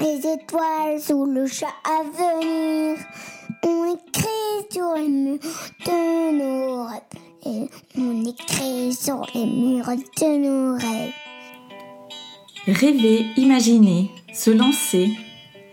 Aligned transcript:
Les 0.00 0.18
étoiles 0.18 1.00
sous 1.00 1.24
le 1.24 1.46
chat 1.46 1.74
à 1.84 2.02
venir. 2.02 2.98
On 3.62 3.94
écrit 3.94 4.66
sur 4.70 4.94
les 4.94 5.08
murs 5.08 5.38
de 5.86 6.38
nos 6.38 6.84
rêves. 6.84 7.00
Et 7.46 7.68
on 7.98 8.24
écrit 8.24 8.92
sur 8.92 9.26
les 9.34 9.46
murs 9.46 9.86
de 9.86 10.38
nos 10.38 10.74
rêves. 10.74 11.12
Rêver, 12.66 13.26
imaginer, 13.36 14.10
se 14.32 14.50
lancer, 14.50 15.10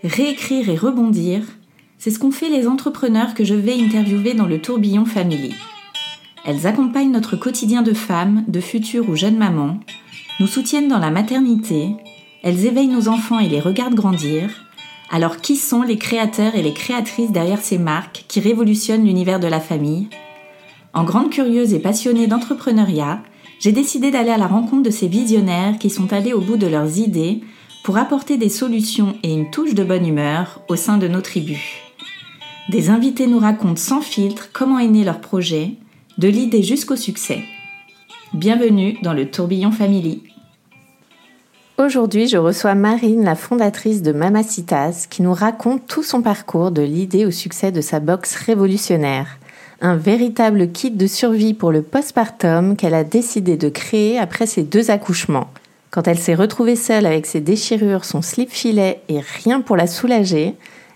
réécrire 0.04 0.68
et 0.68 0.76
rebondir, 0.76 1.42
c'est 1.98 2.10
ce 2.10 2.18
qu'ont 2.18 2.32
fait 2.32 2.50
les 2.50 2.66
entrepreneurs 2.66 3.34
que 3.34 3.44
je 3.44 3.54
vais 3.54 3.80
interviewer 3.80 4.34
dans 4.34 4.46
le 4.46 4.60
tourbillon 4.60 5.04
Family. 5.04 5.54
Elles 6.44 6.66
accompagnent 6.66 7.12
notre 7.12 7.36
quotidien 7.36 7.82
de 7.82 7.94
femmes, 7.94 8.44
de 8.48 8.60
futures 8.60 9.08
ou 9.08 9.16
jeunes 9.16 9.38
mamans, 9.38 9.78
nous 10.40 10.46
soutiennent 10.46 10.88
dans 10.88 10.98
la 10.98 11.10
maternité, 11.10 11.94
elles 12.42 12.66
éveillent 12.66 12.88
nos 12.88 13.08
enfants 13.08 13.38
et 13.38 13.48
les 13.48 13.60
regardent 13.60 13.94
grandir. 13.94 14.50
Alors 15.10 15.38
qui 15.38 15.56
sont 15.56 15.82
les 15.82 15.98
créateurs 15.98 16.54
et 16.54 16.62
les 16.62 16.72
créatrices 16.72 17.30
derrière 17.30 17.60
ces 17.60 17.78
marques 17.78 18.24
qui 18.28 18.40
révolutionnent 18.40 19.04
l'univers 19.04 19.40
de 19.40 19.46
la 19.46 19.60
famille? 19.60 20.08
En 20.94 21.04
grande 21.04 21.30
curieuse 21.30 21.72
et 21.72 21.78
passionnée 21.78 22.26
d'entrepreneuriat, 22.26 23.22
j'ai 23.60 23.72
décidé 23.72 24.10
d'aller 24.10 24.30
à 24.30 24.38
la 24.38 24.46
rencontre 24.46 24.82
de 24.82 24.90
ces 24.90 25.06
visionnaires 25.06 25.78
qui 25.78 25.88
sont 25.88 26.12
allés 26.12 26.32
au 26.32 26.40
bout 26.40 26.56
de 26.56 26.66
leurs 26.66 26.98
idées 26.98 27.40
pour 27.84 27.96
apporter 27.96 28.36
des 28.36 28.48
solutions 28.48 29.16
et 29.22 29.32
une 29.32 29.50
touche 29.50 29.74
de 29.74 29.84
bonne 29.84 30.06
humeur 30.06 30.62
au 30.68 30.76
sein 30.76 30.98
de 30.98 31.08
nos 31.08 31.20
tribus. 31.20 31.62
Des 32.70 32.90
invités 32.90 33.26
nous 33.26 33.38
racontent 33.38 33.76
sans 33.76 34.00
filtre 34.00 34.50
comment 34.52 34.78
est 34.78 34.88
né 34.88 35.04
leur 35.04 35.20
projet, 35.20 35.74
de 36.18 36.28
l'idée 36.28 36.62
jusqu'au 36.62 36.96
succès. 36.96 37.42
Bienvenue 38.34 38.98
dans 39.02 39.12
le 39.12 39.30
tourbillon 39.30 39.72
Family. 39.72 40.22
Aujourd'hui, 41.78 42.28
je 42.28 42.36
reçois 42.36 42.74
Marine, 42.74 43.24
la 43.24 43.34
fondatrice 43.34 44.02
de 44.02 44.12
Mamacitas, 44.12 45.06
qui 45.08 45.22
nous 45.22 45.32
raconte 45.32 45.86
tout 45.86 46.02
son 46.02 46.20
parcours 46.20 46.70
de 46.70 46.82
l'idée 46.82 47.24
au 47.24 47.30
succès 47.30 47.72
de 47.72 47.80
sa 47.80 47.98
box 47.98 48.36
révolutionnaire. 48.36 49.38
Un 49.80 49.96
véritable 49.96 50.70
kit 50.70 50.90
de 50.90 51.06
survie 51.06 51.54
pour 51.54 51.72
le 51.72 51.80
postpartum 51.80 52.76
qu'elle 52.76 52.92
a 52.92 53.04
décidé 53.04 53.56
de 53.56 53.70
créer 53.70 54.18
après 54.18 54.46
ses 54.46 54.64
deux 54.64 54.90
accouchements. 54.90 55.48
Quand 55.90 56.06
elle 56.06 56.18
s'est 56.18 56.34
retrouvée 56.34 56.76
seule 56.76 57.06
avec 57.06 57.24
ses 57.24 57.40
déchirures, 57.40 58.04
son 58.04 58.20
slip-filet 58.20 59.00
et 59.08 59.20
rien 59.20 59.62
pour 59.62 59.76
la 59.76 59.86
soulager, 59.86 60.54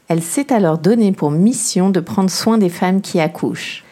elle 0.08 0.22
s'est 0.22 0.52
alors 0.52 0.76
donnée 0.76 1.12
pour 1.12 1.30
mission 1.30 1.88
de 1.88 2.00
prendre 2.00 2.30
soin 2.30 2.58
des 2.58 2.68
femmes 2.68 3.00
qui 3.00 3.18
accouchent. 3.18 3.85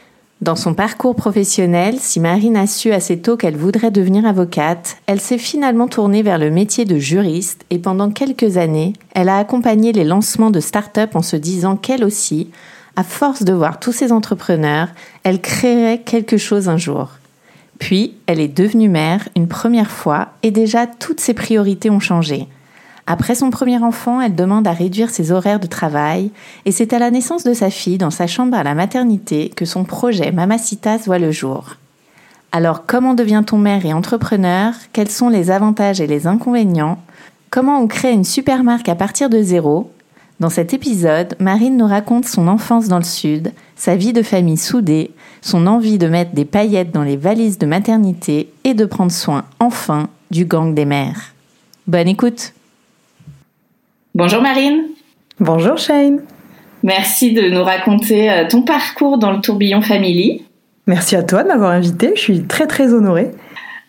Dans 0.45 0.57
son 0.57 0.75
parcours 0.75 1.17
professionnel, 1.17 1.97
si 1.99 2.21
Marine 2.21 2.59
a 2.59 2.67
su 2.67 2.93
assez 2.93 3.19
tôt 3.19 3.39
qu'elle 3.39 3.57
voudrait 3.57 3.91
devenir 3.91 4.27
avocate, 4.27 4.99
elle 5.07 5.23
s'est 5.23 5.39
finalement 5.39 5.89
tournée 5.89 6.23
vers 6.23 6.37
le 6.37 6.51
métier 6.51 6.85
de 6.85 6.99
juriste 6.99 7.65
et 7.71 7.79
pendant 7.79 8.11
quelques 8.11 8.59
années, 8.59 8.93
elle 9.15 9.31
a 9.31 9.39
accompagné 9.39 9.93
les 9.93 10.05
lancements 10.05 10.51
de 10.51 10.61
start-up 10.61 11.17
en 11.17 11.23
se 11.23 11.37
disant 11.37 11.79
qu'elle 11.79 12.05
aussi, 12.05 12.51
à 12.95 13.05
force 13.05 13.43
de 13.43 13.55
voir 13.55 13.81
tous 13.81 13.93
ces 13.93 14.13
entrepreneurs, 14.13 14.89
elle 15.23 15.41
créerait 15.41 16.03
quelque 16.03 16.37
chose 16.37 16.69
un 16.69 16.77
jour. 16.77 17.13
Puis, 17.79 18.13
elle 18.27 18.39
est 18.39 18.55
devenue 18.55 18.91
mère 18.91 19.27
une 19.37 19.49
première 19.49 19.91
fois 19.91 20.29
et 20.43 20.51
déjà 20.51 20.87
toutes 20.87 21.21
ses 21.21 21.33
priorités 21.33 21.89
ont 21.89 22.01
changé. 22.01 22.49
Après 23.07 23.35
son 23.35 23.51
premier 23.51 23.79
enfant, 23.79 24.21
elle 24.21 24.35
demande 24.35 24.67
à 24.67 24.73
réduire 24.73 25.11
ses 25.11 25.31
horaires 25.31 25.61
de 25.61 25.67
travail. 25.67 26.31
Et 26.65 26.73
c'est 26.73 26.93
à 26.95 26.99
la 26.99 27.11
naissance 27.11 27.45
de 27.45 27.53
sa 27.53 27.69
fille 27.69 27.99
dans 27.99 28.11
sa 28.11 28.27
chambre 28.27 28.57
à 28.57 28.63
la 28.63 28.75
maternité 28.75 29.51
que 29.51 29.67
son 29.67 29.85
projet 29.85 30.33
Mamacitas 30.33 31.03
voit 31.05 31.19
le 31.19 31.31
jour. 31.31 31.77
Alors 32.51 32.87
comment 32.87 33.15
devient-on 33.15 33.59
mère 33.59 33.85
et 33.85 33.93
entrepreneur? 33.93 34.73
Quels 34.93 35.11
sont 35.11 35.29
les 35.29 35.51
avantages 35.51 36.01
et 36.01 36.07
les 36.07 36.27
inconvénients? 36.27 36.99
Comment 37.51 37.81
on 37.81 37.87
crée 37.87 38.13
une 38.13 38.25
super 38.25 38.65
marque 38.65 38.89
à 38.89 38.95
partir 38.95 39.29
de 39.29 39.43
zéro? 39.43 39.91
Dans 40.41 40.51
cet 40.51 40.73
épisode, 40.73 41.37
Marine 41.39 41.77
nous 41.77 41.87
raconte 41.87 42.25
son 42.25 42.49
enfance 42.49 42.89
dans 42.89 42.99
le 42.99 43.05
sud, 43.05 43.53
sa 43.77 43.97
vie 43.97 44.13
de 44.13 44.23
famille 44.23 44.57
soudée, 44.57 45.13
son 45.43 45.67
envie 45.67 45.99
de 45.99 46.09
mettre 46.09 46.33
des 46.33 46.45
paillettes 46.45 46.91
dans 46.91 47.03
les 47.03 47.17
valises 47.17 47.59
de 47.59 47.67
maternité 47.67 48.51
et 48.65 48.75
de 48.75 48.85
prendre 48.85 49.13
soin 49.13 49.45
enfin 49.61 50.09
du 50.31 50.45
gang 50.45 50.75
des 50.75 50.87
mères. 50.87 51.35
Bonne 51.87 52.09
écoute 52.09 52.53
Bonjour 54.15 54.41
Marine. 54.43 54.85
Bonjour 55.41 55.77
Shane. 55.77 56.21
Merci 56.85 57.33
de 57.33 57.49
nous 57.49 57.65
raconter 57.65 58.31
euh, 58.31 58.47
ton 58.49 58.63
parcours 58.63 59.19
dans 59.19 59.33
le 59.33 59.41
tourbillon 59.41 59.83
Family. 59.83 60.45
Merci 60.87 61.17
à 61.17 61.25
toi 61.25 61.43
de 61.43 61.49
m'avoir 61.49 61.73
invité, 61.73 62.13
je 62.15 62.21
suis 62.21 62.43
très 62.45 62.69
très 62.69 62.93
honorée. 62.93 63.33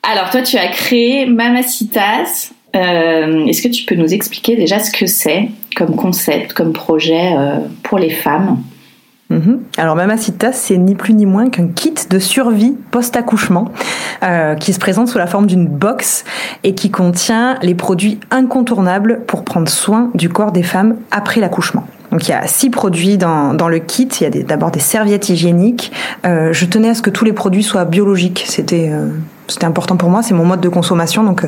Alors 0.01 0.31
toi 0.31 0.41
tu 0.41 0.57
as 0.57 0.67
créé 0.69 1.27
Mamacitas. 1.27 2.51
Euh, 2.75 3.45
Est-ce 3.45 3.61
que 3.61 3.67
tu 3.67 3.85
peux 3.85 3.93
nous 3.93 4.15
expliquer 4.15 4.55
déjà 4.55 4.79
ce 4.79 4.91
que 4.91 5.05
c'est 5.05 5.49
comme 5.75 5.95
concept, 5.95 6.53
comme 6.53 6.73
projet 6.73 7.33
euh, 7.37 7.59
pour 7.83 7.99
les 7.99 8.09
femmes? 8.09 8.63
Mhm. 9.29 9.61
Alors 9.77 9.95
Mamacitas, 9.95 10.53
c'est 10.53 10.77
ni 10.77 10.93
plus 10.93 11.13
ni 11.13 11.25
moins 11.25 11.49
qu'un 11.49 11.67
kit 11.67 11.95
de 12.09 12.19
survie 12.19 12.77
post-accouchement 12.91 13.71
euh, 14.23 14.53
qui 14.55 14.71
se 14.71 14.79
présente 14.79 15.07
sous 15.07 15.17
la 15.17 15.25
forme 15.25 15.47
d'une 15.47 15.67
box 15.67 16.25
et 16.63 16.75
qui 16.75 16.91
contient 16.91 17.57
les 17.63 17.73
produits 17.73 18.19
incontournables 18.29 19.21
pour 19.25 19.43
prendre 19.43 19.67
soin 19.67 20.11
du 20.13 20.29
corps 20.29 20.51
des 20.51 20.63
femmes 20.63 20.97
après 21.09 21.41
l'accouchement. 21.41 21.87
Donc 22.11 22.27
il 22.27 22.31
y 22.31 22.33
a 22.33 22.45
six 22.45 22.69
produits 22.69 23.17
dans, 23.17 23.53
dans 23.53 23.67
le 23.67 23.79
kit. 23.79 24.07
Il 24.21 24.23
y 24.23 24.27
a 24.27 24.43
d'abord 24.43 24.71
des, 24.71 24.79
serviettes 24.79 25.27
hygiéniques. 25.29 25.91
Euh, 26.25 26.53
je 26.53 26.65
tenais 26.65 26.89
à 26.89 26.93
ce 26.93 27.01
que 27.01 27.09
tous 27.09 27.25
les 27.25 27.33
produits 27.33 27.63
soient 27.63 27.85
biologiques. 27.85 28.45
C'était 28.47 28.89
euh, 28.93 29.09
c'était 29.47 29.65
important 29.65 29.97
pour 29.97 30.09
moi, 30.09 30.23
c'est 30.23 30.33
mon 30.33 30.45
mode 30.45 30.61
de 30.61 30.69
consommation, 30.69 31.23
donc 31.23 31.45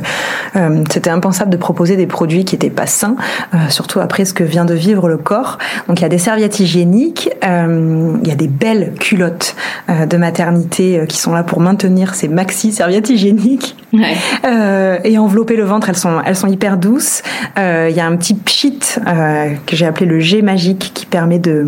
euh, 0.55 0.83
c'était 0.91 1.09
impensable 1.09 1.49
de 1.51 1.57
proposer 1.57 1.95
des 1.95 2.07
produits 2.07 2.45
qui 2.45 2.55
n'étaient 2.55 2.69
pas 2.69 2.85
sains, 2.87 3.15
euh, 3.53 3.57
surtout 3.69 3.99
après 3.99 4.25
ce 4.25 4.33
que 4.33 4.43
vient 4.43 4.65
de 4.65 4.73
vivre 4.73 5.07
le 5.09 5.17
corps. 5.17 5.57
Donc 5.87 5.99
il 5.99 6.03
y 6.03 6.05
a 6.05 6.09
des 6.09 6.17
serviettes 6.17 6.59
hygiéniques, 6.59 7.29
euh, 7.43 8.13
il 8.21 8.27
y 8.27 8.31
a 8.31 8.35
des 8.35 8.47
belles 8.47 8.93
culottes 8.99 9.55
euh, 9.89 10.05
de 10.05 10.17
maternité 10.17 10.99
euh, 10.99 11.05
qui 11.05 11.17
sont 11.17 11.33
là 11.33 11.43
pour 11.43 11.59
maintenir 11.59 12.15
ces 12.15 12.27
maxi 12.27 12.71
serviettes 12.71 13.09
hygiéniques 13.09 13.75
Ouais. 13.93 14.15
euh, 14.45 14.97
et 15.05 15.17
envelopper 15.17 15.55
le 15.55 15.63
ventre. 15.63 15.87
Elles 15.89 15.95
sont, 15.95 16.19
elles 16.25 16.35
sont 16.35 16.47
hyper 16.47 16.77
douces. 16.77 17.21
Euh, 17.57 17.87
Il 17.89 17.95
y 17.95 18.01
a 18.01 18.05
un 18.05 18.17
petit 18.17 18.33
pchit 18.35 18.79
euh, 19.07 19.53
que 19.65 19.75
j'ai 19.77 19.85
appelé 19.85 20.05
le 20.05 20.19
jet 20.19 20.41
magique 20.41 20.91
qui 20.93 21.05
permet 21.05 21.39
de 21.39 21.65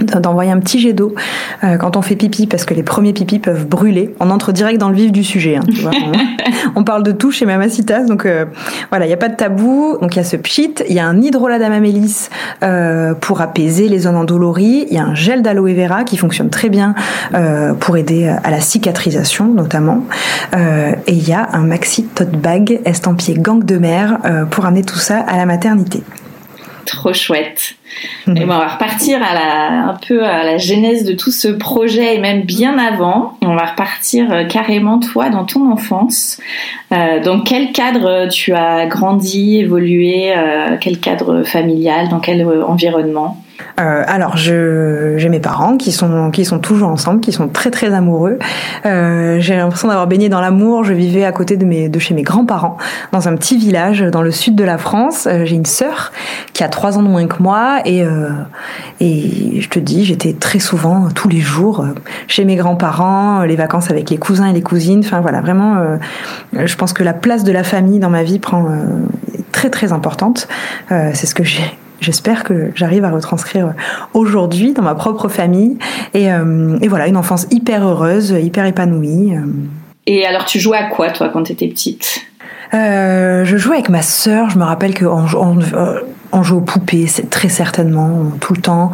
d'envoyer 0.00 0.50
un 0.50 0.60
petit 0.60 0.80
jet 0.80 0.92
d'eau 0.92 1.14
euh, 1.62 1.76
quand 1.76 1.96
on 1.96 2.02
fait 2.02 2.16
pipi 2.16 2.46
parce 2.46 2.64
que 2.64 2.74
les 2.74 2.82
premiers 2.82 3.12
pipis 3.12 3.38
peuvent 3.38 3.66
brûler. 3.66 4.14
On 4.20 4.30
entre 4.30 4.52
direct 4.52 4.78
dans 4.78 4.88
le 4.88 4.96
vif 4.96 5.12
du 5.12 5.24
sujet. 5.24 5.56
hein, 5.56 5.62
tu 5.66 5.80
vois. 5.80 5.92
on, 5.94 6.12
on 6.80 6.84
parle 6.84 7.02
de 7.02 7.12
tout 7.12 7.30
chez 7.30 7.46
Mamacitas, 7.46 8.04
donc 8.04 8.26
euh, 8.26 8.46
voilà, 8.90 9.06
il 9.06 9.08
n'y 9.08 9.14
a 9.14 9.18
pas 9.18 9.28
de 9.28 9.36
tabou. 9.36 9.98
Donc 10.00 10.14
il 10.14 10.18
y 10.18 10.20
a 10.20 10.24
ce 10.24 10.36
pchit, 10.36 10.74
il 10.88 10.94
y 10.94 10.98
a 11.00 11.06
un 11.06 11.20
hydrolat 11.20 11.58
d'amamélis 11.58 12.28
euh, 12.62 13.14
pour 13.14 13.40
apaiser 13.40 13.88
les 13.88 14.00
zones 14.00 14.16
endolories, 14.16 14.86
il 14.90 14.94
y 14.94 14.98
a 14.98 15.04
un 15.04 15.14
gel 15.14 15.42
d'aloe 15.42 15.74
vera 15.74 16.04
qui 16.04 16.16
fonctionne 16.16 16.50
très 16.50 16.68
bien 16.68 16.94
euh, 17.34 17.74
pour 17.74 17.96
aider 17.96 18.26
à 18.26 18.50
la 18.50 18.60
cicatrisation 18.60 19.46
notamment, 19.52 20.04
Euh, 20.54 20.92
et 21.06 21.12
il 21.12 21.28
y 21.28 21.32
a 21.32 21.48
un 21.52 21.64
maxi 21.64 22.04
tote 22.04 22.36
bag 22.36 22.80
estampillé 22.84 23.38
gang 23.38 23.64
de 23.64 23.78
mer 23.78 24.18
euh, 24.24 24.44
pour 24.44 24.66
amener 24.66 24.82
tout 24.82 24.98
ça 24.98 25.18
à 25.18 25.36
la 25.36 25.46
maternité. 25.46 26.02
Trop 26.84 27.12
chouette. 27.12 27.76
Mhm. 28.26 28.36
Et 28.36 28.44
bon, 28.44 28.54
on 28.54 28.58
va 28.58 28.68
repartir 28.68 29.20
à 29.22 29.34
la, 29.34 29.88
un 29.90 29.98
peu 30.06 30.24
à 30.24 30.44
la 30.44 30.58
genèse 30.58 31.04
de 31.04 31.12
tout 31.12 31.30
ce 31.30 31.48
projet 31.48 32.16
et 32.16 32.18
même 32.18 32.42
bien 32.42 32.78
avant. 32.78 33.38
On 33.42 33.54
va 33.54 33.66
repartir 33.66 34.32
euh, 34.32 34.44
carrément 34.44 34.98
toi 34.98 35.30
dans 35.30 35.44
ton 35.44 35.70
enfance. 35.70 36.40
Euh, 36.92 37.20
dans 37.20 37.40
quel 37.40 37.72
cadre 37.72 38.28
tu 38.28 38.52
as 38.52 38.86
grandi, 38.86 39.58
évolué, 39.58 40.34
euh, 40.36 40.76
quel 40.80 40.98
cadre 40.98 41.42
familial, 41.42 42.08
dans 42.08 42.20
quel 42.20 42.46
environnement? 42.46 43.43
Euh, 43.80 44.04
alors, 44.06 44.36
j'ai 44.36 45.28
mes 45.28 45.40
parents 45.40 45.76
qui 45.76 45.92
sont 45.92 46.30
qui 46.30 46.44
sont 46.44 46.58
toujours 46.58 46.88
ensemble, 46.88 47.20
qui 47.20 47.32
sont 47.32 47.48
très 47.48 47.70
très 47.70 47.92
amoureux. 47.92 48.38
Euh, 48.86 49.38
j'ai 49.40 49.56
l'impression 49.56 49.88
d'avoir 49.88 50.06
baigné 50.06 50.28
dans 50.28 50.40
l'amour. 50.40 50.84
Je 50.84 50.92
vivais 50.92 51.24
à 51.24 51.32
côté 51.32 51.56
de 51.56 51.64
mes 51.64 51.88
de 51.88 51.98
chez 51.98 52.14
mes 52.14 52.22
grands-parents 52.22 52.76
dans 53.12 53.28
un 53.28 53.36
petit 53.36 53.56
village 53.56 54.00
dans 54.00 54.22
le 54.22 54.30
sud 54.30 54.54
de 54.54 54.64
la 54.64 54.78
France. 54.78 55.26
Euh, 55.26 55.44
j'ai 55.44 55.56
une 55.56 55.66
sœur 55.66 56.12
qui 56.52 56.62
a 56.62 56.68
trois 56.68 56.98
ans 56.98 57.02
de 57.02 57.08
moins 57.08 57.26
que 57.26 57.42
moi 57.42 57.80
et 57.84 58.02
euh, 58.04 58.30
et 59.00 59.60
je 59.60 59.68
te 59.68 59.78
dis, 59.78 60.04
j'étais 60.04 60.34
très 60.34 60.58
souvent 60.58 61.08
tous 61.14 61.28
les 61.28 61.40
jours 61.40 61.80
euh, 61.80 61.94
chez 62.28 62.44
mes 62.44 62.56
grands-parents, 62.56 63.42
les 63.42 63.56
vacances 63.56 63.90
avec 63.90 64.10
les 64.10 64.18
cousins 64.18 64.46
et 64.46 64.52
les 64.52 64.62
cousines. 64.62 65.00
Enfin 65.04 65.20
voilà, 65.20 65.40
vraiment, 65.40 65.98
je 66.52 66.76
pense 66.76 66.92
que 66.92 67.02
la 67.02 67.12
place 67.12 67.44
de 67.44 67.52
la 67.52 67.64
famille 67.64 67.98
dans 67.98 68.10
ma 68.10 68.22
vie 68.22 68.38
prend 68.38 68.66
très 69.52 69.70
très 69.70 69.92
importante. 69.92 70.48
c'est 70.88 71.26
ce 71.26 71.34
que 71.34 71.44
j'ai 71.44 71.83
j'espère 72.04 72.44
que 72.44 72.70
j'arrive 72.74 73.04
à 73.04 73.10
retranscrire 73.10 73.72
aujourd'hui 74.12 74.72
dans 74.72 74.82
ma 74.82 74.94
propre 74.94 75.28
famille. 75.28 75.78
Et, 76.12 76.30
euh, 76.30 76.78
et, 76.80 76.88
voilà, 76.88 77.08
une 77.08 77.16
enfance 77.16 77.46
hyper 77.50 77.86
heureuse, 77.86 78.30
hyper 78.30 78.66
épanouie. 78.66 79.34
Euh. 79.34 79.40
Et 80.06 80.24
alors, 80.26 80.44
tu 80.44 80.60
jouais 80.60 80.76
à 80.76 80.88
quoi, 80.88 81.10
toi, 81.10 81.30
quand 81.32 81.44
tu 81.44 81.52
étais 81.52 81.68
petite? 81.68 82.20
Euh, 82.74 83.44
Je 83.44 83.56
jouais 83.56 83.76
avec 83.76 83.88
ma 83.88 84.02
sœur. 84.02 84.50
Je 84.50 84.58
me 84.58 84.64
rappelle 84.64 84.94
que 84.94 85.06
on 85.06 85.26
jouait 86.42 86.58
aux 86.58 86.62
poupées, 86.62 87.06
c'est 87.06 87.30
très 87.30 87.48
certainement 87.48 88.32
tout 88.40 88.54
le 88.54 88.60
temps. 88.60 88.90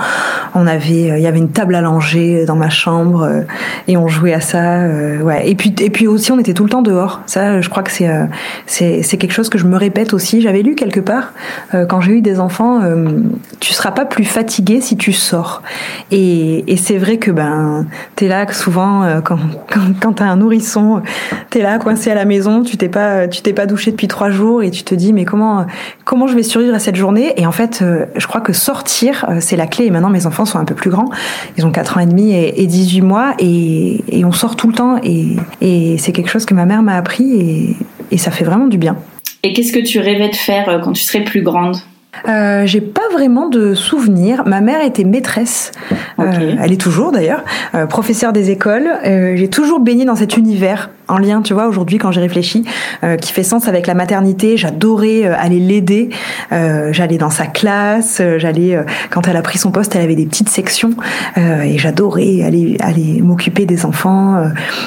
On 0.54 0.66
avait, 0.66 1.10
euh, 1.10 1.18
il 1.18 1.22
y 1.22 1.26
avait 1.26 1.38
une 1.38 1.50
table 1.50 1.74
à 1.74 1.80
langer 1.80 2.44
dans 2.44 2.56
ma 2.56 2.70
chambre 2.70 3.22
euh, 3.22 3.40
et 3.88 3.96
on 3.96 4.08
jouait 4.08 4.34
à 4.34 4.40
ça. 4.40 4.80
Euh, 4.80 5.20
ouais. 5.20 5.48
Et 5.48 5.54
puis, 5.54 5.74
et 5.80 5.90
puis 5.90 6.06
aussi, 6.06 6.32
on 6.32 6.38
était 6.38 6.54
tout 6.54 6.64
le 6.64 6.70
temps 6.70 6.82
dehors. 6.82 7.20
Ça, 7.26 7.60
je 7.60 7.68
crois 7.68 7.82
que 7.82 7.90
c'est, 7.90 8.10
c'est, 8.66 9.16
quelque 9.16 9.32
chose 9.32 9.48
que 9.48 9.58
je 9.58 9.66
me 9.66 9.76
répète 9.76 10.12
aussi. 10.12 10.40
J'avais 10.40 10.62
lu 10.62 10.74
quelque 10.74 11.00
part 11.00 11.32
quand 11.88 12.00
j'ai 12.00 12.12
eu 12.12 12.20
des 12.20 12.40
enfants, 12.40 12.80
tu 13.60 13.72
seras 13.72 13.90
pas 13.90 14.04
plus 14.04 14.24
fatigué 14.24 14.80
si 14.80 14.96
tu 14.96 15.12
sors. 15.12 15.62
Et, 16.10 16.64
c'est 16.76 16.96
vrai 16.96 17.18
que 17.18 17.30
ben, 17.30 17.86
t'es 18.16 18.28
là 18.28 18.50
souvent 18.52 19.20
quand, 19.22 19.38
quand, 19.70 19.80
quand 20.00 20.12
t'as 20.14 20.24
un 20.24 20.36
nourrisson, 20.36 21.02
t'es 21.50 21.62
là 21.62 21.78
coincé 21.78 22.10
à 22.10 22.14
la 22.14 22.24
maison, 22.24 22.62
tu 22.62 22.76
t'es 22.76 22.88
pas, 22.88 23.28
tu 23.28 23.42
t'es 23.42 23.52
pas 23.52 23.66
douché 23.66 23.90
depuis 23.90 24.08
trois 24.08 24.30
jours 24.30 24.62
et 24.62 24.70
tu 24.70 24.82
te 24.82 24.94
dis 24.94 25.12
mais 25.12 25.24
comment, 25.24 25.66
comment 26.04 26.26
je 26.26 26.34
vais 26.34 26.42
survivre 26.42 26.74
à 26.74 26.78
cette 26.78 26.96
journée? 26.96 27.29
Et 27.36 27.46
en 27.46 27.52
fait, 27.52 27.80
euh, 27.82 28.06
je 28.16 28.26
crois 28.26 28.40
que 28.40 28.52
sortir, 28.52 29.26
euh, 29.28 29.38
c'est 29.40 29.56
la 29.56 29.66
clé. 29.66 29.86
Et 29.86 29.90
maintenant, 29.90 30.10
mes 30.10 30.26
enfants 30.26 30.44
sont 30.44 30.58
un 30.58 30.64
peu 30.64 30.74
plus 30.74 30.90
grands. 30.90 31.10
Ils 31.56 31.66
ont 31.66 31.72
4 31.72 31.98
ans 31.98 32.00
et 32.00 32.06
demi 32.06 32.32
et, 32.32 32.66
18 32.66 33.00
mois. 33.00 33.34
Et, 33.38 34.02
on 34.24 34.32
sort 34.32 34.56
tout 34.56 34.68
le 34.68 34.74
temps. 34.74 35.00
Et, 35.02 35.96
c'est 35.98 36.12
quelque 36.12 36.30
chose 36.30 36.46
que 36.46 36.54
ma 36.54 36.66
mère 36.66 36.82
m'a 36.82 36.96
appris. 36.96 37.76
Et, 38.10 38.18
ça 38.18 38.30
fait 38.30 38.44
vraiment 38.44 38.66
du 38.66 38.76
bien. 38.76 38.96
Et 39.42 39.52
qu'est-ce 39.52 39.72
que 39.72 39.78
tu 39.78 39.98
rêvais 40.00 40.28
de 40.28 40.36
faire 40.36 40.68
euh, 40.68 40.78
quand 40.80 40.92
tu 40.92 41.02
serais 41.02 41.24
plus 41.24 41.42
grande? 41.42 41.76
Euh, 42.28 42.66
j'ai 42.66 42.80
pas 42.80 43.08
vraiment 43.12 43.48
de 43.48 43.74
souvenirs. 43.74 44.42
Ma 44.44 44.60
mère 44.60 44.84
était 44.84 45.04
maîtresse, 45.04 45.72
elle 46.18 46.72
est 46.72 46.80
toujours 46.80 47.12
d'ailleurs, 47.12 47.44
euh, 47.74 47.86
professeure 47.86 48.32
des 48.32 48.50
écoles. 48.50 48.90
j'ai 49.04 49.48
toujours 49.48 49.80
baigné 49.80 50.04
dans 50.04 50.16
cet 50.16 50.36
univers 50.36 50.90
en 51.10 51.18
lien, 51.18 51.42
tu 51.42 51.54
vois, 51.54 51.66
aujourd'hui 51.66 51.98
quand 51.98 52.12
j'ai 52.12 52.20
réfléchi, 52.20 52.64
euh, 53.04 53.16
qui 53.16 53.32
fait 53.32 53.42
sens 53.42 53.68
avec 53.68 53.86
la 53.86 53.94
maternité. 53.94 54.56
J'adorais 54.56 55.24
euh, 55.24 55.34
aller 55.36 55.58
l'aider. 55.58 56.10
Euh, 56.52 56.92
j'allais 56.92 57.18
dans 57.18 57.30
sa 57.30 57.46
classe. 57.46 58.22
j'allais 58.38 58.78
quand 59.10 59.26
elle 59.28 59.36
a 59.36 59.42
pris 59.42 59.58
son 59.58 59.70
poste, 59.70 59.94
elle 59.96 60.02
avait 60.02 60.14
des 60.14 60.26
petites 60.26 60.48
sections 60.48 60.94
et 61.36 61.78
j'adorais 61.78 62.42
aller 62.42 62.76
aller 62.80 63.20
m'occuper 63.22 63.66
des 63.66 63.84
enfants. 63.84 64.44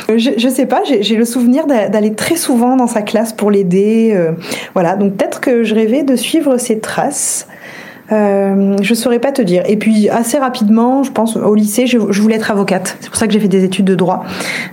Je, 0.10 0.32
je 0.38 0.50
sais 0.50 0.66
pas, 0.66 0.82
j'ai 0.86 1.16
le 1.16 1.26
souvenir 1.26 1.68
d'aller 1.68 2.14
très 2.14 2.36
souvent 2.36 2.76
dans 2.76 2.88
sa 2.88 3.02
classe 3.02 3.34
pour 3.34 3.52
l'aider. 3.52 4.18
voilà, 4.74 4.96
donc 4.96 5.16
peut-être 5.16 5.42
que 5.42 5.64
je 5.64 5.76
rêvais 5.76 6.04
de 6.04 6.16
suivre 6.16 6.58
ses 6.58 6.80
traces. 6.80 7.48
Euh, 8.12 8.76
je 8.82 8.94
saurais 8.94 9.20
pas 9.20 9.32
te 9.32 9.42
dire. 9.42 9.64
Et 9.68 9.78
puis 9.78 10.10
assez 10.10 10.38
rapidement, 10.38 11.04
je 11.04 11.12
pense 11.12 11.38
au 11.38 11.56
lycée, 11.56 11.88
je, 11.88 11.98
voulais 11.98 12.36
être 12.36 12.52
avocate. 12.52 12.98
C'est 13.00 13.10
pour 13.10 13.18
ça 13.18 13.28
que 13.28 13.34
j'ai 13.34 13.40
fait 13.40 13.48
des 13.48 13.64
études 13.64 13.86
de 13.86 13.96
droit. 13.96 14.26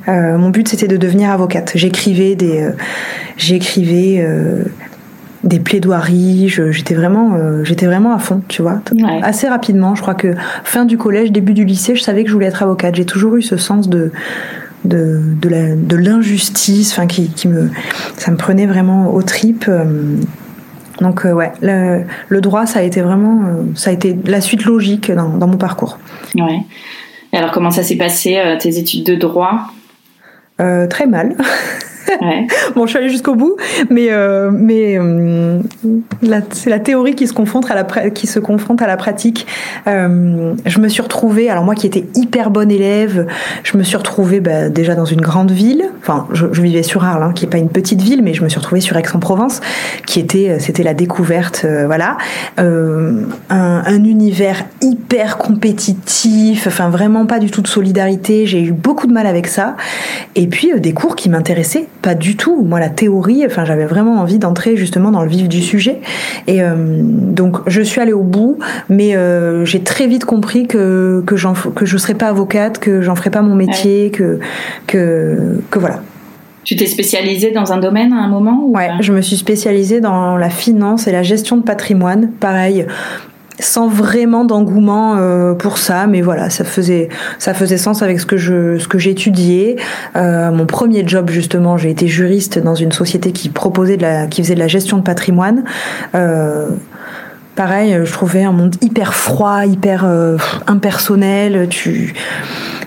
Euh, 0.08 0.36
mon 0.36 0.50
but 0.50 0.68
c'était 0.68 0.88
de 0.88 0.96
devenir 0.96 1.30
avocate. 1.30 1.72
J'écrivais 1.74 2.34
des, 2.34 2.60
euh, 2.60 2.72
j'écrivais 3.36 4.16
euh, 4.18 4.64
des 5.44 5.60
plaidoiries. 5.60 6.48
J'étais 6.48 6.94
vraiment, 6.94 7.36
j'étais 7.62 7.86
vraiment 7.86 8.14
à 8.14 8.18
fond, 8.18 8.42
tu 8.48 8.62
vois. 8.62 8.80
Assez 9.22 9.48
rapidement, 9.48 9.94
je 9.94 10.02
crois 10.02 10.14
que 10.14 10.34
fin 10.64 10.84
du 10.84 10.98
collège, 10.98 11.32
début 11.32 11.54
du 11.54 11.64
lycée, 11.64 11.94
je 11.94 12.02
savais 12.02 12.24
que 12.24 12.28
je 12.28 12.34
voulais 12.34 12.48
être 12.48 12.62
avocate. 12.62 12.96
J'ai 12.96 13.06
toujours 13.06 13.36
eu 13.36 13.42
ce 13.42 13.56
sens 13.56 13.88
de 13.88 14.10
de, 14.86 15.20
de 15.42 15.96
l'injustice, 15.96 16.92
enfin 16.92 17.06
qui, 17.06 17.28
qui 17.28 17.48
me, 17.48 17.68
ça 18.16 18.30
me 18.30 18.38
prenait 18.38 18.66
vraiment 18.66 19.12
aux 19.14 19.22
tripes. 19.22 19.70
Donc 21.00 21.24
euh, 21.24 21.32
ouais, 21.32 21.52
le, 21.62 22.40
droit, 22.40 22.66
ça 22.66 22.80
a 22.80 22.82
été 22.82 23.00
vraiment, 23.00 23.44
euh, 23.46 23.62
ça 23.74 23.90
a 23.90 23.92
été 23.92 24.16
la 24.26 24.40
suite 24.40 24.64
logique 24.64 25.10
dans, 25.10 25.46
mon 25.46 25.56
parcours. 25.56 25.98
Ouais. 26.34 26.60
Et 27.32 27.36
alors 27.36 27.52
comment 27.52 27.70
ça 27.70 27.82
s'est 27.82 27.96
passé 27.96 28.36
euh, 28.36 28.56
tes 28.58 28.78
études 28.78 29.04
de 29.04 29.14
droit? 29.14 29.72
Très 30.90 31.06
mal. 31.06 31.36
bon, 32.74 32.86
je 32.86 32.90
suis 32.90 32.98
allée 32.98 33.08
jusqu'au 33.08 33.34
bout, 33.34 33.56
mais 33.90 34.08
euh, 34.10 34.50
mais 34.52 34.98
euh, 34.98 35.60
c'est 36.50 36.70
la 36.70 36.78
théorie 36.78 37.14
qui 37.14 37.26
se 37.26 37.32
confronte 37.32 37.70
à 37.70 37.74
la 37.74 38.10
qui 38.10 38.26
se 38.26 38.38
confronte 38.38 38.82
à 38.82 38.86
la 38.86 38.96
pratique. 38.96 39.46
Euh, 39.86 40.54
je 40.66 40.78
me 40.78 40.88
suis 40.88 41.02
retrouvée, 41.02 41.50
alors 41.50 41.64
moi 41.64 41.74
qui 41.74 41.86
étais 41.86 42.06
hyper 42.14 42.50
bonne 42.50 42.70
élève, 42.70 43.26
je 43.62 43.76
me 43.76 43.82
suis 43.82 43.96
retrouvée 43.96 44.40
bah, 44.40 44.68
déjà 44.68 44.94
dans 44.94 45.04
une 45.04 45.20
grande 45.20 45.50
ville. 45.50 45.84
Enfin, 46.00 46.26
je, 46.32 46.46
vivais 46.60 46.82
sur 46.82 47.04
Arles, 47.04 47.22
hein, 47.22 47.32
qui 47.34 47.46
est 47.46 47.48
pas 47.48 47.58
une 47.58 47.70
petite 47.70 48.02
ville, 48.02 48.22
mais 48.22 48.34
je 48.34 48.42
me 48.42 48.48
suis 48.48 48.58
retrouvée 48.58 48.80
sur 48.80 48.96
Aix-en-Provence, 48.96 49.60
qui 50.06 50.20
était 50.20 50.58
c'était 50.58 50.82
la 50.82 50.94
découverte, 50.94 51.66
voilà, 51.86 52.18
un, 52.58 53.24
un 53.48 54.04
univers 54.04 54.64
hyper 54.82 55.38
compétitif, 55.38 56.66
enfin 56.66 56.90
vraiment 56.90 57.26
pas 57.26 57.38
du 57.38 57.50
tout 57.50 57.62
de 57.62 57.68
solidarité. 57.68 58.46
J'ai 58.46 58.62
eu 58.62 58.72
beaucoup 58.72 59.06
de 59.06 59.12
mal 59.12 59.26
avec 59.26 59.46
ça, 59.46 59.76
et 60.34 60.46
puis 60.46 60.70
des 60.78 60.92
cours 60.92 61.16
qui 61.16 61.28
m'intéressaient 61.28 61.88
pas 62.02 62.14
du 62.14 62.36
tout. 62.36 62.62
Moi, 62.62 62.80
la 62.80 62.88
théorie, 62.88 63.44
enfin, 63.46 63.64
j'avais 63.64 63.86
vraiment 63.86 64.20
envie 64.20 64.38
d'entrer 64.38 64.76
justement 64.76 65.10
dans 65.10 65.22
le 65.22 65.28
vif 65.28 65.48
du 65.48 65.60
sujet. 65.60 66.00
Et 66.46 66.62
euh, 66.62 66.74
donc, 66.76 67.58
je 67.66 67.82
suis 67.82 68.00
allée 68.00 68.12
au 68.12 68.22
bout, 68.22 68.58
mais 68.88 69.16
euh, 69.16 69.64
j'ai 69.64 69.80
très 69.80 70.06
vite 70.06 70.24
compris 70.24 70.66
que 70.66 71.22
que, 71.26 71.34
que 71.70 71.86
je 71.86 71.96
serais 71.96 72.14
pas 72.14 72.28
avocate, 72.28 72.78
que 72.78 73.02
j'en 73.02 73.14
ferais 73.14 73.30
pas 73.30 73.42
mon 73.42 73.54
métier, 73.54 74.10
que 74.10 74.38
que 74.86 75.60
que 75.70 75.78
voilà. 75.78 76.00
Tu 76.62 76.76
t'es 76.76 76.86
spécialisée 76.86 77.52
dans 77.52 77.72
un 77.72 77.78
domaine 77.78 78.12
à 78.12 78.16
un 78.16 78.28
moment 78.28 78.62
ou 78.64 78.76
Ouais, 78.76 78.90
je 79.00 79.12
me 79.12 79.22
suis 79.22 79.36
spécialisée 79.36 80.00
dans 80.00 80.36
la 80.36 80.50
finance 80.50 81.06
et 81.06 81.12
la 81.12 81.22
gestion 81.22 81.56
de 81.56 81.62
patrimoine. 81.62 82.30
Pareil, 82.38 82.86
sans 83.60 83.88
vraiment 83.88 84.44
d'engouement 84.44 85.16
euh, 85.16 85.54
pour 85.54 85.78
ça, 85.78 86.06
mais 86.06 86.20
voilà, 86.20 86.50
ça 86.50 86.64
faisait 86.64 87.08
ça 87.38 87.54
faisait 87.54 87.78
sens 87.78 88.02
avec 88.02 88.20
ce 88.20 88.26
que 88.26 88.36
je 88.36 88.78
ce 88.78 88.88
que 88.88 88.98
j'étudiais. 88.98 89.76
Euh, 90.16 90.50
mon 90.50 90.66
premier 90.66 91.06
job 91.06 91.30
justement, 91.30 91.76
j'ai 91.76 91.90
été 91.90 92.06
juriste 92.06 92.58
dans 92.58 92.74
une 92.74 92.92
société 92.92 93.32
qui 93.32 93.48
proposait 93.48 93.96
de 93.96 94.02
la 94.02 94.26
qui 94.26 94.42
faisait 94.42 94.54
de 94.54 94.60
la 94.60 94.68
gestion 94.68 94.96
de 94.96 95.02
patrimoine. 95.02 95.64
Euh, 96.14 96.68
pareil, 97.56 97.96
je 98.04 98.12
trouvais 98.12 98.44
un 98.44 98.52
monde 98.52 98.76
hyper 98.80 99.14
froid, 99.14 99.66
hyper 99.66 100.04
euh, 100.04 100.36
impersonnel. 100.66 101.68
Tu 101.68 102.14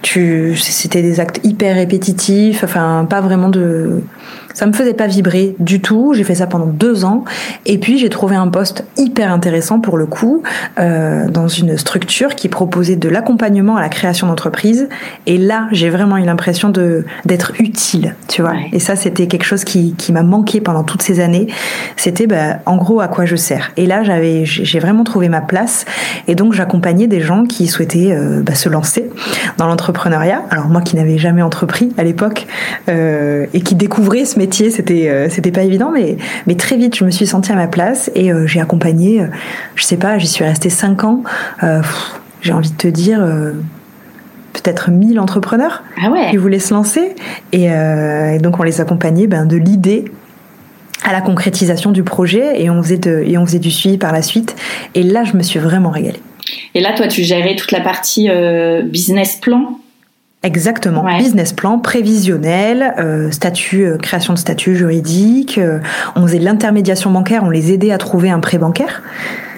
tu 0.01 0.55
c'était 0.57 1.01
des 1.01 1.19
actes 1.19 1.39
hyper 1.43 1.75
répétitifs, 1.75 2.63
enfin 2.63 3.05
pas 3.09 3.21
vraiment 3.21 3.49
de 3.49 4.01
ça 4.53 4.65
me 4.65 4.73
faisait 4.73 4.93
pas 4.93 5.07
vibrer 5.07 5.55
du 5.59 5.81
tout. 5.81 6.13
J'ai 6.13 6.23
fait 6.23 6.35
ça 6.35 6.47
pendant 6.47 6.67
deux 6.67 7.05
ans. 7.05 7.23
Et 7.65 7.77
puis 7.77 7.97
j'ai 7.97 8.09
trouvé 8.09 8.35
un 8.35 8.47
poste 8.47 8.85
hyper 8.97 9.31
intéressant 9.31 9.79
pour 9.79 9.97
le 9.97 10.05
coup 10.05 10.43
euh, 10.79 11.27
dans 11.29 11.47
une 11.47 11.77
structure 11.77 12.35
qui 12.35 12.49
proposait 12.49 12.95
de 12.95 13.09
l'accompagnement 13.09 13.75
à 13.77 13.81
la 13.81 13.89
création 13.89 14.27
d'entreprise. 14.27 14.89
Et 15.25 15.37
là, 15.37 15.67
j'ai 15.71 15.89
vraiment 15.89 16.17
eu 16.17 16.25
l'impression 16.25 16.69
de 16.69 17.05
d'être 17.25 17.53
utile, 17.59 18.15
tu 18.27 18.41
vois. 18.41 18.53
Et 18.71 18.79
ça, 18.79 18.95
c'était 18.95 19.27
quelque 19.27 19.45
chose 19.45 19.63
qui, 19.63 19.93
qui 19.95 20.11
m'a 20.11 20.23
manqué 20.23 20.61
pendant 20.61 20.83
toutes 20.83 21.01
ces 21.01 21.19
années. 21.19 21.47
C'était 21.97 22.27
bah, 22.27 22.59
en 22.65 22.77
gros 22.77 23.01
à 23.01 23.07
quoi 23.07 23.25
je 23.25 23.35
sers. 23.35 23.71
Et 23.77 23.85
là, 23.85 24.03
j'avais 24.03 24.45
j'ai 24.45 24.79
vraiment 24.79 25.03
trouvé 25.03 25.29
ma 25.29 25.41
place. 25.41 25.85
Et 26.27 26.35
donc 26.35 26.53
j'accompagnais 26.53 27.07
des 27.07 27.21
gens 27.21 27.45
qui 27.45 27.67
souhaitaient 27.67 28.11
euh, 28.11 28.41
bah, 28.41 28.55
se 28.55 28.69
lancer 28.69 29.09
dans 29.57 29.67
l'entrepreneuriat. 29.67 30.43
Alors 30.49 30.67
moi 30.67 30.81
qui 30.81 30.95
n'avais 30.95 31.17
jamais 31.17 31.41
entrepris 31.41 31.91
à 31.97 32.03
l'époque 32.03 32.47
euh, 32.89 33.45
et 33.53 33.61
qui 33.61 33.75
découvrais 33.75 34.25
ce 34.25 34.39
métier, 34.43 34.69
c'était 34.71 35.07
euh, 35.07 35.29
c'était 35.29 35.51
pas 35.51 35.63
évident, 35.63 35.89
mais 35.93 36.17
mais 36.47 36.55
très 36.55 36.75
vite 36.75 36.95
je 36.97 37.05
me 37.05 37.11
suis 37.11 37.25
sentie 37.25 37.51
à 37.51 37.55
ma 37.55 37.67
place 37.67 38.11
et 38.13 38.31
euh, 38.31 38.45
j'ai 38.45 38.59
accompagné, 38.59 39.21
euh, 39.21 39.27
je 39.75 39.83
sais 39.83 39.95
pas, 39.95 40.17
j'y 40.17 40.27
suis 40.27 40.43
restée 40.43 40.69
cinq 40.69 41.05
ans. 41.05 41.23
j'ai 42.41 42.51
envie 42.51 42.71
de 42.71 42.75
te 42.75 42.87
dire 42.89 43.25
peut-être 44.51 44.91
1000 44.91 45.17
entrepreneurs 45.19 45.83
ah 45.97 46.11
qui 46.29 46.35
voulaient 46.35 46.59
se 46.59 46.73
lancer 46.73 47.15
et, 47.53 47.69
donc 48.39 48.59
on 48.59 48.63
les 48.63 48.81
accompagnait 48.81 49.27
ben, 49.27 49.45
de 49.45 49.55
l'idée 49.55 50.11
à 51.05 51.13
la 51.13 51.21
concrétisation 51.21 51.91
du 51.91 52.03
projet 52.03 52.61
et 52.61 52.69
on 52.69 52.83
faisait 52.83 52.97
de, 52.97 53.23
et 53.25 53.37
on 53.37 53.45
faisait 53.45 53.59
du 53.59 53.71
suivi 53.71 53.97
par 53.97 54.11
la 54.11 54.21
suite 54.21 54.57
et 54.93 55.03
là 55.03 55.23
je 55.23 55.37
me 55.37 55.41
suis 55.41 55.59
vraiment 55.59 55.89
régalée. 55.89 56.21
Et 56.75 56.81
là 56.81 56.91
toi 56.93 57.07
tu 57.07 57.23
gérais 57.23 57.55
toute 57.55 57.71
la 57.71 57.79
partie 57.79 58.29
business 58.91 59.37
plan 59.37 59.79
Exactement. 60.43 61.05
Business 61.17 61.53
plan 61.53 61.79
prévisionnel, 61.79 62.93
euh, 62.99 63.31
statut, 63.31 63.85
euh, 63.85 63.97
création 63.97 64.33
de 64.33 64.37
statut 64.37 64.75
juridique. 64.75 65.57
Euh, 65.57 65.79
on 66.17 66.27
faisait 66.27 66.39
de 66.39 66.43
l'intermédiation 66.43 67.11
bancaire, 67.11 67.43
on 67.45 67.49
les 67.49 67.71
aidait 67.71 67.91
à 67.91 67.97
trouver 67.97 68.29
un 68.29 68.41
prêt 68.41 68.57
bancaire. 68.57 69.01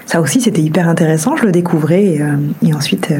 ça 0.06 0.20
aussi, 0.20 0.40
c'était 0.40 0.62
hyper 0.62 0.88
intéressant. 0.88 1.36
Je 1.36 1.44
le 1.44 1.50
découvrais 1.50 2.04
et, 2.04 2.22
et 2.62 2.72
ensuite. 2.72 3.12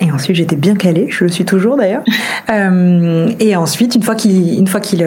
et 0.00 0.10
ensuite, 0.10 0.36
j'étais 0.36 0.56
bien 0.56 0.74
calée, 0.74 1.08
je 1.10 1.24
le 1.24 1.30
suis 1.30 1.44
toujours 1.44 1.76
d'ailleurs. 1.76 2.02
et 3.40 3.56
ensuite, 3.56 3.94
une 3.94 4.02
fois 4.02 4.14
qu'il, 4.14 4.58
une 4.58 4.66
fois 4.66 4.80
qu'il, 4.80 5.06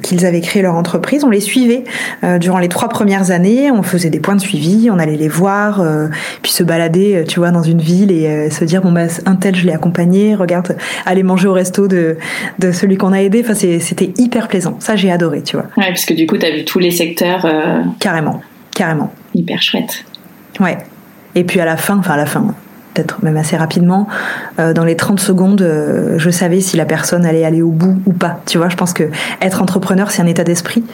qu'ils 0.00 0.24
avaient 0.26 0.40
créé 0.40 0.62
leur 0.62 0.74
entreprise, 0.74 1.24
on 1.24 1.30
les 1.30 1.40
suivait 1.40 1.84
euh, 2.24 2.38
durant 2.38 2.58
les 2.58 2.68
trois 2.68 2.88
premières 2.88 3.30
années. 3.30 3.70
On 3.70 3.82
faisait 3.82 4.10
des 4.10 4.20
points 4.20 4.36
de 4.36 4.40
suivi, 4.40 4.88
on 4.90 4.98
allait 4.98 5.16
les 5.16 5.28
voir, 5.28 5.80
euh, 5.80 6.08
puis 6.42 6.52
se 6.52 6.62
balader, 6.62 7.16
euh, 7.16 7.24
tu 7.24 7.40
vois, 7.40 7.50
dans 7.50 7.62
une 7.62 7.80
ville 7.80 8.10
et 8.10 8.50
se 8.50 8.64
dire 8.64 8.82
bon 8.82 8.92
bah 8.92 9.06
un 9.26 9.36
tel 9.36 9.54
je 9.54 9.66
l'ai 9.66 9.72
accompagné, 9.72 10.34
regarde, 10.34 10.76
aller 11.06 11.22
manger 11.22 11.48
au 11.48 11.52
resto 11.52 11.88
de 11.88 12.16
de 12.58 12.72
celui 12.72 12.96
qu'on 12.96 13.12
a 13.12 13.20
aidé. 13.22 13.42
Enfin 13.44 13.54
c'était 13.54 14.12
hyper 14.16 14.48
plaisant. 14.48 14.76
Ça 14.80 14.96
j'ai 14.96 15.10
adoré, 15.10 15.42
tu 15.42 15.56
vois. 15.56 15.66
Ouais, 15.76 15.88
parce 15.88 16.04
que 16.04 16.14
du 16.14 16.26
coup 16.26 16.38
tu 16.38 16.46
as 16.46 16.50
vu 16.50 16.64
tous 16.64 16.78
les 16.78 16.90
secteurs. 16.90 17.46
Carrément, 17.98 18.40
carrément. 18.74 19.12
Hyper 19.34 19.60
chouette. 19.62 20.04
Ouais. 20.60 20.78
Et 21.34 21.44
puis 21.44 21.60
à 21.60 21.64
la 21.64 21.76
fin, 21.76 21.98
enfin 21.98 22.14
à 22.14 22.16
la 22.16 22.26
fin, 22.26 22.54
peut-être 22.92 23.22
même 23.22 23.36
assez 23.36 23.56
rapidement, 23.56 24.06
euh, 24.58 24.72
dans 24.72 24.84
les 24.84 24.96
30 24.96 25.20
secondes, 25.20 25.62
euh, 25.62 26.18
je 26.18 26.30
savais 26.30 26.60
si 26.60 26.76
la 26.76 26.84
personne 26.84 27.24
allait 27.24 27.44
aller 27.44 27.62
au 27.62 27.70
bout 27.70 28.00
ou 28.06 28.12
pas. 28.12 28.40
Tu 28.46 28.58
vois, 28.58 28.68
je 28.68 28.76
pense 28.76 28.92
que 28.92 29.04
être 29.40 29.62
entrepreneur, 29.62 30.10
c'est 30.10 30.22
un 30.22 30.26
état 30.26 30.44
d'esprit. 30.44 30.84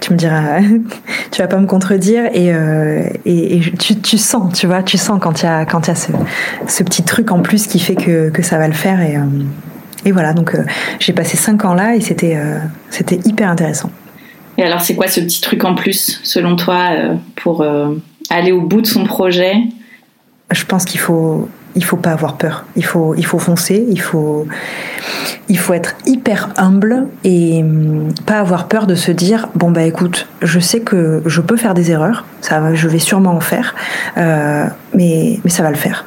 Tu 0.00 0.12
me 0.12 0.18
diras, 0.18 0.60
tu 1.30 1.42
vas 1.42 1.48
pas 1.48 1.58
me 1.58 1.66
contredire, 1.66 2.24
et, 2.32 2.52
euh, 2.52 3.04
et, 3.24 3.60
tu, 3.78 4.18
sens, 4.18 4.52
tu 4.54 4.66
vois, 4.66 4.82
tu 4.82 4.98
sens 4.98 5.18
quand 5.20 5.42
il 5.42 5.46
y 5.46 5.48
a 5.48 5.62
y 5.62 5.90
a 5.90 5.94
ce, 5.94 6.12
ce, 6.66 6.82
petit 6.82 7.02
truc 7.02 7.30
en 7.30 7.40
plus 7.40 7.66
qui 7.66 7.78
fait 7.78 7.94
que, 7.94 8.30
que 8.30 8.42
ça 8.42 8.58
va 8.58 8.66
le 8.66 8.74
faire. 8.74 9.00
Et, 9.00 9.16
et 10.04 10.12
voilà, 10.12 10.32
donc 10.32 10.56
j'ai 10.98 11.12
passé 11.12 11.36
5 11.36 11.64
ans 11.64 11.74
là 11.74 11.94
et 11.94 12.00
c'était 12.00 12.38
c'était 12.90 13.20
hyper 13.24 13.50
intéressant. 13.50 13.90
Et 14.58 14.62
alors, 14.62 14.80
c'est 14.80 14.94
quoi 14.94 15.06
ce 15.08 15.20
petit 15.20 15.40
truc 15.40 15.64
en 15.64 15.74
plus, 15.74 16.20
selon 16.22 16.56
toi, 16.56 16.90
pour 17.36 17.64
aller 18.30 18.52
au 18.52 18.62
bout 18.62 18.80
de 18.80 18.86
son 18.86 19.04
projet? 19.04 19.56
Je 20.50 20.64
pense 20.64 20.84
qu'il 20.84 21.00
faut 21.00 21.48
il 21.76 21.84
faut 21.84 21.98
pas 21.98 22.12
avoir 22.12 22.36
peur. 22.36 22.64
Il 22.74 22.84
faut 22.84 23.14
il 23.14 23.26
faut 23.26 23.38
foncer. 23.38 23.86
Il 23.88 24.00
faut 24.00 24.46
il 25.48 25.58
faut 25.58 25.74
être 25.74 25.94
hyper 26.06 26.48
humble 26.56 27.06
et 27.22 27.62
hum, 27.62 28.08
pas 28.24 28.40
avoir 28.40 28.66
peur 28.66 28.86
de 28.86 28.94
se 28.94 29.12
dire 29.12 29.48
bon 29.54 29.70
bah 29.70 29.82
écoute, 29.82 30.26
je 30.42 30.58
sais 30.58 30.80
que 30.80 31.22
je 31.26 31.40
peux 31.40 31.56
faire 31.56 31.74
des 31.74 31.90
erreurs. 31.90 32.24
Ça 32.40 32.74
je 32.74 32.88
vais 32.88 32.98
sûrement 32.98 33.32
en 33.32 33.40
faire, 33.40 33.74
euh, 34.16 34.66
mais 34.94 35.38
mais 35.44 35.50
ça 35.50 35.62
va 35.62 35.70
le 35.70 35.76
faire. 35.76 36.06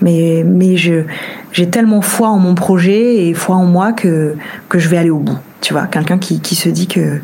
Mais 0.00 0.44
mais 0.46 0.76
je 0.76 1.02
j'ai 1.52 1.68
tellement 1.68 2.00
foi 2.00 2.28
en 2.28 2.38
mon 2.38 2.54
projet 2.54 3.26
et 3.26 3.34
foi 3.34 3.56
en 3.56 3.64
moi 3.64 3.92
que 3.92 4.36
que 4.68 4.78
je 4.78 4.88
vais 4.88 4.98
aller 4.98 5.10
au 5.10 5.18
bout. 5.18 5.38
Tu 5.60 5.72
vois, 5.72 5.86
quelqu'un 5.86 6.18
qui 6.18 6.40
qui 6.40 6.54
se 6.54 6.68
dit 6.68 6.86
que 6.86 7.20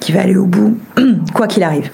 qui 0.00 0.12
va 0.12 0.22
aller 0.22 0.36
au 0.36 0.46
bout 0.46 0.78
quoi 1.34 1.46
qu'il 1.46 1.62
arrive. 1.62 1.90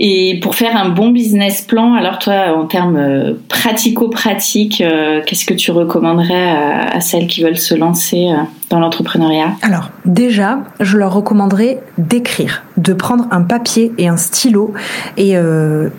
Et 0.00 0.40
pour 0.42 0.54
faire 0.54 0.76
un 0.76 0.88
bon 0.88 1.10
business 1.10 1.62
plan, 1.62 1.94
alors 1.94 2.18
toi, 2.18 2.56
en 2.56 2.66
termes 2.66 2.96
euh, 2.96 3.34
pratico-pratiques, 3.48 4.80
euh, 4.80 5.20
qu'est-ce 5.24 5.44
que 5.44 5.54
tu 5.54 5.70
recommanderais 5.70 6.50
à, 6.92 7.00
celles 7.00 7.26
qui 7.26 7.42
veulent 7.42 7.58
se 7.58 7.74
lancer 7.74 8.28
euh, 8.30 8.42
dans 8.70 8.80
l'entrepreneuriat? 8.80 9.52
Alors, 9.62 9.90
déjà, 10.04 10.58
je 10.80 10.96
leur 10.96 11.12
recommanderais 11.12 11.80
d'écrire, 11.98 12.64
de 12.78 12.94
prendre 12.94 13.26
un 13.30 13.42
papier 13.42 13.92
et 13.98 14.08
un 14.08 14.16
stylo 14.16 14.72
et 15.16 15.34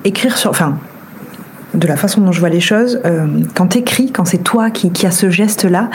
écrire 0.03 0.37
sur... 0.37 0.49
Enfin, 0.49 0.77
de 1.73 1.87
la 1.87 1.95
façon 1.95 2.21
dont 2.21 2.31
je 2.31 2.39
vois 2.39 2.49
les 2.49 2.59
choses, 2.59 3.01
quand 3.55 3.67
tu 3.67 3.79
écris, 3.79 4.11
quand 4.11 4.25
c'est 4.25 4.43
toi 4.43 4.69
qui, 4.69 4.91
qui 4.91 5.07
as 5.07 5.11
ce 5.11 5.29
geste-là, 5.29 5.89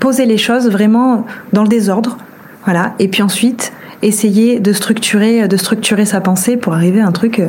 poser 0.00 0.26
les 0.26 0.38
choses 0.38 0.68
vraiment 0.68 1.26
dans 1.52 1.62
le 1.62 1.68
désordre, 1.68 2.18
voilà, 2.64 2.94
et 2.98 3.08
puis 3.08 3.22
ensuite 3.22 3.72
essayer 4.04 4.60
de 4.60 4.72
structurer, 4.72 5.48
de 5.48 5.56
structurer 5.56 6.04
sa 6.04 6.20
pensée 6.20 6.56
pour 6.56 6.74
arriver 6.74 7.00
à 7.00 7.06
un 7.06 7.12
truc 7.12 7.38
euh, 7.38 7.48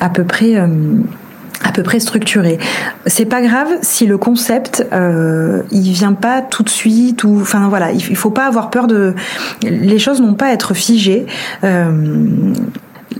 à 0.00 0.08
peu 0.08 0.24
près 0.24 0.56
euh, 0.56 0.66
à 1.64 1.72
peu 1.72 1.82
près 1.82 1.98
structuré. 1.98 2.58
C'est 3.06 3.24
pas 3.24 3.40
grave 3.40 3.68
si 3.82 4.06
le 4.06 4.18
concept 4.18 4.86
euh, 4.92 5.62
il 5.70 5.92
vient 5.92 6.12
pas 6.12 6.42
tout 6.42 6.62
de 6.62 6.68
suite 6.68 7.24
ou 7.24 7.38
enfin 7.40 7.68
voilà, 7.68 7.92
il, 7.92 8.16
faut 8.16 8.30
pas 8.30 8.46
avoir 8.46 8.70
peur 8.70 8.86
de 8.86 9.14
les 9.62 9.98
choses 9.98 10.20
n'ont 10.20 10.34
pas 10.34 10.46
à 10.46 10.52
être 10.52 10.74
figées. 10.74 11.26
Euh, 11.64 12.52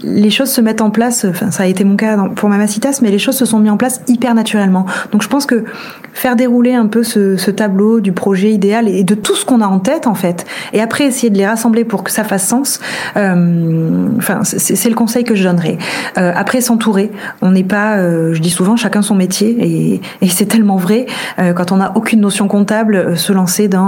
les 0.04 0.30
choses 0.30 0.50
se 0.50 0.60
mettent 0.60 0.82
en 0.82 0.90
place, 0.90 1.24
enfin 1.28 1.50
ça 1.50 1.62
a 1.62 1.66
été 1.66 1.84
mon 1.84 1.96
cas 1.96 2.16
pour 2.34 2.48
Mamacitas, 2.48 3.00
mais 3.02 3.10
les 3.10 3.18
choses 3.18 3.36
se 3.36 3.44
sont 3.44 3.58
mises 3.58 3.70
en 3.70 3.76
place 3.76 4.00
hyper 4.08 4.34
naturellement. 4.34 4.86
Donc 5.12 5.22
je 5.22 5.28
pense 5.28 5.46
que 5.46 5.64
faire 6.12 6.36
dérouler 6.36 6.74
un 6.74 6.86
peu 6.86 7.02
ce, 7.02 7.36
ce 7.36 7.50
tableau 7.50 8.00
du 8.00 8.12
projet 8.12 8.52
idéal 8.52 8.88
et 8.88 9.04
de 9.04 9.14
tout 9.14 9.34
ce 9.34 9.44
qu'on 9.44 9.60
a 9.60 9.66
en 9.66 9.78
tête 9.78 10.06
en 10.06 10.14
fait, 10.14 10.44
et 10.72 10.80
après 10.80 11.04
essayer 11.04 11.30
de 11.30 11.38
les 11.38 11.46
rassembler 11.46 11.84
pour 11.84 12.04
que 12.04 12.10
ça 12.10 12.24
fasse 12.24 12.46
sens, 12.46 12.80
euh, 13.16 14.08
enfin 14.18 14.40
c'est 14.44 14.88
le 14.88 14.94
conseil 14.94 15.24
que 15.24 15.34
je 15.34 15.44
donnerais. 15.44 15.78
Euh, 16.18 16.32
après 16.34 16.60
s'entourer, 16.60 17.10
on 17.42 17.50
n'est 17.52 17.64
pas, 17.64 17.96
euh, 17.96 18.34
je 18.34 18.40
dis 18.40 18.50
souvent 18.50 18.76
chacun 18.76 19.02
son 19.02 19.14
métier 19.14 19.56
et, 19.60 20.00
et 20.20 20.28
c'est 20.28 20.46
tellement 20.46 20.76
vrai 20.76 21.06
euh, 21.38 21.52
quand 21.52 21.72
on 21.72 21.76
n'a 21.76 21.92
aucune 21.96 22.20
notion 22.20 22.48
comptable, 22.48 22.96
euh, 22.96 23.16
se 23.16 23.32
lancer 23.32 23.68
dans 23.68 23.84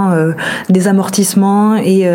des 0.69 0.87
amortissements 0.87 1.75
et, 1.75 2.09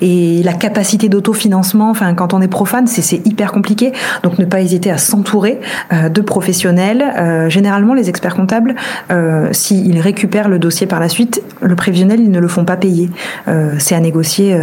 et 0.00 0.42
la 0.42 0.52
capacité 0.52 1.08
d'autofinancement, 1.08 1.90
enfin 1.90 2.14
quand 2.14 2.34
on 2.34 2.40
est 2.40 2.48
profane, 2.48 2.86
c'est 2.86 3.26
hyper 3.26 3.37
compliqué. 3.46 3.92
Donc 4.22 4.38
ne 4.38 4.44
pas 4.44 4.60
hésiter 4.60 4.90
à 4.90 4.98
s'entourer 4.98 5.60
euh, 5.92 6.08
de 6.08 6.20
professionnels. 6.20 7.04
Euh, 7.16 7.48
généralement, 7.48 7.94
les 7.94 8.08
experts 8.08 8.34
comptables, 8.34 8.74
euh, 9.10 9.48
s'ils 9.52 10.00
récupèrent 10.00 10.48
le 10.48 10.58
dossier 10.58 10.86
par 10.86 11.00
la 11.00 11.08
suite, 11.08 11.42
le 11.60 11.74
prévisionnel, 11.76 12.20
ils 12.20 12.30
ne 12.30 12.40
le 12.40 12.48
font 12.48 12.64
pas 12.64 12.76
payer. 12.76 13.10
C'est 13.78 13.94
à 13.94 14.00
négocier 14.00 14.58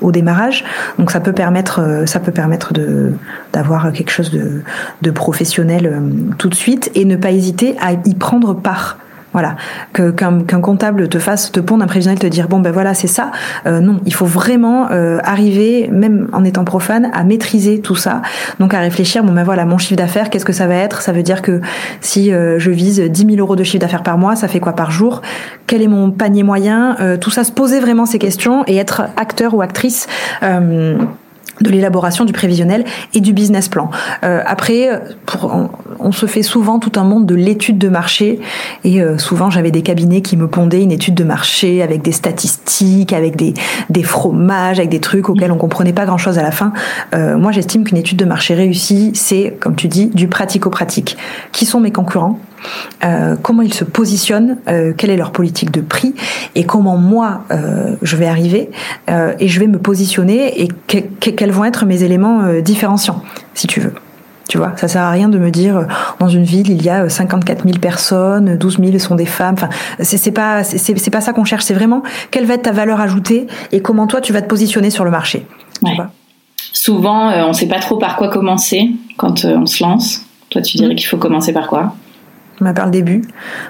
au 0.00 0.12
démarrage. 0.12 0.64
Donc 0.98 1.10
ça 1.10 1.20
peut 1.20 1.32
permettre, 1.32 2.04
ça 2.06 2.20
peut 2.20 2.32
permettre 2.32 2.72
de 2.72 3.12
d'avoir 3.52 3.92
quelque 3.92 4.10
chose 4.10 4.30
de, 4.30 4.62
de 5.02 5.10
professionnel 5.10 6.02
tout 6.38 6.48
de 6.48 6.54
suite 6.54 6.90
et 6.94 7.04
ne 7.04 7.16
pas 7.16 7.30
hésiter 7.30 7.76
à 7.80 7.92
y 7.92 8.14
prendre 8.14 8.54
part. 8.54 8.98
Voilà, 9.36 9.56
qu'un 9.92 10.60
comptable 10.62 11.10
te 11.10 11.18
fasse 11.18 11.52
te 11.52 11.60
pondre 11.60 11.84
un 11.84 11.86
prévisionnel, 11.86 12.18
te 12.18 12.26
dire 12.26 12.48
bon 12.48 12.60
ben 12.60 12.72
voilà 12.72 12.94
c'est 12.94 13.06
ça. 13.06 13.32
Euh, 13.66 13.80
non, 13.80 14.00
il 14.06 14.14
faut 14.14 14.24
vraiment 14.24 14.90
euh, 14.90 15.18
arriver, 15.24 15.90
même 15.92 16.28
en 16.32 16.42
étant 16.42 16.64
profane, 16.64 17.10
à 17.12 17.22
maîtriser 17.22 17.82
tout 17.82 17.96
ça. 17.96 18.22
Donc 18.60 18.72
à 18.72 18.80
réfléchir 18.80 19.22
bon 19.22 19.34
ben 19.34 19.44
voilà 19.44 19.66
mon 19.66 19.76
chiffre 19.76 19.98
d'affaires, 19.98 20.30
qu'est-ce 20.30 20.46
que 20.46 20.54
ça 20.54 20.66
va 20.66 20.76
être? 20.76 21.02
Ça 21.02 21.12
veut 21.12 21.22
dire 21.22 21.42
que 21.42 21.60
si 22.00 22.32
euh, 22.32 22.58
je 22.58 22.70
vise 22.70 22.98
10 22.98 23.26
000 23.26 23.36
euros 23.36 23.56
de 23.56 23.62
chiffre 23.62 23.82
d'affaires 23.82 24.02
par 24.02 24.16
mois, 24.16 24.36
ça 24.36 24.48
fait 24.48 24.58
quoi 24.58 24.72
par 24.72 24.90
jour? 24.90 25.20
Quel 25.66 25.82
est 25.82 25.88
mon 25.88 26.10
panier 26.10 26.42
moyen? 26.42 26.96
Tout 27.20 27.30
ça, 27.30 27.44
se 27.44 27.52
poser 27.52 27.78
vraiment 27.78 28.06
ces 28.06 28.18
questions 28.18 28.64
et 28.66 28.76
être 28.76 29.02
acteur 29.18 29.52
ou 29.52 29.60
actrice 29.60 30.06
de 31.60 31.70
l'élaboration 31.70 32.24
du 32.24 32.32
prévisionnel 32.32 32.84
et 33.14 33.20
du 33.20 33.32
business 33.32 33.68
plan. 33.68 33.90
Euh, 34.24 34.42
après, 34.46 35.02
pour, 35.24 35.68
on, 35.98 36.12
se 36.12 36.26
fait 36.26 36.42
souvent 36.42 36.78
tout 36.78 36.92
un 36.96 37.04
monde 37.04 37.26
de 37.26 37.34
l'étude 37.34 37.78
de 37.78 37.88
marché 37.88 38.40
et 38.84 39.02
euh, 39.02 39.18
souvent 39.18 39.50
j'avais 39.50 39.70
des 39.70 39.82
cabinets 39.82 40.22
qui 40.22 40.36
me 40.36 40.48
pondaient 40.48 40.82
une 40.82 40.92
étude 40.92 41.14
de 41.14 41.24
marché 41.24 41.82
avec 41.82 42.02
des 42.02 42.12
statistiques, 42.12 43.12
avec 43.12 43.36
des, 43.36 43.54
des 43.90 44.02
fromages, 44.02 44.78
avec 44.78 44.90
des 44.90 45.00
trucs 45.00 45.28
auxquels 45.28 45.52
on 45.52 45.56
comprenait 45.56 45.92
pas 45.92 46.06
grand-chose 46.06 46.38
à 46.38 46.42
la 46.42 46.50
fin. 46.50 46.72
Euh, 47.14 47.36
moi, 47.36 47.52
j'estime 47.52 47.84
qu'une 47.84 47.98
étude 47.98 48.18
de 48.18 48.24
marché 48.24 48.54
réussie, 48.54 49.12
c'est, 49.14 49.56
comme 49.60 49.76
tu 49.76 49.88
dis, 49.88 50.06
du 50.06 50.28
pratico-pratique. 50.28 51.16
Qui 51.52 51.66
sont 51.66 51.80
mes 51.80 51.92
concurrents 51.92 52.38
euh, 53.04 53.36
comment 53.40 53.62
ils 53.62 53.74
se 53.74 53.84
positionnent, 53.84 54.58
euh, 54.68 54.92
quelle 54.96 55.10
est 55.10 55.16
leur 55.16 55.32
politique 55.32 55.70
de 55.70 55.80
prix 55.80 56.14
et 56.54 56.64
comment 56.64 56.96
moi 56.96 57.42
euh, 57.50 57.96
je 58.02 58.16
vais 58.16 58.26
arriver 58.26 58.70
et 59.38 59.48
je 59.48 59.60
vais 59.60 59.66
me 59.66 59.78
positionner 59.78 60.62
et 60.62 60.68
quels 60.88 61.50
vont 61.50 61.64
être 61.64 61.86
mes 61.86 62.02
éléments 62.02 62.60
différenciants, 62.60 63.22
si 63.54 63.66
tu 63.66 63.80
veux. 63.80 63.94
Tu 64.48 64.58
vois, 64.58 64.72
ça 64.76 64.86
sert 64.86 65.02
à 65.02 65.10
rien 65.10 65.28
de 65.28 65.38
me 65.38 65.50
dire 65.50 65.86
dans 66.20 66.28
une 66.28 66.44
ville 66.44 66.70
il 66.70 66.82
y 66.82 66.88
a 66.88 67.08
54 67.08 67.64
000 67.64 67.78
personnes, 67.78 68.56
12 68.56 68.78
000 68.78 68.98
sont 68.98 69.14
des 69.16 69.26
femmes. 69.26 69.54
Enfin, 69.54 69.68
c'est 70.00 70.30
pas 70.32 70.64
c'est 70.64 71.10
pas 71.10 71.20
ça 71.20 71.32
qu'on 71.32 71.44
cherche. 71.44 71.64
C'est 71.64 71.74
vraiment 71.74 72.02
quelle 72.30 72.46
va 72.46 72.54
être 72.54 72.62
ta 72.62 72.72
valeur 72.72 73.00
ajoutée 73.00 73.46
et 73.72 73.80
comment 73.80 74.06
toi 74.06 74.20
tu 74.20 74.32
vas 74.32 74.42
te 74.42 74.48
positionner 74.48 74.90
sur 74.90 75.04
le 75.04 75.10
marché. 75.10 75.46
Souvent, 76.72 77.30
on 77.30 77.48
ne 77.48 77.52
sait 77.52 77.68
pas 77.68 77.80
trop 77.80 77.96
par 77.96 78.16
quoi 78.16 78.28
commencer 78.28 78.90
quand 79.16 79.44
on 79.44 79.66
se 79.66 79.82
lance. 79.82 80.22
Toi, 80.50 80.62
tu 80.62 80.76
dirais 80.76 80.94
mmh. 80.94 80.96
qu'il 80.96 81.06
faut 81.06 81.16
commencer 81.16 81.52
par 81.52 81.66
quoi? 81.66 81.94
Par 82.58 82.86
le 82.86 82.90
début, 82.90 83.22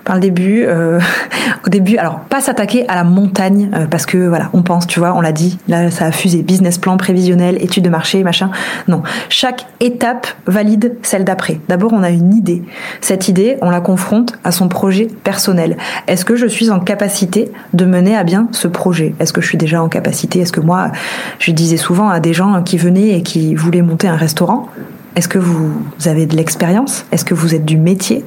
par 0.05 0.15
le 0.15 0.21
début, 0.21 0.65
euh, 0.65 1.01
au 1.67 1.71
début, 1.71 1.97
alors 1.97 2.21
pas 2.21 2.41
s'attaquer 2.41 2.89
à 2.89 2.95
la 2.95 3.05
montagne 3.05 3.71
euh, 3.75 3.87
parce 3.87 4.07
que 4.07 4.19
voilà, 4.19 4.51
on 4.53 4.63
pense, 4.63 4.87
tu 4.87 5.01
vois, 5.01 5.15
on 5.15 5.21
l'a 5.21 5.33
dit, 5.33 5.59
là 5.69 5.91
ça 5.91 6.07
a 6.07 6.13
fusé, 6.13 6.43
business 6.43 6.79
plan 6.79 6.97
prévisionnel, 6.97 7.63
étude 7.63 7.85
de 7.85 7.91
marché, 7.91 8.23
machin. 8.23 8.51
Non, 8.89 9.03
chaque 9.29 9.67
étape 9.81 10.27
valide 10.47 10.97
celle 11.03 11.25
d'après. 11.25 11.61
D'abord, 11.69 11.93
on 11.93 12.03
a 12.03 12.11
une 12.11 12.35
idée. 12.35 12.63
Cette 13.01 13.29
idée, 13.29 13.57
on 13.61 13.71
la 13.71 13.81
confronte 13.81 14.39
à 14.45 14.53
son 14.53 14.69
projet 14.69 15.09
personnel. 15.25 15.77
Est-ce 16.07 16.25
que 16.25 16.37
je 16.37 16.47
suis 16.47 16.71
en 16.71 16.81
capacité 16.81 17.51
de 17.73 17.85
mener 17.85 18.17
à 18.17 18.25
bien 18.25 18.49
ce 18.53 18.69
projet? 18.69 19.15
Est-ce 19.19 19.33
que 19.33 19.41
je 19.41 19.49
suis 19.49 19.59
déjà 19.59 19.83
en 19.83 19.89
capacité? 19.89 20.41
Est-ce 20.41 20.53
que 20.53 20.61
moi, 20.61 20.93
je 21.39 21.51
disais 21.53 21.77
souvent 21.77 22.09
à 22.09 22.21
des 22.21 22.33
gens 22.33 22.63
qui 22.63 22.79
venaient 22.79 23.19
et 23.19 23.23
qui 23.23 23.55
voulaient 23.55 23.83
monter 23.83 24.09
un 24.09 24.17
restaurant, 24.17 24.69
est-ce 25.17 25.29
que 25.29 25.39
vous 25.39 25.73
avez 26.05 26.27
de 26.27 26.37
l'expérience? 26.37 27.07
Est-ce 27.11 27.25
que 27.25 27.35
vous 27.35 27.55
êtes 27.55 27.65
du 27.65 27.79
métier? 27.79 28.25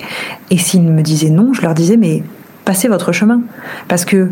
Et 0.49 0.57
s'ils 0.57 0.81
me 0.81 1.03
disaient 1.03 1.29
non, 1.29 1.53
je 1.53 1.61
leur 1.61 1.75
disais 1.75 1.97
mais 1.97 2.23
passez 2.65 2.87
votre 2.87 3.11
chemin. 3.11 3.41
Parce 3.87 4.05
que 4.05 4.29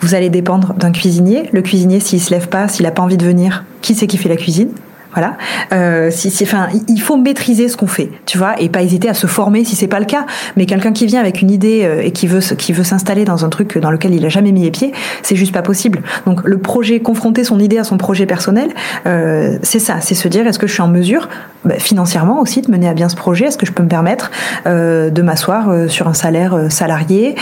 vous 0.00 0.14
allez 0.14 0.30
dépendre 0.30 0.74
d'un 0.74 0.92
cuisinier. 0.92 1.48
Le 1.52 1.60
cuisinier, 1.62 2.00
s'il 2.00 2.20
se 2.20 2.30
lève 2.30 2.48
pas, 2.48 2.68
s'il 2.68 2.84
n'a 2.84 2.90
pas 2.90 3.02
envie 3.02 3.18
de 3.18 3.24
venir, 3.24 3.64
qui 3.82 3.94
c'est 3.94 4.06
qui 4.06 4.16
fait 4.16 4.28
la 4.30 4.36
cuisine? 4.36 4.70
Voilà. 5.14 5.36
Euh, 5.72 6.10
si, 6.10 6.32
enfin, 6.42 6.68
il 6.88 7.00
faut 7.00 7.16
maîtriser 7.16 7.68
ce 7.68 7.76
qu'on 7.76 7.86
fait, 7.86 8.10
tu 8.26 8.38
vois, 8.38 8.60
et 8.60 8.68
pas 8.68 8.82
hésiter 8.82 9.08
à 9.08 9.14
se 9.14 9.26
former 9.26 9.64
si 9.64 9.76
c'est 9.76 9.88
pas 9.88 10.00
le 10.00 10.06
cas. 10.06 10.26
Mais 10.56 10.66
quelqu'un 10.66 10.92
qui 10.92 11.06
vient 11.06 11.20
avec 11.20 11.40
une 11.40 11.50
idée 11.50 11.82
euh, 11.84 12.02
et 12.02 12.10
qui 12.10 12.26
veut 12.26 12.40
qui 12.40 12.72
veut 12.72 12.84
s'installer 12.84 13.24
dans 13.24 13.44
un 13.44 13.48
truc 13.48 13.78
dans 13.78 13.90
lequel 13.90 14.14
il 14.14 14.24
a 14.26 14.28
jamais 14.28 14.52
mis 14.52 14.62
les 14.62 14.70
pieds, 14.70 14.92
c'est 15.22 15.36
juste 15.36 15.52
pas 15.52 15.62
possible. 15.62 16.02
Donc 16.26 16.42
le 16.44 16.58
projet, 16.58 17.00
confronter 17.00 17.44
son 17.44 17.58
idée 17.60 17.78
à 17.78 17.84
son 17.84 17.96
projet 17.96 18.26
personnel, 18.26 18.70
euh, 19.06 19.58
c'est 19.62 19.78
ça, 19.78 20.00
c'est 20.00 20.14
se 20.14 20.28
dire 20.28 20.46
est-ce 20.46 20.58
que 20.58 20.66
je 20.66 20.72
suis 20.72 20.82
en 20.82 20.88
mesure, 20.88 21.28
bah, 21.64 21.78
financièrement 21.78 22.40
aussi, 22.40 22.60
de 22.60 22.70
mener 22.70 22.88
à 22.88 22.94
bien 22.94 23.08
ce 23.08 23.16
projet, 23.16 23.46
est-ce 23.46 23.58
que 23.58 23.66
je 23.66 23.72
peux 23.72 23.82
me 23.82 23.88
permettre 23.88 24.30
euh, 24.66 25.10
de 25.10 25.22
m'asseoir 25.22 25.68
euh, 25.68 25.88
sur 25.88 26.08
un 26.08 26.14
salaire 26.14 26.54
euh, 26.54 26.68
salarié 26.68 27.36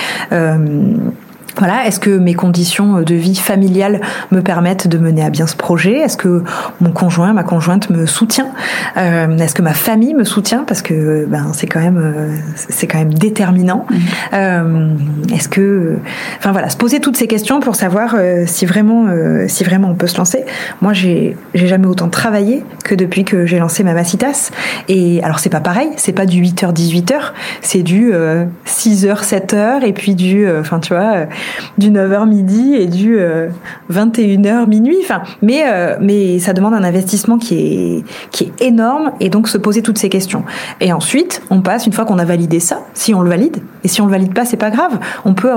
voilà, 1.57 1.87
est-ce 1.87 2.01
que 2.01 2.11
mes 2.11 2.35
conditions 2.35 3.03
de 3.03 3.15
vie 3.15 3.37
familiale 3.37 4.01
me 4.31 4.41
permettent 4.41 4.89
de 4.89 4.99
mener 4.99 5.23
à 5.23 5.31
bien 5.31 5.47
ce 5.47 5.57
projet? 5.57 5.99
Est-ce 5.99 6.17
que 6.17 6.43
mon 6.81 6.91
conjoint, 6.91 7.33
ma 7.33 7.43
conjointe 7.43 7.91
me 7.91 8.07
soutient? 8.07 8.51
Euh, 8.97 9.37
Est-ce 9.39 9.55
que 9.55 9.63
ma 9.63 9.75
famille 9.75 10.15
me 10.15 10.25
soutient? 10.25 10.65
Parce 10.67 10.83
que 10.83 11.27
ben 11.27 11.53
c'est 11.53 11.67
quand 11.67 11.81
même 11.81 11.99
euh, 11.99 12.37
c'est 12.57 12.87
quand 12.87 12.99
même 12.99 13.15
déterminant. 13.15 13.87
Mmh. 13.91 13.97
Euh, 14.35 14.89
est-ce 15.35 15.49
que, 15.49 15.97
enfin 16.39 16.53
voilà, 16.53 16.71
se 16.71 16.77
poser 16.77 17.01
toutes 17.01 17.17
ces 17.17 17.27
questions 17.27 17.61
pour 17.61 17.77
savoir 17.77 18.15
euh, 18.15 18.45
si 18.47 18.67
vraiment 18.67 19.07
euh, 19.09 19.47
si 19.49 19.65
vraiment 19.65 19.89
on 19.89 19.95
peut 19.95 20.07
se 20.07 20.19
lancer. 20.19 20.45
Moi, 20.81 20.93
j'ai 20.93 21.37
j'ai 21.55 21.67
jamais 21.67 21.87
autant 21.87 22.09
travaillé 22.09 22.65
que 22.85 22.95
depuis 22.95 23.25
que 23.25 23.47
j'ai 23.47 23.59
lancé 23.59 23.85
Mamacitas. 23.85 24.51
Et 24.89 25.23
alors 25.23 25.39
c'est 25.39 25.51
pas 25.51 25.61
pareil, 25.61 25.91
c'est 25.97 26.13
pas 26.13 26.27
du 26.27 26.43
8h 26.43 26.73
18h, 26.73 27.15
c'est 27.61 27.83
du 27.83 28.13
6h 28.67 29.25
7h 29.25 29.85
et 29.85 29.93
puis 29.93 30.15
du, 30.15 30.49
enfin 30.59 30.81
tu 30.81 30.95
vois 30.95 31.27
du 31.79 31.91
9h 31.91 32.29
midi 32.29 32.75
et 32.75 32.87
du 32.87 33.19
21h 33.91 34.47
euh, 34.47 34.67
minuit. 34.67 34.99
Enfin, 35.03 35.23
mais, 35.41 35.65
euh, 35.67 35.97
mais 36.01 36.39
ça 36.39 36.53
demande 36.53 36.75
un 36.75 36.85
investissement 36.85 37.39
qui 37.39 37.55
est, 37.55 38.05
qui 38.31 38.45
est 38.45 38.67
énorme 38.67 39.13
et 39.21 39.29
donc 39.29 39.49
se 39.49 39.59
poser 39.59 39.83
toutes 39.83 39.99
ces 39.99 40.09
questions. 40.09 40.45
Et 40.81 40.93
ensuite, 40.93 41.43
on 41.51 41.61
passe, 41.61 41.87
une 41.87 41.93
fois 41.93 42.05
qu'on 42.05 42.19
a 42.19 42.25
validé 42.25 42.61
ça, 42.61 42.81
si 42.95 43.15
on 43.15 43.23
le 43.23 43.29
valide, 43.29 43.59
et 43.85 43.89
si 43.89 44.01
on 44.01 44.07
le 44.07 44.13
valide 44.13 44.35
pas, 44.35 44.45
c'est 44.45 44.57
pas 44.57 44.71
grave. 44.71 44.99
On 45.25 45.35
peut, 45.35 45.51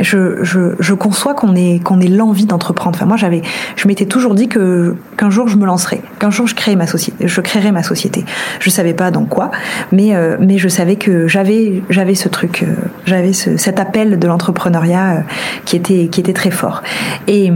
je, 0.00 0.42
je, 0.42 0.74
je 0.78 0.94
conçois 0.94 1.34
qu'on 1.34 1.54
ait, 1.56 1.80
qu'on 1.82 2.00
ait 2.00 2.08
l'envie 2.08 2.46
d'entreprendre. 2.46 2.96
Enfin, 2.96 3.06
moi, 3.06 3.16
j'avais, 3.16 3.42
je 3.76 3.88
m'étais 3.88 4.06
toujours 4.06 4.34
dit 4.34 4.48
que, 4.48 4.96
qu'un 5.16 5.30
jour 5.30 5.48
je 5.48 5.56
me 5.56 5.66
lancerai, 5.66 6.02
qu'un 6.18 6.30
jour 6.30 6.46
je 6.46 6.54
créerai 6.54 6.76
ma 6.76 6.86
société, 6.86 7.26
je 7.26 7.40
créerai 7.40 7.72
ma 7.72 7.82
société. 7.82 8.24
Je 8.60 8.70
savais 8.70 8.94
pas 8.94 9.10
dans 9.10 9.24
quoi, 9.24 9.50
mais, 9.92 10.14
euh, 10.14 10.36
mais 10.40 10.58
je 10.58 10.68
savais 10.68 10.96
que 10.96 11.26
j'avais, 11.26 11.82
j'avais 11.90 12.14
ce 12.14 12.28
truc, 12.28 12.64
j'avais 13.06 13.32
ce, 13.32 13.56
cet 13.56 13.80
appel 13.80 14.18
de 14.18 14.26
l'entrepreneuriat 14.26 15.13
euh, 15.14 15.20
qui 15.64 15.76
était 15.76 16.08
qui 16.08 16.20
était 16.20 16.32
très 16.32 16.50
fort. 16.50 16.82
Et 17.26 17.50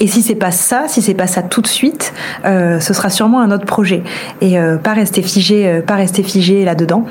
et 0.00 0.06
si 0.06 0.22
c'est 0.22 0.34
pas 0.34 0.50
ça, 0.50 0.84
si 0.88 1.02
c'est 1.02 1.14
pas 1.14 1.26
ça 1.26 1.42
tout 1.42 1.60
de 1.60 1.66
suite, 1.66 2.12
euh, 2.44 2.80
ce 2.80 2.94
sera 2.94 3.10
sûrement 3.10 3.40
un 3.40 3.50
autre 3.50 3.66
projet. 3.66 4.02
Et 4.40 4.58
euh, 4.58 4.76
pas 4.76 4.94
rester 4.94 5.22
figé, 5.22 5.82
pas 5.86 5.94
rester 5.94 6.22
figé 6.22 6.64
là 6.64 6.74
dedans. 6.74 7.04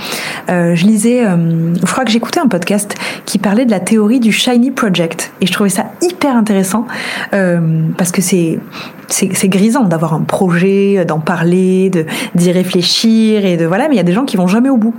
je 0.49 0.85
lisais, 0.85 1.23
je 1.23 1.91
crois 1.91 2.03
que 2.03 2.11
j'écoutais 2.11 2.39
un 2.39 2.47
podcast 2.47 2.95
qui 3.25 3.37
parlait 3.37 3.65
de 3.65 3.71
la 3.71 3.79
théorie 3.79 4.19
du 4.19 4.31
shiny 4.31 4.71
project 4.71 5.31
et 5.41 5.45
je 5.45 5.51
trouvais 5.51 5.69
ça 5.69 5.85
hyper 6.01 6.35
intéressant 6.35 6.87
parce 7.31 8.11
que 8.11 8.21
c'est 8.21 8.59
c'est 9.09 9.49
grisant 9.49 9.85
d'avoir 9.85 10.13
un 10.13 10.21
projet, 10.21 11.05
d'en 11.05 11.19
parler, 11.19 11.89
de 11.89 12.05
d'y 12.35 12.51
réfléchir 12.51 13.45
et 13.45 13.57
de 13.57 13.65
voilà, 13.65 13.87
mais 13.87 13.95
il 13.95 13.97
y 13.97 14.01
a 14.01 14.03
des 14.03 14.13
gens 14.13 14.25
qui 14.25 14.37
vont 14.37 14.47
jamais 14.47 14.69
au 14.69 14.77
bout. 14.77 14.95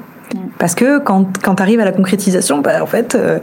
Parce 0.59 0.75
que 0.75 0.99
quand, 0.99 1.27
quand 1.43 1.57
tu 1.57 1.63
arrives 1.63 1.81
à 1.81 1.85
la 1.85 1.93
concrétisation, 1.93 2.59
bah, 2.59 2.83
en, 2.83 2.87
fait, 2.87 3.15
euh, 3.15 3.39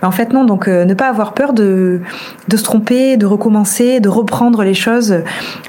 bah, 0.00 0.08
en 0.08 0.10
fait, 0.10 0.32
non. 0.32 0.44
Donc, 0.44 0.68
euh, 0.68 0.84
ne 0.84 0.94
pas 0.94 1.08
avoir 1.08 1.34
peur 1.34 1.52
de, 1.52 2.00
de 2.48 2.56
se 2.56 2.62
tromper, 2.62 3.16
de 3.16 3.26
recommencer, 3.26 4.00
de 4.00 4.08
reprendre 4.08 4.62
les 4.62 4.74
choses. 4.74 5.16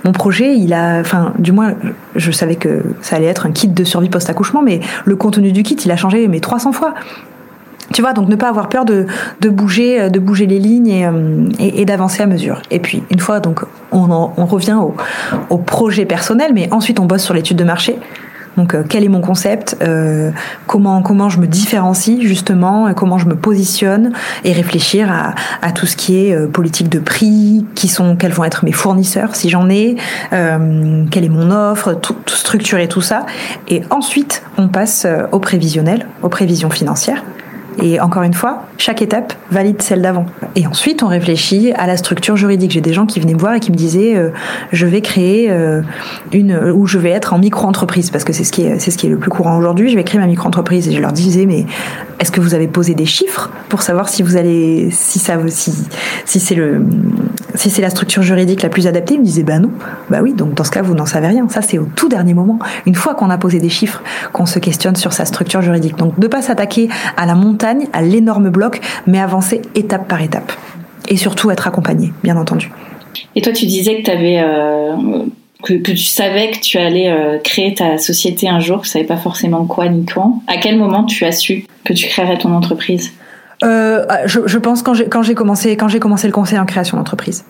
Mon 0.04 0.12
projet, 0.12 0.56
il 0.56 0.74
a, 0.74 1.00
enfin, 1.00 1.34
du 1.40 1.52
moins, 1.52 1.74
je 2.16 2.32
savais 2.32 2.56
que 2.56 2.84
ça 3.02 3.16
allait 3.16 3.28
être 3.28 3.46
un 3.46 3.52
kit 3.52 3.68
de 3.68 3.84
survie 3.84 4.10
post-accouchement, 4.10 4.62
mais 4.62 4.80
le 5.06 5.16
contenu 5.16 5.52
du 5.52 5.64
kit, 5.64 5.76
il 5.76 5.92
a 5.92 5.98
changé 5.98 6.28
mais 6.28 6.40
300 6.40 6.72
fois. 6.72 6.94
Tu 7.94 8.02
vois, 8.02 8.14
donc 8.14 8.30
ne 8.30 8.38
pas 8.38 8.48
avoir 8.48 8.70
peur 8.70 8.86
de, 8.86 9.06
de 9.42 9.50
bouger, 9.50 10.10
de 10.10 10.20
bouger 10.20 10.46
les 10.46 10.60
lignes 10.60 10.88
et, 10.88 11.06
euh, 11.06 11.50
et, 11.60 11.82
et 11.82 11.86
d'avancer 11.86 12.24
à 12.24 12.26
mesure. 12.26 12.62
Et 12.72 12.80
puis, 12.80 13.04
une 13.10 13.20
fois, 13.20 13.42
donc, 13.42 13.62
on, 13.92 14.10
on 14.38 14.46
revient 14.46 14.78
au, 14.80 14.96
au 15.50 15.58
projet 15.58 16.06
personnel, 16.06 16.52
mais 16.54 16.70
ensuite 16.72 17.02
on 17.02 17.06
bosse 17.06 17.24
sur 17.24 17.34
l'étude 17.34 17.58
de 17.58 17.66
marché. 17.66 17.98
Donc 18.58 18.74
euh, 18.74 18.84
quel 18.88 19.04
est 19.04 19.10
mon 19.10 19.22
concept, 19.22 19.78
euh, 19.82 20.32
comment 20.68 21.02
comment 21.02 21.30
je 21.30 21.40
me 21.40 21.48
différencie 21.48 22.22
justement, 22.22 22.94
comment 22.94 23.18
je 23.18 23.26
me 23.26 23.36
positionne 23.36 24.12
et 24.44 24.52
réfléchir 24.52 25.12
à, 25.12 25.36
à 25.62 25.72
tout 25.72 25.86
ce 25.86 25.96
qui 25.96 26.18
est 26.18 26.36
euh, 26.36 26.48
politique 26.48 26.90
de 26.90 27.00
prix, 27.00 27.66
qui 27.76 27.88
sont 27.88 28.16
quels 28.16 28.34
vont 28.34 28.44
être 28.44 28.66
mes 28.66 28.72
fournisseurs 28.72 29.36
si 29.36 29.50
j'en 29.50 29.70
ai, 29.70 29.96
quelle 30.32 31.24
est 31.24 31.30
mon 31.30 31.52
offre, 31.52 31.94
tout, 31.94 32.16
tout, 32.26 32.36
structurer 32.36 32.88
tout 32.88 33.02
ça 33.02 33.26
et 33.68 33.84
ensuite 33.90 34.44
on 34.58 34.68
passe 34.68 35.08
au 35.32 35.40
prévisionnel, 35.40 36.08
aux 36.22 36.30
prévisions 36.30 36.70
financières. 36.70 37.24
Et 37.80 38.00
encore 38.00 38.24
une 38.24 38.34
fois, 38.34 38.64
chaque 38.78 39.02
étape 39.02 39.34
valide 39.50 39.82
celle 39.82 40.02
d'avant. 40.02 40.26
Et 40.56 40.68
ensuite, 40.68 41.04
on 41.04 41.08
réfléchit 41.08 41.72
à 41.74 41.88
la 41.88 41.98
structure 41.98 42.36
juridique. 42.36 42.72
J'ai 42.72 42.82
des 42.82 42.94
gens 42.94 43.06
qui 43.06 43.20
venaient 43.20 43.34
me 43.34 43.40
voir 43.40 43.54
et 43.54 43.60
qui 43.60 43.72
me 43.72 43.78
disaient 43.78 44.16
euh, 44.16 44.32
je 44.72 44.86
vais 44.86 45.02
créer 45.02 45.50
euh, 45.50 45.82
une 46.34 46.58
ou 46.58 46.86
je 46.86 46.98
vais 46.98 47.12
être 47.12 47.34
en 47.34 47.40
micro-entreprise 47.40 48.10
parce 48.10 48.24
que 48.24 48.34
c'est 48.34 48.44
ce 48.44 48.52
qui 48.52 48.64
est 48.64 48.80
c'est 48.80 48.92
ce 48.92 48.98
qui 48.98 49.08
est 49.08 49.10
le 49.10 49.18
plus 49.18 49.30
courant 49.30 49.58
aujourd'hui. 49.58 49.90
Je 49.90 49.96
vais 49.96 50.04
créer 50.04 50.20
ma 50.20 50.28
micro-entreprise 50.28 50.88
et 50.90 50.92
je 50.92 51.00
leur 51.00 51.14
disais 51.14 51.46
mais 51.46 51.66
est-ce 52.20 52.32
que 52.32 52.42
vous 52.42 52.54
avez 52.54 52.68
posé 52.68 52.94
des 52.94 53.06
chiffres 53.06 53.50
pour 53.70 53.82
savoir 53.82 54.10
si 54.10 54.22
vous 54.22 54.36
allez 54.36 54.90
si 54.92 55.20
ça 55.20 55.38
si 55.48 55.74
si 56.26 56.40
c'est 56.40 56.56
le 56.56 56.86
si 57.56 57.70
c'est 57.70 57.82
la 57.82 57.90
structure 57.90 58.24
juridique 58.24 58.62
la 58.62 58.70
plus 58.70 58.88
adaptée 58.88 59.16
Ils 59.16 59.20
me 59.20 59.26
disaient 59.26 59.44
bah 59.44 59.60
non. 59.60 59.72
Bah 60.10 60.20
oui, 60.22 60.34
donc 60.34 60.54
dans 60.54 60.64
ce 60.64 60.72
cas 60.72 60.82
vous 60.82 60.94
n'en 60.94 61.06
savez 61.06 61.28
rien. 61.28 61.48
Ça 61.50 61.62
c'est 61.62 61.78
au 61.78 61.88
tout 61.96 62.10
dernier 62.10 62.34
moment. 62.34 62.60
Une 62.86 62.96
fois 62.96 63.16
qu'on 63.16 63.30
a 63.30 63.38
posé 63.38 63.60
des 63.60 63.70
chiffres, 63.70 64.02
qu'on 64.34 64.46
se 64.46 64.60
questionne 64.60 64.96
sur 64.96 65.14
sa 65.14 65.26
structure 65.26 65.62
juridique. 65.62 65.98
Donc 65.98 66.20
de 66.20 66.28
pas 66.28 66.42
s'attaquer 66.42 66.90
à 67.18 67.26
la 67.26 67.36
montagne 67.36 67.88
à 67.94 68.02
l'énorme 68.02 68.50
bloc, 68.50 68.82
mais 69.08 69.20
avancer 69.20 69.62
étape 69.76 70.08
par 70.08 70.22
étape. 70.22 70.52
Et 71.08 71.18
surtout 71.18 71.52
être 71.52 71.68
accompagné, 71.68 72.14
bien 72.24 72.38
entendu. 72.38 72.72
Et 73.36 73.42
toi, 73.42 73.54
tu 73.54 73.66
disais 73.66 73.98
que 73.98 74.04
tu 74.04 74.12
avais. 74.12 74.40
Euh, 74.40 75.26
que, 75.64 75.74
tu 75.74 75.98
savais 75.98 76.52
que 76.52 76.60
tu 76.60 76.78
allais 76.78 77.10
euh, 77.10 77.38
créer 77.38 77.76
ta 77.76 77.98
société 77.98 78.50
un 78.50 78.60
jour, 78.60 78.82
tu 78.82 78.90
savais 78.90 79.06
pas 79.06 79.18
forcément 79.18 79.66
quoi 79.66 79.88
ni 79.90 80.06
quand. 80.06 80.42
À 80.48 80.58
quel 80.58 80.78
moment 80.78 81.04
tu 81.04 81.24
as 81.24 81.32
su 81.32 81.66
que 81.84 81.94
tu 81.94 82.08
créerais 82.08 82.38
ton 82.38 82.52
entreprise? 82.54 83.14
Euh, 83.64 84.06
je, 84.26 84.58
pense 84.58 84.82
quand 84.84 84.94
j'ai 84.94 85.36
commencé 85.36 85.78
quand 85.78 85.88
j'ai 85.88 86.00
commencé 86.00 86.28
le 86.28 86.34
conseil 86.34 86.60
en 86.60 86.66
création 86.66 86.98
d'entreprise. 86.98 87.44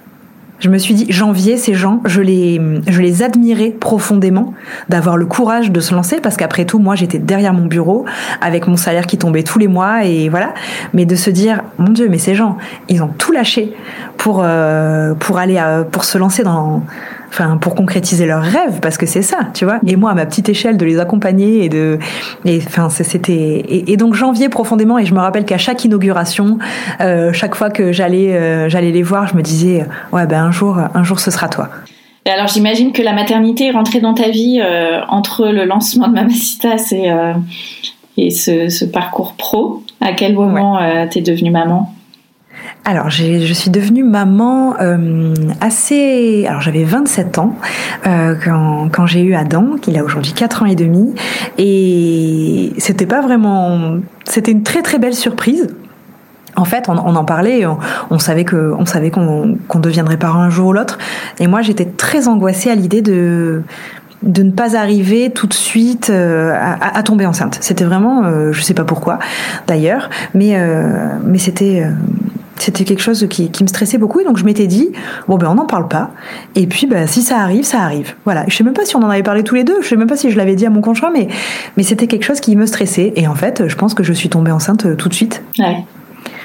Je 0.60 0.70
me 0.70 0.78
suis 0.78 0.94
dit, 0.94 1.12
janvier, 1.12 1.58
ces 1.58 1.74
gens, 1.74 2.02
je 2.06 2.22
les, 2.22 2.62
je 2.88 3.02
les 3.02 3.24
admirais 3.24 3.72
profondément 3.72 4.54
d'avoir 4.90 5.18
le 5.18 5.26
courage 5.26 5.72
de 5.72 5.80
se 5.80 5.96
lancer 5.96 6.22
parce 6.22 6.38
qu'après 6.38 6.66
tout, 6.66 6.78
moi, 6.78 6.94
j'étais 6.94 7.18
derrière 7.18 7.52
mon 7.52 7.66
bureau 7.66 8.06
avec 8.42 8.68
mon 8.68 8.78
salaire 8.78 9.08
qui 9.08 9.18
tombait 9.18 9.42
tous 9.42 9.58
les 9.58 9.68
mois 9.68 10.06
et 10.06 10.30
voilà. 10.30 10.54
Mais 10.94 11.06
de 11.06 11.16
se 11.16 11.32
dire, 11.32 11.64
mon 11.80 11.92
Dieu, 11.92 12.10
mais 12.10 12.20
ces 12.20 12.36
gens, 12.36 12.60
ils 12.90 13.02
ont 13.02 13.08
tout 13.08 13.32
lâché 13.32 13.74
pour, 14.18 14.42
euh, 14.44 15.16
pour 15.16 15.40
aller, 15.40 15.58
à, 15.58 15.84
pour 15.84 16.04
se 16.04 16.20
lancer 16.20 16.44
dans, 16.44 16.84
enfin 17.32 17.58
pour 17.58 17.76
concrétiser 17.76 18.26
leurs 18.26 18.44
rêves 18.44 18.80
parce 18.82 18.98
que 18.98 19.06
c'est 19.06 19.22
ça 19.22 19.40
tu 19.54 19.66
vois. 19.66 19.80
Et 19.88 19.96
moi 19.96 20.12
à 20.12 20.14
ma 20.14 20.26
petite 20.26 20.50
échelle 20.50 20.78
de 20.78 20.86
les 20.86 21.00
accompagner 21.00 21.64
et 21.64 21.70
de 21.70 21.98
et 22.46 22.60
enfin 22.66 22.90
c'était 22.90 23.64
et, 23.68 23.98
donc 23.98 24.14
janvier 24.14 24.50
profondément 24.50 25.00
et 25.00 25.06
je 25.06 25.14
me 25.14 25.20
rappelle 25.20 25.46
qu'à 25.46 25.58
chaque 25.58 25.84
inauguration 25.86 26.60
euh, 27.00 27.32
chaque 27.34 27.56
fois 27.56 27.70
que 27.70 27.92
j'allais 27.92 28.34
euh, 28.34 28.70
j'allais 28.70 28.92
les 28.92 29.04
voir 29.04 29.28
je 29.28 29.36
me 29.36 29.42
disais 29.42 29.86
ouais 30.12 30.28
ben 30.28 30.44
un 30.44 30.52
jour 30.52 30.78
un 30.94 31.04
jour 31.04 31.20
ce 31.20 31.32
sera 31.32 31.48
toi 31.48 31.70
et 32.26 32.30
alors 32.30 32.48
j'imagine 32.48 32.92
que 32.92 33.02
la 33.02 33.14
maternité 33.14 33.68
est 33.68 33.72
rentrée 33.72 34.02
dans 34.02 34.14
ta 34.14 34.30
vie 34.30 34.62
euh, 34.62 35.02
entre 35.08 35.48
le 35.48 35.66
lancement 35.66 36.08
de 36.08 36.14
Mamacitas 36.14 36.92
et 36.92 37.12
et 38.18 38.30
ce, 38.30 38.68
ce, 38.68 38.84
parcours 38.84 39.36
pro. 39.38 39.84
À 40.02 40.12
quel 40.12 40.34
moment 40.34 40.80
ouais. 40.80 41.08
t'es 41.08 41.22
devenue 41.22 41.50
maman? 41.50 41.94
Alors, 42.84 43.12
je 43.12 43.54
suis 43.54 43.70
devenue 43.70 44.04
maman 44.04 44.74
euh, 44.82 45.36
assez... 45.60 46.46
Alors, 46.48 46.62
j'avais 46.62 46.84
27 46.84 47.38
ans 47.38 47.56
euh, 48.08 48.36
quand, 48.44 48.90
quand 48.92 49.06
j'ai 49.06 49.22
eu 49.22 49.36
Adam, 49.36 49.76
qu'il 49.80 49.98
a 50.00 50.04
aujourd'hui 50.04 50.34
4 50.34 50.64
ans 50.64 50.66
et 50.66 50.76
demi. 50.76 51.14
Et 51.60 52.74
c'était 52.80 53.06
pas 53.06 53.22
vraiment... 53.22 54.00
C'était 54.26 54.52
une 54.52 54.64
très 54.64 54.82
très 54.82 54.98
belle 54.98 55.14
surprise. 55.14 55.68
En 56.56 56.66
fait, 56.66 56.90
on, 56.90 56.98
en 56.98 57.24
parlait, 57.24 57.66
on, 58.10 58.20
savait 58.20 58.46
que, 58.46 58.74
on 58.78 58.86
savait 58.86 59.12
qu'on 59.12 59.58
deviendrait 59.76 60.18
parent 60.18 60.42
un 60.42 60.50
jour 60.50 60.70
ou 60.70 60.74
l'autre. 60.74 60.98
Et 61.40 61.48
moi, 61.48 61.62
j'étais 61.62 61.86
très 61.86 62.28
angoissée 62.28 62.72
à 62.72 62.76
l'idée 62.76 63.02
de 63.02 63.64
de 64.22 64.44
ne 64.44 64.52
pas 64.52 64.76
arriver 64.76 65.32
tout 65.32 65.48
de 65.48 65.54
suite 65.54 66.12
euh, 66.12 66.54
à, 66.56 67.02
tomber 67.02 67.26
enceinte. 67.26 67.58
C'était 67.60 67.86
vraiment, 67.86 68.24
euh, 68.24 68.52
je 68.52 68.62
sais 68.62 68.76
pas 68.76 68.84
pourquoi 68.84 69.18
d'ailleurs, 69.66 70.12
mais 70.36 70.56
mais 71.26 71.40
c'était 71.40 71.88
c'était 72.62 72.84
quelque 72.84 73.02
chose 73.02 73.28
qui, 73.30 73.50
me 73.62 73.68
stressait 73.68 73.98
beaucoup 73.98 74.20
et 74.20 74.24
donc 74.24 74.38
je 74.38 74.46
m'étais 74.46 74.68
dit 74.68 74.92
bon 75.28 75.38
ben 75.38 75.48
on 75.50 75.56
n'en 75.56 75.66
parle 75.66 75.88
pas. 75.88 76.12
Et 76.56 76.68
puis 76.68 76.88
ben 76.88 77.08
si 77.08 77.22
ça 77.22 77.40
arrive 77.40 77.64
ça 77.64 77.80
arrive. 77.80 78.16
Voilà. 78.24 78.46
Je 78.48 78.56
sais 78.56 78.64
même 78.64 78.74
pas 78.74 78.86
si 78.86 78.96
on 78.96 79.00
en 79.00 79.10
avait 79.10 79.24
parlé 79.24 79.44
tous 79.44 79.56
les 79.56 79.64
deux. 79.64 79.82
Je 79.82 79.88
sais 79.88 79.96
même 79.96 80.08
pas 80.08 80.18
si 80.18 80.32
je 80.32 80.38
l'avais 80.38 80.56
dit 80.56 80.66
à 80.66 80.70
mon 80.70 80.82
conjoint 80.82 81.12
mais 81.12 81.28
mais 81.78 81.84
c'était 81.84 82.08
quelque 82.08 82.24
chose 82.24 82.40
qui 82.40 82.56
me 82.56 82.66
stressait. 82.66 83.14
Et 83.16 83.28
en 83.28 83.36
fait 83.36 83.68
je 83.68 83.76
pense 83.76 83.94
que 83.94 84.04
je 84.04 84.14
suis 84.14 84.30
tombée 84.30 84.52
enceinte 84.52 84.86
euh, 84.86 84.96
tout 84.96 85.10
de 85.10 85.14
suite. 85.14 85.44
Ouais. 85.58 85.84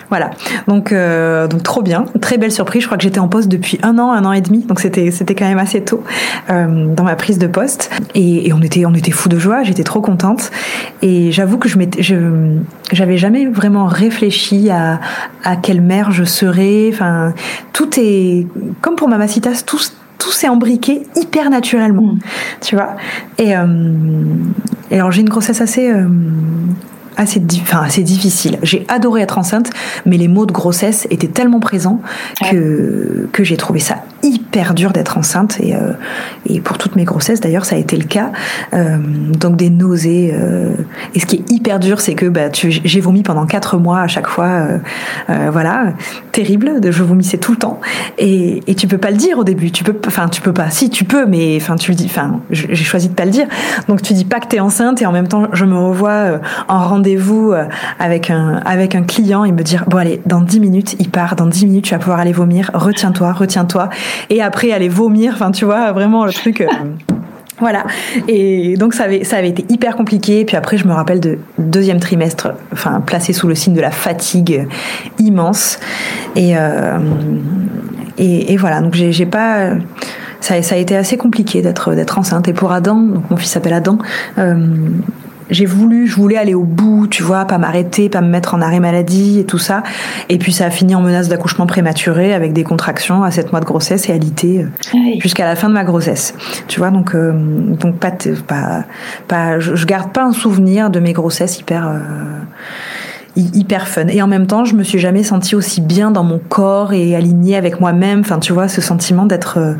Voilà. 0.08 0.30
Donc, 0.68 0.92
euh, 0.92 1.48
donc 1.48 1.62
trop 1.62 1.82
bien, 1.82 2.04
très 2.20 2.38
belle 2.38 2.52
surprise. 2.52 2.82
Je 2.82 2.86
crois 2.86 2.96
que 2.96 3.02
j'étais 3.02 3.18
en 3.18 3.28
poste 3.28 3.48
depuis 3.48 3.78
un 3.82 3.98
an, 3.98 4.12
un 4.12 4.24
an 4.24 4.32
et 4.32 4.40
demi, 4.40 4.60
donc 4.64 4.80
c'était 4.80 5.10
c'était 5.10 5.34
quand 5.34 5.48
même 5.48 5.58
assez 5.58 5.82
tôt 5.82 6.04
euh, 6.50 6.86
dans 6.94 7.04
ma 7.04 7.16
prise 7.16 7.38
de 7.38 7.46
poste. 7.46 7.90
Et, 8.14 8.48
et 8.48 8.52
on 8.52 8.60
était 8.62 8.86
on 8.86 8.94
était 8.94 9.10
fous 9.10 9.28
de 9.28 9.38
joie. 9.38 9.62
J'étais 9.62 9.84
trop 9.84 10.00
contente. 10.00 10.50
Et 11.02 11.32
j'avoue 11.32 11.58
que 11.58 11.68
je 11.68 11.78
m'étais, 11.78 12.02
je 12.02 12.16
j'avais 12.92 13.16
jamais 13.16 13.46
vraiment 13.46 13.86
réfléchi 13.86 14.70
à 14.70 15.00
à 15.44 15.56
quelle 15.56 15.80
mère 15.80 16.10
je 16.12 16.24
serais. 16.24 16.90
Enfin, 16.92 17.34
tout 17.72 17.90
est 17.98 18.46
comme 18.80 18.96
pour 18.96 19.08
Mamacitas, 19.08 19.62
tout 19.66 19.80
tout 20.18 20.32
s'est 20.32 20.48
embriqué 20.48 21.02
hyper 21.14 21.50
naturellement, 21.50 22.14
mm. 22.14 22.18
tu 22.62 22.74
vois? 22.74 22.96
Et, 23.38 23.56
euh, 23.56 23.66
et 24.90 24.94
alors 24.96 25.12
j'ai 25.12 25.20
une 25.20 25.28
grossesse 25.28 25.60
assez 25.60 25.90
euh, 25.90 26.06
assez, 27.16 27.42
enfin, 27.62 27.82
assez 27.82 28.02
difficile. 28.02 28.58
J'ai 28.62 28.84
adoré 28.88 29.22
être 29.22 29.38
enceinte, 29.38 29.70
mais 30.04 30.16
les 30.16 30.28
mots 30.28 30.46
de 30.46 30.52
grossesse 30.52 31.06
étaient 31.10 31.26
tellement 31.26 31.60
présents 31.60 32.00
que, 32.50 33.28
que 33.32 33.44
j'ai 33.44 33.56
trouvé 33.56 33.80
ça 33.80 34.02
hyper 34.22 34.74
dur 34.74 34.92
d'être 34.92 35.18
enceinte. 35.18 35.58
Et, 35.60 35.74
euh, 35.74 35.92
et 36.46 36.60
pour 36.60 36.78
toutes 36.78 36.96
mes 36.96 37.04
grossesses, 37.04 37.40
d'ailleurs, 37.40 37.64
ça 37.64 37.76
a 37.76 37.78
été 37.78 37.96
le 37.96 38.04
cas. 38.04 38.32
Euh, 38.74 38.98
donc 38.98 39.56
des 39.56 39.70
nausées. 39.70 40.34
Euh, 40.34 40.72
et 41.14 41.20
ce 41.20 41.26
qui 41.26 41.36
est 41.36 41.50
hyper 41.50 41.78
dur, 41.78 42.00
c'est 42.00 42.14
que 42.14 42.26
bah, 42.26 42.48
j'ai 42.52 43.00
vomi 43.00 43.22
pendant 43.22 43.46
quatre 43.46 43.78
mois 43.78 44.00
à 44.00 44.08
chaque 44.08 44.28
fois. 44.28 44.66
Voilà, 45.28 45.92
terrible. 46.32 46.80
Je 46.88 47.02
vomissais 47.02 47.38
tout 47.38 47.52
le 47.52 47.58
temps. 47.58 47.80
Et, 48.18 48.62
et 48.66 48.74
tu 48.74 48.86
peux 48.86 48.98
pas 48.98 49.10
le 49.10 49.16
dire 49.16 49.38
au 49.38 49.44
début. 49.44 49.70
Tu 49.70 49.84
peux, 49.84 49.96
enfin, 50.06 50.28
tu 50.28 50.40
peux 50.40 50.52
pas. 50.52 50.70
Si, 50.70 50.90
tu 50.90 51.04
peux, 51.04 51.26
mais 51.26 51.56
enfin, 51.60 51.76
tu 51.76 51.90
le 51.90 51.96
dis. 51.96 52.06
Enfin, 52.06 52.40
j'ai 52.50 52.74
choisi 52.76 53.08
de 53.08 53.14
pas 53.14 53.24
le 53.24 53.30
dire. 53.30 53.46
Donc 53.88 54.02
tu 54.02 54.12
dis 54.14 54.24
pas 54.24 54.40
que 54.40 54.48
tu 54.48 54.56
es 54.56 54.60
enceinte 54.60 55.02
et 55.02 55.06
en 55.06 55.12
même 55.12 55.28
temps, 55.28 55.48
je 55.52 55.64
me 55.64 55.76
revois 55.76 56.40
en 56.68 56.86
rendez 56.86 57.05
euh, 57.14 57.64
avec 57.98 58.30
un, 58.30 59.02
client 59.02 59.44
et 59.44 59.52
me 59.52 59.62
dire, 59.62 59.84
bon 59.86 59.98
allez, 59.98 60.20
dans 60.26 60.40
10 60.40 60.60
minutes, 60.60 60.96
il 60.98 61.10
part, 61.10 61.36
dans 61.36 61.46
10 61.46 61.66
minutes, 61.66 61.84
tu 61.84 61.94
vas 61.94 62.00
pouvoir 62.00 62.20
aller 62.20 62.32
vomir, 62.32 62.70
retiens-toi, 62.74 63.32
retiens-toi. 63.32 63.88
Et 64.30 64.42
après, 64.42 64.72
aller 64.72 64.88
vomir, 64.88 65.32
enfin, 65.34 65.50
tu 65.50 65.64
vois, 65.64 65.92
vraiment 65.92 66.24
le 66.24 66.32
truc... 66.32 66.60
Euh, 66.60 66.66
voilà. 67.58 67.84
Et 68.28 68.76
donc 68.76 68.92
ça 68.94 69.04
avait, 69.04 69.48
été 69.48 69.64
hyper 69.68 69.96
compliqué. 69.96 70.44
Puis 70.44 70.56
après, 70.56 70.76
je 70.76 70.86
me 70.86 70.92
rappelle 70.92 71.20
de 71.20 71.38
deuxième 71.58 72.00
trimestre, 72.00 72.52
enfin 72.72 73.00
placé 73.00 73.32
sous 73.32 73.48
le 73.48 73.54
signe 73.54 73.74
de 73.74 73.80
la 73.80 73.90
fatigue 73.90 74.68
immense. 75.18 75.78
Et 76.34 76.56
euh, 76.56 76.98
et, 78.18 78.56
voilà. 78.56 78.80
Donc 78.82 78.94
j'ai 78.94 79.26
pas. 79.26 79.70
Ça, 80.40 80.54
a 80.54 80.76
été 80.76 80.96
assez 80.96 81.16
compliqué 81.16 81.62
d'être 81.62 82.18
enceinte. 82.18 82.46
Et 82.48 82.52
pour 82.52 82.72
Adam, 82.72 83.00
donc 83.00 83.30
mon 83.30 83.36
fils 83.36 83.50
s'appelle 83.50 83.72
Adam. 83.72 83.98
J'ai 85.50 85.66
voulu, 85.66 86.06
je 86.06 86.16
voulais 86.16 86.36
aller 86.36 86.54
au 86.54 86.64
bout, 86.64 87.06
tu 87.06 87.22
vois, 87.22 87.44
pas 87.44 87.58
m'arrêter, 87.58 88.08
pas 88.08 88.20
me 88.20 88.28
mettre 88.28 88.54
en 88.54 88.60
arrêt 88.60 88.80
maladie 88.80 89.38
et 89.38 89.44
tout 89.44 89.58
ça. 89.58 89.82
Et 90.28 90.38
puis 90.38 90.52
ça 90.52 90.66
a 90.66 90.70
fini 90.70 90.94
en 90.94 91.02
menace 91.02 91.28
d'accouchement 91.28 91.66
prématuré 91.66 92.34
avec 92.34 92.52
des 92.52 92.64
contractions 92.64 93.22
à 93.22 93.30
7 93.30 93.52
mois 93.52 93.60
de 93.60 93.64
grossesse 93.64 94.08
et 94.08 94.12
alité 94.12 94.64
euh, 94.64 94.98
jusqu'à 95.20 95.44
la 95.44 95.56
fin 95.56 95.68
de 95.68 95.74
ma 95.74 95.84
grossesse. 95.84 96.34
Tu 96.68 96.80
vois, 96.80 96.90
donc 96.90 97.14
euh, 97.14 97.32
donc 97.32 97.98
pas 97.98 98.12
pas 98.46 98.84
pas 99.28 99.60
je, 99.60 99.86
garde 99.86 100.12
pas 100.12 100.24
un 100.24 100.32
souvenir 100.32 100.90
de 100.90 100.98
mes 100.98 101.12
grossesses 101.12 101.58
hyper 101.60 101.88
euh, 101.88 101.98
hyper 103.36 103.86
fun. 103.86 104.08
Et 104.08 104.22
en 104.22 104.26
même 104.26 104.46
temps, 104.46 104.64
je 104.64 104.74
me 104.74 104.82
suis 104.82 104.98
jamais 104.98 105.22
sentie 105.22 105.54
aussi 105.54 105.80
bien 105.80 106.10
dans 106.10 106.24
mon 106.24 106.38
corps 106.38 106.92
et 106.92 107.14
alignée 107.14 107.56
avec 107.56 107.80
moi-même. 107.80 108.20
Enfin, 108.20 108.40
tu 108.40 108.52
vois, 108.52 108.66
ce 108.66 108.80
sentiment 108.80 109.26
d'être 109.26 109.76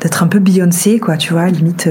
d'être 0.00 0.22
un 0.22 0.26
peu 0.26 0.38
Beyoncé, 0.38 0.98
quoi, 0.98 1.16
tu 1.16 1.32
vois, 1.32 1.46
limite, 1.46 1.88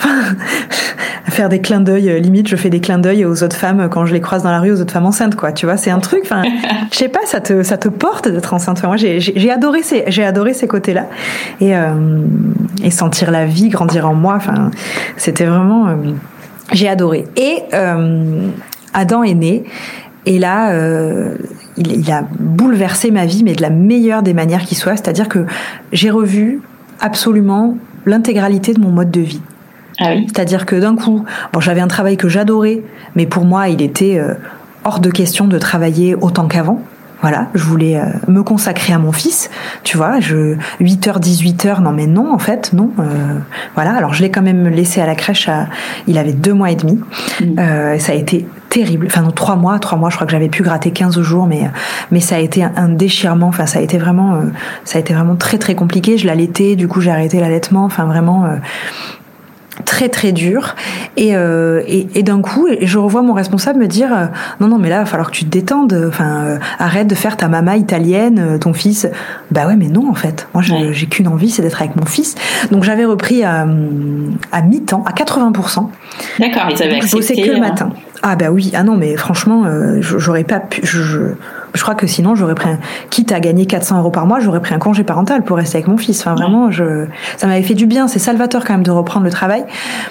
euh, 1.26 1.30
faire 1.30 1.48
des 1.48 1.60
clins 1.60 1.80
d'œil, 1.80 2.10
euh, 2.10 2.18
limite, 2.18 2.48
je 2.48 2.56
fais 2.56 2.70
des 2.70 2.80
clins 2.80 2.98
d'œil 2.98 3.24
aux 3.24 3.42
autres 3.42 3.56
femmes 3.56 3.88
quand 3.90 4.06
je 4.06 4.12
les 4.12 4.20
croise 4.20 4.42
dans 4.42 4.50
la 4.50 4.60
rue, 4.60 4.72
aux 4.72 4.80
autres 4.80 4.92
femmes 4.92 5.06
enceintes, 5.06 5.36
quoi, 5.36 5.52
tu 5.52 5.66
vois, 5.66 5.76
c'est 5.76 5.90
un 5.90 6.00
truc, 6.00 6.22
enfin, 6.24 6.42
je 6.90 6.96
sais 6.96 7.08
pas, 7.08 7.20
ça 7.26 7.40
te, 7.40 7.62
ça 7.62 7.76
te 7.76 7.88
porte 7.88 8.28
d'être 8.28 8.54
enceinte. 8.54 8.82
moi, 8.84 8.96
j'ai 8.96 9.50
adoré 9.50 9.82
ces, 9.82 10.04
j'ai 10.08 10.24
adoré 10.24 10.54
ces 10.54 10.66
côtés-là, 10.66 11.06
et, 11.60 11.76
euh, 11.76 11.92
et 12.82 12.90
sentir 12.90 13.30
la 13.30 13.46
vie 13.46 13.68
grandir 13.68 14.08
en 14.08 14.14
moi, 14.14 14.34
enfin, 14.36 14.70
c'était 15.16 15.46
vraiment, 15.46 15.96
j'ai 16.72 16.88
adoré. 16.88 17.26
Et 17.36 17.58
Adam 18.92 19.22
est 19.22 19.34
né, 19.34 19.64
et 20.26 20.38
là, 20.38 20.74
il, 21.76 21.92
il, 21.92 22.10
a 22.12 22.22
bouleversé 22.38 23.10
ma 23.10 23.26
vie, 23.26 23.44
mais 23.44 23.54
de 23.54 23.62
la 23.62 23.70
meilleure 23.70 24.22
des 24.22 24.32
manières 24.32 24.64
qui 24.64 24.74
soit. 24.74 24.92
C'est-à-dire 24.92 25.28
que 25.28 25.44
j'ai 25.92 26.10
revu 26.10 26.62
absolument 27.00 27.76
l'intégralité 28.06 28.72
de 28.72 28.80
mon 28.80 28.90
mode 28.90 29.10
de 29.10 29.20
vie. 29.20 29.42
Ah 29.98 30.14
C'est-à-dire 30.26 30.66
que 30.66 30.76
d'un 30.76 30.96
coup, 30.96 31.24
bon, 31.52 31.60
j'avais 31.60 31.80
un 31.80 31.88
travail 31.88 32.16
que 32.16 32.28
j'adorais, 32.28 32.82
mais 33.14 33.26
pour 33.26 33.44
moi, 33.44 33.68
il 33.68 33.82
était 33.82 34.18
euh, 34.18 34.34
hors 34.84 35.00
de 35.00 35.10
question 35.10 35.46
de 35.46 35.58
travailler 35.58 36.14
autant 36.14 36.46
qu'avant. 36.46 36.80
Voilà, 37.24 37.46
je 37.54 37.64
voulais 37.64 37.96
euh, 37.96 38.04
me 38.28 38.42
consacrer 38.42 38.92
à 38.92 38.98
mon 38.98 39.10
fils, 39.10 39.48
tu 39.82 39.96
vois, 39.96 40.20
je 40.20 40.56
8h 40.78 41.22
18h 41.22 41.80
non 41.80 41.92
mais 41.92 42.06
non 42.06 42.30
en 42.30 42.38
fait, 42.38 42.74
non. 42.74 42.90
Euh, 42.98 43.38
voilà, 43.74 43.94
alors 43.94 44.12
je 44.12 44.20
l'ai 44.20 44.30
quand 44.30 44.42
même 44.42 44.68
laissé 44.68 45.00
à 45.00 45.06
la 45.06 45.14
crèche 45.14 45.48
à, 45.48 45.68
il 46.06 46.18
avait 46.18 46.34
deux 46.34 46.52
mois 46.52 46.70
et 46.70 46.74
demi. 46.74 47.00
Mm. 47.40 47.58
Euh, 47.58 47.98
ça 47.98 48.12
a 48.12 48.14
été 48.14 48.46
terrible. 48.68 49.06
Enfin 49.06 49.22
non, 49.22 49.30
trois 49.30 49.56
mois, 49.56 49.78
trois 49.78 49.96
mois, 49.96 50.10
je 50.10 50.16
crois 50.16 50.26
que 50.26 50.32
j'avais 50.32 50.50
pu 50.50 50.62
gratter 50.62 50.90
15 50.90 51.18
jours 51.22 51.46
mais 51.46 51.70
mais 52.10 52.20
ça 52.20 52.36
a 52.36 52.40
été 52.40 52.62
un, 52.62 52.90
déchirement, 52.90 53.46
enfin 53.46 53.64
ça 53.64 53.78
a 53.78 53.82
été 53.82 53.96
vraiment 53.96 54.42
ça 54.84 54.98
a 54.98 55.00
été 55.00 55.14
vraiment 55.14 55.36
très 55.36 55.56
très 55.56 55.74
compliqué, 55.74 56.18
je 56.18 56.26
l'allaitais, 56.26 56.76
du 56.76 56.88
coup 56.88 57.00
j'ai 57.00 57.10
arrêté 57.10 57.40
l'allaitement, 57.40 57.84
enfin 57.84 58.04
vraiment 58.04 58.44
très 59.84 60.08
très 60.08 60.32
dur. 60.32 60.74
Et, 61.16 61.36
euh, 61.36 61.82
et, 61.86 62.06
et 62.14 62.22
d'un 62.22 62.40
coup 62.40 62.68
je 62.80 62.98
revois 62.98 63.22
mon 63.22 63.32
responsable 63.32 63.80
me 63.80 63.86
dire 63.86 64.12
euh, 64.12 64.26
non 64.60 64.68
non 64.68 64.78
mais 64.78 64.88
là 64.88 64.96
il 64.96 65.00
va 65.00 65.06
falloir 65.06 65.30
que 65.30 65.36
tu 65.36 65.44
te 65.44 65.50
détendes. 65.50 66.06
Enfin 66.08 66.44
euh, 66.44 66.58
arrête 66.78 67.06
de 67.06 67.14
faire 67.14 67.36
ta 67.36 67.48
maman 67.48 67.72
italienne 67.72 68.38
euh, 68.38 68.58
ton 68.58 68.72
fils. 68.72 69.08
Bah 69.50 69.66
ouais 69.66 69.76
mais 69.76 69.88
non 69.88 70.08
en 70.10 70.14
fait. 70.14 70.48
Moi 70.54 70.62
j'ai 70.62 71.06
qu'une 71.06 71.28
envie 71.28 71.50
c'est 71.50 71.62
d'être 71.62 71.80
avec 71.80 71.96
mon 71.96 72.06
fils. 72.06 72.34
Donc 72.70 72.84
j'avais 72.84 73.04
repris 73.04 73.42
à, 73.44 73.66
à 74.52 74.62
mi-temps 74.62 75.04
à 75.06 75.12
80% 75.12 75.88
d'accord 76.38 76.66
ils 76.70 76.82
avaient 76.82 76.96
accepté 76.96 77.06
je 77.06 77.16
bossais 77.16 77.34
que 77.36 77.50
le 77.50 77.60
matin. 77.60 77.90
Ah 78.22 78.36
bah 78.36 78.50
oui. 78.50 78.72
Ah 78.74 78.82
non 78.82 78.96
mais 78.96 79.16
franchement 79.16 79.64
j'aurais 80.00 80.44
pas 80.44 80.60
pu 80.60 80.80
je, 80.84 81.02
je 81.02 81.18
crois 81.82 81.94
que 81.94 82.06
sinon 82.06 82.34
j'aurais 82.34 82.54
pris 82.54 82.68
un, 82.68 82.78
quitte 83.10 83.32
à 83.32 83.40
gagner 83.40 83.66
400 83.66 83.98
euros 83.98 84.10
par 84.10 84.26
mois 84.26 84.40
j'aurais 84.40 84.60
pris 84.60 84.74
un 84.74 84.78
congé 84.78 85.04
parental 85.04 85.42
pour 85.42 85.56
rester 85.56 85.78
avec 85.78 85.88
mon 85.88 85.96
fils. 85.96 86.20
Enfin 86.20 86.34
vraiment 86.34 86.70
je 86.70 87.06
ça 87.36 87.46
m'avait 87.46 87.62
fait 87.62 87.74
du 87.74 87.86
bien. 87.86 88.08
C'est 88.08 88.18
salvateur 88.18 88.64
quand 88.64 88.74
même 88.74 88.82
de 88.82 88.90
reprendre 88.90 89.24
le 89.24 89.32
travail. 89.32 89.64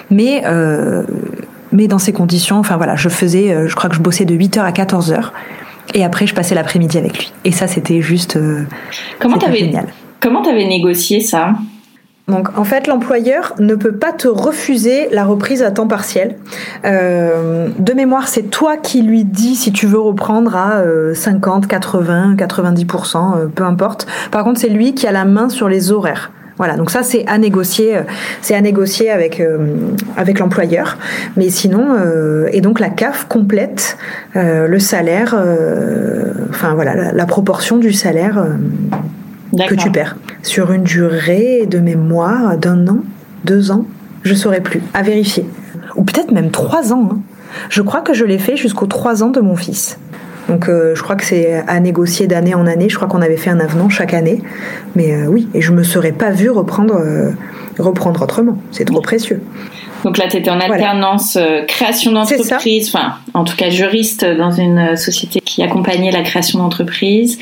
Mais 0.09 0.43
euh, 0.45 1.03
mais 1.71 1.87
dans 1.87 1.99
ces 1.99 2.13
conditions 2.13 2.57
enfin 2.57 2.77
voilà 2.77 2.95
je 2.95 3.09
faisais 3.09 3.51
euh, 3.51 3.67
je 3.67 3.75
crois 3.75 3.89
que 3.89 3.95
je 3.95 4.01
bossais 4.01 4.25
de 4.25 4.35
8h 4.35 4.59
à 4.59 4.71
14h 4.71 5.31
et 5.93 6.03
après 6.03 6.27
je 6.27 6.35
passais 6.35 6.55
l'après-midi 6.55 6.97
avec 6.97 7.17
lui. 7.17 7.33
Et 7.45 7.51
ça 7.51 7.67
c'était 7.67 8.01
juste 8.01 8.35
euh, 8.35 8.63
comment 9.19 9.37
t'avais 9.37 9.71
comment 10.19 10.41
t'avais 10.41 10.67
négocié 10.67 11.19
ça? 11.19 11.53
Donc 12.29 12.57
en 12.57 12.63
fait, 12.63 12.87
l'employeur 12.87 13.53
ne 13.59 13.75
peut 13.75 13.91
pas 13.91 14.13
te 14.13 14.29
refuser 14.29 15.09
la 15.11 15.25
reprise 15.25 15.61
à 15.61 15.71
temps 15.71 15.87
partiel. 15.87 16.37
Euh, 16.85 17.67
de 17.77 17.93
mémoire, 17.93 18.29
c'est 18.29 18.43
toi 18.43 18.77
qui 18.77 19.01
lui 19.01 19.25
dis 19.25 19.55
si 19.55 19.73
tu 19.73 19.87
veux 19.87 19.99
reprendre 19.99 20.55
à 20.55 20.81
50, 21.13 21.67
80, 21.67 22.35
90%, 22.35 23.49
peu 23.49 23.63
importe. 23.63 24.07
Par 24.31 24.45
contre, 24.45 24.61
c'est 24.61 24.69
lui 24.69 24.93
qui 24.93 25.05
a 25.05 25.11
la 25.11 25.25
main 25.25 25.49
sur 25.49 25.67
les 25.67 25.91
horaires. 25.91 26.31
Voilà, 26.57 26.77
donc 26.77 26.91
ça 26.91 27.01
c'est 27.01 27.25
à 27.27 27.39
négocier, 27.39 27.97
euh, 27.97 28.03
c'est 28.41 28.53
à 28.53 28.61
négocier 28.61 29.09
avec 29.09 29.39
euh, 29.39 29.57
avec 30.15 30.39
l'employeur. 30.39 30.97
Mais 31.35 31.49
sinon, 31.49 31.97
et 32.51 32.61
donc 32.61 32.79
la 32.79 32.89
CAF 32.89 33.27
complète 33.27 33.97
le 34.35 34.79
salaire, 34.79 35.35
enfin 36.49 36.73
voilà, 36.73 37.11
la, 37.11 37.25
proportion 37.25 37.77
du 37.77 37.91
salaire 37.91 38.45
que 39.67 39.75
tu 39.75 39.91
perds 39.91 40.17
sur 40.41 40.71
une 40.71 40.83
durée 40.83 41.65
de 41.65 41.79
mémoire 41.79 42.57
d'un 42.57 42.87
an, 42.87 42.99
deux 43.45 43.71
ans, 43.71 43.85
je 44.23 44.33
saurais 44.33 44.61
plus, 44.61 44.81
à 44.93 45.01
vérifier, 45.01 45.45
ou 45.95 46.03
peut-être 46.03 46.31
même 46.31 46.51
trois 46.51 46.93
ans. 46.93 47.09
Hein. 47.11 47.19
Je 47.69 47.81
crois 47.81 48.01
que 48.01 48.13
je 48.13 48.25
l'ai 48.25 48.39
fait 48.39 48.57
jusqu'aux 48.57 48.87
trois 48.87 49.23
ans 49.23 49.29
de 49.29 49.39
mon 49.39 49.55
fils. 49.55 49.97
Donc 50.49 50.67
euh, 50.67 50.93
je 50.95 51.01
crois 51.01 51.15
que 51.15 51.23
c'est 51.23 51.63
à 51.67 51.79
négocier 51.79 52.27
d'année 52.27 52.53
en 52.53 52.67
année. 52.67 52.89
Je 52.89 52.95
crois 52.95 53.07
qu'on 53.07 53.21
avait 53.21 53.37
fait 53.37 53.49
un 53.49 53.59
avenant 53.59 53.89
chaque 53.89 54.13
année. 54.13 54.41
Mais 54.95 55.13
euh, 55.13 55.27
oui, 55.27 55.47
et 55.53 55.61
je 55.61 55.71
me 55.71 55.83
serais 55.83 56.11
pas 56.11 56.31
vue 56.31 56.49
reprendre, 56.49 56.95
euh, 56.95 57.31
reprendre 57.79 58.21
autrement. 58.21 58.57
C'est 58.71 58.85
trop 58.85 59.01
précieux. 59.01 59.41
Donc 60.03 60.17
là, 60.17 60.27
tu 60.27 60.37
étais 60.37 60.49
en 60.49 60.59
alternance 60.59 61.37
création 61.67 62.11
d'entreprise, 62.11 62.89
enfin, 62.93 63.15
en 63.33 63.43
tout 63.43 63.55
cas 63.55 63.69
juriste 63.69 64.25
dans 64.25 64.51
une 64.51 64.95
société 64.95 65.39
qui 65.39 65.63
accompagnait 65.63 66.11
la 66.11 66.21
création 66.21 66.59
d'entreprise. 66.59 67.39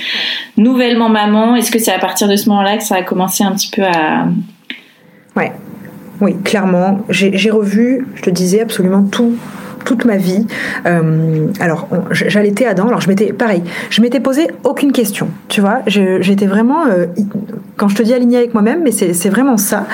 Nouvellement 0.57 1.09
maman, 1.09 1.55
est-ce 1.55 1.71
que 1.71 1.79
c'est 1.79 1.93
à 1.93 1.99
partir 1.99 2.27
de 2.27 2.35
ce 2.35 2.49
moment-là 2.49 2.77
que 2.77 2.83
ça 2.83 2.95
a 2.95 3.01
commencé 3.03 3.43
un 3.43 3.51
petit 3.53 3.69
peu 3.69 3.83
à... 3.83 4.27
Ouais, 5.35 5.51
oui, 6.19 6.35
clairement. 6.43 6.99
J'ai 7.09 7.49
revu, 7.49 8.07
je 8.15 8.21
te 8.21 8.29
disais, 8.29 8.61
absolument 8.61 9.03
tout 9.03 9.35
toute 9.85 10.05
ma 10.05 10.17
vie. 10.17 10.45
Euh, 10.85 11.47
alors, 11.59 11.87
j'allaitais 12.11 12.65
Adam. 12.65 12.87
Alors, 12.87 13.01
je 13.01 13.07
m'étais, 13.07 13.33
pareil, 13.33 13.63
je 13.89 14.01
m'étais 14.01 14.19
posé 14.19 14.47
aucune 14.63 14.91
question. 14.91 15.27
Tu 15.47 15.61
vois, 15.61 15.79
j'étais 15.87 16.45
vraiment, 16.45 16.85
euh, 16.85 17.05
quand 17.77 17.87
je 17.87 17.95
te 17.95 18.03
dis 18.03 18.13
alignée 18.13 18.37
avec 18.37 18.53
moi-même, 18.53 18.81
mais 18.83 18.91
c'est 18.91 19.29
vraiment 19.29 19.57
ça. 19.57 19.85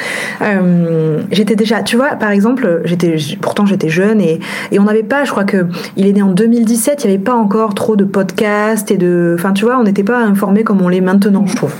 Euh, 0.41 1.21
j'étais 1.31 1.55
déjà, 1.55 1.83
tu 1.83 1.95
vois, 1.95 2.15
par 2.15 2.31
exemple, 2.31 2.81
j'étais, 2.85 3.17
pourtant 3.41 3.65
j'étais 3.65 3.89
jeune 3.89 4.21
et, 4.21 4.39
et 4.71 4.79
on 4.79 4.83
n'avait 4.83 5.03
pas, 5.03 5.23
je 5.23 5.31
crois 5.31 5.45
que 5.45 5.65
il 5.95 6.07
est 6.07 6.13
né 6.13 6.21
en 6.21 6.31
2017, 6.31 7.03
il 7.03 7.07
n'y 7.07 7.13
avait 7.15 7.23
pas 7.23 7.35
encore 7.35 7.73
trop 7.73 7.95
de 7.95 8.03
podcasts 8.03 8.91
et 8.91 8.97
de, 8.97 9.35
enfin, 9.37 9.53
tu 9.53 9.65
vois, 9.65 9.77
on 9.79 9.83
n'était 9.83 10.03
pas 10.03 10.19
informés 10.19 10.63
comme 10.63 10.81
on 10.81 10.89
l'est 10.89 11.01
maintenant, 11.01 11.45
je 11.45 11.55
trouve. 11.55 11.73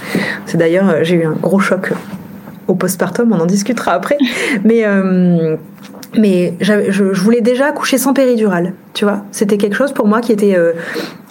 C'est 0.45 0.57
d'ailleurs, 0.57 1.03
j'ai 1.03 1.15
eu 1.15 1.25
un 1.25 1.33
gros 1.33 1.59
choc 1.59 1.93
au 2.67 2.75
postpartum, 2.75 3.31
on 3.31 3.39
en 3.39 3.45
discutera 3.45 3.93
après. 3.93 4.17
Mais 4.63 4.83
mais 6.17 6.53
je, 6.61 7.03
voulais 7.03 7.41
déjà 7.41 7.71
coucher 7.71 7.97
sans 7.97 8.13
péridurale, 8.13 8.73
tu 8.93 9.05
vois. 9.05 9.23
C'était 9.31 9.57
quelque 9.57 9.75
chose 9.75 9.91
pour 9.91 10.07
moi 10.07 10.21
qui 10.21 10.31
était 10.31 10.55
euh, 10.55 10.73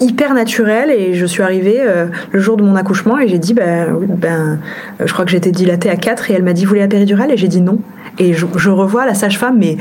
hyper 0.00 0.34
naturel 0.34 0.90
et 0.90 1.14
je 1.14 1.26
suis 1.26 1.42
arrivée 1.42 1.78
euh, 1.80 2.06
le 2.32 2.40
jour 2.40 2.56
de 2.56 2.62
mon 2.62 2.76
accouchement 2.76 3.18
et 3.18 3.28
j'ai 3.28 3.38
dit, 3.38 3.54
ben, 3.54 3.98
ben 4.08 4.58
je 5.04 5.12
crois 5.12 5.24
que 5.24 5.30
j'étais 5.30 5.50
dilatée 5.50 5.90
à 5.90 5.96
4 5.96 6.30
et 6.30 6.34
elle 6.34 6.42
m'a 6.42 6.52
dit, 6.52 6.64
vous 6.64 6.70
voulez 6.70 6.80
la 6.80 6.88
péridurale? 6.88 7.30
Et 7.32 7.36
j'ai 7.36 7.48
dit 7.48 7.60
non. 7.60 7.78
Et 8.18 8.32
je, 8.32 8.46
je 8.56 8.70
revois 8.70 9.06
la 9.06 9.14
sage-femme, 9.14 9.56
mais 9.58 9.76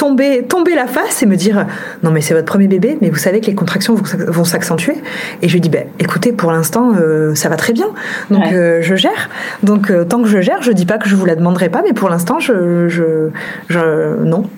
tomber, 0.00 0.44
tomber 0.44 0.74
la 0.74 0.86
face 0.86 1.22
et 1.22 1.26
me 1.26 1.36
dire 1.36 1.66
non 2.02 2.10
mais 2.10 2.22
c'est 2.22 2.32
votre 2.32 2.46
premier 2.46 2.68
bébé, 2.68 2.96
mais 3.02 3.10
vous 3.10 3.18
savez 3.18 3.42
que 3.42 3.46
les 3.46 3.54
contractions 3.54 3.94
vont 3.96 4.44
s'accentuer. 4.44 4.94
Et 5.42 5.48
je 5.48 5.52
lui 5.52 5.60
dis 5.60 5.68
ben 5.68 5.84
écoutez 5.98 6.32
pour 6.32 6.52
l'instant 6.52 6.94
euh, 6.98 7.34
ça 7.34 7.50
va 7.50 7.56
très 7.56 7.74
bien, 7.74 7.88
donc 8.30 8.50
euh, 8.50 8.78
je 8.80 8.94
gère. 8.94 9.28
Donc 9.62 9.90
euh, 9.90 10.04
tant 10.04 10.22
que 10.22 10.28
je 10.28 10.40
gère, 10.40 10.62
je 10.62 10.72
dis 10.72 10.86
pas 10.86 10.96
que 10.96 11.06
je 11.06 11.14
vous 11.14 11.26
la 11.26 11.36
demanderai 11.36 11.68
pas, 11.68 11.82
mais 11.82 11.92
pour 11.92 12.08
l'instant 12.08 12.38
je, 12.38 12.88
je, 12.88 13.28
je, 13.68 14.24
non. 14.24 14.48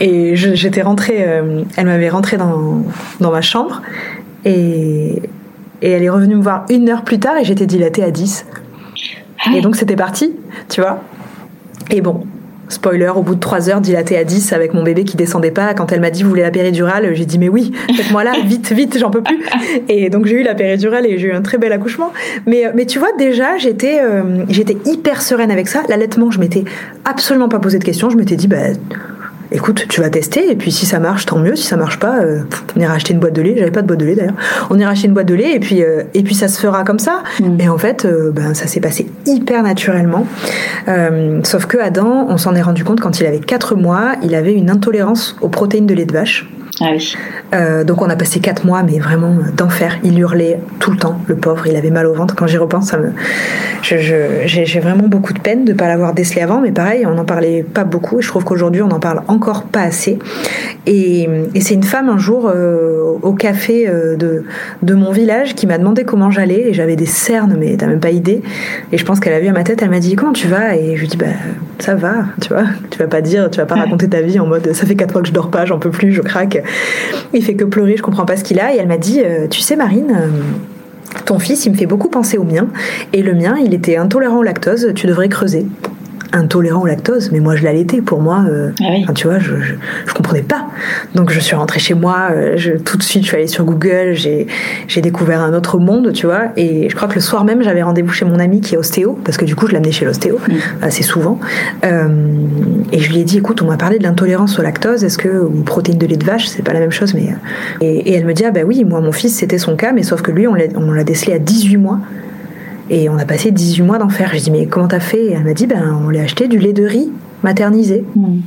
Et 0.00 0.34
j'étais 0.34 0.82
rentrée, 0.82 1.24
elle 1.76 1.86
m'avait 1.86 2.08
rentrée 2.08 2.36
dans, 2.36 2.82
dans 3.20 3.30
ma 3.30 3.42
chambre 3.42 3.82
et, 4.44 5.22
et 5.82 5.90
elle 5.90 6.02
est 6.02 6.10
revenue 6.10 6.34
me 6.34 6.42
voir 6.42 6.64
une 6.68 6.88
heure 6.88 7.04
plus 7.04 7.20
tard 7.20 7.36
et 7.36 7.44
j'étais 7.44 7.66
dilatée 7.66 8.02
à 8.02 8.10
10. 8.10 8.44
Ah 9.46 9.50
et 9.54 9.60
donc 9.60 9.76
c'était 9.76 9.96
parti, 9.96 10.34
tu 10.68 10.80
vois. 10.80 11.00
Et 11.90 12.00
bon, 12.00 12.24
Spoiler, 12.70 13.12
au 13.14 13.22
bout 13.22 13.34
de 13.34 13.40
3 13.40 13.68
heures, 13.68 13.80
dilatée 13.80 14.16
à 14.16 14.24
10 14.24 14.52
avec 14.52 14.72
mon 14.72 14.82
bébé 14.82 15.04
qui 15.04 15.16
descendait 15.16 15.50
pas. 15.50 15.74
Quand 15.74 15.92
elle 15.92 16.00
m'a 16.00 16.10
dit, 16.10 16.22
vous 16.22 16.30
voulez 16.30 16.42
la 16.42 16.50
péridurale 16.50 17.14
J'ai 17.14 17.26
dit, 17.26 17.38
mais 17.38 17.48
oui, 17.48 17.72
faites-moi 17.94 18.24
là, 18.24 18.32
vite, 18.44 18.72
vite, 18.72 18.96
j'en 18.98 19.10
peux 19.10 19.22
plus. 19.22 19.44
Et 19.88 20.08
donc 20.08 20.26
j'ai 20.26 20.36
eu 20.36 20.42
la 20.42 20.54
péridurale 20.54 21.06
et 21.06 21.18
j'ai 21.18 21.28
eu 21.28 21.32
un 21.32 21.42
très 21.42 21.58
bel 21.58 21.72
accouchement. 21.72 22.12
Mais, 22.46 22.64
mais 22.74 22.86
tu 22.86 22.98
vois, 22.98 23.12
déjà, 23.18 23.58
j'étais 23.58 24.00
euh, 24.00 24.44
j'étais 24.48 24.76
hyper 24.84 25.20
sereine 25.20 25.50
avec 25.50 25.68
ça. 25.68 25.82
L'allaitement, 25.88 26.30
je 26.30 26.38
m'étais 26.38 26.64
absolument 27.04 27.48
pas 27.48 27.58
posé 27.58 27.78
de 27.78 27.84
questions. 27.84 28.08
Je 28.08 28.16
m'étais 28.16 28.36
dit, 28.36 28.46
bah 28.46 28.58
écoute, 29.52 29.86
tu 29.88 30.00
vas 30.00 30.10
tester, 30.10 30.50
et 30.50 30.56
puis 30.56 30.70
si 30.70 30.86
ça 30.86 30.98
marche, 30.98 31.26
tant 31.26 31.38
mieux. 31.38 31.56
Si 31.56 31.66
ça 31.66 31.76
marche 31.76 31.98
pas, 31.98 32.20
euh, 32.20 32.42
on 32.76 32.80
ira 32.80 32.94
acheter 32.94 33.12
une 33.12 33.20
boîte 33.20 33.34
de 33.34 33.42
lait. 33.42 33.54
J'avais 33.56 33.70
pas 33.70 33.82
de 33.82 33.86
boîte 33.86 34.00
de 34.00 34.06
lait 34.06 34.14
d'ailleurs. 34.14 34.34
On 34.70 34.78
ira 34.78 34.90
acheter 34.90 35.08
une 35.08 35.14
boîte 35.14 35.26
de 35.26 35.34
lait, 35.34 35.54
et 35.54 35.60
puis, 35.60 35.82
euh, 35.82 36.02
et 36.14 36.22
puis 36.22 36.34
ça 36.34 36.48
se 36.48 36.60
fera 36.60 36.84
comme 36.84 36.98
ça. 36.98 37.22
Mm. 37.40 37.60
Et 37.60 37.68
en 37.68 37.78
fait, 37.78 38.04
euh, 38.04 38.30
ben, 38.32 38.54
ça 38.54 38.66
s'est 38.66 38.80
passé 38.80 39.06
hyper 39.26 39.62
naturellement. 39.62 40.26
sauf 41.44 41.66
que 41.66 41.78
Adam, 41.78 42.26
on 42.28 42.36
s'en 42.36 42.54
est 42.54 42.62
rendu 42.62 42.84
compte 42.84 43.00
quand 43.00 43.20
il 43.20 43.26
avait 43.26 43.40
4 43.40 43.74
mois, 43.74 44.12
il 44.22 44.34
avait 44.34 44.54
une 44.54 44.70
intolérance 44.70 45.36
aux 45.40 45.48
protéines 45.48 45.86
de 45.86 45.94
lait 45.94 46.06
de 46.06 46.12
vache. 46.12 46.48
Ah 46.80 46.90
oui. 46.92 47.14
Euh, 47.52 47.84
donc 47.84 48.00
on 48.00 48.08
a 48.08 48.16
passé 48.16 48.40
quatre 48.40 48.64
mois, 48.64 48.82
mais 48.82 48.98
vraiment 48.98 49.36
d'enfer. 49.56 49.98
Il 50.02 50.18
hurlait 50.18 50.60
tout 50.78 50.90
le 50.90 50.96
temps, 50.96 51.20
le 51.26 51.36
pauvre. 51.36 51.66
Il 51.66 51.76
avait 51.76 51.90
mal 51.90 52.06
au 52.06 52.14
ventre. 52.14 52.34
Quand 52.34 52.46
j'y 52.46 52.56
repense, 52.56 52.86
ça 52.86 52.98
me, 52.98 53.12
j'ai 53.82 54.80
vraiment 54.80 55.06
beaucoup 55.06 55.32
de 55.32 55.40
peine 55.40 55.64
de 55.64 55.72
ne 55.72 55.76
pas 55.76 55.88
l'avoir 55.88 56.14
décelé 56.14 56.40
avant. 56.40 56.60
Mais 56.60 56.72
pareil, 56.72 57.04
on 57.06 57.14
n'en 57.14 57.24
parlait 57.24 57.62
pas 57.62 57.84
beaucoup. 57.84 58.20
Et 58.20 58.22
je 58.22 58.28
trouve 58.28 58.44
qu'aujourd'hui, 58.44 58.80
on 58.82 58.88
n'en 58.88 59.00
parle 59.00 59.22
encore 59.28 59.64
pas 59.64 59.82
assez. 59.82 60.18
Et, 60.86 61.28
c'est 61.60 61.74
une 61.74 61.82
femme 61.82 62.08
un 62.08 62.18
jour 62.18 62.50
euh, 62.52 63.18
au 63.22 63.34
café 63.34 63.86
euh, 63.86 64.16
de, 64.16 64.44
de 64.82 64.94
mon 64.94 65.12
village 65.12 65.54
qui 65.54 65.66
m'a 65.66 65.76
demandé 65.76 66.04
comment 66.04 66.30
j'allais. 66.30 66.68
Et 66.68 66.72
j'avais 66.72 66.96
des 66.96 67.06
cernes, 67.06 67.56
mais 67.58 67.76
t'as 67.76 67.86
même 67.86 68.00
pas 68.00 68.10
idée. 68.10 68.40
Et 68.92 68.98
je 68.98 69.04
pense 69.04 69.20
qu'elle 69.20 69.34
a 69.34 69.40
vu 69.40 69.48
à 69.48 69.52
ma 69.52 69.64
tête. 69.64 69.82
Elle 69.82 69.90
m'a 69.90 70.00
dit 70.00 70.16
comment 70.16 70.32
tu 70.32 70.48
vas? 70.48 70.76
Et 70.76 70.96
je 70.96 71.00
lui 71.02 71.08
dis 71.08 71.18
bah 71.18 71.26
ça 71.78 71.94
va. 71.94 72.24
Tu 72.40 72.48
vois, 72.48 72.64
tu 72.90 72.98
vas 72.98 73.06
pas 73.06 73.20
dire, 73.20 73.50
tu 73.50 73.58
vas 73.58 73.66
pas 73.66 73.74
raconter 73.74 74.08
ta 74.08 74.22
vie 74.22 74.38
en 74.38 74.46
mode 74.46 74.72
ça 74.72 74.86
fait 74.86 74.94
quatre 74.94 75.12
mois 75.12 75.22
que 75.22 75.28
je 75.28 75.32
dors 75.32 75.50
pas, 75.50 75.66
j'en 75.66 75.78
peux 75.78 75.90
plus, 75.90 76.12
je 76.12 76.22
craque. 76.22 76.62
Il 77.32 77.44
fait 77.44 77.54
que 77.54 77.64
pleurer, 77.64 77.96
je 77.96 78.02
comprends 78.02 78.26
pas 78.26 78.36
ce 78.36 78.44
qu'il 78.44 78.60
a. 78.60 78.74
Et 78.74 78.78
elle 78.78 78.88
m'a 78.88 78.98
dit, 78.98 79.20
euh, 79.24 79.46
tu 79.48 79.60
sais 79.60 79.76
Marine, 79.76 80.16
euh, 80.16 80.28
ton 81.24 81.38
fils, 81.38 81.66
il 81.66 81.72
me 81.72 81.76
fait 81.76 81.86
beaucoup 81.86 82.08
penser 82.08 82.38
au 82.38 82.44
mien. 82.44 82.68
Et 83.12 83.22
le 83.22 83.34
mien, 83.34 83.56
il 83.62 83.74
était 83.74 83.96
intolérant 83.96 84.38
au 84.38 84.42
lactose, 84.42 84.92
tu 84.94 85.06
devrais 85.06 85.28
creuser 85.28 85.66
intolérant 86.32 86.82
au 86.82 86.86
lactose, 86.86 87.30
mais 87.32 87.40
moi 87.40 87.56
je 87.56 87.64
l'allaitais. 87.64 88.00
Pour 88.00 88.20
moi, 88.20 88.44
euh, 88.48 88.70
ah 89.08 89.12
tu 89.12 89.26
vois, 89.26 89.38
je, 89.38 89.54
je, 90.06 90.14
comprenais 90.14 90.42
pas. 90.42 90.66
Donc 91.14 91.30
je 91.30 91.40
suis 91.40 91.56
rentrée 91.56 91.80
chez 91.80 91.94
moi, 91.94 92.28
euh, 92.30 92.54
je, 92.56 92.72
tout 92.72 92.96
de 92.96 93.02
suite 93.02 93.22
je 93.22 93.28
suis 93.28 93.36
allée 93.36 93.46
sur 93.46 93.64
Google, 93.64 94.12
j'ai, 94.14 94.46
découvert 95.00 95.40
un 95.40 95.54
autre 95.54 95.78
monde, 95.78 96.12
tu 96.12 96.26
vois. 96.26 96.52
Et 96.56 96.88
je 96.88 96.94
crois 96.94 97.08
que 97.08 97.14
le 97.14 97.20
soir 97.20 97.44
même, 97.44 97.62
j'avais 97.62 97.82
rendez-vous 97.82 98.12
chez 98.12 98.24
mon 98.24 98.38
ami 98.38 98.60
qui 98.60 98.74
est 98.74 98.78
ostéo, 98.78 99.18
parce 99.24 99.36
que 99.36 99.44
du 99.44 99.56
coup 99.56 99.66
je 99.66 99.72
l'amenais 99.72 99.92
chez 99.92 100.04
l'ostéo 100.04 100.38
mm. 100.46 100.54
assez 100.82 101.02
souvent. 101.02 101.38
Euh, 101.84 102.08
et 102.92 103.00
je 103.00 103.10
lui 103.10 103.20
ai 103.20 103.24
dit, 103.24 103.38
écoute, 103.38 103.62
on 103.62 103.66
m'a 103.66 103.76
parlé 103.76 103.98
de 103.98 104.04
l'intolérance 104.04 104.58
au 104.58 104.62
lactose, 104.62 105.04
est-ce 105.04 105.18
que, 105.18 105.28
ou 105.28 105.62
protéines 105.62 105.98
de 105.98 106.06
lait 106.06 106.16
de 106.16 106.24
vache, 106.24 106.46
c'est 106.46 106.62
pas 106.62 106.72
la 106.72 106.80
même 106.80 106.92
chose, 106.92 107.14
mais. 107.14 107.28
Et, 107.80 108.10
et 108.10 108.14
elle 108.14 108.26
me 108.26 108.34
dit, 108.34 108.44
ah 108.44 108.50
bah 108.50 108.60
oui, 108.64 108.84
moi 108.84 109.00
mon 109.00 109.12
fils 109.12 109.36
c'était 109.36 109.58
son 109.58 109.76
cas, 109.76 109.92
mais 109.92 110.02
sauf 110.02 110.22
que 110.22 110.30
lui 110.30 110.46
on 110.46 110.54
l'a, 110.54 110.64
on 110.76 110.92
l'a 110.92 111.04
décelé 111.04 111.32
à 111.32 111.38
18 111.38 111.76
mois. 111.76 111.98
Et 112.90 113.08
on 113.08 113.16
a 113.16 113.24
passé 113.24 113.52
18 113.52 113.82
mois 113.82 113.98
d'enfer. 113.98 114.32
Je 114.34 114.40
dis 114.40 114.50
mais 114.50 114.66
comment 114.66 114.88
t'as 114.88 115.00
fait? 115.00 115.26
Et 115.26 115.32
elle 115.32 115.44
m'a 115.44 115.54
dit 115.54 115.66
ben 115.66 115.96
on 116.04 116.10
l'a 116.10 116.22
acheté 116.22 116.48
du 116.48 116.58
lait 116.58 116.72
de 116.72 116.84
riz 116.84 117.10
maternisé. 117.42 118.04
Hmm. 118.16 118.40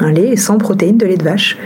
Un 0.00 0.12
lait 0.12 0.36
sans 0.36 0.58
protéines 0.58 0.98
de 0.98 1.06
lait 1.06 1.16
de 1.16 1.24
vache. 1.24 1.56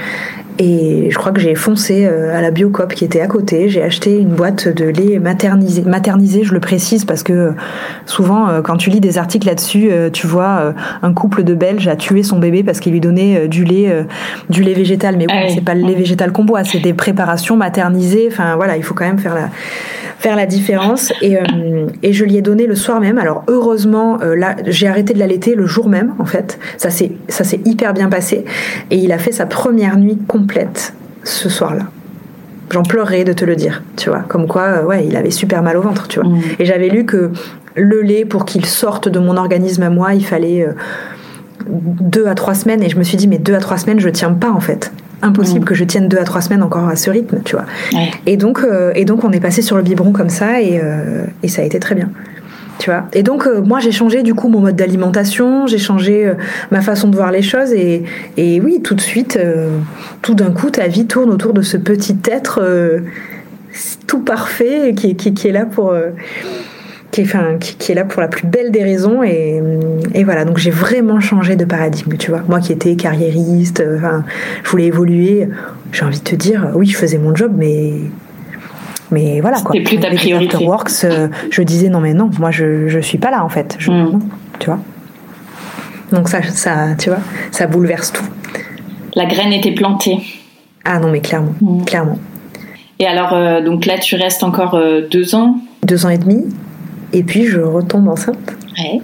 Et 0.59 1.09
je 1.11 1.17
crois 1.17 1.31
que 1.31 1.41
j'ai 1.41 1.55
foncé 1.55 2.05
euh, 2.05 2.37
à 2.37 2.41
la 2.41 2.51
Biocop 2.51 2.93
qui 2.93 3.05
était 3.05 3.21
à 3.21 3.29
côté. 3.29 3.69
J'ai 3.69 3.83
acheté 3.83 4.19
une 4.19 4.31
boîte 4.31 4.67
de 4.67 4.87
lait 4.87 5.21
maternisé. 5.21 5.83
Maternisé, 5.83 6.43
je 6.43 6.53
le 6.53 6.59
précise 6.59 7.05
parce 7.05 7.23
que 7.23 7.33
euh, 7.33 7.51
souvent, 8.07 8.49
euh, 8.49 8.61
quand 8.61 8.77
tu 8.77 8.91
lis 8.91 8.99
des 8.99 9.19
articles 9.19 9.47
là-dessus, 9.47 9.91
tu 10.13 10.27
vois 10.27 10.75
un 11.03 11.13
couple 11.13 11.45
de 11.45 11.55
Belges 11.55 11.87
a 11.89 11.97
tué 11.97 12.23
son 12.23 12.39
bébé 12.39 12.65
parce 12.65 12.81
qu'il 12.81 12.93
lui 12.93 13.01
donnait 13.01 13.47
du 13.49 13.65
lait, 13.65 14.07
du 14.51 14.63
lait 14.63 14.75
végétal. 14.75 15.17
Mais 15.17 15.27
bon, 15.27 15.35
ah 15.37 15.49
c'est 15.49 15.65
pas 15.65 15.75
le 15.75 15.87
lait 15.87 15.95
végétal 15.95 16.33
qu'on 16.33 16.45
boit, 16.45 16.65
c'est 16.65 16.81
des 16.81 16.95
préparations 16.95 17.57
maternisées. 17.57 18.29
Enfin 18.31 18.57
voilà, 18.57 18.77
il 18.77 18.83
faut 18.83 18.95
quand 18.95 19.07
même 19.07 19.19
faire 19.19 19.35
la 19.35 19.49
faire 20.19 20.35
la 20.35 20.47
différence. 20.47 21.13
Et, 21.23 21.37
et 22.03 22.13
je 22.13 22.25
lui 22.25 22.37
ai 22.37 22.43
donné 22.43 22.67
le 22.67 22.75
soir 22.75 23.01
même. 23.01 23.19
Alors 23.19 23.45
heureusement, 23.47 24.19
là, 24.19 24.57
j'ai 24.67 24.89
arrêté 24.89 25.15
de 25.15 25.19
l'allaiter 25.19 25.55
le 25.55 25.67
jour 25.67 25.89
même. 25.89 26.15
En 26.19 26.25
fait, 26.25 26.59
ça 26.77 26.91
s'est 26.91 27.13
ça 27.29 27.45
s'est 27.45 27.61
hyper 27.65 27.95
bien 27.95 28.09
passé. 28.09 28.45
Et 28.91 28.97
il 28.97 29.13
a 29.13 29.19
fait 29.19 29.33
sa 29.33 29.47
première 29.47 29.97
nuit 29.97 30.19
complète 30.27 30.48
complète 30.49 30.95
ce 31.25 31.51
soir-là. 31.51 31.85
J'en 32.71 32.83
pleurais 32.83 33.25
de 33.25 33.33
te 33.33 33.45
le 33.45 33.55
dire, 33.55 33.83
tu 33.97 34.09
vois. 34.09 34.21
Comme 34.21 34.47
quoi, 34.47 34.63
euh, 34.63 34.85
ouais, 34.85 35.07
il 35.07 35.17
avait 35.17 35.31
super 35.31 35.63
mal 35.63 35.77
au 35.77 35.83
ventre, 35.83 36.09
tu 36.09 36.21
vois. 36.21 36.29
Mm. 36.29 36.41
Et 36.59 36.65
j'avais 36.65 36.89
lu 36.89 37.05
que 37.05 37.31
le 37.77 38.01
lait, 38.03 38.25
pour 38.25 38.45
qu'il 38.45 38.65
sorte 38.65 39.09
de 39.09 39.19
mon 39.19 39.37
organisme 39.37 39.83
à 39.83 39.91
moi, 39.91 40.15
il 40.15 40.25
fallait 40.25 40.63
euh, 40.63 40.73
deux 41.69 42.27
à 42.27 42.35
trois 42.35 42.55
semaines. 42.55 42.83
Et 42.83 42.89
je 42.89 42.97
me 42.97 43.05
suis 43.05 43.17
dit, 43.17 43.29
mais 43.29 43.39
deux 43.39 43.55
à 43.55 43.59
trois 43.59 43.77
semaines, 43.77 44.01
je 44.01 44.09
tiens 44.09 44.33
pas 44.33 44.51
en 44.51 44.61
fait. 44.61 44.91
Impossible 45.21 45.61
mm. 45.61 45.65
que 45.65 45.75
je 45.75 45.85
tienne 45.85 46.09
deux 46.09 46.19
à 46.19 46.25
trois 46.25 46.41
semaines 46.41 46.63
encore 46.63 46.89
à 46.89 46.97
ce 46.97 47.11
rythme, 47.11 47.41
tu 47.45 47.57
vois. 47.57 47.67
Et 48.27 48.37
donc, 48.37 48.61
euh, 48.63 48.93
et 48.95 49.05
donc, 49.05 49.25
on 49.25 49.33
est 49.33 49.41
passé 49.41 49.61
sur 49.63 49.77
le 49.77 49.83
biberon 49.83 50.13
comme 50.13 50.31
ça, 50.31 50.63
et, 50.63 50.81
et 51.43 51.49
ça 51.49 51.63
a 51.63 51.65
été 51.65 51.79
très 51.79 51.95
bien 51.95 52.11
tu 52.79 52.91
vois. 52.91 53.07
Et 53.13 53.23
donc 53.23 53.47
euh, 53.47 53.61
moi 53.61 53.81
j'ai 53.81 53.93
changé 53.93 54.23
du 54.23 54.35
coup 54.35 54.49
mon 54.49 54.61
mode 54.61 54.77
d'alimentation, 54.77 55.67
j'ai 55.67 55.79
changé 55.79 56.27
euh, 56.27 56.35
ma 56.71 56.81
façon 56.81 57.09
de 57.09 57.17
voir 57.17 57.33
les 57.33 57.43
choses 57.43 57.73
et, 57.73 58.05
oui 58.37 58.81
tout 58.83 58.95
de 58.95 59.01
suite, 59.01 59.37
euh, 59.37 59.79
tout 60.23 60.35
d'un 60.35 60.51
coup 60.51 60.71
ta 60.71 60.87
vie 60.87 61.07
tourne 61.07 61.31
autour 61.31 61.53
de 61.53 61.63
ce 61.63 61.77
petit 61.77 62.17
être 62.25 62.63
tout 64.07 64.21
parfait 64.21 64.95
qui, 64.95 65.09
est 65.11 65.53
là 65.53 65.67
pour 65.67 65.95
qui 67.11 67.21
est, 67.21 67.95
là 67.95 68.05
pour 68.05 68.21
la 68.23 68.29
plus 68.29 68.47
belle 68.47 68.71
des 68.71 68.83
raisons 68.83 69.23
et, 69.23 69.63
et 70.15 70.25
voilà 70.25 70.45
donc 70.45 70.59
j'ai 70.59 70.71
vraiment 70.71 71.21
changé 71.21 71.57
de 71.57 71.65
paradigme 71.65 72.17
tu 72.17 72.31
vois 72.31 72.43
moi 72.49 72.61
qui 72.61 72.73
étais 72.73 72.97
carriériste 72.97 73.83
enfin 73.97 74.25
je 74.65 74.71
voulais 74.71 74.87
évoluer 74.87 75.49
j'ai 75.93 76.05
envie 76.05 76.19
de 76.19 76.25
te 76.25 76.37
dire 76.37 76.71
oui 76.75 76.87
je 76.87 76.97
faisais 76.97 77.19
mon 77.19 77.35
job 77.35 77.53
mais 77.57 77.93
mais 79.11 79.41
voilà 79.41 79.61
quoi. 79.61 79.75
plus 79.85 79.99
ta 79.99 80.11
priorité. 80.11 80.65
Works, 80.65 81.05
euh, 81.05 81.29
je 81.51 81.63
disais 81.63 81.89
non 81.89 82.01
mais 82.01 82.15
non, 82.15 82.31
moi 82.39 82.51
je 82.51 82.89
je 82.89 82.99
suis 82.99 83.19
pas 83.19 83.31
là 83.31 83.45
en 83.45 83.49
fait. 83.49 83.79
Mm. 83.87 84.19
tu 84.59 84.67
vois. 84.67 84.81
Donc 86.13 86.29
ça 86.29 86.43
ça 86.43 86.95
tu 86.99 87.11
vois, 87.11 87.21
ça 87.51 87.67
bouleverse 87.67 88.13
tout. 88.13 88.25
La 89.15 89.27
graine 89.27 89.53
était 89.53 89.73
plantée. 89.73 90.19
Ah 90.85 90.99
non 90.99 91.11
mais 91.11 91.21
clairement, 91.21 91.55
mm. 91.61 91.85
clairement. 91.85 92.19
Et 92.99 93.07
alors 93.07 93.33
euh, 93.33 93.61
donc 93.63 93.87
là 93.87 93.99
tu 93.99 94.17
restes 94.17 94.43
encore 94.43 94.75
euh, 94.75 95.03
deux 95.11 95.35
ans. 95.35 95.57
Deux 95.85 96.07
ans 96.07 96.11
et 96.11 96.19
demi. 96.19 96.45
Et 97.13 97.23
puis 97.23 97.47
je 97.47 97.61
retombe 97.61 98.09
enceinte. 98.09 98.57
Ouais. 98.79 99.01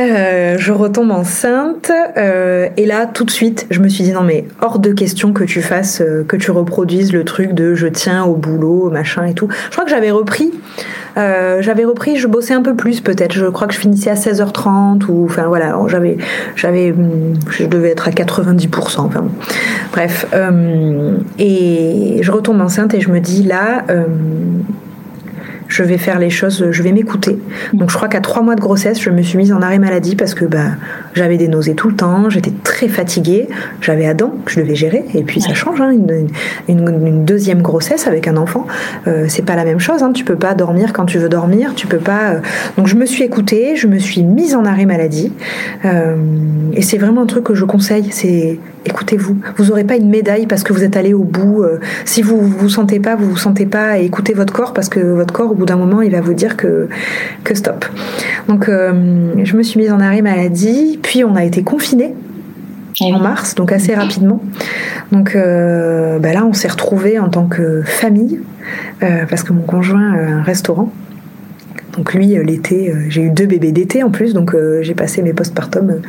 Euh, 0.00 0.56
je 0.58 0.72
retombe 0.72 1.12
enceinte 1.12 1.92
euh, 2.16 2.68
et 2.76 2.84
là 2.84 3.06
tout 3.06 3.24
de 3.24 3.30
suite 3.30 3.66
je 3.70 3.78
me 3.78 3.88
suis 3.88 4.02
dit 4.02 4.12
non 4.12 4.22
mais 4.22 4.44
hors 4.60 4.80
de 4.80 4.92
question 4.92 5.32
que 5.32 5.44
tu 5.44 5.62
fasses 5.62 6.00
euh, 6.00 6.24
que 6.26 6.36
tu 6.36 6.50
reproduises 6.50 7.12
le 7.12 7.22
truc 7.22 7.52
de 7.52 7.76
je 7.76 7.86
tiens 7.86 8.24
au 8.24 8.34
boulot 8.34 8.90
machin 8.90 9.24
et 9.24 9.34
tout 9.34 9.48
je 9.66 9.70
crois 9.70 9.84
que 9.84 9.90
j'avais 9.90 10.10
repris 10.10 10.50
Euh, 11.16 11.62
j'avais 11.62 11.84
repris, 11.84 12.16
je 12.16 12.26
bossais 12.26 12.54
un 12.54 12.62
peu 12.62 12.74
plus 12.74 13.00
peut-être. 13.00 13.32
Je 13.32 13.46
crois 13.46 13.66
que 13.68 13.74
je 13.74 13.78
finissais 13.78 14.10
à 14.10 14.14
16h30 14.14 15.04
ou 15.08 15.26
enfin 15.26 15.44
voilà, 15.46 15.78
j'avais, 15.86 16.16
j'avais, 16.56 16.90
hum, 16.90 17.34
je 17.50 17.64
devais 17.64 17.90
être 17.90 18.08
à 18.08 18.10
90%. 18.10 19.00
Enfin 19.00 19.24
bref. 19.92 20.26
Euh, 20.34 21.16
et 21.38 22.18
je 22.20 22.32
retombe 22.32 22.60
enceinte 22.60 22.94
et 22.94 23.00
je 23.00 23.10
me 23.10 23.20
dis 23.20 23.42
là. 23.44 23.84
Je 25.74 25.82
vais 25.82 25.98
faire 25.98 26.20
les 26.20 26.30
choses, 26.30 26.68
je 26.70 26.82
vais 26.84 26.92
m'écouter. 26.92 27.36
Donc 27.72 27.90
je 27.90 27.96
crois 27.96 28.06
qu'à 28.06 28.20
trois 28.20 28.42
mois 28.42 28.54
de 28.54 28.60
grossesse, 28.60 29.00
je 29.00 29.10
me 29.10 29.22
suis 29.22 29.36
mise 29.36 29.52
en 29.52 29.60
arrêt 29.60 29.80
maladie 29.80 30.14
parce 30.14 30.32
que 30.32 30.44
bah, 30.44 30.66
j'avais 31.14 31.36
des 31.36 31.48
nausées 31.48 31.74
tout 31.74 31.88
le 31.88 31.96
temps, 31.96 32.30
j'étais 32.30 32.52
très 32.62 32.86
fatiguée, 32.86 33.48
j'avais 33.80 34.06
Adam 34.06 34.32
que 34.44 34.52
je 34.52 34.60
devais 34.60 34.76
gérer, 34.76 35.04
et 35.14 35.24
puis 35.24 35.40
ça 35.40 35.52
change, 35.52 35.80
hein, 35.80 35.90
une, 35.90 36.28
une, 36.68 37.24
deuxième 37.24 37.60
grossesse 37.60 38.06
avec 38.06 38.28
un 38.28 38.36
enfant, 38.36 38.68
euh, 39.08 39.24
c'est 39.26 39.44
pas 39.44 39.56
la 39.56 39.64
même 39.64 39.80
chose, 39.80 40.04
hein, 40.04 40.12
tu 40.12 40.24
peux 40.24 40.36
pas 40.36 40.54
dormir 40.54 40.92
quand 40.92 41.06
tu 41.06 41.18
veux 41.18 41.28
dormir, 41.28 41.72
tu 41.74 41.88
peux 41.88 41.98
pas... 41.98 42.34
Euh. 42.34 42.40
Donc 42.76 42.86
je 42.86 42.94
me 42.94 43.04
suis 43.04 43.24
écoutée, 43.24 43.74
je 43.74 43.88
me 43.88 43.98
suis 43.98 44.22
mise 44.22 44.54
en 44.54 44.64
arrêt 44.64 44.86
maladie, 44.86 45.32
euh, 45.84 46.14
et 46.72 46.82
c'est 46.82 46.98
vraiment 46.98 47.22
un 47.22 47.26
truc 47.26 47.42
que 47.42 47.54
je 47.54 47.64
conseille, 47.64 48.10
c'est 48.12 48.60
écoutez-vous. 48.84 49.38
Vous 49.56 49.64
n'aurez 49.66 49.84
pas 49.84 49.96
une 49.96 50.08
médaille 50.08 50.46
parce 50.46 50.62
que 50.62 50.72
vous 50.72 50.84
êtes 50.84 50.96
allé 50.96 51.14
au 51.14 51.24
bout. 51.24 51.62
Euh, 51.62 51.80
si 52.04 52.22
vous 52.22 52.40
vous 52.40 52.68
sentez 52.68 53.00
pas, 53.00 53.16
vous 53.16 53.30
vous 53.30 53.36
sentez 53.36 53.66
pas, 53.66 53.98
écoutez 53.98 54.34
votre 54.34 54.52
corps 54.52 54.72
parce 54.72 54.88
que 54.88 55.00
votre 55.00 55.32
corps, 55.32 55.52
au 55.52 55.54
bout 55.54 55.66
d'un 55.66 55.76
moment, 55.76 56.02
il 56.02 56.12
va 56.12 56.20
vous 56.20 56.34
dire 56.34 56.56
que, 56.56 56.88
que 57.42 57.54
stop. 57.54 57.84
Donc, 58.48 58.68
euh, 58.68 59.32
je 59.42 59.56
me 59.56 59.62
suis 59.62 59.80
mise 59.80 59.92
en 59.92 60.00
arrêt 60.00 60.22
maladie, 60.22 60.98
puis 61.02 61.24
on 61.24 61.34
a 61.34 61.44
été 61.44 61.62
confinés 61.62 62.14
eh 63.00 63.12
en 63.12 63.18
mars, 63.18 63.56
donc 63.56 63.72
assez 63.72 63.92
rapidement. 63.92 64.40
Donc 65.10 65.34
euh, 65.34 66.20
bah 66.20 66.32
là, 66.32 66.46
on 66.46 66.52
s'est 66.52 66.68
retrouvés 66.68 67.18
en 67.18 67.28
tant 67.28 67.46
que 67.46 67.82
famille, 67.82 68.40
parce 69.00 69.42
que 69.42 69.52
mon 69.52 69.62
conjoint 69.62 70.12
a 70.12 70.16
un 70.16 70.42
restaurant. 70.42 70.92
Donc 71.96 72.12
lui, 72.12 72.36
euh, 72.36 72.42
l'été, 72.42 72.90
euh, 72.90 73.06
j'ai 73.08 73.22
eu 73.22 73.30
deux 73.30 73.46
bébés 73.46 73.72
d'été 73.72 74.02
en 74.02 74.10
plus, 74.10 74.34
donc 74.34 74.54
euh, 74.54 74.82
j'ai 74.82 74.94
passé 74.94 75.22
mes 75.22 75.32
postpartum 75.32 76.00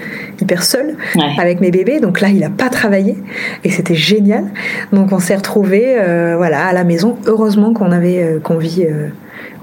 hyper 0.41 0.63
seul 0.63 0.95
avec 1.37 1.61
mes 1.61 1.71
bébés. 1.71 1.99
Donc 1.99 2.21
là, 2.21 2.29
il 2.29 2.39
n'a 2.39 2.49
pas 2.49 2.69
travaillé 2.69 3.15
et 3.63 3.69
c'était 3.69 3.95
génial. 3.95 4.45
Donc 4.91 5.11
on 5.11 5.19
s'est 5.19 5.35
retrouvés, 5.35 5.95
voilà, 6.37 6.65
à 6.65 6.73
la 6.73 6.83
maison. 6.83 7.17
Heureusement 7.25 7.73
qu'on 7.73 7.91
avait 7.91 8.39
qu'on 8.43 8.57
vit 8.57 8.87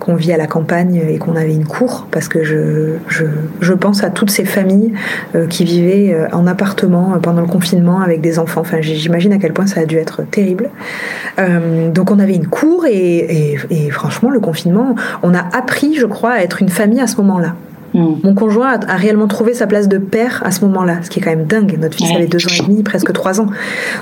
qu'on 0.03 0.17
vit 0.17 0.33
à 0.33 0.37
la 0.37 0.49
campagne 0.49 1.01
et 1.09 1.19
qu'on 1.19 1.37
avait 1.37 1.55
une 1.55 1.65
cour, 1.65 2.09
parce 2.11 2.27
que 2.27 2.43
je, 2.43 3.73
pense 3.75 4.03
à 4.03 4.11
toutes 4.11 4.31
ces 4.31 4.45
familles 4.45 4.93
euh, 5.37 5.47
qui 5.47 5.65
vivaient 5.65 6.13
euh, 6.13 6.27
en 6.33 6.49
appartement 6.49 7.17
pendant 7.23 7.41
le 7.41 7.47
confinement 7.47 8.01
avec 8.01 8.21
des 8.21 8.41
enfants. 8.41 8.63
Enfin, 8.63 8.81
j'imagine 8.81 9.33
à 9.33 9.39
quel 9.39 9.53
point 9.53 9.69
ça 9.69 9.81
a 9.81 9.87
dû 9.87 9.99
être 9.99 10.23
terrible. 10.25 10.71
Euh, 11.39 11.89
donc 11.91 12.11
on 12.11 12.19
avait 12.19 12.35
une 12.35 12.49
cour 12.49 12.85
et 12.85 13.57
franchement, 13.93 14.31
le 14.31 14.41
confinement, 14.41 14.97
on 15.23 15.35
a 15.35 15.45
appris, 15.57 15.95
je 15.95 16.07
crois, 16.07 16.33
à 16.33 16.41
être 16.41 16.63
une 16.63 16.69
famille 16.69 17.01
à 17.01 17.07
ce 17.07 17.17
moment-là. 17.19 17.55
Mm. 17.95 18.15
Mon 18.23 18.35
conjoint 18.35 18.79
a, 18.87 18.97
réellement 18.97 19.29
trouvé 19.29 19.55
sa 19.55 19.67
place 19.67 19.89
de 19.89 19.99
père 19.99 20.43
à 20.45 20.51
ce 20.51 20.65
moment-là, 20.65 20.99
ce 21.03 21.11
qui 21.11 21.21
est 21.21 21.23
quand 21.23 21.31
même 21.31 21.45
dingue. 21.45 21.79
Notre 21.81 21.97
fils 21.97 22.11
avait 22.15 22.27
deux 22.27 22.45
ans 22.47 22.51
et 22.59 22.67
demi, 22.67 22.83
presque 22.83 23.13
trois 23.13 23.41
ans. 23.41 23.47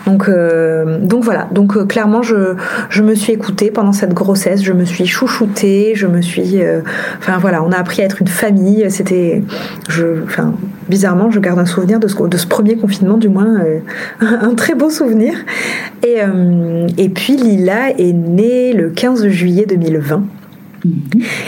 Donc, 0.07 0.29
euh, 0.29 0.99
donc 1.01 1.25
voilà. 1.25 1.49
Donc 1.53 1.77
euh, 1.77 1.85
clairement, 1.85 2.23
je, 2.23 2.55
je 2.89 3.03
me 3.03 3.15
suis 3.15 3.33
écoutée 3.33 3.71
pendant 3.71 3.93
cette 3.93 4.15
grossesse. 4.15 4.63
Je 4.63 4.73
me 4.73 4.85
suis 4.85 5.07
chouchoutée. 5.07 5.95
Je 5.95 6.07
me 6.07 6.21
suis, 6.21 6.63
euh, 6.63 6.81
enfin 7.19 7.39
voilà, 7.39 7.63
on 7.63 7.73
a 7.73 7.77
appris 7.77 8.03
à 8.03 8.05
être 8.05 8.21
une 8.21 8.29
famille. 8.29 8.91
C'était, 8.91 9.43
je, 9.89 10.23
enfin 10.25 10.55
bizarrement, 10.89 11.31
je 11.31 11.41
garde 11.41 11.59
un 11.59 11.67
souvenir 11.67 12.01
de 12.01 12.09
ce, 12.09 12.21
de 12.23 12.37
ce 12.37 12.47
premier 12.47 12.77
confinement, 12.77 13.17
du 13.17 13.29
moins 13.29 13.59
un 14.21 14.55
très 14.55 14.75
beau 14.75 14.91
souvenir. 14.91 15.35
Et, 16.05 16.19
et 16.99 17.09
puis 17.09 17.37
Lila 17.37 17.91
est 17.91 18.13
née 18.13 18.73
le 18.73 18.91
15 18.91 19.29
juillet 19.29 19.67
2020. 19.67 20.25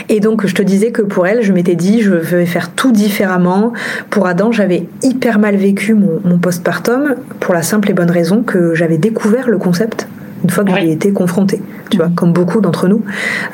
Et 0.09 0.19
donc, 0.19 0.45
je 0.45 0.53
te 0.53 0.61
disais 0.61 0.91
que 0.91 1.01
pour 1.01 1.27
elle, 1.27 1.41
je 1.43 1.53
m'étais 1.53 1.75
dit, 1.75 2.01
je 2.01 2.11
vais 2.11 2.45
faire 2.45 2.71
tout 2.71 2.91
différemment. 2.91 3.73
Pour 4.09 4.27
Adam, 4.27 4.51
j'avais 4.51 4.87
hyper 5.01 5.39
mal 5.39 5.55
vécu 5.55 5.93
mon, 5.93 6.19
mon 6.23 6.37
postpartum 6.37 7.15
pour 7.39 7.53
la 7.53 7.61
simple 7.61 7.91
et 7.91 7.93
bonne 7.93 8.11
raison 8.11 8.43
que 8.43 8.75
j'avais 8.75 8.97
découvert 8.97 9.49
le 9.49 9.57
concept 9.57 10.07
une 10.43 10.49
fois 10.49 10.63
que 10.63 10.71
j'ai 10.75 10.91
été 10.91 11.11
confrontée, 11.13 11.61
tu 11.89 11.97
vois, 11.97 12.09
comme 12.15 12.33
beaucoup 12.33 12.59
d'entre 12.59 12.87
nous. 12.87 13.01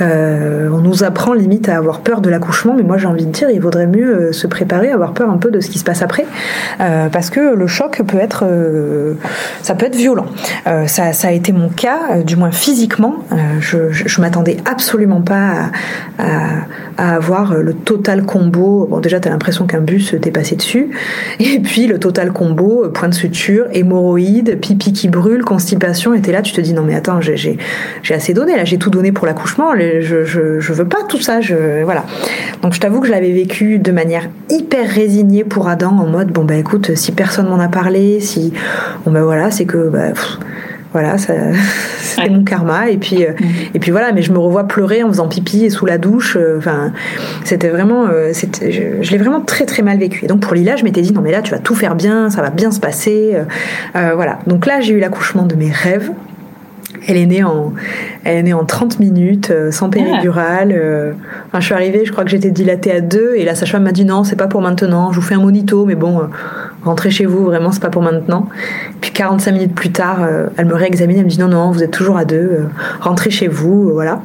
Euh, 0.01 0.69
on 0.71 0.79
nous 0.79 1.03
apprend 1.03 1.33
limite 1.33 1.69
à 1.69 1.77
avoir 1.77 1.99
peur 1.99 2.21
de 2.21 2.29
l'accouchement, 2.29 2.73
mais 2.75 2.83
moi 2.83 2.97
j'ai 2.97 3.07
envie 3.07 3.25
de 3.25 3.31
dire, 3.31 3.49
il 3.49 3.61
vaudrait 3.61 3.87
mieux 3.87 4.15
euh, 4.15 4.31
se 4.31 4.47
préparer, 4.47 4.91
avoir 4.91 5.13
peur 5.13 5.29
un 5.29 5.37
peu 5.37 5.51
de 5.51 5.59
ce 5.59 5.69
qui 5.69 5.77
se 5.77 5.83
passe 5.83 6.01
après, 6.01 6.25
euh, 6.81 7.09
parce 7.09 7.29
que 7.29 7.53
le 7.53 7.67
choc 7.67 8.01
peut 8.07 8.17
être, 8.17 8.45
ça 9.61 9.75
peut 9.75 9.85
être 9.85 9.95
violent. 9.95 10.25
ça, 10.87 11.13
ça, 11.13 11.27
a 11.27 11.31
été 11.31 11.51
mon 11.51 11.69
cas, 11.69 12.21
du 12.25 12.35
moins 12.35 12.51
physiquement. 12.51 13.17
je, 13.59 13.91
je, 13.91 14.21
m'attendais 14.21 14.57
absolument 14.65 15.21
pas 15.21 15.69
à, 16.17 16.25
à, 16.97 17.15
avoir 17.15 17.55
le 17.55 17.73
total 17.73 18.23
combo. 18.25 18.87
Bon, 18.89 18.99
déjà, 18.99 19.19
t'as 19.19 19.29
l'impression 19.29 19.65
qu'un 19.65 19.81
bus 19.81 20.15
t'est 20.21 20.31
passé 20.31 20.55
dessus, 20.55 20.89
et 21.39 21.59
puis 21.59 21.87
le 21.87 21.99
total 21.99 22.31
combo, 22.31 22.87
point 22.93 23.09
de 23.09 23.13
suture, 23.13 23.65
hémorroïdes, 23.71 24.59
pipi 24.59 24.93
qui 24.93 25.07
brûle, 25.07 25.43
constipation, 25.43 26.13
et 26.13 26.21
t'es 26.21 26.31
là, 26.31 26.41
tu 26.41 26.53
te 26.53 26.61
dis 26.61 26.73
non 26.79 26.85
mais 26.85 26.95
attends, 26.95 27.19
j'ai 27.21 27.57
assez 28.09 28.33
donné, 28.33 28.55
là 28.55 28.63
j'ai 28.63 28.77
tout 28.77 28.89
donné 28.89 29.11
pour 29.11 29.27
l'accouchement, 29.27 29.73
je, 29.75 30.23
je, 30.23 30.59
je, 30.59 30.73
veux 30.73 30.87
pas 30.87 31.03
tout 31.07 31.19
ça, 31.21 31.41
je, 31.41 31.83
voilà. 31.83 32.05
Donc 32.61 32.73
je 32.73 32.79
t'avoue 32.79 33.01
que 33.01 33.07
je 33.07 33.11
l'avais 33.11 33.33
vécu 33.33 33.79
de 33.79 33.91
manière 33.91 34.29
hyper 34.49 34.87
résignée 34.87 35.43
pour 35.43 35.67
Adam, 35.67 35.97
en 35.99 36.07
mode 36.07 36.29
bon 36.29 36.45
bah 36.45 36.55
écoute, 36.55 36.95
si 36.95 37.11
personne 37.11 37.47
m'en 37.47 37.59
a 37.59 37.67
parlé, 37.67 38.19
si, 38.21 38.53
bon 39.05 39.11
bah 39.11 39.23
voilà, 39.23 39.51
c'est 39.51 39.65
que, 39.65 39.89
bah, 39.89 40.13
voilà, 40.91 41.17
c'était 42.01 42.29
mon 42.29 42.43
karma. 42.43 42.89
Et 42.89 42.97
puis, 42.97 43.23
euh, 43.23 43.31
mm-hmm. 43.31 43.75
et 43.75 43.79
puis 43.79 43.91
voilà, 43.91 44.11
mais 44.11 44.21
je 44.21 44.31
me 44.31 44.39
revois 44.39 44.63
pleurer 44.65 45.03
en 45.03 45.09
faisant 45.09 45.27
pipi 45.27 45.65
et 45.65 45.69
sous 45.69 45.85
la 45.85 45.97
douche. 45.97 46.35
Euh, 46.35 46.57
enfin, 46.57 46.93
c'était 47.43 47.69
vraiment, 47.69 48.07
euh, 48.07 48.31
je, 48.33 49.01
je 49.01 49.11
l'ai 49.11 49.17
vraiment 49.17 49.41
très 49.41 49.65
très 49.65 49.83
mal 49.83 49.97
vécu. 49.97 50.25
Et 50.25 50.27
donc 50.27 50.39
pour 50.39 50.53
Lila, 50.53 50.75
je 50.75 50.83
m'étais 50.83 51.01
dit 51.01 51.13
non 51.13 51.21
mais 51.21 51.31
là 51.31 51.41
tu 51.41 51.51
vas 51.51 51.59
tout 51.59 51.75
faire 51.75 51.95
bien, 51.95 52.29
ça 52.29 52.41
va 52.41 52.49
bien 52.49 52.71
se 52.71 52.79
passer. 52.79 53.37
voilà. 53.93 54.39
Donc 54.47 54.65
là 54.65 54.81
j'ai 54.81 54.93
eu 54.93 54.99
l'accouchement 54.99 55.43
de 55.43 55.55
mes 55.55 55.71
rêves. 55.71 56.11
Elle 57.07 57.17
est 57.17 57.25
née 57.25 57.43
en, 57.43 57.73
elle 58.23 58.37
est 58.37 58.43
née 58.43 58.53
en 58.53 58.65
30 58.65 58.99
minutes, 58.99 59.51
euh, 59.51 59.71
sans 59.71 59.89
péridurale. 59.89 60.71
Euh. 60.71 61.13
je 61.53 61.59
suis 61.59 61.73
arrivée, 61.73 62.03
je 62.03 62.11
crois 62.11 62.23
que 62.23 62.31
j'étais 62.31 62.49
dilatée 62.49 62.91
à 62.91 63.01
deux, 63.01 63.35
et 63.35 63.45
la 63.45 63.55
sage-femme 63.55 63.83
m'a 63.83 63.91
dit 63.91 64.05
non, 64.05 64.23
c'est 64.23 64.35
pas 64.35 64.47
pour 64.47 64.61
maintenant. 64.61 65.11
Je 65.11 65.19
vous 65.19 65.25
fais 65.25 65.35
un 65.35 65.39
monito, 65.39 65.85
mais 65.85 65.95
bon, 65.95 66.19
euh, 66.19 66.23
rentrez 66.83 67.11
chez 67.11 67.25
vous, 67.25 67.43
vraiment, 67.45 67.71
c'est 67.71 67.81
pas 67.81 67.89
pour 67.89 68.01
maintenant. 68.01 68.49
Puis 69.01 69.11
45 69.11 69.51
minutes 69.51 69.75
plus 69.75 69.91
tard, 69.91 70.27
elle 70.57 70.65
me 70.65 70.73
réexamine, 70.73 71.17
elle 71.17 71.25
me 71.25 71.29
dit 71.29 71.39
non, 71.39 71.47
non, 71.47 71.71
vous 71.71 71.83
êtes 71.83 71.91
toujours 71.91 72.17
à 72.17 72.25
deux, 72.25 72.65
rentrez 73.01 73.29
chez 73.29 73.47
vous, 73.47 73.91
voilà. 73.93 74.21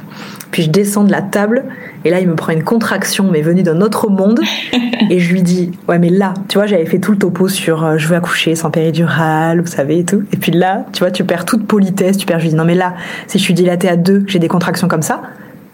Puis 0.51 0.63
je 0.63 0.71
descends 0.71 1.05
de 1.05 1.11
la 1.11 1.23
table 1.23 1.65
et 2.05 2.11
là 2.11 2.21
il 2.21 2.29
me 2.29 2.35
prend 2.35 2.53
une 2.53 2.65
contraction 2.65 3.29
mais 3.31 3.43
venue 3.43 3.63
d'un 3.63 3.81
autre 3.81 4.09
monde. 4.09 4.41
Et 5.11 5.19
je 5.19 5.33
lui 5.33 5.43
dis 5.43 5.73
ouais 5.89 5.99
mais 5.99 6.09
là 6.09 6.35
tu 6.49 6.59
vois 6.59 6.67
j'avais 6.67 6.87
fait 6.87 6.99
tout 6.99 7.13
le 7.13 7.19
topo 7.19 7.49
sur 7.49 7.85
euh, 7.85 7.99
je 7.99 8.09
veux 8.09 8.17
accoucher 8.17 8.55
sans 8.55 8.71
péridurale 8.71 9.61
vous 9.61 9.67
savez 9.67 9.99
et 9.99 10.05
tout. 10.05 10.23
Et 10.33 10.37
puis 10.37 10.53
là 10.53 10.87
tu 10.93 11.01
vois 11.01 11.11
tu 11.11 11.25
perds 11.25 11.45
toute 11.45 11.67
politesse 11.67 12.17
tu 12.17 12.27
perds 12.27 12.39
je 12.39 12.45
lui 12.45 12.51
dis 12.51 12.57
non 12.57 12.65
mais 12.65 12.75
là 12.75 12.95
si 13.27 13.39
je 13.39 13.43
suis 13.43 13.55
dilatée 13.55 13.89
à 13.89 13.97
deux 13.97 14.25
j'ai 14.27 14.39
des 14.39 14.49
contractions 14.49 14.89
comme 14.89 15.03
ça 15.03 15.23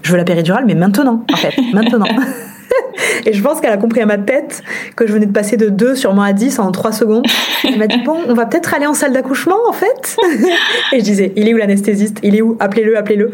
je 0.02 0.10
veux 0.12 0.16
la 0.16 0.24
péridurale 0.24 0.64
mais 0.66 0.74
maintenant 0.74 1.24
en 1.32 1.36
fait 1.36 1.54
maintenant 1.72 2.06
et 3.26 3.32
je 3.32 3.42
pense 3.42 3.60
qu'elle 3.60 3.72
a 3.72 3.76
compris 3.76 4.00
à 4.00 4.06
ma 4.06 4.18
tête 4.18 4.62
que 4.96 5.06
je 5.06 5.12
venais 5.12 5.26
de 5.26 5.32
passer 5.32 5.56
de 5.56 5.68
2 5.68 5.94
sûrement 5.94 6.22
à 6.22 6.32
10 6.32 6.58
en 6.58 6.70
3 6.70 6.92
secondes. 6.92 7.24
Elle 7.64 7.78
m'a 7.78 7.86
dit 7.86 8.02
Bon, 8.04 8.18
on 8.28 8.34
va 8.34 8.46
peut-être 8.46 8.74
aller 8.74 8.86
en 8.86 8.94
salle 8.94 9.12
d'accouchement 9.12 9.58
en 9.68 9.72
fait. 9.72 10.16
et 10.92 11.00
je 11.00 11.04
disais 11.04 11.32
Il 11.36 11.48
est 11.48 11.54
où 11.54 11.56
l'anesthésiste? 11.56 12.18
Il 12.22 12.36
est 12.36 12.42
où? 12.42 12.56
Appelez-le, 12.60 12.96
appelez-le. 12.96 13.30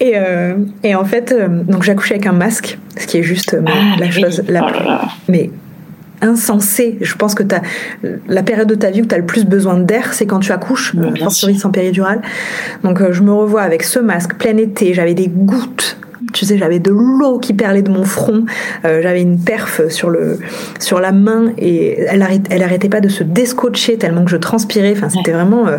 Et, 0.00 0.12
euh, 0.16 0.54
et 0.82 0.94
en 0.94 1.04
fait, 1.04 1.32
euh, 1.32 1.48
donc 1.48 1.82
j'accouchais 1.82 2.14
avec 2.14 2.26
un 2.26 2.32
masque, 2.32 2.78
ce 2.96 3.06
qui 3.06 3.18
est 3.18 3.22
juste 3.22 3.54
euh, 3.54 3.62
ah, 3.66 3.96
la 3.98 4.10
chose 4.10 4.42
la 4.48 4.62
plus. 4.62 4.84
Oh 4.86 5.06
mais 5.28 5.50
insensé. 6.20 6.98
Je 7.00 7.14
pense 7.14 7.36
que 7.36 7.44
as, 7.54 7.62
la 8.26 8.42
période 8.42 8.66
de 8.66 8.74
ta 8.74 8.90
vie 8.90 9.02
où 9.02 9.06
tu 9.06 9.14
as 9.14 9.18
le 9.18 9.26
plus 9.26 9.44
besoin 9.44 9.78
d'air, 9.78 10.14
c'est 10.14 10.26
quand 10.26 10.40
tu 10.40 10.50
accouches, 10.50 10.96
fortiori 11.20 11.56
sans 11.56 11.70
péridurale. 11.70 12.22
Donc 12.82 13.12
je 13.12 13.22
me 13.22 13.32
revois 13.32 13.62
avec 13.62 13.84
ce 13.84 14.00
masque, 14.00 14.34
plein 14.34 14.56
été, 14.56 14.94
j'avais 14.94 15.14
des 15.14 15.28
gouttes 15.28 15.96
tu 16.32 16.44
sais, 16.44 16.58
j'avais 16.58 16.78
de 16.78 16.90
l'eau 16.90 17.38
qui 17.38 17.54
perlait 17.54 17.82
de 17.82 17.90
mon 17.90 18.04
front, 18.04 18.44
euh, 18.84 19.00
j'avais 19.02 19.22
une 19.22 19.38
perf 19.38 19.88
sur 19.88 20.10
le 20.10 20.38
sur 20.78 21.00
la 21.00 21.12
main 21.12 21.52
et 21.58 22.00
elle 22.00 22.22
arrêtait, 22.22 22.54
elle 22.54 22.62
arrêtait 22.62 22.88
pas 22.88 23.00
de 23.00 23.08
se 23.08 23.24
descotcher 23.24 23.96
tellement 23.96 24.24
que 24.24 24.30
je 24.30 24.36
transpirais. 24.36 24.92
Enfin, 24.96 25.08
c'était 25.08 25.32
vraiment 25.32 25.66
euh, 25.66 25.78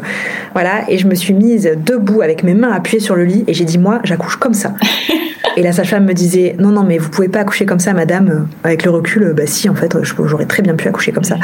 voilà. 0.54 0.90
Et 0.90 0.98
je 0.98 1.08
me 1.08 1.16
suis 1.16 1.34
mise 1.34 1.70
debout 1.86 2.22
avec 2.22 2.44
mes 2.44 2.54
mains 2.54 2.72
appuyées 2.72 3.00
sur 3.00 3.16
le 3.16 3.26
lit 3.26 3.44
et 3.48 3.54
j'ai 3.54 3.66
dit 3.66 3.78
moi, 3.78 4.00
j'accouche 4.04 4.38
comme 4.38 4.54
ça. 4.54 4.74
Et 5.58 5.64
la 5.64 5.72
sage-femme 5.72 6.06
me 6.06 6.14
disait 6.14 6.56
non 6.60 6.70
non 6.70 6.84
mais 6.84 6.98
vous 6.98 7.10
pouvez 7.10 7.28
pas 7.28 7.40
accoucher 7.40 7.66
comme 7.66 7.80
ça 7.80 7.94
madame. 7.94 8.48
Avec 8.64 8.84
le 8.84 8.92
recul 8.92 9.34
bah 9.36 9.44
si 9.46 9.70
en 9.70 9.76
fait 9.76 9.96
j'aurais 10.24 10.46
très 10.46 10.62
bien 10.62 10.76
pu 10.76 10.88
accoucher 10.88 11.12
comme 11.12 11.24
ça. 11.24 11.38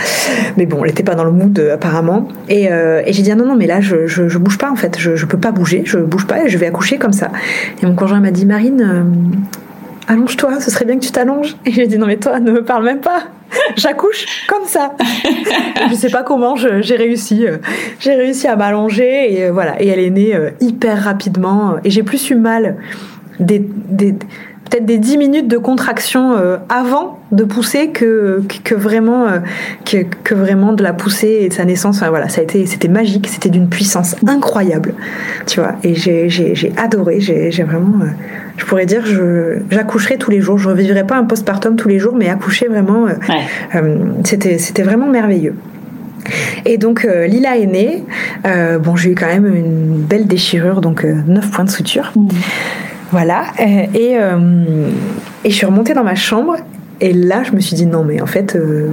Mais 0.57 0.65
bon 0.65 0.83
elle 0.83 0.91
était 0.91 1.03
pas 1.03 1.15
dans 1.15 1.23
le 1.23 1.31
mood 1.31 1.57
apparemment. 1.73 2.27
Et, 2.49 2.71
euh, 2.71 3.01
j'ai 3.07 3.23
dit 3.23 3.31
ah, 3.31 3.35
non 3.35 3.45
non 3.45 3.55
mais 3.55 3.67
là 3.67 3.81
je, 3.81 4.07
je, 4.07 4.27
je, 4.27 4.37
bouge 4.37 4.57
pas 4.57 4.71
en 4.71 4.75
fait. 4.75 4.97
Je, 4.99 5.15
je 5.15 5.25
peux 5.25 5.37
pas 5.37 5.51
bouger. 5.51 5.83
Je 5.85 5.97
bouge 5.97 6.27
pas 6.27 6.45
et 6.45 6.49
je 6.49 6.57
vais 6.57 6.67
accoucher 6.67 6.97
comme 6.97 7.13
ça. 7.13 7.29
Et 7.81 7.85
mon 7.85 7.95
conjoint 7.95 8.19
m'a 8.19 8.31
dit 8.31 8.45
Marine 8.45 8.81
euh, 8.81 10.11
allonge-toi 10.11 10.59
ce 10.59 10.71
serait 10.71 10.85
bien 10.85 10.97
que 10.97 11.05
tu 11.05 11.11
t'allonges. 11.11 11.55
Et 11.65 11.71
j'ai 11.71 11.87
dit 11.87 11.97
non 11.97 12.07
mais 12.07 12.17
toi 12.17 12.39
ne 12.39 12.51
me 12.51 12.63
parle 12.63 12.83
même 12.83 13.01
pas. 13.01 13.23
J'accouche 13.75 14.25
comme 14.47 14.65
ça. 14.65 14.93
Je 15.89 15.95
sais 15.95 16.09
pas 16.09 16.23
comment 16.23 16.55
j'ai 16.55 16.95
réussi 16.95 17.45
euh, 17.47 17.57
j'ai 17.99 18.15
réussi 18.15 18.47
à 18.47 18.55
m'allonger. 18.55 19.33
Et 19.33 19.49
voilà. 19.49 19.81
Et 19.81 19.87
elle 19.87 19.99
est 19.99 20.09
née 20.09 20.37
hyper 20.59 21.03
rapidement. 21.03 21.75
Et 21.83 21.89
j'ai 21.89 22.03
plus 22.03 22.29
eu 22.29 22.35
mal 22.35 22.77
des, 23.39 23.67
peut-être 24.69 24.85
des 24.85 24.97
10 24.97 25.17
minutes 25.17 25.47
de 25.47 25.57
contraction 25.57 26.33
euh, 26.33 26.57
avant 26.69 27.19
de 27.31 27.43
pousser 27.43 27.89
que, 27.89 28.41
que 28.63 28.75
vraiment 28.75 29.27
euh, 29.27 29.39
que, 29.85 29.97
que, 30.23 30.33
vraiment 30.33 30.73
de 30.73 30.83
la 30.83 30.93
pousser 30.93 31.39
et 31.41 31.49
de 31.49 31.53
sa 31.53 31.65
naissance 31.65 31.97
enfin, 31.97 32.09
voilà 32.09 32.29
ça 32.29 32.41
a 32.41 32.43
été 32.43 32.65
c'était 32.65 32.87
magique 32.87 33.27
c'était 33.27 33.49
d'une 33.49 33.69
puissance 33.69 34.15
incroyable 34.27 34.93
tu 35.45 35.59
vois 35.59 35.75
et 35.83 35.93
j'ai, 35.95 36.73
adoré 36.77 37.19
j'ai, 37.19 37.63
vraiment 37.63 38.01
euh, 38.01 38.07
je 38.57 38.65
pourrais 38.65 38.85
dire 38.85 39.05
je 39.05 39.59
j'accoucherai 39.69 40.17
tous 40.17 40.31
les 40.31 40.41
jours 40.41 40.57
je 40.57 40.69
revivrai 40.69 41.05
pas 41.05 41.15
un 41.15 41.25
postpartum 41.25 41.75
tous 41.75 41.87
les 41.87 41.99
jours 41.99 42.15
mais 42.15 42.29
accoucher 42.29 42.67
vraiment 42.67 43.07
c'était 44.23 44.57
c'était 44.57 44.83
vraiment 44.83 45.07
merveilleux 45.07 45.55
et 46.65 46.79
donc 46.79 47.03
Lila 47.03 47.57
est 47.57 47.67
née. 47.67 48.03
bon, 48.79 48.95
j'ai 48.95 49.11
eu 49.11 49.15
quand 49.15 49.27
même 49.27 49.45
une 49.45 49.97
belle 49.99 50.25
déchirure, 50.25 50.81
donc 50.81 51.03
9 51.03 51.51
points 51.51 51.65
de 51.65 51.69
suture. 51.69 52.11
Mmh. 52.15 52.29
Voilà. 53.11 53.45
Et, 53.59 54.17
euh, 54.17 54.89
et, 55.43 55.49
je 55.49 55.55
suis 55.55 55.65
remontée 55.65 55.93
dans 55.93 56.03
ma 56.03 56.15
chambre. 56.15 56.55
Et 57.01 57.13
là, 57.13 57.43
je 57.43 57.51
me 57.51 57.59
suis 57.59 57.75
dit 57.75 57.85
non, 57.85 58.03
mais 58.03 58.21
en 58.21 58.25
fait, 58.25 58.55
euh, 58.55 58.89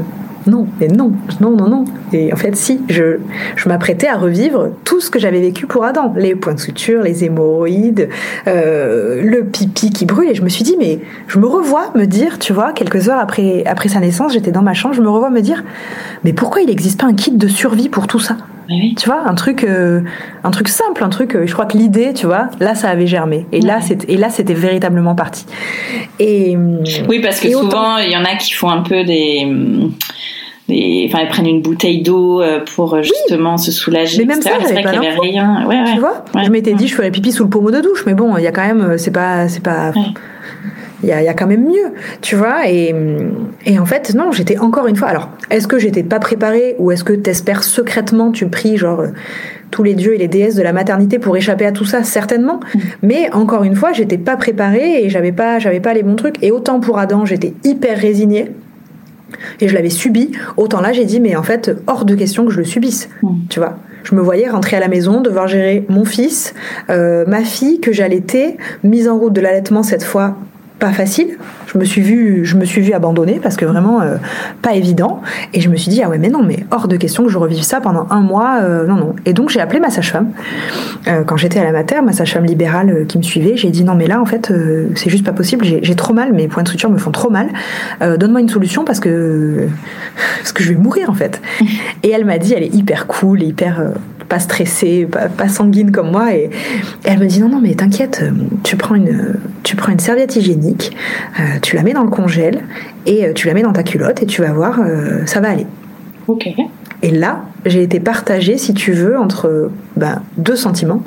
non, 0.46 0.66
mais 0.80 0.88
non, 0.88 1.12
non, 1.40 1.50
non, 1.56 1.68
non. 1.68 1.84
Et 2.12 2.32
en 2.32 2.36
fait, 2.36 2.56
si, 2.56 2.80
je, 2.88 3.18
je 3.56 3.68
m'apprêtais 3.68 4.08
à 4.08 4.16
revivre 4.16 4.70
tout 4.84 5.00
ce 5.00 5.10
que 5.10 5.18
j'avais 5.18 5.40
vécu 5.40 5.66
pour 5.66 5.84
Adam. 5.84 6.12
Les 6.16 6.34
points 6.34 6.54
de 6.54 6.60
suture, 6.60 7.02
les 7.02 7.24
hémorroïdes, 7.24 8.08
euh, 8.48 9.22
le 9.22 9.44
pipi 9.44 9.90
qui 9.90 10.04
brûle. 10.04 10.30
Et 10.30 10.34
je 10.34 10.42
me 10.42 10.48
suis 10.48 10.64
dit, 10.64 10.76
mais 10.78 11.00
je 11.28 11.38
me 11.38 11.46
revois 11.46 11.92
me 11.94 12.06
dire, 12.06 12.38
tu 12.38 12.52
vois, 12.52 12.72
quelques 12.72 13.08
heures 13.08 13.20
après, 13.20 13.64
après 13.66 13.88
sa 13.88 14.00
naissance, 14.00 14.32
j'étais 14.32 14.52
dans 14.52 14.62
ma 14.62 14.74
chambre, 14.74 14.94
je 14.94 15.02
me 15.02 15.10
revois 15.10 15.30
me 15.30 15.40
dire, 15.40 15.62
mais 16.24 16.32
pourquoi 16.32 16.62
il 16.62 16.66
n'existe 16.66 17.00
pas 17.00 17.06
un 17.06 17.14
kit 17.14 17.32
de 17.32 17.48
survie 17.48 17.88
pour 17.88 18.06
tout 18.06 18.20
ça? 18.20 18.36
Tu 18.68 19.06
vois, 19.06 19.22
un 19.26 19.34
truc, 19.34 19.64
euh, 19.64 20.00
un 20.44 20.50
truc 20.50 20.68
simple, 20.68 21.02
un 21.02 21.08
truc. 21.08 21.34
Euh, 21.34 21.46
je 21.46 21.52
crois 21.52 21.66
que 21.66 21.76
l'idée, 21.76 22.12
tu 22.14 22.26
vois, 22.26 22.48
là, 22.60 22.74
ça 22.74 22.88
avait 22.88 23.06
germé. 23.06 23.46
Et 23.52 23.60
là, 23.60 23.80
c'était, 23.80 24.12
et 24.12 24.16
là, 24.16 24.30
c'était 24.30 24.54
véritablement 24.54 25.14
parti. 25.14 25.46
Et 26.18 26.56
oui, 27.08 27.20
parce 27.20 27.40
que 27.40 27.50
souvent, 27.50 27.98
il 27.98 28.10
y 28.10 28.16
en 28.16 28.24
a 28.24 28.36
qui 28.36 28.52
font 28.52 28.70
un 28.70 28.82
peu 28.82 29.04
des. 29.04 29.46
enfin, 31.06 31.20
ils 31.20 31.28
prennent 31.28 31.46
une 31.46 31.62
bouteille 31.62 32.02
d'eau 32.02 32.40
euh, 32.40 32.60
pour 32.74 33.02
justement 33.02 33.56
se 33.56 33.72
soulager. 33.72 34.24
Mais 34.24 34.34
même 34.34 34.42
ça, 34.42 34.50
qu'il 34.58 34.74
n'y 34.74 34.84
avait 34.84 35.18
rien. 35.20 35.66
Ouais, 35.66 35.80
ouais. 35.80 35.94
Tu 35.94 36.00
vois, 36.00 36.24
je 36.42 36.50
m'étais 36.50 36.74
dit, 36.74 36.88
je 36.88 36.94
ferais 36.94 37.10
pipi 37.10 37.32
sous 37.32 37.44
le 37.44 37.50
pommeau 37.50 37.70
de 37.70 37.80
douche, 37.80 38.04
mais 38.06 38.14
bon, 38.14 38.36
il 38.36 38.44
y 38.44 38.46
a 38.46 38.52
quand 38.52 38.66
même, 38.66 38.98
c'est 38.98 39.12
pas, 39.12 39.48
c'est 39.48 39.62
pas 39.62 39.92
il 41.02 41.08
y, 41.08 41.12
a, 41.12 41.34
quand 41.34 41.46
même 41.46 41.64
mieux, 41.64 41.92
tu 42.20 42.36
vois. 42.36 42.68
Et, 42.68 42.94
et 43.66 43.78
en 43.78 43.86
fait, 43.86 44.14
non, 44.14 44.30
j'étais 44.32 44.58
encore 44.58 44.86
une 44.86 44.96
fois. 44.96 45.08
Alors, 45.08 45.30
est-ce 45.50 45.66
que 45.66 45.78
j'étais 45.78 46.02
pas 46.02 46.20
préparée 46.20 46.76
ou 46.78 46.90
est-ce 46.92 47.04
que 47.04 47.12
t'espères 47.12 47.64
secrètement, 47.64 48.30
tu 48.30 48.46
pries 48.46 48.76
genre 48.76 49.00
euh, 49.00 49.08
tous 49.70 49.82
les 49.82 49.94
dieux 49.94 50.14
et 50.14 50.18
les 50.18 50.28
déesses 50.28 50.54
de 50.54 50.62
la 50.62 50.72
maternité 50.72 51.18
pour 51.18 51.36
échapper 51.36 51.66
à 51.66 51.72
tout 51.72 51.84
ça? 51.84 52.04
Certainement. 52.04 52.60
Mm. 52.60 52.78
Mais 53.02 53.32
encore 53.32 53.64
une 53.64 53.74
fois, 53.74 53.92
j'étais 53.92 54.18
pas 54.18 54.36
préparée 54.36 55.04
et 55.04 55.10
j'avais 55.10 55.32
pas, 55.32 55.58
j'avais 55.58 55.80
pas 55.80 55.92
les 55.92 56.02
bons 56.02 56.16
trucs. 56.16 56.42
Et 56.42 56.52
autant 56.52 56.78
pour 56.78 56.98
Adam, 56.98 57.24
j'étais 57.24 57.54
hyper 57.64 57.98
résignée 57.98 58.52
et 59.60 59.68
je 59.68 59.74
l'avais 59.74 59.90
subi. 59.90 60.32
Autant 60.56 60.80
là, 60.80 60.92
j'ai 60.92 61.04
dit, 61.04 61.20
mais 61.20 61.34
en 61.34 61.42
fait, 61.42 61.72
hors 61.86 62.04
de 62.04 62.14
question 62.14 62.44
que 62.46 62.52
je 62.52 62.58
le 62.58 62.64
subisse, 62.64 63.08
mm. 63.22 63.28
tu 63.48 63.58
vois 63.58 63.78
je 64.04 64.16
me 64.16 64.20
voyais 64.20 64.48
rentrer 64.48 64.76
à 64.76 64.80
la 64.80 64.88
maison, 64.88 65.20
devoir 65.20 65.46
gérer 65.46 65.84
mon 65.88 66.04
fils, 66.04 66.54
euh, 66.90 67.24
ma 67.26 67.44
fille 67.44 67.80
que 67.80 67.92
j'allaitais, 67.92 68.56
mise 68.82 69.08
en 69.08 69.16
route 69.16 69.32
de 69.32 69.40
l'allaitement 69.40 69.84
cette 69.84 70.02
fois 70.02 70.36
pas 70.82 70.92
facile. 70.92 71.38
Je 71.72 71.78
me 71.78 71.84
suis 71.84 72.02
vue, 72.02 72.44
je 72.44 72.56
me 72.56 72.64
suis 72.64 72.80
vue 72.80 72.92
abandonner 72.92 73.38
parce 73.40 73.56
que 73.56 73.64
vraiment 73.64 74.00
euh, 74.00 74.16
pas 74.62 74.74
évident. 74.74 75.22
Et 75.54 75.60
je 75.60 75.68
me 75.68 75.76
suis 75.76 75.90
dit 75.92 76.02
ah 76.02 76.08
ouais 76.08 76.18
mais 76.18 76.28
non 76.28 76.42
mais 76.42 76.66
hors 76.72 76.88
de 76.88 76.96
question 76.96 77.22
que 77.22 77.30
je 77.30 77.38
revive 77.38 77.62
ça 77.62 77.80
pendant 77.80 78.08
un 78.10 78.20
mois. 78.20 78.58
Euh, 78.62 78.84
non 78.84 78.96
non. 78.96 79.14
Et 79.24 79.32
donc 79.32 79.50
j'ai 79.50 79.60
appelé 79.60 79.78
ma 79.78 79.90
sage-femme 79.90 80.32
euh, 81.06 81.22
quand 81.22 81.36
j'étais 81.36 81.60
à 81.60 81.64
la 81.64 81.70
mater, 81.70 82.02
ma 82.02 82.12
sage-femme 82.12 82.46
libérale 82.46 83.06
qui 83.06 83.16
me 83.16 83.22
suivait. 83.22 83.56
J'ai 83.56 83.70
dit 83.70 83.84
non 83.84 83.94
mais 83.94 84.08
là 84.08 84.20
en 84.20 84.24
fait 84.24 84.52
c'est 84.96 85.08
juste 85.08 85.24
pas 85.24 85.32
possible. 85.32 85.64
J'ai 85.64 85.94
trop 85.94 86.14
mal, 86.14 86.32
mes 86.32 86.48
points 86.48 86.64
de 86.64 86.68
suture 86.68 86.90
me 86.90 86.98
font 86.98 87.12
trop 87.12 87.30
mal. 87.30 87.50
Donne-moi 88.00 88.40
une 88.40 88.48
solution 88.48 88.84
parce 88.84 88.98
que 88.98 89.68
parce 90.38 90.50
que 90.50 90.64
je 90.64 90.70
vais 90.70 90.78
mourir 90.78 91.10
en 91.10 91.14
fait. 91.14 91.40
Et 92.02 92.10
elle 92.10 92.24
m'a 92.24 92.38
dit 92.38 92.54
elle 92.54 92.64
est 92.64 92.74
hyper 92.74 93.06
cool, 93.06 93.40
hyper 93.44 93.84
pas 94.32 94.38
stressée, 94.38 95.06
pas, 95.36 95.48
sanguine 95.50 95.92
comme 95.92 96.10
moi. 96.10 96.34
Et, 96.34 96.48
elle 97.04 97.18
me 97.18 97.26
dit 97.26 97.38
non, 97.38 97.50
non, 97.50 97.60
mais 97.60 97.74
t'inquiète, 97.74 98.20
euh, 98.22 98.30
tu 98.62 98.76
prends 98.76 98.94
une, 98.94 99.38
tu 99.62 99.76
prends 99.76 99.92
une 99.92 99.98
serviette 99.98 100.36
hygiénique, 100.36 100.96
euh, 101.38 101.58
tu 101.60 101.76
la 101.76 101.82
mets 101.82 101.92
dans 101.92 102.02
le 102.02 102.08
congèle 102.08 102.62
et 103.04 103.26
euh, 103.26 103.34
tu 103.34 103.46
la 103.46 103.52
mets 103.52 103.60
dans 103.60 103.74
ta 103.74 103.82
culotte 103.82 104.22
et 104.22 104.26
tu 104.26 104.40
vas 104.40 104.54
voir, 104.54 104.80
ça 105.26 105.40
va 105.40 105.50
aller. 105.50 105.66
Ok. 106.28 106.48
Et 107.02 107.10
là, 107.10 107.44
j'ai 107.66 107.82
été 107.82 108.00
partagée, 108.00 108.56
si 108.56 108.72
tu 108.72 108.92
veux, 108.92 109.18
entre 109.18 109.70
ben, 109.98 110.22
deux 110.38 110.56
sentiments. 110.56 111.02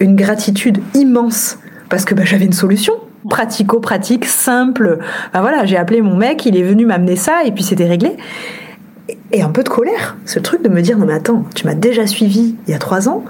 Une 0.00 0.16
gratitude 0.16 0.80
immense 0.94 1.60
parce 1.88 2.04
que 2.04 2.16
ben, 2.16 2.26
j'avais 2.26 2.46
une 2.46 2.52
solution 2.52 2.94
pratico-pratique, 3.30 4.24
simple. 4.24 4.98
Ben, 5.32 5.42
voilà, 5.42 5.64
j'ai 5.64 5.76
appelé 5.76 6.02
mon 6.02 6.16
mec, 6.16 6.44
il 6.44 6.56
est 6.56 6.64
venu 6.64 6.86
m'amener 6.86 7.14
ça 7.14 7.44
et 7.44 7.52
puis 7.52 7.62
c'était 7.62 7.86
réglé 7.86 8.16
et 9.32 9.42
un 9.42 9.50
peu 9.50 9.62
de 9.62 9.68
colère. 9.68 10.16
Ce 10.24 10.38
truc 10.38 10.62
de 10.62 10.68
me 10.68 10.80
dire 10.80 10.98
non 10.98 11.06
mais 11.06 11.14
attends, 11.14 11.44
tu 11.54 11.66
m'as 11.66 11.74
déjà 11.74 12.06
suivi 12.06 12.56
il 12.66 12.70
y 12.70 12.74
a 12.74 12.78
trois 12.78 13.08
ans, 13.08 13.24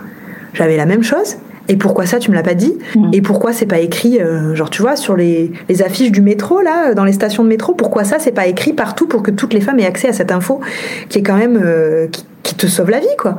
j'avais 0.55 0.77
la 0.77 0.87
même 0.87 1.03
chose. 1.03 1.37
Et 1.69 1.77
pourquoi 1.77 2.05
ça 2.05 2.19
tu 2.19 2.31
me 2.31 2.37
l'as 2.37 2.43
pas 2.43 2.55
dit 2.55 2.77
mm. 2.95 3.11
Et 3.15 3.23
pourquoi 3.23 3.53
c'est 3.53 3.67
pas 3.67 3.79
écrit 3.79 4.21
euh, 4.21 4.55
genre 4.55 4.69
tu 4.69 4.83
vois 4.83 4.97
sur 4.97 5.17
les, 5.17 5.51
les, 5.69 5.83
affiches 5.83 6.13
du 6.13 6.21
métro 6.21 6.61
là 6.61 6.93
dans 6.93 7.05
les 7.05 7.13
stations 7.13 7.43
de 7.43 7.49
métro 7.49 7.73
Pourquoi 7.73 8.05
ça 8.05 8.19
c'est 8.19 8.33
pas 8.33 8.47
écrit 8.47 8.75
partout 8.75 9.07
pour 9.07 9.23
que 9.23 9.31
toutes 9.31 9.55
les 9.55 9.63
femmes 9.63 9.79
aient 9.79 9.87
accès 9.87 10.09
à 10.09 10.13
cette 10.13 10.31
info 10.31 10.61
qui 11.09 11.21
est 11.21 11.23
quand 11.23 11.37
même 11.37 11.59
euh, 11.63 12.07
qui, 12.43 12.55
te 12.55 12.67
sauve 12.67 12.91
la 12.91 13.01
vie 13.01 13.07
quoi? 13.19 13.39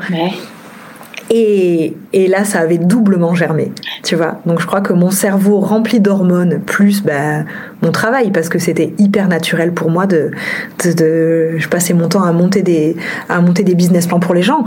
Et, 1.32 1.96
et, 2.14 2.28
là, 2.28 2.46
ça 2.46 2.60
avait 2.60 2.78
doublement 2.78 3.34
germé, 3.34 3.72
tu 4.04 4.16
vois. 4.16 4.40
Donc 4.46 4.62
je 4.62 4.68
crois 4.68 4.82
que 4.82 4.94
mon 4.94 5.10
cerveau 5.10 5.60
rempli 5.60 6.00
d'hormones, 6.00 6.60
plus 6.60 7.02
bah, 7.02 7.44
mon 7.82 7.92
travail, 7.92 8.30
parce 8.32 8.48
que 8.48 8.60
c'était 8.60 8.94
hyper 9.00 9.28
naturel 9.28 9.74
pour 9.74 9.90
moi 9.90 10.06
de, 10.06 10.32
de, 10.84 11.58
Je 11.58 11.68
passais 11.68 11.96
mon 11.96 12.10
temps 12.10 12.24
à 12.24 12.32
monter, 12.32 12.62
des, 12.62 12.96
à 13.28 13.42
monter 13.42 13.64
des 13.64 13.74
business 13.74 14.06
plans 14.06 14.20
pour 14.20 14.36
les 14.36 14.44
gens. 14.44 14.66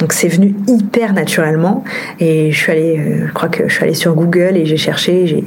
Donc 0.00 0.12
c'est 0.12 0.28
venu 0.28 0.56
hyper 0.66 1.12
naturellement. 1.12 1.84
Et 2.18 2.50
je 2.50 2.58
suis 2.58 2.72
allée, 2.72 2.98
euh, 2.98 3.26
je 3.28 3.32
crois 3.32 3.48
que 3.48 3.68
je 3.68 3.72
suis 3.72 3.84
allée 3.84 3.94
sur 3.94 4.14
Google 4.14 4.56
et 4.56 4.66
j'ai 4.66 4.76
cherché, 4.76 5.28
j'ai, 5.28 5.44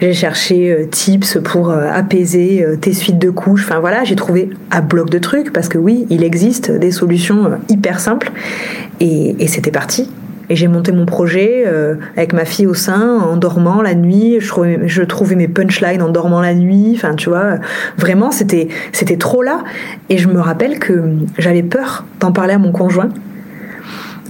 j'ai 0.00 0.12
cherché 0.12 0.70
euh, 0.70 0.86
tips 0.88 1.38
pour 1.42 1.70
euh, 1.70 1.90
apaiser 1.92 2.64
tes 2.80 2.92
suites 2.92 3.18
de 3.18 3.30
couches. 3.30 3.64
Enfin 3.64 3.80
voilà, 3.80 4.04
j'ai 4.04 4.16
trouvé 4.16 4.50
un 4.70 4.80
bloc 4.80 5.10
de 5.10 5.18
trucs, 5.18 5.52
parce 5.52 5.68
que 5.68 5.78
oui, 5.78 6.06
il 6.08 6.22
existe 6.22 6.70
des 6.70 6.92
solutions 6.92 7.50
hyper 7.68 7.98
simples. 7.98 8.30
Et, 9.00 9.36
et 9.38 9.46
c'était 9.46 9.70
parti 9.70 9.87
et 10.50 10.56
j'ai 10.56 10.68
monté 10.68 10.92
mon 10.92 11.04
projet 11.04 11.64
euh, 11.66 11.96
avec 12.16 12.32
ma 12.32 12.44
fille 12.44 12.66
au 12.66 12.74
sein, 12.74 13.18
en 13.18 13.36
dormant 13.36 13.82
la 13.82 13.94
nuit. 13.94 14.38
Je 14.40 15.02
trouvais, 15.02 15.36
mes 15.36 15.48
punchlines 15.48 16.02
en 16.02 16.08
dormant 16.08 16.40
la 16.40 16.54
nuit. 16.54 16.92
Enfin, 16.94 17.14
tu 17.14 17.28
vois, 17.28 17.58
vraiment, 17.98 18.30
c'était, 18.30 18.68
c'était 18.92 19.18
trop 19.18 19.42
là. 19.42 19.62
Et 20.08 20.16
je 20.16 20.28
me 20.28 20.40
rappelle 20.40 20.78
que 20.78 21.02
j'avais 21.36 21.62
peur 21.62 22.04
d'en 22.20 22.32
parler 22.32 22.54
à 22.54 22.58
mon 22.58 22.72
conjoint. 22.72 23.10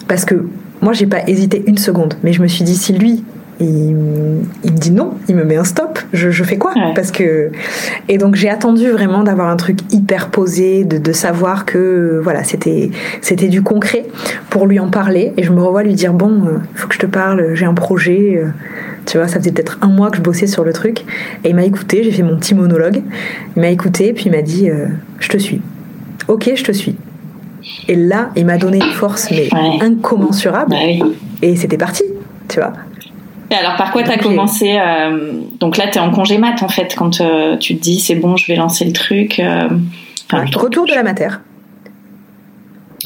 Parce 0.08 0.24
que 0.24 0.46
moi, 0.80 0.92
j'ai 0.92 1.06
pas 1.06 1.28
hésité 1.28 1.62
une 1.66 1.78
seconde. 1.78 2.14
Mais 2.24 2.32
je 2.32 2.42
me 2.42 2.48
suis 2.48 2.64
dit, 2.64 2.74
si 2.74 2.92
lui, 2.92 3.24
il, 3.60 3.96
il, 4.64 4.72
me 4.72 4.78
dit 4.78 4.90
non, 4.90 5.14
il 5.28 5.36
me 5.36 5.44
met 5.44 5.56
un 5.56 5.64
stop. 5.64 5.98
Je, 6.12 6.30
je 6.30 6.44
fais 6.44 6.58
quoi 6.58 6.72
Parce 6.94 7.10
que 7.10 7.50
et 8.08 8.18
donc 8.18 8.34
j'ai 8.34 8.48
attendu 8.48 8.88
vraiment 8.90 9.22
d'avoir 9.24 9.48
un 9.48 9.56
truc 9.56 9.78
hyper 9.92 10.30
posé, 10.30 10.84
de, 10.84 10.98
de 10.98 11.12
savoir 11.12 11.64
que 11.64 12.20
voilà 12.22 12.44
c'était 12.44 12.90
c'était 13.20 13.48
du 13.48 13.62
concret 13.62 14.06
pour 14.50 14.66
lui 14.66 14.78
en 14.78 14.88
parler. 14.88 15.32
Et 15.36 15.42
je 15.42 15.52
me 15.52 15.62
revois 15.62 15.82
lui 15.82 15.94
dire 15.94 16.12
bon, 16.12 16.46
euh, 16.46 16.58
faut 16.74 16.88
que 16.88 16.94
je 16.94 17.00
te 17.00 17.06
parle, 17.06 17.54
j'ai 17.54 17.64
un 17.64 17.74
projet. 17.74 18.40
Euh, 18.42 18.48
tu 19.06 19.16
vois, 19.16 19.26
ça 19.26 19.38
faisait 19.38 19.52
peut-être 19.52 19.78
un 19.80 19.88
mois 19.88 20.10
que 20.10 20.18
je 20.18 20.22
bossais 20.22 20.46
sur 20.46 20.64
le 20.64 20.72
truc. 20.72 21.00
Et 21.42 21.50
il 21.50 21.54
m'a 21.54 21.64
écouté, 21.64 22.04
j'ai 22.04 22.12
fait 22.12 22.22
mon 22.22 22.36
petit 22.36 22.54
monologue. 22.54 23.02
Il 23.56 23.60
m'a 23.62 23.68
écouté, 23.68 24.12
puis 24.12 24.24
il 24.26 24.32
m'a 24.32 24.42
dit 24.42 24.68
euh, 24.68 24.86
je 25.18 25.28
te 25.28 25.38
suis. 25.38 25.62
Ok, 26.28 26.50
je 26.54 26.62
te 26.62 26.72
suis. 26.72 26.96
Et 27.88 27.96
là, 27.96 28.30
il 28.36 28.46
m'a 28.46 28.58
donné 28.58 28.78
une 28.78 28.92
force 28.92 29.30
mais 29.30 29.48
incommensurable. 29.80 30.70
Bah 30.70 31.08
et 31.40 31.56
c'était 31.56 31.78
parti, 31.78 32.04
tu 32.48 32.60
vois. 32.60 32.72
Et 33.50 33.54
alors, 33.54 33.76
par 33.76 33.92
quoi 33.92 34.02
tu 34.02 34.10
as 34.10 34.18
commencé 34.18 34.78
euh, 34.78 35.32
Donc 35.58 35.76
là, 35.76 35.88
tu 35.88 35.98
es 35.98 36.00
en 36.00 36.10
congé 36.10 36.38
mat, 36.38 36.62
en 36.62 36.68
fait, 36.68 36.94
quand 36.94 37.20
euh, 37.20 37.56
tu 37.56 37.76
te 37.76 37.82
dis, 37.82 37.98
c'est 37.98 38.14
bon, 38.14 38.36
je 38.36 38.46
vais 38.46 38.56
lancer 38.56 38.84
le 38.84 38.92
truc. 38.92 39.40
Euh, 39.40 39.68
retour 40.32 40.86
de 40.86 40.94
la 40.94 41.02
matière. 41.02 41.40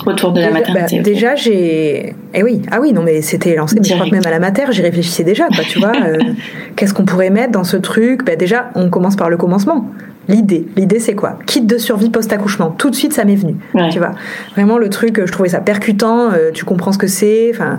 Retour 0.05 0.33
de 0.33 0.41
la 0.41 0.51
maternité. 0.51 0.97
Bah, 0.97 1.03
déjà, 1.03 1.37
j'ai. 1.37 2.15
Eh 2.35 2.43
oui, 2.43 2.63
ah 2.73 2.81
oui, 2.81 2.93
non, 2.93 3.03
mais 3.03 3.23
c'était 3.23 3.55
lancé, 3.55 3.77
mais 3.77 3.87
je 3.87 3.95
crois 3.95 4.07
que 4.07 4.11
même 4.11 4.27
à 4.27 4.31
la 4.31 4.41
matière, 4.41 4.73
j'y 4.73 4.83
réfléchissais 4.83 5.23
déjà, 5.23 5.47
tu 5.69 5.79
vois. 5.79 5.93
Qu'est-ce 6.77 6.95
qu'on 6.95 7.05
pourrait 7.05 7.31
mettre 7.31 7.53
dans 7.53 7.65
ce 7.65 7.77
truc? 7.77 8.25
Bah, 8.25 8.35
Déjà, 8.35 8.71
on 8.75 8.89
commence 8.91 9.17
par 9.17 9.29
le 9.29 9.37
commencement. 9.37 9.87
L'idée, 10.29 10.67
l'idée 10.77 11.01
c'est 11.01 11.15
quoi? 11.15 11.39
Kit 11.47 11.63
de 11.63 11.79
survie 11.79 12.09
post-accouchement. 12.09 12.71
Tout 12.71 12.91
de 12.91 12.95
suite, 12.95 13.13
ça 13.13 13.25
m'est 13.25 13.37
venu. 13.37 13.57
Tu 13.91 13.99
vois, 13.99 14.13
vraiment 14.55 14.79
le 14.79 14.89
truc, 14.89 15.21
je 15.25 15.31
trouvais 15.31 15.51
ça 15.51 15.61
percutant. 15.61 16.31
tu 16.55 16.65
comprends 16.65 16.93
ce 16.93 16.99
que 16.99 17.09
c'est. 17.09 17.53
Enfin, 17.53 17.79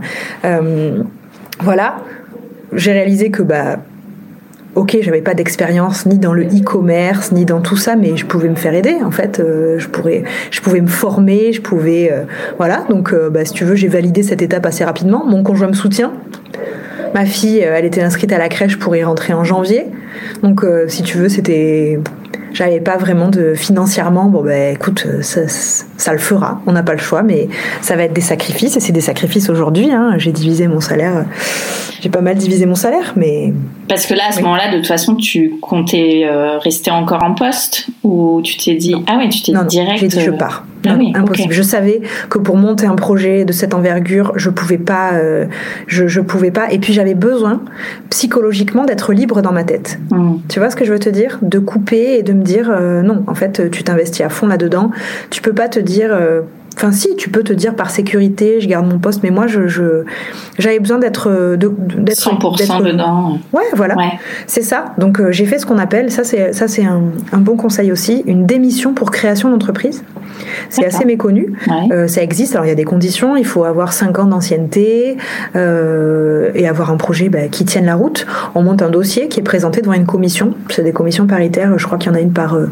voilà 1.59 1.95
j'ai 2.75 2.91
réalisé 2.91 3.29
que 3.31 3.43
bah 3.43 3.79
ok, 4.75 4.97
j'avais 5.01 5.21
pas 5.21 5.33
d'expérience 5.33 6.05
ni 6.05 6.17
dans 6.17 6.33
le 6.33 6.43
e-commerce 6.45 7.31
ni 7.31 7.45
dans 7.45 7.61
tout 7.61 7.77
ça, 7.77 7.95
mais 7.95 8.17
je 8.17 8.25
pouvais 8.25 8.49
me 8.49 8.55
faire 8.55 8.73
aider. 8.73 8.97
En 9.03 9.11
fait, 9.11 9.39
euh, 9.39 9.77
je 9.79 9.87
pourrais, 9.87 10.23
je 10.51 10.61
pouvais 10.61 10.81
me 10.81 10.87
former, 10.87 11.53
je 11.53 11.61
pouvais, 11.61 12.11
euh, 12.11 12.23
voilà. 12.57 12.85
Donc, 12.89 13.13
euh, 13.13 13.29
bah, 13.29 13.45
si 13.45 13.53
tu 13.53 13.65
veux, 13.65 13.75
j'ai 13.75 13.87
validé 13.87 14.23
cette 14.23 14.41
étape 14.41 14.65
assez 14.65 14.83
rapidement. 14.83 15.25
Mon 15.25 15.43
conjoint 15.43 15.67
me 15.67 15.73
soutient. 15.73 16.13
Ma 17.13 17.25
fille, 17.25 17.59
elle 17.59 17.85
était 17.85 18.01
inscrite 18.01 18.31
à 18.31 18.39
la 18.39 18.49
crèche 18.49 18.79
pour 18.79 18.95
y 18.95 19.03
rentrer 19.03 19.33
en 19.33 19.43
janvier. 19.43 19.85
Donc, 20.41 20.65
si 20.87 21.03
tu 21.03 21.19
veux, 21.19 21.29
c'était 21.29 21.99
j'avais 22.53 22.79
pas 22.79 22.97
vraiment 22.97 23.29
de 23.29 23.53
financièrement 23.53 24.25
bon 24.25 24.43
ben 24.43 24.75
écoute 24.75 25.05
ça, 25.21 25.41
ça 25.47 26.11
le 26.11 26.19
fera. 26.19 26.61
On 26.65 26.71
n'a 26.71 26.83
pas 26.83 26.93
le 26.93 26.99
choix 26.99 27.23
mais 27.23 27.49
ça 27.81 27.95
va 27.95 28.03
être 28.03 28.13
des 28.13 28.21
sacrifices 28.21 28.77
et 28.77 28.79
c'est 28.79 28.93
des 28.93 29.01
sacrifices 29.01 29.49
aujourd'hui 29.49 29.91
hein. 29.91 30.15
j'ai 30.17 30.31
divisé 30.31 30.67
mon 30.67 30.79
salaire 30.79 31.25
j'ai 32.01 32.09
pas 32.09 32.21
mal 32.21 32.35
divisé 32.35 32.65
mon 32.65 32.75
salaire 32.75 33.13
mais 33.15 33.53
parce 33.87 34.05
que 34.05 34.13
là 34.13 34.23
à 34.29 34.31
ce 34.31 34.41
moment-là 34.41 34.71
de 34.71 34.77
toute 34.77 34.87
façon 34.87 35.15
tu 35.15 35.55
comptais 35.61 36.23
euh, 36.25 36.57
rester 36.59 36.91
encore 36.91 37.23
en 37.23 37.33
poste 37.33 37.87
ou 38.03 38.41
tu 38.43 38.57
t'es 38.57 38.75
dit 38.75 38.95
ah 39.07 39.17
ouais 39.17 39.29
tu 39.29 39.41
t'es 39.41 39.51
dit 39.51 39.65
direct 39.67 39.99
j'ai 39.99 40.07
dit 40.07 40.21
je 40.21 40.31
pars 40.31 40.65
ah 40.85 41.19
impossible. 41.19 41.53
Je 41.53 41.61
savais 41.61 42.01
que 42.29 42.37
pour 42.37 42.57
monter 42.57 42.85
un 42.85 42.95
projet 42.95 43.45
de 43.45 43.51
cette 43.51 43.73
envergure, 43.73 44.33
je 44.35 44.49
pouvais 44.49 44.77
pas, 44.77 45.13
euh, 45.13 45.45
je, 45.87 46.07
je, 46.07 46.21
pouvais 46.21 46.51
pas. 46.51 46.71
Et 46.71 46.79
puis 46.79 46.93
j'avais 46.93 47.15
besoin 47.15 47.61
psychologiquement 48.09 48.85
d'être 48.85 49.13
libre 49.13 49.41
dans 49.41 49.51
ma 49.51 49.63
tête. 49.63 49.99
Mm. 50.11 50.35
Tu 50.49 50.59
vois 50.59 50.69
ce 50.69 50.75
que 50.75 50.85
je 50.85 50.91
veux 50.91 50.99
te 50.99 51.09
dire? 51.09 51.39
De 51.41 51.59
couper 51.59 52.17
et 52.17 52.23
de 52.23 52.33
me 52.33 52.43
dire 52.43 52.69
euh, 52.69 53.01
non. 53.01 53.23
En 53.27 53.35
fait, 53.35 53.69
tu 53.71 53.83
t'investis 53.83 54.21
à 54.21 54.29
fond 54.29 54.47
là-dedans. 54.47 54.91
Tu 55.29 55.41
peux 55.41 55.53
pas 55.53 55.69
te 55.69 55.79
dire. 55.79 56.11
Euh, 56.73 56.77
enfin, 56.77 56.91
si, 56.91 57.15
tu 57.15 57.29
peux 57.29 57.43
te 57.43 57.53
dire 57.53 57.75
par 57.75 57.89
sécurité, 57.89 58.61
je 58.61 58.67
garde 58.67 58.87
mon 58.87 58.99
poste, 58.99 59.21
mais 59.23 59.31
moi, 59.31 59.47
je, 59.47 59.67
j'avais 60.57 60.79
besoin 60.79 60.99
d'être, 60.99 61.55
d'être 61.57 62.17
100% 62.17 62.83
dedans. 62.83 63.39
Ouais, 63.51 63.63
voilà. 63.75 63.95
C'est 64.47 64.63
ça. 64.63 64.93
Donc, 64.97 65.21
j'ai 65.31 65.45
fait 65.45 65.59
ce 65.59 65.65
qu'on 65.65 65.77
appelle, 65.77 66.11
ça, 66.11 66.23
c'est, 66.23 66.53
ça, 66.53 66.67
c'est 66.67 66.85
un, 66.85 67.03
un, 67.31 67.39
bon 67.39 67.55
conseil 67.55 67.91
aussi, 67.91 68.23
une 68.25 68.45
démission 68.45 68.93
pour 68.93 69.11
création 69.11 69.49
d'entreprise. 69.49 70.03
C'est 70.69 70.85
assez 70.85 71.05
méconnu. 71.05 71.53
Euh, 71.91 72.07
ça 72.07 72.21
existe. 72.23 72.53
Alors 72.53 72.65
il 72.65 72.69
y 72.69 72.71
a 72.71 72.75
des 72.75 72.83
conditions. 72.83 73.35
Il 73.35 73.45
faut 73.45 73.63
avoir 73.63 73.93
5 73.93 74.19
ans 74.19 74.25
d'ancienneté 74.25 75.17
euh, 75.55 76.51
et 76.55 76.67
avoir 76.67 76.91
un 76.91 76.97
projet 76.97 77.29
bah, 77.29 77.47
qui 77.49 77.65
tienne 77.65 77.85
la 77.85 77.95
route. 77.95 78.25
On 78.55 78.63
monte 78.63 78.81
un 78.81 78.89
dossier 78.89 79.27
qui 79.27 79.39
est 79.39 79.43
présenté 79.43 79.81
devant 79.81 79.93
une 79.93 80.05
commission. 80.05 80.55
C'est 80.69 80.83
des 80.83 80.93
commissions 80.93 81.27
paritaires. 81.27 81.77
Je 81.77 81.85
crois 81.85 81.97
qu'il 81.97 82.11
y 82.11 82.15
en 82.15 82.17
a 82.17 82.21
une 82.21 82.33
par 82.33 82.55
euh, 82.55 82.69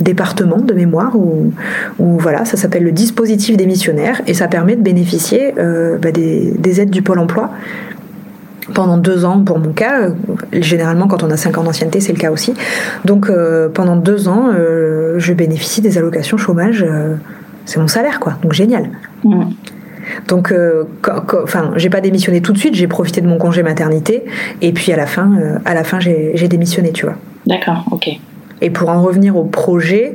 département 0.00 0.58
de 0.58 0.74
mémoire. 0.74 1.16
Ou 1.16 1.52
voilà, 1.98 2.44
ça 2.44 2.56
s'appelle 2.56 2.84
le 2.84 2.92
dispositif 2.92 3.43
démissionnaire 3.52 4.22
et 4.26 4.34
ça 4.34 4.48
permet 4.48 4.76
de 4.76 4.82
bénéficier 4.82 5.52
bah, 5.56 6.10
des, 6.10 6.52
des 6.56 6.80
aides 6.80 6.90
du 6.90 7.02
pôle 7.02 7.18
emploi 7.18 7.50
pendant 8.72 8.96
deux 8.96 9.24
ans 9.24 9.40
pour 9.40 9.58
mon 9.58 9.72
cas. 9.72 10.00
Euh, 10.00 10.10
généralement, 10.52 11.06
quand 11.06 11.22
on 11.22 11.30
a 11.30 11.36
cinq 11.36 11.58
ans 11.58 11.64
d'ancienneté, 11.64 12.00
c'est 12.00 12.12
le 12.12 12.18
cas 12.18 12.30
aussi. 12.30 12.54
Donc, 13.04 13.28
euh, 13.28 13.68
pendant 13.68 13.96
deux 13.96 14.28
ans, 14.28 14.50
euh, 14.52 15.16
je 15.18 15.32
bénéficie 15.32 15.80
des 15.80 15.98
allocations 15.98 16.36
chômage. 16.36 16.84
c'est 17.66 17.80
mon 17.80 17.88
salaire, 17.88 18.20
quoi. 18.20 18.34
Donc, 18.42 18.52
génial. 18.52 18.90
Mm. 19.24 19.44
Donc, 20.28 20.54
enfin, 21.42 21.72
j'ai 21.76 21.88
pas 21.88 22.00
démissionné 22.00 22.42
tout 22.42 22.52
de 22.52 22.58
suite. 22.58 22.74
J'ai 22.74 22.86
profité 22.86 23.20
de 23.20 23.26
mon 23.26 23.38
congé 23.38 23.62
maternité, 23.62 24.24
et 24.60 24.72
puis 24.72 24.92
à 24.92 24.96
la 24.96 25.06
fin, 25.06 25.32
à 25.64 25.72
la 25.74 25.82
fin, 25.82 25.98
j'ai 25.98 26.48
démissionné, 26.48 26.92
tu 26.92 27.06
vois. 27.06 27.16
D'accord, 27.46 27.86
ok. 27.90 28.08
Et 28.60 28.70
pour 28.70 28.90
en 28.90 29.00
revenir 29.02 29.36
au 29.36 29.44
projet, 29.44 30.14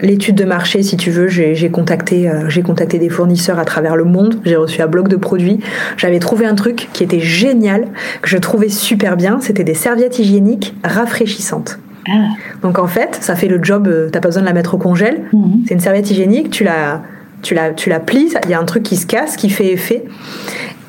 l'étude 0.00 0.34
de 0.34 0.44
marché, 0.44 0.82
si 0.82 0.96
tu 0.96 1.10
veux, 1.10 1.28
j'ai 1.28 1.70
contacté, 1.70 2.28
euh, 2.28 2.48
j'ai 2.48 2.62
contacté 2.62 2.98
des 2.98 3.08
fournisseurs 3.08 3.58
à 3.58 3.64
travers 3.64 3.96
le 3.96 4.04
monde. 4.04 4.40
J'ai 4.44 4.56
reçu 4.56 4.80
un 4.82 4.86
bloc 4.86 5.08
de 5.08 5.16
produits. 5.16 5.60
J'avais 5.96 6.18
trouvé 6.18 6.46
un 6.46 6.54
truc 6.54 6.88
qui 6.92 7.02
était 7.02 7.20
génial, 7.20 7.88
que 8.22 8.28
je 8.28 8.38
trouvais 8.38 8.68
super 8.68 9.16
bien. 9.16 9.38
C'était 9.40 9.64
des 9.64 9.74
serviettes 9.74 10.18
hygiéniques 10.18 10.74
rafraîchissantes. 10.84 11.78
Ah. 12.08 12.28
Donc 12.62 12.78
en 12.78 12.86
fait, 12.86 13.18
ça 13.20 13.34
fait 13.34 13.48
le 13.48 13.62
job. 13.62 13.84
tu 13.84 13.90
euh, 13.90 14.08
T'as 14.10 14.20
pas 14.20 14.28
besoin 14.28 14.42
de 14.42 14.48
la 14.48 14.54
mettre 14.54 14.74
au 14.74 14.78
congèle. 14.78 15.22
Mhm. 15.32 15.64
C'est 15.66 15.74
une 15.74 15.80
serviette 15.80 16.10
hygiénique. 16.10 16.50
Tu 16.50 16.64
la, 16.64 17.02
tu 17.42 17.54
la, 17.54 17.70
tu 17.72 17.90
la 17.90 18.00
plies. 18.00 18.32
Il 18.44 18.50
y 18.50 18.54
a 18.54 18.60
un 18.60 18.64
truc 18.64 18.82
qui 18.82 18.96
se 18.96 19.06
casse, 19.06 19.36
qui 19.36 19.50
fait 19.50 19.72
effet 19.72 20.04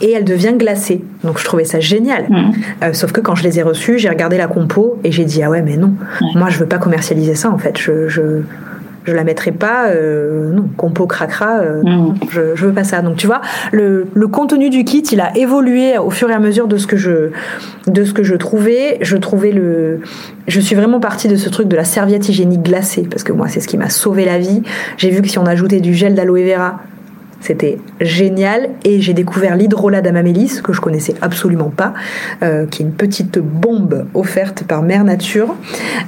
et 0.01 0.12
elle 0.12 0.24
devient 0.24 0.53
glacée. 0.55 1.03
Donc 1.24 1.39
je 1.39 1.45
trouvais 1.45 1.66
ça 1.66 1.80
génial. 1.80 2.26
Mhm. 2.30 2.51
Euh, 2.84 2.93
sauf 2.93 3.12
que 3.12 3.22
quand 3.22 3.36
je 3.36 3.43
les 3.43 3.60
ai 3.60 3.64
reçues, 3.64 3.99
j'ai 3.99 4.10
regardé 4.10 4.38
la 4.38 4.47
compo 4.47 4.97
et 5.03 5.12
j'ai 5.12 5.26
dit 5.26 5.43
ah 5.43 5.49
ouais 5.49 5.62
mais 5.62 5.78
non, 5.78 5.93
moi 6.36 6.49
je 6.49 6.57
veux 6.57 6.66
pas 6.66 6.78
commercialiser 6.78 7.36
ça 7.36 7.51
en 7.51 7.57
fait. 7.57 7.78
Je, 7.78 8.07
je, 8.07 8.41
je 9.05 9.13
la 9.13 9.23
mettrai 9.23 9.51
pas, 9.51 9.87
euh, 9.87 10.51
non, 10.51 10.69
compo 10.77 11.07
cracra, 11.07 11.59
euh, 11.59 11.81
mm. 11.83 12.15
je, 12.29 12.55
je 12.55 12.65
veux 12.65 12.73
pas 12.73 12.83
ça. 12.83 13.01
Donc 13.01 13.17
tu 13.17 13.27
vois, 13.27 13.41
le, 13.71 14.07
le, 14.13 14.27
contenu 14.27 14.69
du 14.69 14.83
kit, 14.83 15.01
il 15.11 15.21
a 15.21 15.35
évolué 15.37 15.97
au 15.97 16.09
fur 16.09 16.29
et 16.29 16.33
à 16.33 16.39
mesure 16.39 16.67
de 16.67 16.77
ce 16.77 16.87
que 16.87 16.97
je, 16.97 17.31
de 17.87 18.03
ce 18.03 18.13
que 18.13 18.23
je 18.23 18.35
trouvais. 18.35 18.97
Je 19.01 19.17
trouvais 19.17 19.51
le, 19.51 20.01
je 20.47 20.59
suis 20.59 20.75
vraiment 20.75 20.99
partie 20.99 21.27
de 21.27 21.35
ce 21.35 21.49
truc 21.49 21.67
de 21.67 21.75
la 21.75 21.83
serviette 21.83 22.29
hygiénique 22.29 22.63
glacée 22.63 23.07
parce 23.09 23.23
que 23.23 23.31
moi 23.31 23.47
c'est 23.47 23.59
ce 23.59 23.67
qui 23.67 23.77
m'a 23.77 23.89
sauvé 23.89 24.25
la 24.25 24.37
vie. 24.37 24.63
J'ai 24.97 25.09
vu 25.09 25.21
que 25.21 25.27
si 25.27 25.39
on 25.39 25.45
ajoutait 25.45 25.81
du 25.81 25.93
gel 25.93 26.15
d'aloe 26.15 26.43
vera 26.43 26.79
c'était 27.41 27.79
génial 28.01 28.69
et 28.83 29.01
j'ai 29.01 29.13
découvert 29.13 29.55
l'hydrolat 29.55 30.01
d'amamélis 30.01 30.61
que 30.61 30.73
je 30.73 30.81
connaissais 30.81 31.15
absolument 31.21 31.69
pas, 31.69 31.93
euh, 32.43 32.65
qui 32.65 32.81
est 32.81 32.85
une 32.85 32.93
petite 32.93 33.39
bombe 33.39 34.07
offerte 34.13 34.63
par 34.63 34.83
Mère 34.83 35.03
Nature, 35.03 35.55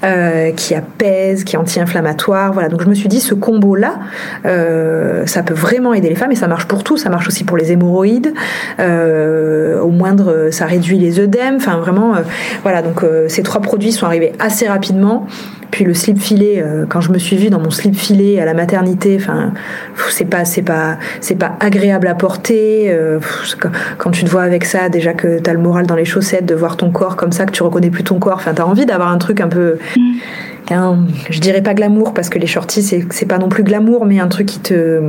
euh, 0.04 0.52
qui 0.52 0.76
apaise, 0.76 1.44
qui 1.44 1.56
est 1.56 1.60
anti-inflammatoire. 1.60 2.54
Voilà, 2.54 2.70
donc 2.70 2.82
je 2.84 2.90
me 2.90 2.94
suis 2.94 3.08
dit 3.08 3.20
ce 3.20 3.34
combo 3.34 3.76
là, 3.76 4.00
euh, 4.46 5.26
ça 5.26 5.44
peut 5.44 5.54
vraiment 5.54 5.94
aider 5.94 6.10
les 6.10 6.16
femmes 6.16 6.32
et 6.32 6.36
ça 6.36 6.48
marche 6.48 6.68
pour 6.68 6.84
tout. 6.84 6.98
Ça 6.98 7.10
marche 7.10 7.28
aussi 7.28 7.44
pour 7.44 7.58
les 7.58 7.72
hémorroïdes. 7.72 8.34
au 8.80 9.90
moindre, 9.90 10.50
ça 10.52 10.66
réduit 10.66 10.98
les 10.98 11.20
œdèmes. 11.20 11.56
Enfin 11.56 11.78
vraiment, 11.78 12.14
voilà. 12.64 12.82
Donc 12.82 13.06
ces 13.28 13.44
trois 13.44 13.62
produits 13.62 13.92
sont 13.92 14.06
arrivés 14.06 14.34
assez 14.40 14.68
rapidement. 14.68 15.28
Puis 15.72 15.86
le 15.86 15.94
slip 15.94 16.20
filet, 16.20 16.62
euh, 16.62 16.86
quand 16.88 17.02
je 17.02 17.12
me 17.12 17.18
suis 17.18 17.38
vue 17.38 17.50
dans 17.50 17.60
mon 17.60 17.72
slip 17.72 17.96
filet 17.96 18.40
à 18.40 18.46
la 18.46 18.54
maternité, 18.54 19.18
enfin, 19.20 19.54
c'est 20.10 20.26
pas, 20.26 20.46
c'est 20.46 20.62
pas, 20.62 20.98
c'est 21.22 21.36
pas 21.36 21.54
agréable 21.60 22.08
à 22.08 22.16
porter. 22.16 22.92
Euh, 22.92 23.20
quand 23.98 24.12
tu 24.12 24.24
te 24.26 24.30
vois 24.30 24.44
avec 24.44 24.66
ça, 24.66 24.90
déjà 24.90 25.14
que 25.14 25.40
t'as 25.40 25.54
le 25.54 25.60
moral 25.60 25.88
dans 25.88 25.96
les 25.96 26.06
chaussettes, 26.06 26.46
de 26.46 26.56
voir 26.56 26.78
ton 26.78 26.92
corps 26.92 27.16
comme 27.16 27.32
ça, 27.32 27.46
que 27.46 27.52
tu 27.52 27.64
reconnais 27.64 27.90
plus 27.90 28.04
ton 28.04 28.20
corps. 28.20 28.36
Enfin, 28.36 28.54
t'as 28.54 28.64
envie 28.64 28.86
d'avoir 28.86 29.12
un 29.12 29.18
truc 29.18 29.42
un 29.42 29.48
peu. 29.48 29.78
Mm 29.96 30.02
je 30.70 31.40
dirais 31.40 31.62
pas 31.62 31.74
glamour 31.74 32.14
parce 32.14 32.30
que 32.30 32.40
les 32.40 32.48
shorties 32.48 32.82
c'est 33.10 33.26
pas 33.26 33.38
non 33.38 33.50
plus 33.50 33.64
glamour 33.64 34.06
mais 34.06 34.20
un 34.20 34.28
truc 34.28 34.48
qui 34.48 34.60
te 34.60 35.02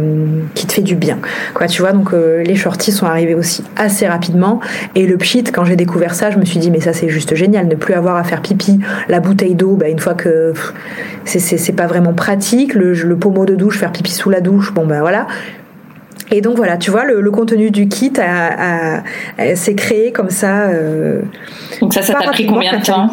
qui 0.54 0.66
te 0.66 0.72
fait 0.72 0.82
du 0.82 0.96
bien. 0.96 1.18
Quoi 1.54 1.66
tu 1.66 1.82
vois 1.82 1.92
donc 1.92 2.12
euh, 2.12 2.42
les 2.42 2.56
shorties 2.56 2.92
sont 2.92 3.06
arrivés 3.06 3.34
aussi 3.34 3.62
assez 3.76 4.06
rapidement. 4.06 4.60
Et 4.94 5.06
le 5.06 5.16
pchit 5.16 5.44
quand 5.44 5.64
j'ai 5.64 5.76
découvert 5.76 6.14
ça 6.14 6.30
je 6.30 6.38
me 6.38 6.44
suis 6.44 6.58
dit 6.58 6.70
mais 6.70 6.80
ça 6.80 6.92
c'est 6.92 7.08
juste 7.08 7.34
génial. 7.34 7.68
Ne 7.68 7.76
plus 7.76 7.94
avoir 7.94 8.16
à 8.16 8.24
faire 8.24 8.42
pipi 8.42 8.80
la 9.08 9.20
bouteille 9.20 9.54
d'eau 9.54 9.76
bah, 9.76 9.88
une 9.88 10.00
fois 10.00 10.14
que 10.14 10.52
c'est 11.24 11.76
pas 11.76 11.86
vraiment 11.86 12.12
pratique. 12.12 12.74
Le, 12.74 12.94
le 12.94 13.16
pommeau 13.16 13.46
de 13.46 13.54
douche 13.54 13.78
faire 13.78 13.92
pipi 13.92 14.10
sous 14.10 14.30
la 14.30 14.40
douche 14.40 14.72
bon 14.72 14.86
ben 14.86 15.00
voilà. 15.00 15.26
Et 16.32 16.40
donc 16.40 16.56
voilà, 16.56 16.78
tu 16.78 16.90
vois, 16.90 17.04
le, 17.04 17.30
contenu 17.30 17.70
du 17.70 17.88
kit 17.88 18.12
s'est 19.54 19.74
créé 19.74 20.12
comme 20.12 20.30
ça. 20.30 20.62
Euh, 20.62 21.20
donc 21.80 21.92
ça, 21.92 22.00
ça 22.00 22.14
t'a 22.14 22.30
pris 22.30 22.46
combien 22.46 22.78
de 22.78 22.82
temps? 22.82 23.10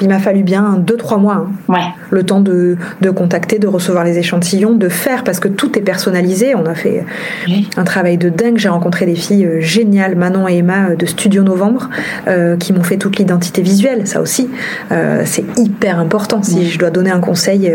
Il 0.00 0.08
m'a 0.08 0.18
fallu 0.18 0.42
bien 0.42 0.82
2-3 0.84 1.20
mois. 1.20 1.46
Hein. 1.68 1.92
Le 2.10 2.22
temps 2.22 2.40
de, 2.40 2.76
de, 3.00 3.10
contacter, 3.10 3.58
de 3.58 3.66
recevoir 3.66 4.04
les 4.04 4.18
échantillons, 4.18 4.74
de 4.74 4.88
faire, 4.88 5.24
parce 5.24 5.40
que 5.40 5.48
tout 5.48 5.78
est 5.78 5.82
personnalisé. 5.82 6.54
On 6.54 6.66
a 6.66 6.74
fait 6.74 7.04
un 7.76 7.84
travail 7.84 8.16
de 8.16 8.28
dingue. 8.28 8.56
J'ai 8.56 8.68
rencontré 8.68 9.06
des 9.06 9.14
filles 9.14 9.44
euh, 9.44 9.60
géniales, 9.60 10.16
Manon 10.16 10.48
et 10.48 10.58
Emma 10.58 10.90
euh, 10.90 10.96
de 10.96 11.06
Studio 11.06 11.42
Novembre, 11.42 11.90
euh, 12.28 12.56
qui 12.56 12.72
m'ont 12.72 12.82
fait 12.82 12.96
toute 12.96 13.18
l'identité 13.18 13.62
visuelle. 13.62 14.06
Ça 14.06 14.20
aussi, 14.20 14.48
c'est 15.24 15.44
hyper 15.58 15.98
important. 15.98 16.42
Si 16.42 16.70
je 16.70 16.78
dois 16.78 16.90
donner 16.90 17.10
un 17.10 17.20
conseil 17.20 17.70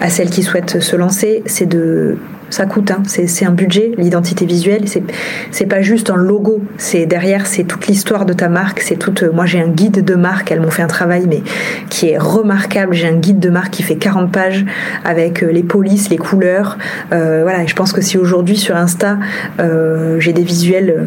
à 0.00 0.08
celles 0.08 0.30
qui 0.30 0.42
souhaitent 0.42 0.80
se 0.80 0.96
lancer, 0.96 1.42
c'est 1.46 1.66
de 1.66 2.16
ça 2.50 2.66
coûte. 2.66 2.90
Hein. 2.90 3.02
C'est 3.06 3.44
un 3.44 3.52
budget, 3.52 3.92
l'identité 3.96 4.44
visuelle. 4.44 4.84
C'est 5.50 5.66
pas 5.66 5.82
juste 5.82 6.10
un 6.10 6.16
logo. 6.16 6.62
C'est 6.76 7.06
derrière, 7.06 7.46
c'est 7.46 7.64
toute 7.64 7.86
l'histoire 7.86 8.26
de 8.26 8.32
ta 8.32 8.48
marque. 8.48 8.80
C'est 8.80 8.96
toute. 8.96 9.22
Moi, 9.22 9.46
j'ai 9.46 9.60
un 9.60 9.68
guide 9.68 10.04
de 10.04 10.14
marque. 10.14 10.50
Elles 10.50 10.60
m'ont 10.60 10.70
fait 10.70 10.82
un 10.82 10.88
travail, 10.88 11.26
mais 11.28 11.42
qui 11.88 12.08
est 12.08 12.18
remarquable. 12.18 12.94
J'ai 12.94 13.08
un 13.08 13.16
guide 13.16 13.38
de 13.38 13.50
marque 13.50 13.70
qui 13.70 13.82
fait 13.82 13.96
40 13.96 14.30
pages 14.30 14.66
avec 15.04 15.42
euh, 15.42 15.50
les 15.50 15.62
polices, 15.62 16.10
les 16.10 16.18
couleurs. 16.18 16.76
Euh, 17.12 17.40
voilà. 17.42 17.64
Je 17.66 17.74
pense 17.74 17.92
que 17.92 18.00
si 18.00 18.18
aujourd'hui 18.18 18.56
sur 18.56 18.76
Insta, 18.76 19.18
euh, 19.60 20.18
j'ai 20.18 20.32
des 20.32 20.42
visuels 20.42 21.06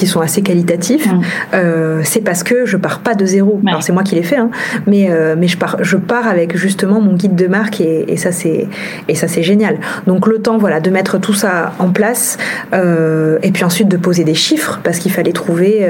qui 0.00 0.06
sont 0.06 0.22
assez 0.22 0.40
qualitatifs, 0.40 1.06
euh, 1.52 2.00
c'est 2.04 2.22
parce 2.22 2.42
que 2.42 2.64
je 2.64 2.78
pars 2.78 3.00
pas 3.00 3.14
de 3.14 3.26
zéro. 3.26 3.60
Alors 3.66 3.82
c'est 3.82 3.92
moi 3.92 4.02
qui 4.02 4.14
l'ai 4.14 4.22
fait, 4.22 4.38
hein, 4.38 4.50
mais 4.86 5.10
euh, 5.10 5.34
mais 5.38 5.46
je 5.46 5.58
pars 5.58 5.76
je 5.82 5.98
pars 5.98 6.26
avec 6.26 6.56
justement 6.56 7.02
mon 7.02 7.12
guide 7.12 7.34
de 7.34 7.46
marque 7.46 7.82
et, 7.82 8.10
et 8.10 8.16
ça 8.16 8.32
c'est 8.32 8.66
et 9.08 9.14
ça 9.14 9.28
c'est 9.28 9.42
génial. 9.42 9.76
Donc 10.06 10.26
le 10.26 10.38
temps 10.38 10.56
voilà 10.56 10.80
de 10.80 10.88
mettre 10.88 11.20
tout 11.20 11.34
ça 11.34 11.74
en 11.78 11.90
place 11.90 12.38
euh, 12.72 13.38
et 13.42 13.50
puis 13.50 13.62
ensuite 13.62 13.88
de 13.88 13.98
poser 13.98 14.24
des 14.24 14.34
chiffres 14.34 14.80
parce 14.82 14.98
qu'il 14.98 15.12
fallait 15.12 15.32
trouver 15.32 15.86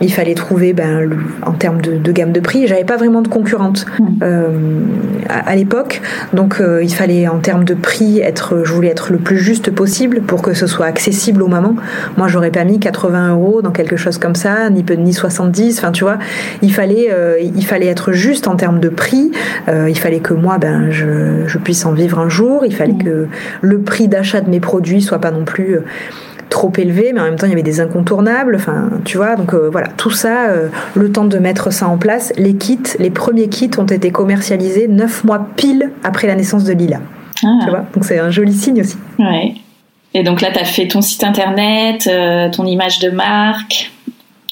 il 0.00 0.12
fallait 0.12 0.34
trouver 0.34 0.72
ben 0.72 1.10
en 1.46 1.52
termes 1.52 1.80
de, 1.80 1.92
de, 1.98 2.12
gamme 2.12 2.32
de 2.32 2.40
prix, 2.40 2.66
j'avais 2.66 2.84
pas 2.84 2.96
vraiment 2.96 3.22
de 3.22 3.28
concurrente 3.28 3.86
à, 4.20 5.50
à 5.50 5.54
l'époque, 5.54 6.02
donc 6.32 6.60
il 6.82 6.92
fallait 6.92 7.28
en 7.28 7.38
termes 7.38 7.64
de 7.64 7.74
prix 7.74 8.18
être 8.18 8.62
je 8.64 8.72
voulais 8.72 8.88
être 8.88 9.12
le 9.12 9.18
plus 9.18 9.38
juste 9.38 9.70
possible 9.70 10.22
pour 10.22 10.42
que 10.42 10.54
ce 10.54 10.66
soit 10.66 10.86
accessible 10.86 11.40
aux 11.42 11.48
mamans. 11.48 11.76
Moi 12.16 12.26
j'aurais 12.26 12.50
pas 12.50 12.64
mis 12.64 12.80
80 12.80 13.11
euros 13.16 13.62
dans 13.62 13.70
quelque 13.70 13.96
chose 13.96 14.18
comme 14.18 14.34
ça, 14.34 14.70
ni, 14.70 14.84
ni 14.98 15.12
70. 15.12 15.78
Enfin, 15.78 15.92
tu 15.92 16.04
vois, 16.04 16.18
il 16.62 16.72
fallait, 16.72 17.08
euh, 17.10 17.38
il 17.40 17.64
fallait 17.64 17.86
être 17.86 18.12
juste 18.12 18.48
en 18.48 18.56
termes 18.56 18.80
de 18.80 18.88
prix. 18.88 19.32
Euh, 19.68 19.88
il 19.88 19.98
fallait 19.98 20.20
que 20.20 20.34
moi, 20.34 20.58
ben, 20.58 20.90
je, 20.90 21.58
puisse 21.58 21.84
en 21.86 21.92
vivre 21.92 22.18
un 22.18 22.28
jour. 22.28 22.64
Il 22.64 22.74
fallait 22.74 22.92
mmh. 22.92 23.04
que 23.04 23.26
le 23.60 23.80
prix 23.80 24.08
d'achat 24.08 24.40
de 24.40 24.50
mes 24.50 24.60
produits 24.60 25.02
soit 25.02 25.20
pas 25.20 25.30
non 25.30 25.44
plus 25.44 25.76
euh, 25.76 25.84
trop 26.48 26.72
élevé, 26.76 27.12
mais 27.14 27.20
en 27.20 27.24
même 27.24 27.36
temps 27.36 27.46
il 27.46 27.50
y 27.50 27.54
avait 27.54 27.62
des 27.62 27.80
incontournables. 27.80 28.56
Enfin, 28.56 28.90
tu 29.04 29.16
vois, 29.16 29.36
donc 29.36 29.54
voilà, 29.54 29.88
tout 29.96 30.10
ça, 30.10 30.48
le 30.94 31.10
temps 31.10 31.24
de 31.24 31.38
mettre 31.38 31.72
ça 31.72 31.88
en 31.88 31.96
place. 31.96 32.30
Les 32.36 32.54
kits, 32.54 32.82
les 32.98 33.08
premiers 33.08 33.48
kits 33.48 33.70
ont 33.78 33.86
été 33.86 34.10
commercialisés 34.10 34.86
neuf 34.86 35.24
mois 35.24 35.48
pile 35.56 35.90
après 36.04 36.26
la 36.26 36.34
naissance 36.34 36.64
de 36.64 36.74
Lila. 36.74 37.00
Ah. 37.42 37.58
Tu 37.64 37.70
vois, 37.70 37.86
donc 37.94 38.04
c'est 38.04 38.18
un 38.18 38.30
joli 38.30 38.52
signe 38.52 38.82
aussi. 38.82 38.98
Ouais. 39.18 39.54
Et 40.14 40.22
donc 40.22 40.40
là, 40.40 40.50
tu 40.52 40.58
as 40.58 40.64
fait 40.64 40.88
ton 40.88 41.00
site 41.00 41.24
internet, 41.24 42.08
ton 42.52 42.66
image 42.66 42.98
de 42.98 43.10
marque. 43.10 43.90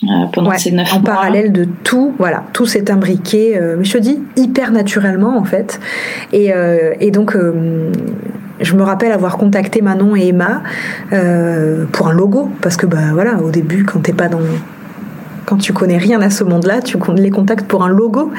Euh, 0.04 0.26
pendant 0.32 0.50
ces 0.56 0.70
neuf 0.70 0.94
en 0.94 1.02
parallèle 1.02 1.52
de 1.52 1.68
tout, 1.84 2.14
voilà, 2.16 2.44
tout 2.54 2.64
s'est 2.64 2.90
imbriqué, 2.90 3.58
euh, 3.58 3.76
je 3.82 3.92
te 3.92 3.98
dis, 3.98 4.18
hyper 4.34 4.72
naturellement 4.72 5.36
en 5.36 5.44
fait. 5.44 5.78
Et, 6.32 6.54
euh, 6.54 6.94
et 7.00 7.10
donc, 7.10 7.36
je 8.60 8.74
me 8.74 8.82
rappelle 8.82 9.12
avoir 9.12 9.36
contacté 9.36 9.82
Manon 9.82 10.16
et 10.16 10.28
Emma 10.28 10.62
pour 11.92 12.08
un 12.08 12.12
logo, 12.12 12.50
parce 12.62 12.76
que 12.76 12.86
bah 12.86 13.12
voilà, 13.12 13.36
au 13.42 13.50
début, 13.50 13.84
quand 13.84 14.00
t'es 14.00 14.14
pas 14.14 14.28
dans 14.28 14.40
quand 15.50 15.56
tu 15.56 15.72
connais 15.72 15.98
rien 15.98 16.20
à 16.20 16.30
ce 16.30 16.44
monde-là, 16.44 16.80
tu 16.80 16.96
les 17.16 17.30
contactes 17.30 17.66
pour 17.66 17.82
un 17.82 17.88
logo. 17.88 18.30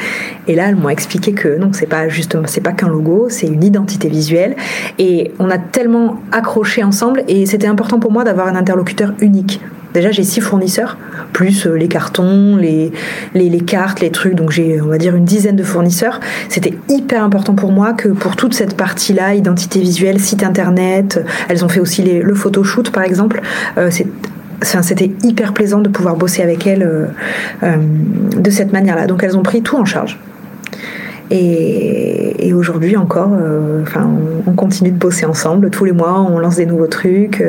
Et 0.47 0.55
là, 0.55 0.69
elles 0.69 0.77
m'ont 0.77 0.87
expliqué 0.87 1.33
que 1.33 1.57
non, 1.57 1.73
c'est 1.73 1.85
pas 1.85 2.07
justement, 2.07 2.43
c'est 2.45 2.61
pas 2.61 2.71
qu'un 2.71 2.87
logo, 2.87 3.27
c'est 3.29 3.47
une 3.47 3.65
identité 3.65 4.07
visuelle. 4.07 4.55
Et 4.97 5.33
on 5.37 5.49
a 5.49 5.57
tellement 5.57 6.21
accroché 6.31 6.85
ensemble, 6.85 7.25
et 7.27 7.45
c'était 7.45 7.67
important 7.67 7.99
pour 7.99 8.13
moi 8.13 8.23
d'avoir 8.23 8.47
un 8.47 8.55
interlocuteur 8.55 9.11
unique. 9.19 9.59
Déjà, 9.93 10.09
j'ai 10.11 10.23
six 10.23 10.39
fournisseurs, 10.39 10.97
plus 11.33 11.67
euh, 11.67 11.73
les 11.73 11.89
cartons, 11.89 12.55
les, 12.55 12.93
les, 13.33 13.59
cartes, 13.59 13.99
les 13.99 14.09
trucs. 14.09 14.35
Donc, 14.35 14.51
j'ai, 14.51 14.79
on 14.79 14.87
va 14.87 14.97
dire, 14.97 15.13
une 15.13 15.25
dizaine 15.25 15.57
de 15.57 15.63
fournisseurs. 15.63 16.21
C'était 16.47 16.75
hyper 16.87 17.25
important 17.25 17.55
pour 17.55 17.73
moi 17.73 17.91
que 17.91 18.07
pour 18.07 18.37
toute 18.37 18.53
cette 18.53 18.77
partie-là, 18.77 19.35
identité 19.35 19.81
visuelle, 19.81 20.17
site 20.21 20.43
internet, 20.43 21.19
elles 21.49 21.65
ont 21.65 21.67
fait 21.67 21.81
aussi 21.81 22.03
les, 22.03 22.21
le 22.21 22.33
photoshoot, 22.35 22.89
par 22.91 23.03
exemple. 23.03 23.41
Euh, 23.77 23.89
c'est 23.91 24.07
c'était 24.61 25.11
hyper 25.23 25.53
plaisant 25.53 25.79
de 25.79 25.89
pouvoir 25.89 26.15
bosser 26.15 26.41
avec 26.41 26.67
elles 26.67 26.83
euh, 26.83 27.05
euh, 27.63 27.77
de 28.37 28.49
cette 28.49 28.73
manière-là. 28.73 29.07
Donc 29.07 29.23
elles 29.23 29.37
ont 29.37 29.43
pris 29.43 29.61
tout 29.61 29.77
en 29.77 29.85
charge. 29.85 30.19
Et, 31.33 32.51
aujourd'hui 32.53 32.97
encore, 32.97 33.31
euh, 33.33 33.81
enfin, 33.83 34.07
on, 34.45 34.51
continue 34.51 34.91
de 34.91 34.97
bosser 34.97 35.25
ensemble. 35.25 35.69
Tous 35.69 35.85
les 35.85 35.93
mois, 35.93 36.19
on 36.19 36.37
lance 36.37 36.57
des 36.57 36.65
nouveaux 36.65 36.87
trucs. 36.87 37.41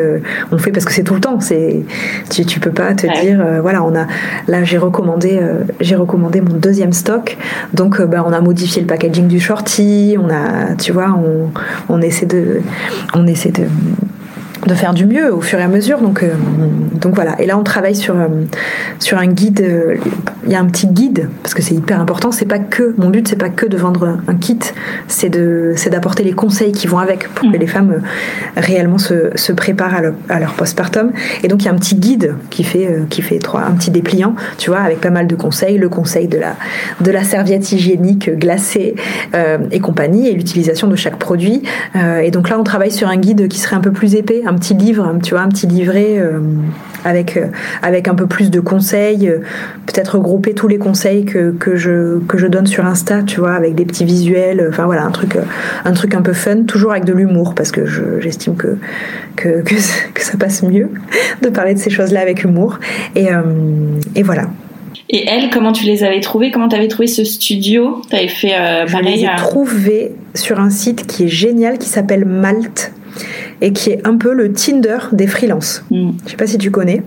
on 0.52 0.58
fait 0.58 0.70
parce 0.70 0.86
que 0.86 0.92
c'est 0.92 1.02
tout 1.02 1.14
le 1.14 1.20
temps. 1.20 1.40
C'est, 1.40 1.82
tu, 2.30 2.46
tu 2.46 2.60
peux 2.60 2.70
pas 2.70 2.94
te 2.94 3.08
dire, 3.20 3.44
voilà, 3.60 3.82
on 3.82 3.94
a. 3.96 4.06
Là, 4.46 4.62
j'ai 4.62 4.78
recommandé, 4.78 5.40
j'ai 5.80 5.96
recommandé 5.96 6.40
mon 6.40 6.54
deuxième 6.54 6.92
stock. 6.92 7.36
Donc, 7.74 8.00
ben, 8.00 8.22
on 8.24 8.32
a 8.32 8.40
modifié 8.40 8.80
le 8.80 8.86
packaging 8.86 9.26
du 9.26 9.40
shorty. 9.40 10.16
On 10.16 10.30
a, 10.30 10.76
tu 10.76 10.92
vois, 10.92 11.18
on, 11.18 11.50
on 11.92 12.00
essaie 12.00 12.26
de, 12.26 12.60
on 13.14 13.26
essaie 13.26 13.50
de 13.50 13.64
de 14.66 14.74
faire 14.74 14.94
du 14.94 15.06
mieux 15.06 15.32
au 15.32 15.40
fur 15.40 15.58
et 15.58 15.62
à 15.62 15.68
mesure. 15.68 16.00
Donc, 16.00 16.22
euh, 16.22 16.34
donc 16.94 17.14
voilà. 17.14 17.40
Et 17.40 17.46
là, 17.46 17.58
on 17.58 17.64
travaille 17.64 17.96
sur, 17.96 18.14
euh, 18.16 18.28
sur 18.98 19.18
un 19.18 19.26
guide. 19.26 19.60
Euh, 19.60 19.96
il 20.44 20.52
y 20.52 20.54
a 20.54 20.60
un 20.60 20.66
petit 20.66 20.86
guide 20.86 21.28
parce 21.42 21.54
que 21.54 21.62
c'est 21.62 21.74
hyper 21.74 22.00
important. 22.00 22.32
C'est 22.32 22.46
pas 22.46 22.58
que 22.58 22.94
mon 22.96 23.10
but, 23.10 23.26
c'est 23.28 23.38
pas 23.38 23.48
que 23.48 23.66
de 23.66 23.76
vendre 23.76 24.18
un 24.26 24.34
kit, 24.34 24.58
c'est 25.08 25.28
de 25.28 25.72
c'est 25.76 25.90
d'apporter 25.90 26.22
les 26.22 26.32
conseils 26.32 26.72
qui 26.72 26.86
vont 26.86 26.98
avec 26.98 27.28
pour 27.28 27.50
que 27.50 27.56
mm. 27.56 27.60
les 27.60 27.66
femmes 27.66 28.02
réellement 28.56 28.98
se, 28.98 29.30
se 29.36 29.52
préparent 29.52 30.00
à, 30.28 30.40
leur 30.40 30.54
postpartum. 30.54 31.12
Et 31.42 31.48
donc 31.48 31.62
il 31.62 31.66
y 31.66 31.68
a 31.68 31.72
un 31.72 31.76
petit 31.76 31.96
guide 31.96 32.36
qui 32.50 32.64
fait 32.64 32.88
qui 33.08 33.22
fait 33.22 33.38
trois 33.38 33.62
un 33.62 33.72
petit 33.72 33.90
dépliant, 33.90 34.34
tu 34.58 34.70
vois, 34.70 34.80
avec 34.80 35.00
pas 35.00 35.10
mal 35.10 35.26
de 35.26 35.34
conseils. 35.34 35.78
Le 35.78 35.88
conseil 35.88 36.28
de 36.28 36.38
la 36.38 36.56
de 37.00 37.10
la 37.10 37.24
serviette 37.24 37.70
hygiénique 37.72 38.30
glacée 38.30 38.94
et 39.70 39.80
compagnie 39.80 40.28
et 40.28 40.32
l'utilisation 40.32 40.88
de 40.88 40.96
chaque 40.96 41.16
produit. 41.16 41.62
et 41.94 42.30
donc 42.30 42.48
là, 42.48 42.58
on 42.58 42.64
travaille 42.64 42.90
sur 42.90 43.08
un 43.08 43.16
guide 43.16 43.48
qui 43.48 43.58
serait 43.58 43.76
un 43.76 43.80
peu 43.80 43.92
plus 43.92 44.14
épais 44.14 44.42
un 44.51 44.51
petit 44.55 44.74
livre, 44.74 45.18
tu 45.22 45.34
vois, 45.34 45.42
un 45.42 45.48
petit 45.48 45.66
livret 45.66 46.18
euh, 46.18 46.40
avec, 47.05 47.36
euh, 47.36 47.46
avec 47.82 48.09
un 48.09 48.14
peu 48.14 48.26
plus 48.26 48.50
de 48.50 48.61
conseils, 48.61 49.28
euh, 49.28 49.38
peut-être 49.86 50.16
regrouper 50.16 50.55
tous 50.55 50.68
les 50.68 50.78
conseils 50.78 51.24
que, 51.24 51.53
que, 51.53 51.76
je, 51.76 52.18
que 52.20 52.38
je 52.38 52.46
donne 52.46 52.66
sur 52.66 52.86
Insta, 52.86 53.22
tu 53.22 53.40
vois, 53.40 53.53
avec 53.53 53.74
des 53.74 53.84
petits 53.84 54.05
visuels, 54.05 54.66
enfin 54.68 54.86
voilà, 54.86 55.05
un 55.05 55.11
truc, 55.11 55.36
un 55.84 55.92
truc 55.92 56.14
un 56.14 56.22
peu 56.22 56.32
fun, 56.32 56.64
toujours 56.64 56.92
avec 56.92 57.05
de 57.05 57.12
l'humour, 57.12 57.55
parce 57.55 57.70
que 57.70 57.86
j'estime 58.20 58.57
que, 58.57 58.78
que, 59.36 59.62
que, 59.62 60.22
ça 60.22 60.36
passe 60.38 60.62
mieux 60.62 60.90
de 61.42 61.48
parler 61.48 61.74
de 61.74 61.78
ces 61.78 61.90
choses-là 61.90 62.20
avec 62.20 62.44
humour. 62.44 62.78
Et, 63.16 63.28
et 64.14 64.22
voilà. 64.22 64.44
Et 65.11 65.28
elles, 65.28 65.50
comment 65.50 65.72
tu 65.72 65.84
les 65.84 66.05
avais 66.05 66.20
trouvées? 66.20 66.50
Comment 66.50 66.68
tu 66.68 66.76
avais 66.76 66.88
trouvé 66.88 67.07
ce 67.07 67.24
studio? 67.24 68.00
Tu 68.09 68.16
avais 68.16 68.28
fait 68.28 68.55
Je 68.86 68.96
les 68.98 69.24
ai 69.24 69.28
trouvées 69.36 70.12
sur 70.34 70.61
un 70.61 70.70
site 70.70 71.07
qui 71.07 71.24
est 71.24 71.28
génial, 71.28 71.78
qui 71.78 71.88
s'appelle 71.88 72.24
Malte 72.24 72.92
et 73.60 73.72
qui 73.72 73.90
est 73.90 74.06
un 74.06 74.16
peu 74.16 74.34
le 74.34 74.52
Tinder 74.52 74.98
des 75.12 75.26
freelances. 75.26 75.84
Mm. 75.90 76.10
Je 76.24 76.30
sais 76.30 76.36
pas 76.36 76.46
si 76.46 76.58
tu 76.58 76.70
connais. 76.70 77.02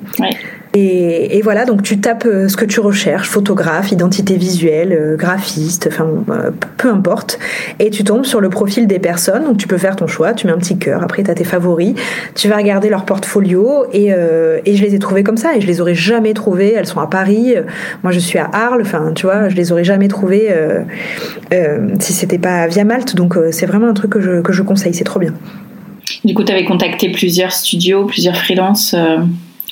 Et, 0.77 1.41
voilà, 1.41 1.63
donc 1.63 1.83
tu 1.83 1.99
tapes 1.99 2.25
euh, 2.25 2.49
ce 2.49 2.57
que 2.57 2.65
tu 2.65 2.81
recherches, 2.81 3.29
photographe, 3.29 3.93
identité 3.93 4.35
visuelle, 4.35 4.91
euh, 4.91 5.15
graphiste, 5.15 5.87
enfin 5.89 6.05
euh, 6.29 6.51
peu 6.75 6.89
importe, 6.89 7.39
et 7.79 7.89
tu 7.89 8.03
tombes 8.03 8.25
sur 8.25 8.41
le 8.41 8.49
profil 8.49 8.85
des 8.85 8.99
personnes, 8.99 9.45
donc 9.45 9.57
tu 9.57 9.69
peux 9.69 9.77
faire 9.77 9.95
ton 9.95 10.07
choix, 10.07 10.33
tu 10.33 10.47
mets 10.47 10.53
un 10.53 10.57
petit 10.57 10.77
cœur, 10.77 11.01
après 11.01 11.23
tu 11.23 11.31
as 11.31 11.35
tes 11.35 11.45
favoris, 11.45 11.93
tu 12.33 12.49
vas 12.49 12.57
regarder 12.57 12.89
leur 12.89 13.05
portfolio, 13.05 13.85
et, 13.93 14.07
et 14.09 14.75
je 14.75 14.83
les 14.83 14.95
ai 14.95 14.99
trouvées 14.99 15.23
comme 15.23 15.37
ça, 15.37 15.55
et 15.55 15.61
je 15.61 15.67
les 15.67 15.79
aurais 15.79 15.95
jamais 15.95 16.33
trouvées, 16.33 16.73
elles 16.73 16.87
sont 16.87 16.99
à 16.99 17.07
Paris, 17.07 17.55
moi 18.03 18.11
je 18.11 18.19
suis 18.19 18.39
à 18.39 18.49
Arles, 18.51 18.81
enfin 18.81 19.13
tu 19.15 19.27
vois, 19.27 19.47
je 19.47 19.55
les 19.55 19.71
aurais 19.71 19.85
jamais 19.85 20.09
trouvées 20.09 20.53
si 21.99 22.13
c'était 22.13 22.39
pas 22.39 22.67
via 22.67 22.83
Malte, 22.83 23.15
donc 23.15 23.37
c'est 23.51 23.65
vraiment 23.65 23.87
un 23.87 23.93
truc 23.93 24.11
que 24.11 24.21
je, 24.21 24.41
que 24.41 24.51
je 24.51 24.61
conseille, 24.61 24.93
c'est 24.93 25.05
trop 25.05 25.19
bien. 25.19 25.33
Du 26.25 26.33
coup, 26.33 26.43
tu 26.43 26.51
avais 26.51 26.65
contacté 26.65 27.11
plusieurs 27.11 27.51
studios, 27.51 28.05
plusieurs 28.05 28.35
freelances 28.35 28.95
euh, 28.97 29.19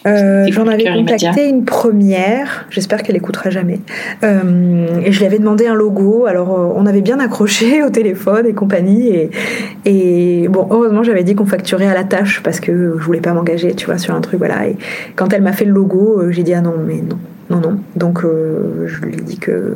euh, 0.06 0.45
J'en 0.51 0.68
avais 0.68 0.84
contacté 0.84 1.49
une 1.49 1.66
première, 1.66 2.68
j'espère 2.70 3.01
qu'elle 3.01 3.16
écoutera 3.16 3.49
jamais. 3.49 3.80
Euh, 4.24 5.01
et 5.04 5.12
je 5.12 5.18
lui 5.18 5.26
avais 5.26 5.39
demandé 5.39 5.66
un 5.66 5.74
logo, 5.74 6.28
alors 6.28 6.76
on 6.76 6.86
avait 6.86 7.01
bien 7.01 7.20
accroché 7.20 7.82
au 7.88 7.89
téléphone 7.89 8.45
et 8.45 8.54
compagnie. 8.54 9.08
Et, 9.08 9.32
et 9.86 10.47
bon, 10.47 10.68
heureusement, 10.70 11.01
j'avais 11.01 11.24
dit 11.24 11.34
qu'on 11.34 11.47
facturait 11.47 11.88
à 11.88 11.95
la 11.95 12.04
tâche 12.04 12.43
parce 12.43 12.60
que 12.60 12.97
je 12.99 13.04
voulais 13.04 13.22
pas 13.22 13.34
m'engager, 13.34 13.74
tu 13.74 13.88
vois, 13.88 13.97
sur 13.97 14.14
un 14.14 14.22
truc, 14.22 14.38
voilà. 14.38 14.68
Et 14.68 14.78
quand 15.16 15.34
elle 15.34 15.41
m'a 15.41 15.54
fait 15.54 15.66
le 15.66 15.72
logo, 15.72 16.22
j'ai 16.30 16.43
dit 16.43 16.54
ah 16.54 16.62
non, 16.62 16.76
mais 16.86 17.01
non, 17.01 17.18
non, 17.49 17.68
non. 17.68 17.80
Donc 17.95 18.22
je 18.22 19.01
lui 19.01 19.14
ai 19.14 19.22
dit 19.22 19.39
que 19.39 19.76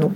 non. 0.00 0.10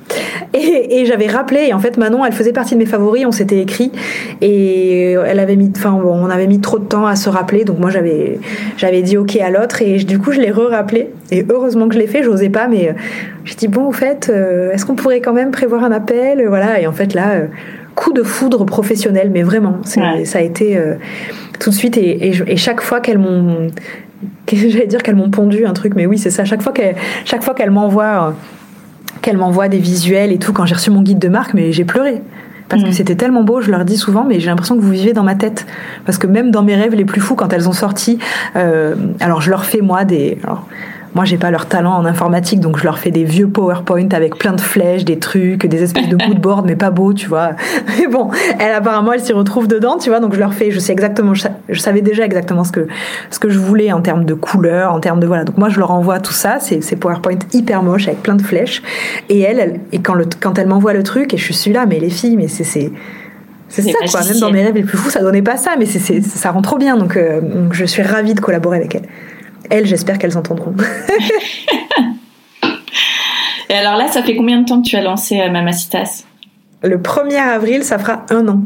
Et, 0.55 1.05
j'avais 1.07 1.27
rappelé, 1.27 1.67
et 1.69 1.75
en 1.75 1.79
fait 1.79 1.99
Manon, 1.99 2.25
elle 2.25 2.33
faisait 2.33 2.53
partie 2.53 2.75
de 2.75 2.79
mes 2.79 2.87
favoris, 2.87 3.27
on 3.27 3.33
s'était 3.33 3.61
écrit, 3.61 3.93
et 4.41 5.13
elle 5.13 5.39
avait 5.39 5.57
mis, 5.57 5.71
enfin 5.77 5.93
on 5.93 6.31
avait 6.31 6.47
mis 6.47 6.61
trop 6.61 6.79
de 6.79 6.85
temps 6.85 7.07
à 7.07 7.15
se 7.17 7.29
rappeler, 7.29 7.65
donc 7.65 7.79
moi 7.79 7.91
j'avais, 7.91 8.39
j'avais 8.77 9.03
dit 9.03 9.17
ok 9.17 9.37
à 9.37 9.51
l'autre, 9.51 9.83
et 9.83 9.99
du 9.99 10.19
coup 10.19 10.33
je 10.33 10.41
l'ai 10.41 10.51
re-rappelé, 10.51 11.11
et 11.31 11.45
heureusement 11.51 11.89
que 11.89 11.95
je 11.95 12.01
l'ai 12.01 12.07
fait, 12.07 12.23
j'osais 12.23 12.49
pas, 12.49 12.69
mais 12.69 12.89
euh, 12.89 12.93
j'ai 13.45 13.55
dit 13.55 13.69
bon, 13.69 13.87
au 13.87 13.93
fait, 13.93 14.31
euh, 14.31 14.73
est-ce 14.73 14.87
qu'on 14.87 14.95
pourrait 14.95 15.21
quand 15.21 15.35
même 15.35 15.51
prévoir 15.51 15.85
un 15.85 15.93
appel, 15.93 16.45
voilà, 16.49 16.81
et 16.81 16.87
en 16.87 16.93
fait 16.93 17.13
là, 17.15 17.33
euh, 17.33 17.47
coup 17.95 18.13
de 18.13 18.23
foudre 18.23 18.65
professionnel, 18.65 19.31
mais 19.33 19.43
vraiment, 19.43 19.81
ça 19.85 20.01
a 20.39 20.41
été 20.41 20.79
tout 21.61 21.71
de 21.71 21.75
suite, 21.75 21.97
et, 21.97 22.29
et 22.29 22.57
chaque 22.57 22.81
fois 22.81 23.01
qu'elles 23.01 23.19
m'ont, 23.19 23.69
j'allais 24.53 24.87
dire 24.87 25.03
qu'elles 25.03 25.17
m'ont 25.17 25.31
pondu 25.31 25.67
un 25.67 25.73
truc, 25.73 25.95
mais 25.97 26.07
oui 26.07 26.19
c'est 26.19 26.31
ça, 26.31 26.45
chaque 26.45 26.63
fois 26.63 26.73
chaque 27.25 27.43
fois 27.43 27.55
qu'elle 27.55 27.71
m'envoie 27.71 28.35
qu'elle 29.27 29.39
m'envoie 29.39 29.67
des 29.67 29.79
visuels 29.79 30.31
et 30.31 30.39
tout 30.39 30.53
quand 30.53 30.67
j'ai 30.67 30.77
reçu 30.77 30.93
mon 30.93 31.03
guide 31.03 31.19
de 31.19 31.27
marque, 31.27 31.53
mais 31.53 31.73
j'ai 31.73 31.85
pleuré. 31.85 32.23
Parce 32.69 32.85
que 32.85 32.91
mm. 32.91 32.93
c'était 32.93 33.17
tellement 33.17 33.43
beau, 33.43 33.61
je 33.61 33.73
leur 33.73 33.85
dis 33.85 33.97
souvent, 33.97 34.23
mais 34.23 34.39
j'ai 34.39 34.47
l'impression 34.47 34.77
que 34.77 34.81
vous 34.81 34.91
vivez 34.91 35.13
dans 35.13 35.25
ma 35.25 35.35
tête. 35.35 35.67
Parce 36.05 36.17
que 36.17 36.29
même 36.29 36.53
dans 36.53 36.63
mes 36.63 36.77
rêves 36.77 36.95
les 36.95 37.05
plus 37.05 37.21
fous, 37.21 37.35
quand 37.35 37.53
elles 37.53 37.69
ont 37.69 37.73
sorti, 37.73 38.21
euh, 38.55 38.95
alors 39.19 39.41
je 39.41 39.51
leur 39.51 39.65
fais 39.65 39.81
moi 39.81 40.05
des... 40.05 40.39
Moi, 41.15 41.25
j'ai 41.25 41.39
pas 41.39 41.51
leur 41.51 41.67
talent 41.67 41.95
en 41.95 42.05
informatique, 42.05 42.61
donc 42.61 42.79
je 42.79 42.85
leur 42.85 42.99
fais 42.99 43.11
des 43.11 43.25
vieux 43.25 43.49
PowerPoint 43.49 44.09
avec 44.13 44.37
plein 44.37 44.53
de 44.53 44.61
flèches, 44.61 45.05
des 45.05 45.19
trucs, 45.19 45.67
des 45.67 45.83
espèces 45.83 46.09
de 46.09 46.17
mood 46.27 46.39
board, 46.39 46.67
mais 46.67 46.77
pas 46.77 46.91
beau, 46.91 47.13
tu 47.13 47.29
vois. 47.29 47.51
Mais 47.99 48.07
bon, 48.07 48.31
elle 48.59 48.73
apparemment, 48.73 49.13
elle 49.13 49.21
s'y 49.21 49.33
retrouve 49.33 49.69
dedans, 49.69 49.99
tu 49.99 50.11
vois. 50.11 50.21
Donc 50.21 50.35
je 50.35 50.39
leur 50.39 50.55
fais, 50.55 50.71
je 50.71 50.79
sais 50.79 50.93
exactement, 50.93 51.33
je 51.35 51.79
savais 51.79 52.03
déjà 52.03 52.25
exactement 52.25 52.65
ce 52.65 52.73
que 52.73 52.87
ce 53.31 53.39
que 53.39 53.49
je 53.49 53.59
voulais 53.59 53.93
en 53.93 54.01
termes 54.01 54.25
de 54.25 54.35
couleurs, 54.35 54.93
en 54.93 55.01
termes 55.01 55.21
de 55.21 55.27
voilà. 55.27 55.45
Donc 55.45 55.59
moi, 55.59 55.69
je 55.69 55.79
leur 55.79 55.91
envoie 55.91 56.21
tout 56.21 56.33
ça, 56.33 56.59
c'est 56.61 56.83
ces 56.83 56.97
PowerPoint 56.97 57.39
hyper 57.53 57.83
moches 57.83 58.09
avec 58.09 58.23
plein 58.23 58.35
de 58.35 58.43
flèches. 58.43 58.83
Et 59.29 59.41
elle, 59.41 59.59
elle 59.59 59.81
et 59.93 60.01
quand 60.01 60.15
le 60.15 60.27
quand 60.41 60.59
elle 60.59 60.67
m'envoie 60.67 60.93
le 60.93 61.03
truc, 61.03 61.35
et 61.35 61.39
je 61.39 61.53
suis 61.53 61.73
là, 61.73 61.87
mais 61.87 61.99
les 61.99 62.11
filles, 62.11 62.37
mais 62.37 62.49
c'est 62.49 62.65
c'est 62.65 62.93
c'est 63.69 63.83
ça, 63.83 63.99
quoi. 64.11 64.25
Même 64.25 64.39
dans 64.39 64.51
mes 64.51 64.63
rêves 64.63 64.75
les 64.75 64.83
plus 64.83 64.97
fous, 64.97 65.11
ça 65.11 65.21
donnait 65.21 65.43
pas 65.43 65.57
ça, 65.57 65.73
mais 65.79 65.87
c'est, 65.87 66.23
ça 66.23 66.51
rend 66.51 66.63
trop 66.63 66.79
bien. 66.79 66.97
Donc, 66.97 67.17
euh, 67.17 67.41
donc, 67.41 67.73
je 67.73 67.85
suis 67.85 68.03
ravie 68.03 68.35
de 68.35 68.41
collaborer 68.41 68.79
avec 68.79 68.95
elle. 68.95 69.03
Elles, 69.71 69.87
j'espère 69.87 70.19
qu'elles 70.19 70.37
entendront. 70.39 70.75
Et 73.69 73.75
alors 73.75 73.97
là, 73.97 74.09
ça 74.09 74.23
fait 74.23 74.37
combien 74.37 74.61
de 74.61 74.67
temps 74.67 74.81
que 74.81 74.87
tu 74.89 74.97
as 74.97 75.03
lancé 75.03 75.41
euh, 75.41 75.51
Mamacitas? 75.51 76.25
Le 76.83 76.99
1er 76.99 77.37
avril, 77.37 77.83
ça 77.83 77.99
fera 77.99 78.25
un 78.31 78.47
an. 78.49 78.63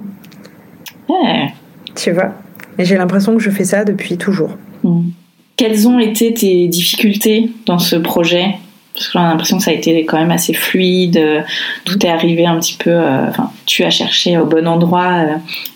Tu 1.97 2.13
vois? 2.13 2.33
Et 2.79 2.85
j'ai 2.85 2.97
l'impression 2.97 3.35
que 3.35 3.41
je 3.41 3.51
fais 3.51 3.65
ça 3.65 3.85
depuis 3.85 4.17
toujours. 4.17 4.57
Hmm. 4.83 5.09
Quelles 5.57 5.89
ont 5.89 5.99
été 5.99 6.33
tes 6.33 6.69
difficultés 6.69 7.51
dans 7.67 7.79
ce 7.79 7.97
projet? 7.97 8.57
Parce 8.95 9.07
que 9.07 9.13
j'ai 9.13 9.19
l'impression 9.19 9.59
que 9.59 9.63
ça 9.63 9.71
a 9.71 9.75
été 9.75 10.05
quand 10.05 10.19
même 10.19 10.31
assez 10.31 10.53
fluide, 10.53 11.21
tout 11.85 12.05
est 12.05 12.11
arrivé 12.11 12.47
un 12.47 12.59
petit 12.59 12.77
peu, 12.77 12.97
enfin, 12.99 13.51
tu 13.67 13.85
as 13.85 13.91
cherché 13.91 14.37
au 14.37 14.47
bon 14.47 14.67
endroit 14.67 15.23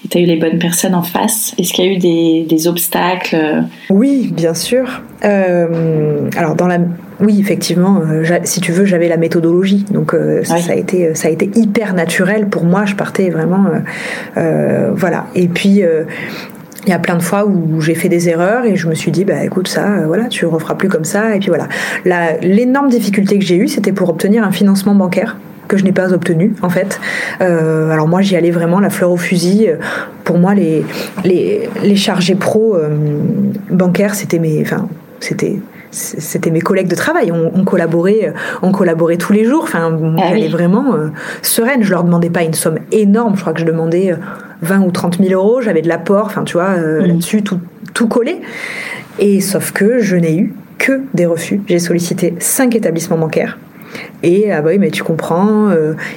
et 0.04 0.08
tu 0.08 0.18
as 0.18 0.20
eu 0.20 0.26
les 0.26 0.36
bonnes 0.36 0.58
personnes 0.58 0.94
en 0.94 1.02
face. 1.02 1.54
Est-ce 1.58 1.72
qu'il 1.72 1.84
y 1.84 1.88
a 1.88 1.92
eu 1.92 1.98
des, 1.98 2.44
des 2.48 2.68
obstacles 2.68 3.64
Oui, 3.88 4.30
bien 4.32 4.54
sûr. 4.54 5.02
alors 5.22 6.54
dans 6.56 6.66
la 6.66 6.78
oui, 7.20 7.38
effectivement, 7.40 8.00
euh, 8.00 8.24
si 8.44 8.60
tu 8.60 8.72
veux, 8.72 8.84
j'avais 8.84 9.08
la 9.08 9.16
méthodologie, 9.16 9.84
donc 9.90 10.14
euh, 10.14 10.42
ça, 10.44 10.56
a 10.68 10.74
été, 10.74 11.14
ça 11.14 11.28
a 11.28 11.30
été 11.30 11.50
hyper 11.54 11.94
naturel 11.94 12.48
pour 12.48 12.64
moi. 12.64 12.84
Je 12.86 12.94
partais 12.94 13.30
vraiment, 13.30 13.66
euh, 14.36 14.90
voilà. 14.94 15.26
Et 15.34 15.48
puis 15.48 15.82
il 16.86 16.90
y 16.90 16.92
a 16.92 16.98
plein 16.98 17.16
de 17.16 17.22
fois 17.22 17.46
où 17.46 17.80
j'ai 17.80 17.94
fait 17.94 18.08
des 18.08 18.28
erreurs 18.28 18.64
et 18.64 18.76
je 18.76 18.88
me 18.88 18.94
suis 18.94 19.10
dit 19.10 19.24
bah 19.24 19.44
écoute 19.44 19.68
ça 19.68 20.06
voilà 20.06 20.26
tu 20.26 20.46
referas 20.46 20.74
plus 20.74 20.88
comme 20.88 21.04
ça 21.04 21.34
et 21.34 21.38
puis 21.38 21.48
voilà 21.48 21.68
l'énorme 22.42 22.88
difficulté 22.88 23.38
que 23.38 23.44
j'ai 23.44 23.56
eue 23.56 23.68
c'était 23.68 23.92
pour 23.92 24.08
obtenir 24.10 24.44
un 24.44 24.52
financement 24.52 24.94
bancaire 24.94 25.36
que 25.68 25.78
je 25.78 25.84
n'ai 25.84 25.92
pas 25.92 26.12
obtenu 26.12 26.54
en 26.62 26.68
fait. 26.68 27.00
alors 27.40 28.06
moi 28.06 28.20
j'y 28.20 28.36
allais 28.36 28.50
vraiment 28.50 28.80
la 28.80 28.90
fleur 28.90 29.10
au 29.10 29.16
fusil. 29.16 29.70
Pour 30.22 30.36
moi 30.38 30.54
les 30.54 30.84
les, 31.24 31.70
les 31.82 31.96
chargés 31.96 32.34
pro 32.34 32.76
bancaires 33.70 34.14
c'était 34.14 34.38
mes 34.38 34.60
enfin 34.60 34.88
c'était 35.20 35.58
c'était 35.94 36.50
mes 36.50 36.60
collègues 36.60 36.88
de 36.88 36.94
travail. 36.94 37.32
On, 37.32 37.64
collaborait, 37.64 38.32
on 38.62 38.72
collaborait 38.72 39.16
tous 39.16 39.32
les 39.32 39.44
jours. 39.44 39.62
Enfin, 39.62 39.96
ah 40.18 40.22
j'allais 40.28 40.48
vraiment 40.48 40.94
euh, 40.94 41.08
sereine. 41.42 41.82
Je 41.82 41.90
leur 41.90 42.04
demandais 42.04 42.30
pas 42.30 42.42
une 42.42 42.54
somme 42.54 42.78
énorme. 42.92 43.36
Je 43.36 43.40
crois 43.40 43.52
que 43.52 43.60
je 43.60 43.64
demandais 43.64 44.14
20 44.64 44.82
euh, 44.82 44.86
ou 44.86 44.90
30 44.90 45.18
000 45.22 45.32
euros. 45.32 45.60
J'avais 45.60 45.82
de 45.82 45.88
l'apport. 45.88 46.26
Enfin, 46.26 46.44
tu 46.44 46.54
vois, 46.54 46.70
euh, 46.70 47.02
mm. 47.02 47.06
là-dessus 47.06 47.42
tout, 47.42 47.60
tout 47.92 48.08
collé. 48.08 48.40
Et 49.18 49.40
sauf 49.40 49.72
que 49.72 50.00
je 50.00 50.16
n'ai 50.16 50.36
eu 50.36 50.54
que 50.78 51.02
des 51.14 51.26
refus. 51.26 51.62
J'ai 51.68 51.78
sollicité 51.78 52.34
cinq 52.40 52.74
établissements 52.74 53.18
bancaires. 53.18 53.58
Et 54.24 54.50
ah 54.50 54.60
bah 54.60 54.70
oui, 54.72 54.78
mais 54.78 54.90
tu 54.90 55.04
comprends, 55.04 55.70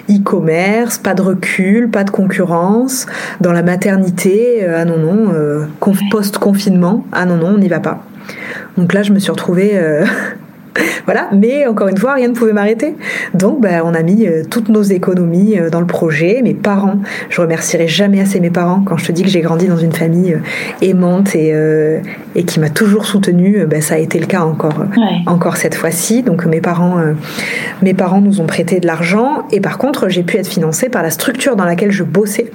e-commerce, 0.10 0.98
pas 0.98 1.14
de 1.14 1.22
recul, 1.22 1.92
pas 1.92 2.04
de 2.04 2.10
concurrence. 2.10 3.06
Dans 3.40 3.52
la 3.52 3.62
maternité, 3.62 4.66
ah 4.66 4.84
non, 4.84 4.98
non, 4.98 5.68
post-confinement, 6.10 7.06
ah 7.12 7.26
non, 7.26 7.38
non, 7.38 7.50
on 7.50 7.58
n'y 7.60 7.68
va 7.68 7.80
pas. 7.80 8.04
Donc 8.78 8.94
là, 8.94 9.04
je 9.04 9.14
me 9.14 9.20
suis 9.20 9.30
retrouvée. 9.30 9.80
Euh, 10.78 10.82
voilà, 11.06 11.30
mais 11.34 11.66
encore 11.68 11.88
une 11.88 11.98
fois, 11.98 12.14
rien 12.14 12.30
ne 12.30 12.34
pouvait 12.34 12.54
m'arrêter. 12.54 12.96
Donc, 13.34 13.62
bah, 13.62 13.82
on 13.84 13.94
a 13.94 14.04
mis 14.04 14.28
euh, 14.28 14.44
toutes 14.50 14.70
nos 14.70 14.84
économies 14.84 15.60
euh, 15.60 15.70
dans 15.70 15.80
le 15.80 15.88
projet. 15.88 16.42
Mes 16.44 16.54
parents, 16.54 17.00
je 17.30 17.42
remercierai 17.42 17.88
jamais 17.88 18.20
assez 18.22 18.40
mes 18.40 18.50
parents 18.50 18.82
quand 18.86 18.98
je 18.98 19.06
te 19.06 19.12
dis 19.12 19.24
que 19.24 19.30
j'ai 19.30 19.42
grandi 19.42 19.68
dans 19.68 19.78
une 19.78 19.92
famille 19.92 20.38
aimante 20.82 21.36
et, 21.36 21.54
et 22.36 22.44
qui 22.44 22.60
m'a 22.60 22.70
toujours 22.70 23.06
soutenue. 23.06 23.66
Bah, 23.66 23.82
ça 23.82 23.96
a 23.96 23.98
été 23.98 24.20
le 24.20 24.26
cas 24.26 24.42
encore, 24.42 24.86
encore 25.26 25.58
cette 25.58 25.76
fois-ci. 25.76 26.24
Donc, 26.24 26.46
mes 26.46 26.62
parents, 26.62 26.98
mes 27.82 27.94
parents 27.94 28.22
nous 28.22 28.42
ont 28.42 28.46
prêté 28.46 28.80
de 28.80 28.88
l'argent 28.88 29.46
et 29.52 29.60
par 29.60 29.78
contre, 29.78 30.10
j'ai 30.10 30.24
pu 30.24 30.38
être 30.38 30.48
financée 30.48 30.90
par 30.90 31.04
la 31.04 31.12
structure 31.12 31.56
dans 31.56 31.66
laquelle 31.66 31.92
je 31.92 32.04
bossais. 32.04 32.52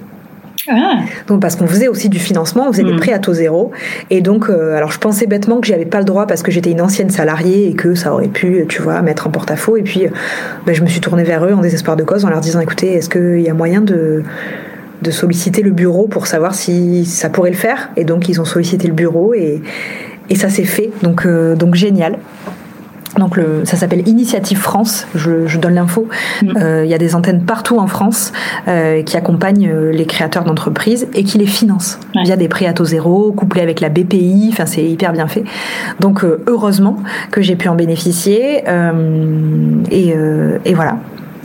Ah. 0.69 1.01
Donc 1.27 1.41
parce 1.41 1.57
qu'on 1.57 1.67
faisait 1.67 1.89
aussi 1.89 2.09
du 2.09 2.19
financement, 2.19 2.67
on 2.69 2.73
faisait 2.73 2.85
des 2.85 2.93
mm. 2.93 3.01
prêts 3.01 3.13
à 3.13 3.19
taux 3.19 3.35
zéro. 3.35 3.73
Et 4.11 4.21
donc, 4.21 4.49
euh, 4.49 4.77
alors 4.77 4.91
je 4.91 4.99
pensais 4.99 5.27
bêtement 5.27 5.61
que 5.61 5.67
j'avais 5.67 5.87
pas 5.87 5.99
le 5.99 6.05
droit 6.05 6.27
parce 6.27 6.43
que 6.43 6.51
j'étais 6.51 6.71
une 6.71 6.81
ancienne 6.81 7.11
salariée 7.11 7.69
et 7.69 7.75
que 7.75 7.95
ça 7.95 8.13
aurait 8.13 8.29
pu, 8.29 8.65
tu 8.69 8.83
vois, 8.83 9.03
mettre 9.03 9.27
en 9.27 9.31
porte-à-faux. 9.31 9.77
Et 9.77 9.83
puis, 9.83 10.07
euh, 10.07 10.11
ben, 10.67 10.75
je 10.75 10.83
me 10.83 10.89
suis 10.89 11.01
tournée 11.01 11.25
vers 11.25 11.45
eux 11.45 11.53
en 11.53 11.61
désespoir 11.61 11.97
de 11.97 12.05
cause 12.05 12.25
en 12.25 12.31
leur 12.31 12.41
disant, 12.41 12.61
écoutez, 12.61 12.93
est-ce 12.95 13.09
qu'il 13.11 13.41
y 13.41 13.49
a 13.49 13.55
moyen 13.55 13.81
de 13.81 14.23
de 15.03 15.11
solliciter 15.11 15.63
le 15.63 15.73
bureau 15.73 16.07
pour 16.07 16.29
savoir 16.29 16.55
si 16.55 17.05
ça 17.05 17.29
pourrait 17.29 17.51
le 17.51 17.57
faire? 17.57 17.91
Et 17.97 18.05
donc 18.05 18.29
ils 18.29 18.41
ont 18.41 18.45
sollicité 18.45 18.87
le 18.87 18.95
bureau 18.95 19.35
et, 19.35 19.61
et 20.31 20.37
ça 20.37 20.49
s'est 20.49 20.65
fait 20.65 20.91
donc 21.03 21.27
euh, 21.27 21.57
donc 21.57 21.75
génial 21.75 22.19
donc 23.19 23.37
le, 23.37 23.65
ça 23.65 23.77
s'appelle 23.77 24.07
Initiative 24.09 24.59
France, 24.59 25.07
je, 25.15 25.47
je 25.47 25.59
donne 25.59 25.75
l'info. 25.75 26.09
Mm. 26.43 26.57
Euh, 26.57 26.85
il 26.85 26.91
y 26.91 26.95
a 26.95 26.99
des 26.99 27.15
antennes 27.15 27.45
partout 27.45 27.79
en 27.79 27.87
France 27.87 28.33
euh, 28.69 29.03
qui 29.03 29.17
accompagnent 29.17 29.69
euh, 29.69 29.93
les 29.93 30.07
créateurs 30.07 30.45
d'entreprises 30.45 31.07
et 31.15 31.25
qui 31.25 31.39
les 31.39 31.47
financent 31.47 31.99
via 32.25 32.37
des 32.37 32.49
prêts 32.49 32.67
à 32.67 32.73
taux 32.73 32.85
zéro, 32.85 33.33
couplés 33.33 33.63
avec 33.63 33.81
la 33.81 33.89
BPI, 33.89 34.49
enfin 34.53 34.67
c'est 34.67 34.85
hyper 34.85 35.13
bien 35.13 35.27
fait. 35.27 35.45
Donc 36.01 36.25
euh, 36.25 36.43
heureusement 36.47 36.97
que 37.31 37.43
j'ai 37.43 37.57
pu 37.57 37.69
en 37.69 37.75
bénéficier 37.75 38.65
et, 39.91 40.15
et 40.65 40.75
voilà 40.75 40.97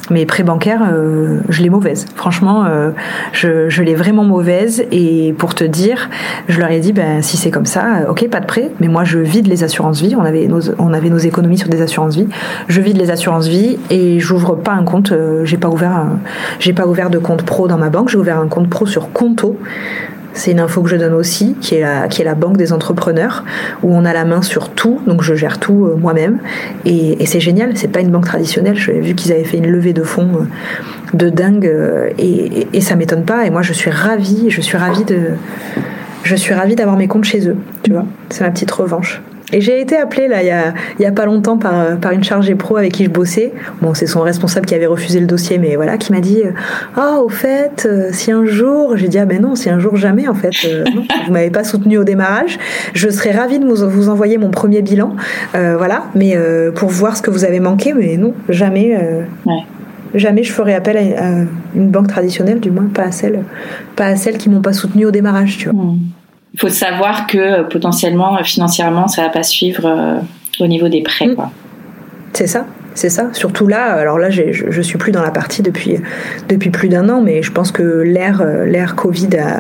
mes 0.10 0.26
prêts 0.26 0.43
bancaires, 0.43 0.82
euh, 0.91 1.39
je 1.49 1.62
l'ai 1.62 1.70
mauvaise. 1.70 2.05
Franchement, 2.16 2.66
euh, 2.66 2.91
je, 3.34 3.82
l'ai 3.82 3.95
vraiment 3.95 4.24
mauvaise. 4.24 4.84
Et 4.91 5.34
pour 5.38 5.55
te 5.55 5.64
dire, 5.64 6.10
je 6.47 6.60
leur 6.60 6.72
ai 6.72 6.80
dit, 6.80 6.93
ben, 6.93 7.22
si 7.22 7.38
c'est 7.38 7.51
comme 7.51 7.66
ça, 7.66 8.01
euh, 8.01 8.12
ok, 8.12 8.28
pas 8.30 8.39
de 8.39 8.45
prêt, 8.45 8.72
mais 8.80 8.88
moi 8.88 9.03
je 9.03 9.20
vide 9.20 9.47
les 9.47 9.64
assurances 9.64 10.01
vie. 10.01 10.16
On 10.16 10.24
avait 10.24 10.47
nos, 10.47 10.72
on 10.80 10.93
avait 10.93 11.10
nos 11.10 11.18
économies 11.18 11.58
sur 11.58 11.70
des 11.70 11.82
assurances 11.82 12.16
vie. 12.16 12.28
Je 12.68 12.82
vide 12.82 12.97
les 12.97 13.12
assurances 13.12 13.47
vie 13.47 13.78
et 13.89 14.20
j'ouvre 14.20 14.55
pas 14.55 14.74
un 14.74 14.84
compte. 14.84 15.14
j'ai 15.43 15.58
pas 15.58 15.70
ouvert, 15.70 16.05
j'ai 16.60 16.74
pas 16.74 16.86
ouvert 16.86 17.10
de 17.10 17.18
compte 17.18 17.43
pro 17.43 17.68
dans 17.68 17.78
ma 17.78 17.89
banque. 17.89 18.10
J'ai 18.10 18.18
ouvert 18.18 18.39
un 18.39 18.47
compte 18.47 18.70
pro 18.70 18.86
sur 18.86 19.12
Conto. 19.12 19.58
C'est 20.38 20.51
une 20.51 20.59
info 20.59 20.83
que 20.83 20.89
je 20.89 20.95
donne 20.95 21.13
aussi, 21.13 21.55
qui 21.59 21.75
est, 21.75 22.23
la, 22.23 22.35
banque 22.35 22.57
des 22.57 22.71
entrepreneurs, 22.71 23.43
où 23.81 23.95
on 23.95 24.05
a 24.05 24.13
la 24.13 24.23
main 24.23 24.43
sur 24.43 24.69
tout, 24.69 25.01
donc 25.07 25.23
je 25.23 25.33
gère 25.33 25.59
tout 25.59 25.85
euh, 25.85 25.95
moi-même. 25.95 26.38
Et, 26.85 27.25
c'est 27.25 27.39
génial, 27.39 27.75
c'est 27.75 27.88
pas 27.88 28.01
une 28.01 28.11
banque 28.11 28.25
traditionnelle. 28.25 28.75
J'ai 28.75 28.99
vu 28.99 29.15
qu'ils 29.15 29.31
avaient 29.31 29.43
fait 29.43 29.57
une 29.57 29.67
levée 29.67 29.93
de 29.93 30.03
fonds 30.03 30.29
euh, 30.41 31.17
de 31.17 31.29
dingue, 31.29 31.65
euh, 31.65 32.09
et, 32.19 32.67
et, 32.71 32.81
ça 32.81 32.95
m'étonne 32.95 33.25
pas. 33.25 33.47
Et 33.47 33.49
moi, 33.49 33.63
je 33.63 33.73
suis 33.73 33.89
ravie, 33.89 34.51
je 34.51 34.61
suis 34.61 34.77
ravie 34.77 35.05
de. 35.05 35.31
Je 36.23 36.35
suis 36.35 36.53
ravie 36.53 36.75
d'avoir 36.75 36.97
mes 36.97 37.07
comptes 37.07 37.23
chez 37.23 37.47
eux, 37.47 37.57
tu 37.81 37.93
vois. 37.93 38.05
C'est 38.29 38.43
ma 38.43 38.51
petite 38.51 38.71
revanche. 38.71 39.21
Et 39.53 39.61
j'ai 39.61 39.79
été 39.79 39.95
appelée 39.95 40.27
là 40.27 40.43
il 40.43 40.47
y 40.47 40.51
a, 40.51 40.73
y 40.99 41.05
a 41.05 41.11
pas 41.11 41.25
longtemps 41.25 41.57
par, 41.57 41.97
par 41.99 42.11
une 42.11 42.23
chargée 42.23 42.55
pro 42.55 42.75
avec 42.75 42.91
qui 42.91 43.05
je 43.05 43.09
bossais. 43.09 43.53
Bon, 43.81 43.93
c'est 43.93 44.07
son 44.07 44.21
responsable 44.21 44.65
qui 44.65 44.75
avait 44.75 44.87
refusé 44.87 45.19
le 45.19 45.25
dossier, 45.25 45.57
mais 45.57 45.75
voilà, 45.75 45.97
qui 45.97 46.11
m'a 46.11 46.19
dit 46.19 46.41
Ah, 46.95 47.17
oh, 47.17 47.25
au 47.25 47.29
fait, 47.29 47.87
euh, 47.89 48.09
si 48.11 48.31
un 48.31 48.45
jour, 48.45 48.97
j'ai 48.97 49.07
dit 49.07 49.17
Ah, 49.17 49.25
ben 49.25 49.41
non, 49.41 49.55
si 49.55 49.69
un 49.69 49.79
jour 49.79 49.95
jamais, 49.95 50.27
en 50.27 50.33
fait, 50.33 50.51
euh, 50.65 50.83
non, 50.93 51.03
vous 51.25 51.31
m'avez 51.31 51.49
pas 51.49 51.63
soutenu 51.63 51.97
au 51.97 52.03
démarrage, 52.03 52.59
je 52.93 53.09
serais 53.09 53.31
ravie 53.31 53.59
de 53.59 53.65
vous, 53.65 53.89
vous 53.89 54.09
envoyer 54.09 54.37
mon 54.37 54.51
premier 54.51 54.81
bilan, 54.81 55.15
euh, 55.55 55.77
voilà, 55.77 56.03
mais 56.15 56.37
pour 56.75 56.89
voir 56.89 57.15
ce 57.15 57.21
que 57.21 57.31
vous 57.31 57.45
avez 57.45 57.59
manqué, 57.59 57.93
mais 57.93 58.17
non, 58.17 58.33
jamais. 58.49 58.97
Jamais 60.15 60.41
je 60.41 60.53
ferai 60.53 60.73
appel 60.73 60.97
à, 60.97 61.31
une 61.75 61.89
banque 61.89 62.07
traditionnelle, 62.07 62.61
du 62.61 62.71
moins 62.71 62.85
pas 62.85 63.03
à 63.03 63.11
celle, 63.11 63.43
pas 63.97 64.05
à 64.05 64.15
celles 64.15 64.37
qui 64.37 64.49
m'ont 64.49 64.61
pas 64.61 64.71
soutenu 64.71 65.05
au 65.05 65.11
démarrage, 65.11 65.57
tu 65.57 65.69
vois. 65.69 65.83
Hmm 65.83 65.97
faut 66.58 66.70
savoir 66.70 67.28
que 67.28 67.38
euh, 67.38 67.64
potentiellement, 67.64 68.38
euh, 68.38 68.43
financièrement, 68.43 69.08
ça 69.08 69.22
va 69.22 69.30
pas 69.30 69.43
suivre 69.43 69.86
euh, 69.86 70.20
au 70.60 70.68
niveau 70.68 70.89
des 70.89 71.01
prêts. 71.01 71.28
Mm. 71.28 71.38
C'est 72.34 72.47
ça. 72.47 72.66
C'est 72.93 73.10
ça. 73.10 73.30
Surtout 73.34 73.68
là, 73.68 73.93
alors 73.93 74.18
là, 74.18 74.32
je, 74.32 74.41
je 74.51 74.82
suis 74.82 74.97
plus 74.97 75.12
dans 75.12 75.22
la 75.22 75.30
partie 75.30 75.62
depuis, 75.62 75.99
depuis 76.49 76.72
plus 76.72 76.89
d'un 76.89 77.10
an, 77.10 77.22
mais 77.22 77.43
je 77.43 77.51
pense 77.51 77.72
que 77.72 77.84
l'ère, 77.84 78.43
l'ère 78.66 78.95
Covid 78.95 79.30
a, 79.38 79.60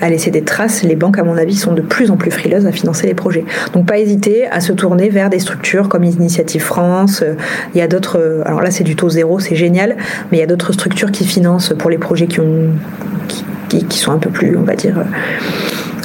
a, 0.00 0.08
laissé 0.08 0.30
des 0.30 0.42
traces. 0.42 0.84
Les 0.84 0.94
banques, 0.94 1.18
à 1.18 1.24
mon 1.24 1.36
avis, 1.36 1.56
sont 1.56 1.72
de 1.72 1.80
plus 1.80 2.12
en 2.12 2.16
plus 2.16 2.30
frileuses 2.30 2.64
à 2.64 2.70
financer 2.70 3.08
les 3.08 3.14
projets. 3.14 3.44
Donc, 3.72 3.86
pas 3.86 3.98
hésiter 3.98 4.46
à 4.46 4.60
se 4.60 4.72
tourner 4.72 5.08
vers 5.08 5.30
des 5.30 5.40
structures 5.40 5.88
comme 5.88 6.04
Initiative 6.04 6.62
France. 6.62 7.24
Il 7.74 7.78
y 7.78 7.80
a 7.80 7.88
d'autres, 7.88 8.42
alors 8.46 8.62
là, 8.62 8.70
c'est 8.70 8.84
du 8.84 8.94
taux 8.94 9.08
zéro, 9.08 9.40
c'est 9.40 9.56
génial, 9.56 9.96
mais 10.30 10.38
il 10.38 10.40
y 10.40 10.44
a 10.44 10.46
d'autres 10.46 10.72
structures 10.72 11.10
qui 11.10 11.26
financent 11.26 11.74
pour 11.76 11.90
les 11.90 11.98
projets 11.98 12.28
qui 12.28 12.38
ont, 12.38 12.70
qui, 13.68 13.84
qui 13.84 13.98
sont 13.98 14.12
un 14.12 14.18
peu 14.18 14.30
plus, 14.30 14.56
on 14.56 14.62
va 14.62 14.76
dire, 14.76 14.94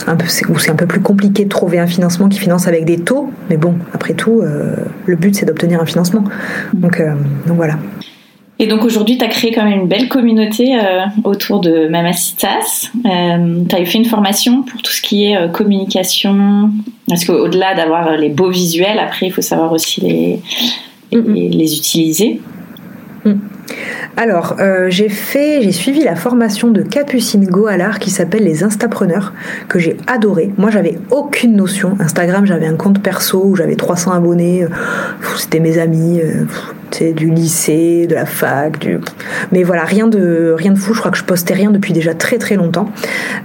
un 0.07 0.15
peu, 0.15 0.25
où 0.49 0.59
c'est 0.59 0.71
un 0.71 0.75
peu 0.75 0.85
plus 0.85 1.01
compliqué 1.01 1.45
de 1.45 1.49
trouver 1.49 1.79
un 1.79 1.87
financement 1.87 2.29
qui 2.29 2.39
finance 2.39 2.67
avec 2.67 2.85
des 2.85 2.99
taux. 2.99 3.31
Mais 3.49 3.57
bon, 3.57 3.75
après 3.93 4.13
tout, 4.13 4.41
euh, 4.41 4.75
le 5.05 5.15
but 5.15 5.35
c'est 5.35 5.45
d'obtenir 5.45 5.81
un 5.81 5.85
financement. 5.85 6.23
Donc, 6.73 6.99
euh, 6.99 7.13
donc 7.47 7.57
voilà. 7.57 7.77
Et 8.59 8.67
donc 8.67 8.83
aujourd'hui, 8.83 9.17
tu 9.17 9.25
as 9.25 9.27
créé 9.27 9.51
quand 9.51 9.63
même 9.63 9.81
une 9.81 9.87
belle 9.87 10.07
communauté 10.07 10.75
euh, 10.75 11.05
autour 11.23 11.61
de 11.61 11.87
Mamacitas. 11.87 12.91
Euh, 13.05 13.63
tu 13.67 13.75
as 13.75 13.85
fait 13.85 13.97
une 13.97 14.05
formation 14.05 14.61
pour 14.61 14.81
tout 14.83 14.91
ce 14.91 15.01
qui 15.01 15.25
est 15.25 15.51
communication. 15.51 16.69
Parce 17.07 17.25
qu'au-delà 17.25 17.73
d'avoir 17.73 18.17
les 18.17 18.29
beaux 18.29 18.51
visuels, 18.51 18.99
après, 18.99 19.27
il 19.27 19.31
faut 19.31 19.41
savoir 19.41 19.71
aussi 19.71 20.01
les, 20.01 20.39
les, 21.11 21.77
utiliser. 21.77 22.39
Alors, 24.17 24.57
euh, 24.59 24.87
j'ai 24.89 25.09
fait, 25.09 25.61
j'ai 25.61 25.71
suivi 25.71 26.03
la 26.03 26.15
formation 26.15 26.69
de 26.69 26.81
Capucine 26.81 27.45
Goalard 27.45 27.99
qui 27.99 28.09
s'appelle 28.09 28.43
les 28.43 28.63
Instapreneurs, 28.63 29.33
que 29.67 29.79
j'ai 29.79 29.97
adoré. 30.07 30.51
Moi, 30.57 30.69
j'avais 30.69 30.97
aucune 31.09 31.55
notion. 31.55 31.95
Instagram, 31.99 32.45
j'avais 32.45 32.67
un 32.67 32.75
compte 32.75 33.01
perso 33.01 33.43
où 33.45 33.55
j'avais 33.55 33.75
300 33.75 34.11
abonnés. 34.11 34.67
C'était 35.37 35.59
mes 35.59 35.77
amis. 35.77 36.21
Euh, 36.21 36.45
du 36.99 37.29
lycée, 37.29 38.07
de 38.07 38.15
la 38.15 38.25
fac, 38.25 38.79
du... 38.79 38.99
mais 39.51 39.63
voilà, 39.63 39.83
rien 39.83 40.07
de, 40.07 40.53
rien 40.57 40.71
de 40.71 40.77
fou. 40.77 40.93
Je 40.93 40.99
crois 40.99 41.11
que 41.11 41.17
je 41.17 41.23
postais 41.23 41.53
rien 41.53 41.71
depuis 41.71 41.93
déjà 41.93 42.13
très 42.13 42.37
très 42.37 42.55
longtemps. 42.55 42.89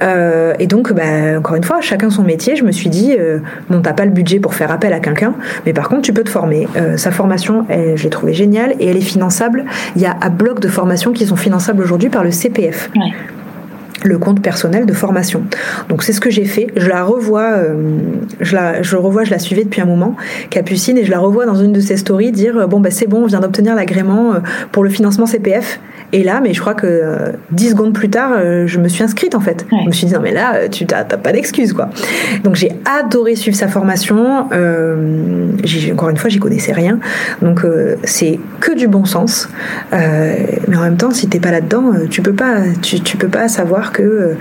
Euh, 0.03 0.55
et 0.59 0.67
donc, 0.67 0.93
bah, 0.93 1.39
encore 1.39 1.57
une 1.57 1.65
fois, 1.65 1.81
chacun 1.81 2.11
son 2.11 2.23
métier. 2.23 2.57
Je 2.57 2.65
me 2.65 2.73
suis 2.73 2.91
dit, 2.91 3.15
euh, 3.19 3.39
bon, 3.71 3.81
t'as 3.81 3.93
pas 3.93 4.05
le 4.05 4.11
budget 4.11 4.41
pour 4.41 4.55
faire 4.55 4.71
appel 4.71 4.93
à 4.93 5.01
quelqu'un, 5.01 5.35
mais 5.65 5.73
par 5.73 5.89
contre, 5.89 6.03
tu 6.03 6.13
peux 6.13 6.25
te 6.25 6.31
former. 6.31 6.69
Euh, 6.77 6.97
sa 6.97 7.11
formation, 7.11 7.67
je 7.69 8.03
l'ai 8.03 8.11
trouvée 8.11 8.35
géniale 8.35 8.75
et 8.81 8.89
elle 8.89 8.97
est 8.97 9.01
finançable. 9.01 9.65
Il 9.95 10.03
y 10.03 10.07
a 10.07 10.17
un 10.21 10.31
bloc 10.31 10.61
de 10.61 10.69
formation 10.69 11.13
qui 11.13 11.27
sont 11.27 11.37
finançables 11.37 11.83
aujourd'hui 11.83 12.09
par 12.09 12.25
le 12.25 12.31
CPF. 12.31 12.91
Le 14.07 14.19
compte 14.19 14.43
personnel 14.43 14.87
de 14.87 14.93
formation. 14.93 15.43
Donc 15.89 16.03
c'est 16.03 16.13
ce 16.13 16.21
que 16.21 16.31
j'ai 16.31 16.45
fait. 16.45 16.69
Je 16.77 16.89
la 16.89 17.05
revois, 17.05 17.53
euh, 17.57 17.75
je 18.41 18.55
la, 18.55 18.83
je 18.83 18.97
revois, 18.97 19.25
je 19.25 19.31
la 19.31 19.39
suivais 19.39 19.65
depuis 19.65 19.81
un 19.81 19.87
moment, 19.87 20.17
Capucine, 20.51 20.99
et 20.99 21.05
je 21.05 21.11
la 21.11 21.19
revois 21.19 21.47
dans 21.47 21.55
une 21.55 21.73
de 21.73 21.81
ses 21.81 21.97
stories 21.97 22.33
dire 22.33 22.57
euh, 22.57 22.67
bon 22.67 22.81
bah 22.81 22.91
c'est 22.91 23.07
bon, 23.07 23.25
on 23.25 23.27
vient 23.27 23.41
d'obtenir 23.41 23.75
l'agrément 23.75 24.35
euh, 24.35 24.39
pour 24.73 24.85
le 24.85 24.91
financement 24.91 25.27
CPF. 25.27 25.81
Et 26.13 26.23
là, 26.23 26.41
mais 26.43 26.55
je 26.55 26.61
crois 26.61 26.75
que 26.75 27.33
dix 27.51 27.71
secondes 27.71 27.93
plus 27.93 28.09
tard, 28.09 28.33
je 28.67 28.79
me 28.79 28.89
suis 28.89 29.03
inscrite 29.03 29.35
en 29.35 29.41
fait. 29.41 29.67
Je 29.71 29.87
me 29.87 29.93
suis 29.93 30.07
dit 30.07 30.15
non 30.15 30.21
mais 30.21 30.33
là, 30.33 30.69
tu 30.69 30.87
t'as 30.87 31.05
pas 31.05 31.33
d'excuse 31.33 31.73
quoi. 31.73 31.89
Donc 32.45 32.55
j'ai 32.55 32.73
adoré 32.85 33.35
suivre 33.35 33.57
sa 33.57 33.69
formation. 33.69 34.49
Euh, 34.53 35.51
encore 35.93 36.11
une 36.11 36.17
fois, 36.17 36.31
j'y 36.31 36.39
connaissais 36.39 36.73
rien. 36.73 36.99
Donc 37.43 37.67
c'est 38.05 38.39
que 38.61 38.73
du 38.73 38.89
bon 38.89 39.05
sens. 39.05 39.49
mais 39.93 40.77
en 40.77 40.83
même 40.83 40.97
temps, 40.97 41.11
si 41.11 41.29
t'es 41.29 41.41
pas 41.41 41.51
là-dedans, 41.51 41.93
tu 42.11 42.23
peux 42.23 42.35
pas, 42.35 42.57
tu, 42.83 43.01
tu 43.01 43.17
peux 43.17 43.29
pas 43.29 43.49
savoir 43.49 43.93
que 43.93 44.37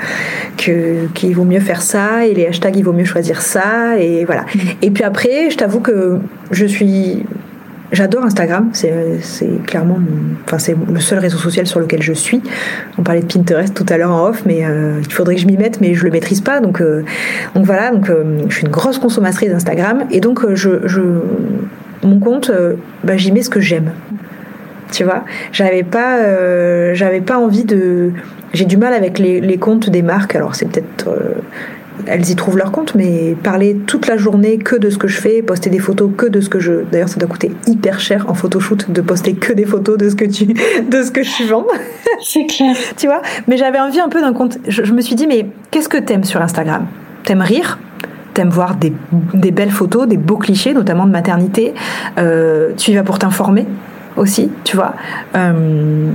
qu'il 0.58 1.36
vaut 1.36 1.44
mieux 1.44 1.60
faire 1.60 1.82
ça 1.82 2.26
et 2.26 2.34
les 2.34 2.48
hashtags 2.48 2.76
il 2.76 2.84
vaut 2.84 2.94
mieux 2.94 3.06
choisir 3.06 3.42
ça 3.42 3.98
et 3.98 4.26
voilà. 4.26 4.42
Mm. 4.42 4.60
Et 4.82 4.92
puis 4.92 5.04
après, 5.04 5.50
je 5.50 5.58
t'avoue 5.58 5.80
que 5.80 6.20
je 6.52 6.66
suis 6.66 7.24
J'adore 7.92 8.24
Instagram, 8.24 8.70
c'est 8.74 9.64
clairement, 9.68 10.00
enfin 10.46 10.58
c'est 10.58 10.76
le 10.92 11.00
seul 11.00 11.20
réseau 11.20 11.38
social 11.38 11.68
sur 11.68 11.80
lequel 11.80 12.02
je 12.02 12.14
suis. 12.14 12.42
On 12.98 13.04
parlait 13.04 13.22
de 13.22 13.32
Pinterest 13.32 13.76
tout 13.76 13.86
à 13.90 13.98
l'heure 13.98 14.12
en 14.12 14.28
off, 14.28 14.44
mais 14.46 14.66
euh, 14.66 15.02
il 15.02 15.14
faudrait 15.14 15.36
que 15.36 15.42
je 15.42 15.46
m'y 15.46 15.56
mette, 15.56 15.82
mais 15.82 15.94
je 15.94 16.04
le 16.04 16.10
maîtrise 16.10 16.42
pas. 16.42 16.62
Donc, 16.62 16.82
euh, 16.82 17.04
donc 17.54 17.66
voilà, 17.66 17.92
donc 17.92 18.10
euh, 18.10 18.40
je 18.50 18.56
suis 18.56 18.66
une 18.66 18.72
grosse 18.72 18.98
consommatrice 18.98 19.50
d'Instagram 19.50 20.06
et 20.10 20.20
donc 20.20 20.46
je, 20.56 20.70
mon 22.04 22.20
compte, 22.20 22.52
bah, 23.04 23.18
j'y 23.18 23.32
mets 23.32 23.44
ce 23.44 23.52
que 23.52 23.62
j'aime. 23.62 23.92
Tu 24.92 25.04
vois, 25.04 25.24
j'avais 25.52 25.84
pas, 25.84 26.20
j'avais 26.94 27.22
pas 27.22 27.38
envie 27.38 27.66
de 27.66 28.12
j'ai 28.54 28.66
du 28.66 28.78
mal 28.78 28.94
avec 28.94 29.20
les, 29.20 29.58
comptes 29.58 29.90
des 29.90 30.02
marques. 30.02 30.36
Alors 30.36 30.56
c'est 30.56 30.68
peut-être 30.68 31.08
elles 32.08 32.30
y 32.30 32.36
trouvent 32.36 32.58
leur 32.58 32.72
compte, 32.72 32.96
mais 32.96 33.36
parler 33.42 33.76
toute 33.88 34.08
la 34.08 34.18
journée 34.18 34.58
que 34.58 34.76
de 34.76 34.90
ce 34.90 34.98
que 34.98 35.08
je 35.08 35.20
fais, 35.20 35.42
poster 35.42 35.70
des 35.70 35.80
photos 35.80 36.12
que 36.16 36.26
de 36.26 36.42
ce 36.42 36.50
que 36.50 36.60
je. 36.60 36.84
D'ailleurs, 36.92 37.10
ça 37.10 37.20
doit 37.20 37.30
coûter 37.30 37.52
hyper 37.68 38.00
cher 38.00 38.26
en 38.30 38.34
photoshoot 38.34 38.92
de 38.92 39.02
poster 39.02 39.34
que 39.34 39.54
des 39.54 39.66
photos 39.66 39.98
de 39.98 40.10
ce 40.10 40.16
que 40.16 40.26
tu, 40.26 40.46
de 40.90 41.04
ce 41.04 41.12
que 41.12 41.24
je 41.24 41.44
vends. 41.46 41.66
C'est 42.22 42.46
clair. 42.46 42.76
tu 42.98 43.08
vois. 43.08 43.22
Mais 43.48 43.58
j'avais 43.58 43.80
envie 43.80 44.00
un 44.00 44.10
peu 44.10 44.22
d'un 44.22 44.34
compte. 44.34 44.58
Je, 44.68 44.94
me 44.94 45.02
suis 45.02 45.16
dit, 45.16 45.28
mais 45.28 45.48
qu'est-ce 45.72 45.90
que 45.90 45.98
t'aimes 45.98 46.24
sur 46.24 46.42
Instagram? 46.42 46.88
T'aimes 47.24 47.42
rire? 47.42 47.80
T'aimes 48.34 48.50
voir 48.50 48.76
des, 48.76 48.92
belles 49.52 49.72
photos, 49.72 50.08
des 50.08 50.18
beaux 50.18 50.38
clichés, 50.38 50.74
notamment 50.74 51.06
de 51.06 51.12
maternité? 51.12 51.74
Euh, 52.18 52.72
tu 52.76 52.92
y 52.92 52.96
vas 52.96 53.04
pour 53.04 53.18
t'informer 53.18 53.66
aussi, 54.18 54.52
tu 54.64 54.76
vois? 54.76 54.94
Euh, 55.36 56.12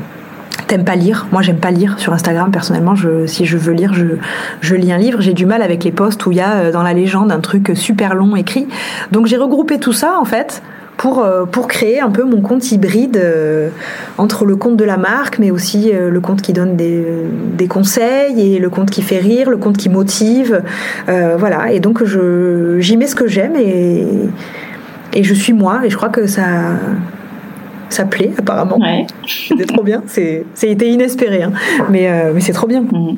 T'aimes 0.70 0.84
pas 0.84 0.94
lire 0.94 1.26
Moi, 1.32 1.42
j'aime 1.42 1.58
pas 1.58 1.72
lire 1.72 1.98
sur 1.98 2.12
Instagram. 2.12 2.52
Personnellement, 2.52 2.94
je, 2.94 3.26
si 3.26 3.44
je 3.44 3.56
veux 3.56 3.72
lire, 3.72 3.92
je, 3.92 4.06
je 4.60 4.76
lis 4.76 4.92
un 4.92 4.98
livre. 4.98 5.20
J'ai 5.20 5.32
du 5.32 5.44
mal 5.44 5.62
avec 5.62 5.82
les 5.82 5.90
posts 5.90 6.24
où 6.26 6.30
il 6.30 6.38
y 6.38 6.40
a 6.40 6.58
euh, 6.58 6.70
dans 6.70 6.84
la 6.84 6.92
légende 6.92 7.32
un 7.32 7.40
truc 7.40 7.72
super 7.74 8.14
long 8.14 8.36
écrit. 8.36 8.68
Donc, 9.10 9.26
j'ai 9.26 9.36
regroupé 9.36 9.80
tout 9.80 9.92
ça, 9.92 10.16
en 10.20 10.24
fait, 10.24 10.62
pour, 10.96 11.24
euh, 11.24 11.44
pour 11.44 11.66
créer 11.66 11.98
un 11.98 12.10
peu 12.10 12.22
mon 12.22 12.40
compte 12.40 12.70
hybride 12.70 13.16
euh, 13.16 13.70
entre 14.16 14.44
le 14.44 14.54
compte 14.54 14.76
de 14.76 14.84
la 14.84 14.96
marque, 14.96 15.40
mais 15.40 15.50
aussi 15.50 15.90
le 15.92 16.20
compte 16.20 16.40
qui 16.40 16.52
donne 16.52 16.76
des, 16.76 17.04
des, 17.58 17.66
conseils 17.66 18.54
et 18.54 18.60
le 18.60 18.70
compte 18.70 18.90
qui 18.90 19.02
fait 19.02 19.18
rire, 19.18 19.50
le 19.50 19.56
compte 19.56 19.76
qui 19.76 19.88
motive. 19.88 20.62
voilà. 21.08 21.72
Et 21.72 21.80
donc, 21.80 22.04
j'y 22.78 22.96
mets 22.96 23.08
ce 23.08 23.16
que 23.16 23.26
j'aime 23.26 23.56
et, 23.56 24.06
et 25.14 25.24
je 25.24 25.34
suis 25.34 25.52
moi. 25.52 25.80
Et 25.82 25.90
je 25.90 25.96
crois 25.96 26.10
que 26.10 26.28
ça 26.28 26.44
ça 27.90 28.04
plaît 28.04 28.30
apparemment. 28.38 28.78
Ouais. 28.78 29.06
C'était 29.26 29.66
trop 29.66 29.82
bien. 29.82 30.02
Été 30.62 30.88
inespéré, 30.88 31.42
hein. 31.42 31.52
mais, 31.90 32.08
euh, 32.08 32.32
mais 32.34 32.40
c'est 32.40 32.52
trop 32.52 32.66
bien. 32.66 32.82
Mm. 32.82 33.16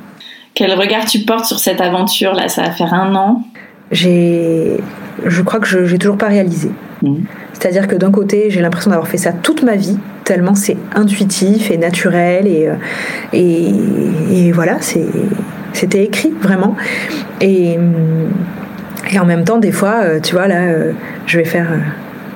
Quel 0.55 0.75
regard 0.75 1.05
tu 1.05 1.21
portes 1.21 1.45
sur 1.45 1.59
cette 1.59 1.81
aventure 1.81 2.35
là? 2.35 2.49
Ça 2.49 2.63
va 2.63 2.71
faire 2.71 2.93
un 2.93 3.15
an. 3.15 3.45
J'ai, 3.91 4.79
je 5.25 5.43
crois 5.43 5.61
que 5.61 5.67
je 5.67 5.79
n'ai 5.79 5.99
toujours 5.99 6.19
pas 6.19 6.29
réalisé. 6.29 6.71
Mm. 7.03 7.17
C'est-à-dire 7.53 7.87
que 7.87 7.95
d'un 7.95 8.11
côté, 8.11 8.51
j'ai 8.51 8.61
l'impression 8.61 8.91
d'avoir 8.91 9.09
fait 9.09 9.19
ça 9.19 9.33
toute 9.33 9.63
ma 9.63 9.77
vie, 9.77 9.97
tellement 10.25 10.55
c'est 10.55 10.77
intuitif 10.95 11.71
et 11.71 11.77
naturel 11.77 12.49
et, 12.49 12.67
euh, 12.67 12.75
et, 13.33 13.71
et 14.33 14.53
voilà, 14.53 14.79
c'était 14.81 16.03
écrit 16.03 16.33
vraiment. 16.41 16.77
Et, 17.41 17.79
et 19.11 19.19
en 19.21 19.25
même 19.27 19.45
temps, 19.45 19.59
des 19.59 19.73
fois, 19.73 20.01
euh, 20.03 20.21
tu 20.21 20.35
vois, 20.35 20.49
là, 20.49 20.61
je 21.27 21.39
vais 21.39 21.45
faire 21.45 21.69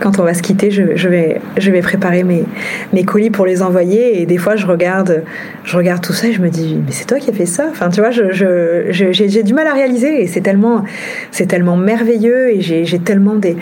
quand 0.00 0.18
on 0.18 0.22
va 0.22 0.34
se 0.34 0.42
quitter, 0.42 0.70
je, 0.70 1.08
vais, 1.08 1.40
je 1.56 1.70
vais 1.70 1.80
préparer 1.80 2.22
mes, 2.24 2.44
mes 2.92 3.04
colis 3.04 3.30
pour 3.30 3.46
les 3.46 3.62
envoyer. 3.62 4.20
Et 4.20 4.26
des 4.26 4.38
fois, 4.38 4.56
je 4.56 4.66
regarde, 4.66 5.22
je 5.64 5.76
regarde 5.76 6.02
tout 6.02 6.12
ça 6.12 6.28
et 6.28 6.32
je 6.32 6.42
me 6.42 6.48
dis, 6.48 6.80
mais 6.84 6.92
c'est 6.92 7.06
toi 7.06 7.18
qui 7.18 7.30
as 7.30 7.32
fait 7.32 7.46
ça. 7.46 7.68
Enfin, 7.70 7.88
tu 7.88 8.00
vois, 8.00 8.10
j'ai 8.10 8.28
je, 8.32 9.12
j'ai 9.12 9.42
du 9.42 9.54
mal 9.54 9.66
à 9.66 9.72
réaliser. 9.72 10.22
Et 10.22 10.26
c'est 10.26 10.40
tellement, 10.42 10.84
c'est 11.30 11.46
tellement 11.46 11.76
merveilleux 11.76 12.50
et 12.50 12.60
j'ai 12.60 12.98
tellement 12.98 13.34
des 13.34 13.56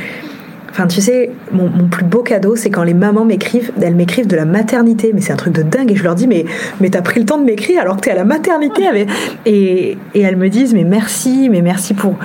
Enfin, 0.74 0.88
tu 0.88 1.00
sais, 1.00 1.30
mon, 1.52 1.68
plus 1.88 2.04
beau 2.04 2.24
cadeau, 2.24 2.56
c'est 2.56 2.68
quand 2.68 2.82
les 2.82 2.94
mamans 2.94 3.24
m'écrivent, 3.24 3.70
elles 3.80 3.94
m'écrivent 3.94 4.26
de 4.26 4.34
la 4.34 4.44
maternité. 4.44 5.12
Mais 5.14 5.20
c'est 5.20 5.32
un 5.32 5.36
truc 5.36 5.52
de 5.52 5.62
dingue. 5.62 5.92
Et 5.92 5.94
je 5.94 6.02
leur 6.02 6.16
dis, 6.16 6.26
mais, 6.26 6.46
mais 6.80 6.90
t'as 6.90 7.00
pris 7.00 7.20
le 7.20 7.26
temps 7.26 7.38
de 7.38 7.44
m'écrire 7.44 7.80
alors 7.80 7.94
que 7.94 8.00
t'es 8.00 8.10
à 8.10 8.16
la 8.16 8.24
maternité. 8.24 8.82
Et, 9.46 9.96
et 10.14 10.20
elles 10.20 10.36
me 10.36 10.48
disent, 10.48 10.74
mais 10.74 10.82
merci, 10.82 11.48
mais 11.48 11.62
merci 11.62 11.94
pour, 11.94 12.16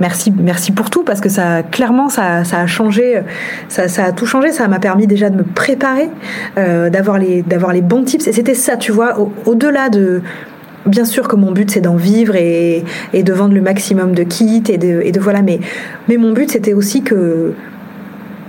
merci, 0.00 0.34
merci 0.36 0.72
pour 0.72 0.90
tout 0.90 1.04
parce 1.04 1.20
que 1.20 1.28
ça, 1.28 1.62
clairement, 1.62 2.08
ça, 2.08 2.42
ça 2.42 2.58
a 2.58 2.66
changé, 2.66 3.20
ça, 3.68 3.86
ça, 3.86 4.06
a 4.06 4.10
tout 4.10 4.26
changé. 4.26 4.50
Ça 4.50 4.66
m'a 4.66 4.80
permis 4.80 5.06
déjà 5.06 5.30
de 5.30 5.36
me 5.36 5.44
préparer, 5.44 6.10
euh, 6.58 6.90
d'avoir 6.90 7.18
les, 7.18 7.42
d'avoir 7.42 7.72
les 7.72 7.82
bons 7.82 8.02
tips. 8.02 8.26
Et 8.26 8.32
c'était 8.32 8.54
ça, 8.54 8.76
tu 8.76 8.90
vois, 8.90 9.16
au-delà 9.46 9.90
de, 9.90 10.22
bien 10.86 11.04
sûr 11.04 11.28
que 11.28 11.36
mon 11.36 11.52
but 11.52 11.70
c'est 11.70 11.80
d'en 11.80 11.94
vivre 11.94 12.34
et, 12.34 12.84
et, 13.12 13.22
de 13.22 13.32
vendre 13.32 13.54
le 13.54 13.60
maximum 13.60 14.12
de 14.12 14.24
kits 14.24 14.64
et 14.68 14.78
de, 14.78 15.02
et 15.04 15.12
de 15.12 15.20
voilà 15.20 15.42
mais 15.42 15.60
mais 16.08 16.16
mon 16.16 16.32
but 16.32 16.50
c'était 16.50 16.74
aussi 16.74 17.02
que 17.02 17.54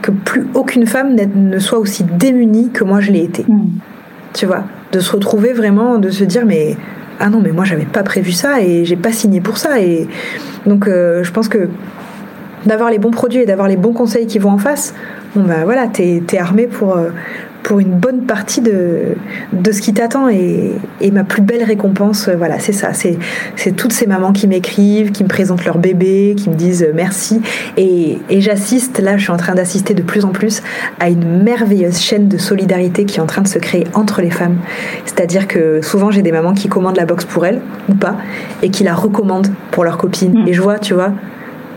que 0.04 0.12
plus 0.12 0.45
aucune 0.54 0.86
femme 0.86 1.16
ne 1.16 1.58
soit 1.58 1.80
aussi 1.80 2.04
démunie 2.04 2.70
que 2.70 2.84
moi 2.84 2.99
je 2.99 3.12
l'ai 3.12 3.24
été. 3.24 3.45
Mm. 3.47 3.70
Tu 4.34 4.45
vois, 4.45 4.66
de 4.91 4.99
se 4.99 5.12
retrouver 5.12 5.54
vraiment, 5.54 5.97
de 5.97 6.12
se 6.12 6.24
dire 6.24 6.45
mais 6.45 6.76
ah 7.20 7.30
non 7.30 7.39
mais 7.41 7.51
moi 7.51 7.64
j'avais 7.66 7.86
pas 7.86 8.04
prévu 8.04 8.32
ça 8.32 8.62
et 8.62 8.86
j'ai 8.86 8.95
pas 8.95 9.12
signé 9.12 9.39
pour 9.39 9.58
ça 9.58 9.80
et 9.80 10.08
donc 10.66 10.88
euh, 10.88 11.24
je 11.24 11.32
pense 11.32 11.47
que 11.47 11.70
d'avoir 12.66 12.91
les 12.91 12.99
bons 12.99 13.12
produits 13.12 13.41
et 13.41 13.45
d'avoir 13.45 13.68
les 13.68 13.78
bons 13.78 13.93
conseils 13.93 14.28
qui 14.28 14.39
vont 14.39 14.51
en 14.51 14.58
face, 14.58 14.93
bon 15.36 15.43
ben 15.43 15.64
voilà, 15.64 15.88
t'es 15.88 16.22
es 16.32 16.38
armé 16.38 16.68
pour 16.68 16.97
euh, 16.97 17.10
pour 17.64 17.80
une 17.80 17.97
bonne 17.97 18.26
partie 18.26 18.61
de, 18.61 19.16
de 19.53 19.72
ce 19.72 19.82
qui 19.82 19.93
t'attend. 19.93 20.30
Et, 20.30 20.74
et, 21.01 21.11
ma 21.11 21.24
plus 21.24 21.41
belle 21.41 21.64
récompense, 21.64 22.28
euh, 22.28 22.36
voilà, 22.36 22.59
c'est 22.59 22.74
ça. 22.74 22.91
C'est, 22.93 23.18
toutes 23.76 23.93
ces 23.93 24.05
mamans 24.05 24.34
qui 24.34 24.47
m'écrivent, 24.47 25.11
qui 25.11 25.24
me 25.24 25.30
présentent 25.30 25.66
leur 25.66 25.78
bébé, 25.78 26.36
qui 26.38 26.49
me 26.49 26.55
disent 26.55 26.88
merci. 26.93 27.41
Et, 27.78 28.20
et 28.30 28.41
j'assiste, 28.41 28.99
là, 28.99 29.18
je 29.18 29.24
suis 29.24 29.32
en 29.32 29.38
train 29.38 29.55
d'assister 29.55 29.93
de 29.93 30.03
plus 30.03 30.26
en 30.26 30.30
plus 30.30 30.61
à 30.99 31.09
une 31.09 31.43
merveilleuse 31.43 31.99
chaîne 31.99 32.28
de 32.28 32.38
solidarité 32.38 33.05
qui 33.05 33.18
est 33.18 33.22
en 33.22 33.26
train 33.26 33.41
de 33.41 33.47
se 33.47 33.59
créer 33.59 33.88
entre 33.93 34.22
les 34.22 34.32
femmes. 34.32 34.57
C'est-à-dire 35.05 35.47
que 35.47 35.82
souvent, 35.82 36.11
j'ai 36.11 36.22
des 36.22 36.32
mamans 36.32 36.53
qui 36.53 36.68
commandent 36.68 36.97
la 36.97 37.05
box 37.05 37.26
pour 37.26 37.45
elles, 37.45 37.61
ou 37.89 37.95
pas, 37.95 38.18
et 38.61 38.70
qui 38.70 38.84
la 38.84 38.93
recommandent 38.93 39.51
pour 39.72 39.84
leurs 39.86 39.97
copines. 39.97 40.43
Mmh. 40.43 40.47
Et 40.47 40.53
je 40.53 40.61
vois, 40.61 40.80
tu 40.80 40.93
vois, 40.93 41.14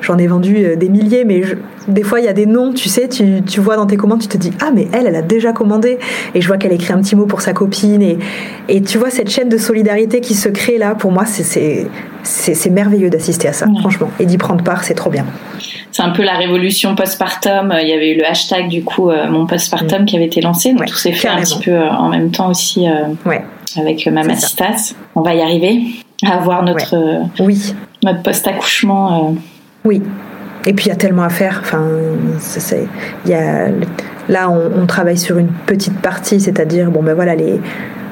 J'en 0.01 0.18
ai 0.18 0.26
vendu 0.26 0.57
euh, 0.59 0.76
des 0.76 0.88
milliers, 0.88 1.24
mais 1.24 1.42
des 1.88 2.03
fois, 2.03 2.20
il 2.20 2.26
y 2.26 2.28
a 2.28 2.32
des 2.32 2.47
noms, 2.47 2.72
tu 2.72 2.88
sais, 2.88 3.09
tu, 3.09 3.42
tu, 3.42 3.61
vois 3.61 3.76
dans 3.76 3.86
tes 3.86 3.97
commandes, 3.97 4.20
tu 4.20 4.28
te 4.28 4.36
dis, 4.36 4.53
ah, 4.61 4.70
mais 4.74 4.88
elle, 4.92 5.07
elle 5.07 5.16
a 5.16 5.22
déjà 5.22 5.53
commandé. 5.53 5.99
Et 6.34 6.40
je 6.40 6.49
vois 6.49 6.59
qu'elle 6.59 6.72
écrit 6.72 6.92
un 6.92 7.01
petit 7.01 7.16
mot 7.16 7.26
pour 7.26 7.40
sa 7.40 7.53
copine. 7.53 8.03
Et, 8.03 8.18
et 8.68 8.82
tu 8.82 8.99
vois 8.99 9.11
cette 9.11 9.30
chaîne 9.30 9.49
de 9.49 9.57
solidarité 9.57 10.20
qui 10.20 10.34
se 10.34 10.49
crée 10.49 10.78
là, 10.78 10.94
pour 10.94 11.12
moi, 11.12 11.24
c'est 11.26 12.70
merveilleux 12.70 13.11
d'assister 13.11 13.49
à 13.49 13.53
ça, 13.53 13.66
franchement. 13.80 14.11
Et 14.18 14.26
d'y 14.26 14.38
prendre 14.38 14.64
part, 14.64 14.84
c'est 14.84 14.94
trop 14.94 15.11
bien. 15.11 15.24
C'est 15.92 16.03
un 16.03 16.11
peu 16.11 16.22
la 16.22 16.34
révolution 16.34 16.94
postpartum. 16.94 17.74
Il 17.80 17.88
y 17.88 17.92
avait 17.92 18.11
eu 18.11 18.18
le 18.18 18.26
hashtag, 18.26 18.68
du 18.68 18.84
coup, 18.84 19.11
euh, 19.11 19.28
mon 19.28 19.47
postpartum 19.47 20.03
mm. 20.03 20.07
qui 20.07 20.16
avait 20.16 20.26
été 20.26 20.40
lancé. 20.40 20.72
Donc 20.72 20.86
tout 20.86 20.97
s'est 20.97 21.12
fait 21.12 21.28
un 21.28 21.40
petit 21.40 21.61
peu 21.61 21.70
euh, 21.70 21.90
en 21.90 22.09
même 22.09 22.30
temps 22.30 22.51
aussi 22.51 22.86
ouais. 23.24 23.44
avec 23.76 24.07
Mamastas. 24.07 24.94
On 25.14 25.22
va 25.22 25.34
y 25.34 25.40
arriver 25.40 25.82
à 26.24 26.34
avoir 26.34 26.64
notre, 26.64 26.97
oui. 27.38 27.74
notre 28.03 28.22
post-accouchement 28.22 29.36
oui. 29.87 30.03
Et 30.66 30.72
puis 30.72 30.87
il 30.87 30.89
y 30.89 30.93
a 30.93 30.97
tellement 30.97 31.22
à 31.22 31.28
faire. 31.28 31.61
Enfin, 31.62 31.87
c'est, 32.39 32.87
y 33.24 33.32
a, 33.32 33.68
là, 34.28 34.51
on, 34.51 34.84
travaille 34.87 35.16
sur 35.16 35.39
une 35.39 35.53
petite 35.66 35.99
partie, 36.01 36.41
c'est-à-dire, 36.41 36.91
bon 36.91 37.03
ben 37.03 37.14
voilà, 37.14 37.37
les, 37.37 37.61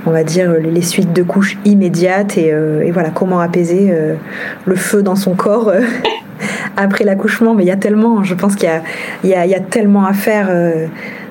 on 0.07 0.13
va 0.13 0.23
dire 0.23 0.53
les 0.53 0.83
suites 0.83 1.13
de 1.13 1.23
couches 1.25 1.59
immédiates 1.65 2.39
et, 2.39 2.53
euh, 2.53 2.89
voilà 2.93 3.11
comment 3.11 3.41
apaiser 3.41 3.89
euh, 3.91 4.15
le 4.67 4.77
feu 4.77 5.03
dans 5.03 5.17
son 5.17 5.35
corps 5.35 5.69
euh, 5.69 5.81
après 6.77 7.03
l'accouchement. 7.03 7.55
Mais 7.55 7.65
il 7.65 7.69
y 7.69 7.73
a 7.73 7.77
tellement, 7.77 8.23
je 8.23 8.35
pense 8.35 8.55
qu'il 8.55 8.69
y 9.25 9.35
a, 9.35 9.47
y 9.47 9.55
a, 9.55 9.61
tellement 9.61 10.07
à 10.07 10.13
faire 10.13 10.49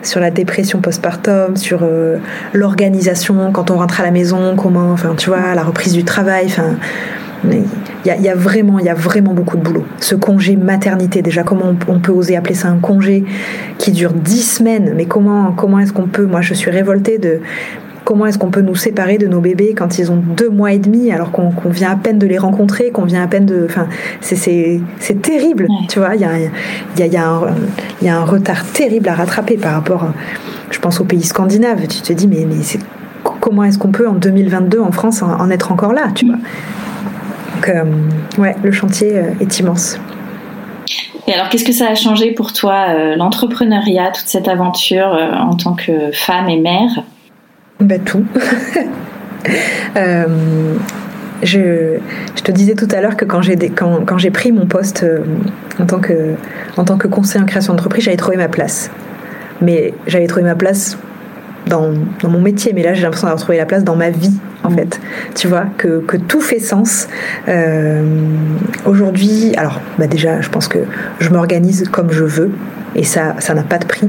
sur 0.02 0.20
la 0.20 0.30
dépression 0.30 0.82
postpartum, 0.82 1.56
sur 1.56 1.88
l'organisation 2.54 3.54
quand 3.54 3.72
on 3.72 3.78
rentre 3.78 4.02
à 4.02 4.04
la 4.04 4.12
maison, 4.12 4.58
comment, 4.58 4.92
enfin 4.92 5.14
tu 5.16 5.30
vois, 5.30 5.56
la 5.56 5.64
reprise 5.64 5.94
du 5.94 6.04
travail, 6.04 6.48
enfin 6.48 6.76
il 8.06 8.22
y, 8.22 8.30
a, 8.30 8.36
vraiment, 8.36 8.80
il 8.80 8.86
y 8.86 8.90
a 8.90 8.94
vraiment 8.94 9.34
beaucoup 9.34 9.58
de 9.58 9.62
boulot. 9.62 9.86
Ce 10.00 10.16
congé 10.16 10.56
maternité, 10.56 11.22
déjà, 11.22 11.44
comment 11.44 11.74
on, 11.88 12.00
peut 12.00 12.12
oser 12.12 12.36
appeler 12.36 12.56
ça 12.56 12.68
un 12.68 12.78
congé 12.78 13.24
qui 13.78 13.92
dure 13.92 14.12
dix 14.12 14.42
semaines? 14.42 14.94
Mais 14.96 15.06
comment, 15.06 15.54
comment 15.54 15.80
est-ce 15.80 15.94
qu'on 15.94 16.08
peut 16.08 16.26
Moi, 16.26 16.42
je 16.42 16.54
suis 16.54 16.70
révoltée 16.70 17.18
de 17.18 17.40
comment 18.04 18.26
est-ce 18.26 18.38
qu'on 18.38 18.50
peut 18.50 18.62
nous 18.62 18.76
séparer 18.76 19.18
de 19.18 19.28
nos 19.28 19.40
bébés 19.40 19.74
quand 19.76 19.98
ils 19.98 20.12
ont 20.12 20.18
deux 20.18 20.50
mois 20.50 20.74
et 20.74 20.80
demi 20.80 21.12
alors 21.12 21.32
qu'on 21.32 21.52
vient 21.70 21.92
à 21.92 21.96
peine 21.96 22.20
de 22.20 22.28
les 22.28 22.38
rencontrer, 22.38 22.92
qu'on 22.92 23.06
vient 23.06 23.24
à 23.24 23.28
peine 23.28 23.46
de... 23.46 23.66
Enfin, 23.70 23.88
c'est 24.20 24.82
terrible, 25.22 25.68
tu 25.88 26.00
vois, 26.00 26.16
il 26.16 26.22
y 26.22 26.26
a, 26.26 26.38
y, 26.40 27.04
a, 27.04 27.06
y, 27.06 27.18
a 27.18 27.30
un, 27.30 27.42
y 28.02 28.10
a 28.10 28.18
un 28.18 28.26
retard 28.26 28.66
terrible 28.66 29.08
à 29.08 29.16
rattraper 29.16 29.58
par 29.58 29.74
rapport, 29.74 30.12
je 30.72 30.80
pense, 30.80 31.00
aux 31.00 31.06
pays 31.06 31.24
scandinaves. 31.24 31.88
Tu 31.88 32.02
te 32.02 32.12
dis, 32.12 32.28
mais, 32.28 32.46
mais 32.48 32.62
comment 33.40 33.64
est-ce 33.64 33.78
qu'on 33.78 33.92
peut 33.92 34.08
en 34.08 34.14
2022 34.14 34.80
en 34.80 34.92
France 34.92 35.22
en, 35.22 35.50
être 35.50 35.72
encore 35.72 35.94
là, 35.94 36.08
tu 36.14 36.26
vois? 36.26 36.38
Donc, 37.64 37.76
euh, 37.76 37.86
ouais, 38.42 38.56
le 38.62 38.72
chantier 38.72 39.18
euh, 39.18 39.32
est 39.40 39.60
immense. 39.60 39.98
Et 41.28 41.34
alors, 41.34 41.48
qu'est-ce 41.48 41.64
que 41.64 41.72
ça 41.72 41.88
a 41.88 41.96
changé 41.96 42.32
pour 42.32 42.52
toi, 42.52 42.88
euh, 42.90 43.16
l'entrepreneuriat, 43.16 44.12
toute 44.12 44.28
cette 44.28 44.50
aventure 44.50 45.08
en 45.08 45.56
tant 45.56 45.74
que 45.74 46.12
femme 46.12 46.50
et 46.50 46.60
mère? 46.60 47.04
Ben, 47.80 48.04
Tout. 48.04 48.26
je, 51.44 51.98
je, 52.36 52.42
te 52.42 52.52
disais 52.52 52.76
tout 52.76 52.88
à 52.92 53.00
l'heure 53.00 53.16
que 53.16 53.24
quand 53.24 53.42
j'ai 53.42 53.56
quand, 53.56 54.06
quand 54.06 54.18
j'ai 54.18 54.32
pris 54.32 54.52
mon 54.52 54.66
poste 54.66 55.06
en 55.80 55.86
tant 55.86 56.00
que 56.00 56.36
en 56.76 56.84
tant 56.84 56.98
que 56.98 57.08
conseiller 57.08 57.42
en 57.44 57.48
création 57.48 57.74
d'entreprise, 57.74 58.04
j'avais 58.04 58.18
trouvé 58.18 58.36
ma 58.36 58.50
place. 58.50 58.92
Mais 59.62 59.94
j'avais 60.08 60.28
trouvé 60.28 60.44
ma 60.44 60.56
place 60.56 60.98
dans, 61.68 61.92
dans, 62.22 62.30
mon 62.30 62.42
métier, 62.42 62.74
mais 62.74 62.84
là 62.84 62.94
j'ai 62.94 63.04
l'impression 63.04 63.28
d'avoir 63.28 63.42
trouvé 63.42 63.58
la 63.58 63.66
place 63.66 63.84
dans 63.84 63.96
ma 63.96 64.10
vie 64.10 64.34
en 64.64 64.70
mm. 64.70 64.76
fait. 64.76 65.00
Tu 65.36 65.48
vois, 65.48 65.66
que, 65.78 66.00
que 66.00 66.18
tout 66.18 66.42
fait 66.42 66.60
sens. 66.60 67.08
Euh, 67.48 68.04
Aujourd'hui, 68.86 69.54
alors 69.58 69.82
bah 69.98 70.08
déjà, 70.08 70.42
je 70.42 70.50
pense 70.50 70.68
que 70.68 70.80
je 71.20 71.30
m'organise 71.30 71.88
comme 71.90 72.12
je 72.12 72.24
veux. 72.24 72.52
Et 72.96 73.04
ça, 73.04 73.36
ça 73.40 73.56
n'a 73.56 73.64
pas 73.64 73.80
de 73.80 73.86
prix. 73.86 74.08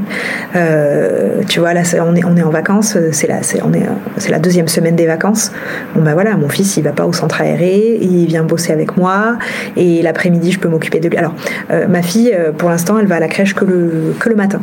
Euh, 0.56 1.40
tu 1.48 1.58
vois, 1.58 1.72
là, 1.72 1.80
on 2.06 2.14
est, 2.14 2.24
on 2.24 2.36
est 2.36 2.42
en 2.42 2.50
vacances. 2.50 2.98
C'est 3.12 3.26
la, 3.26 3.42
c'est, 3.42 3.62
on 3.62 3.72
est, 3.72 3.86
c'est 4.18 4.30
la 4.30 4.38
deuxième 4.38 4.68
semaine 4.68 4.94
des 4.94 5.06
vacances. 5.06 5.52
Bon 5.94 6.02
bah 6.02 6.12
voilà, 6.12 6.36
mon 6.36 6.50
fils, 6.50 6.76
il 6.76 6.84
va 6.84 6.92
pas 6.92 7.06
au 7.06 7.14
centre 7.14 7.40
aéré, 7.40 7.98
il 8.02 8.26
vient 8.26 8.42
bosser 8.42 8.72
avec 8.72 8.98
moi, 8.98 9.38
et 9.76 10.02
l'après-midi, 10.02 10.52
je 10.52 10.58
peux 10.58 10.68
m'occuper 10.68 11.00
de 11.00 11.08
lui. 11.08 11.16
Alors, 11.16 11.34
euh, 11.70 11.88
ma 11.88 12.02
fille, 12.02 12.36
pour 12.58 12.68
l'instant, 12.68 12.98
elle 12.98 13.06
va 13.06 13.16
à 13.16 13.20
la 13.20 13.28
crèche 13.28 13.54
que 13.54 13.64
le, 13.64 14.14
que 14.18 14.28
le 14.28 14.34
matin 14.34 14.60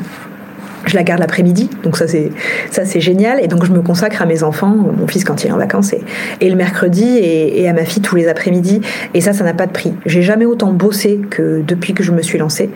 je 0.85 0.95
la 0.95 1.03
garde 1.03 1.19
l'après-midi, 1.19 1.69
donc 1.83 1.97
ça 1.97 2.07
c'est 2.07 2.31
ça 2.69 2.85
c'est 2.85 3.01
génial. 3.01 3.43
Et 3.43 3.47
donc 3.47 3.65
je 3.65 3.71
me 3.71 3.81
consacre 3.81 4.21
à 4.21 4.25
mes 4.25 4.43
enfants, 4.43 4.75
mon 4.75 5.07
fils 5.07 5.23
quand 5.23 5.43
il 5.43 5.47
est 5.47 5.51
en 5.51 5.57
vacances 5.57 5.93
et, 6.41 6.49
le 6.49 6.55
mercredi 6.55 7.17
et, 7.17 7.67
à 7.69 7.73
ma 7.73 7.85
fille 7.85 8.01
tous 8.01 8.15
les 8.15 8.27
après-midi. 8.27 8.81
Et 9.13 9.21
ça, 9.21 9.33
ça 9.33 9.43
n'a 9.43 9.53
pas 9.53 9.67
de 9.67 9.71
prix. 9.71 9.93
J'ai 10.05 10.21
jamais 10.21 10.45
autant 10.45 10.71
bossé 10.71 11.21
que 11.29 11.61
depuis 11.65 11.93
que 11.93 12.03
je 12.03 12.11
me 12.11 12.21
suis 12.21 12.37
lancée. 12.37 12.69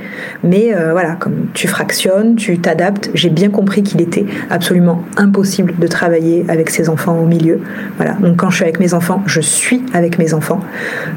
Mais 0.43 0.73
euh, 0.73 0.91
voilà, 0.91 1.15
comme 1.19 1.47
tu 1.53 1.67
fractionnes, 1.67 2.35
tu 2.35 2.59
t'adaptes. 2.59 3.09
J'ai 3.13 3.29
bien 3.29 3.49
compris 3.49 3.83
qu'il 3.83 4.01
était 4.01 4.25
absolument 4.49 5.03
impossible 5.17 5.73
de 5.77 5.87
travailler 5.87 6.45
avec 6.47 6.69
ses 6.69 6.89
enfants 6.89 7.17
au 7.19 7.25
milieu. 7.25 7.59
Voilà. 7.97 8.13
Donc 8.13 8.37
quand 8.37 8.49
je 8.49 8.55
suis 8.55 8.63
avec 8.63 8.79
mes 8.79 8.93
enfants, 8.93 9.23
je 9.25 9.41
suis 9.41 9.83
avec 9.93 10.17
mes 10.19 10.33
enfants. 10.33 10.59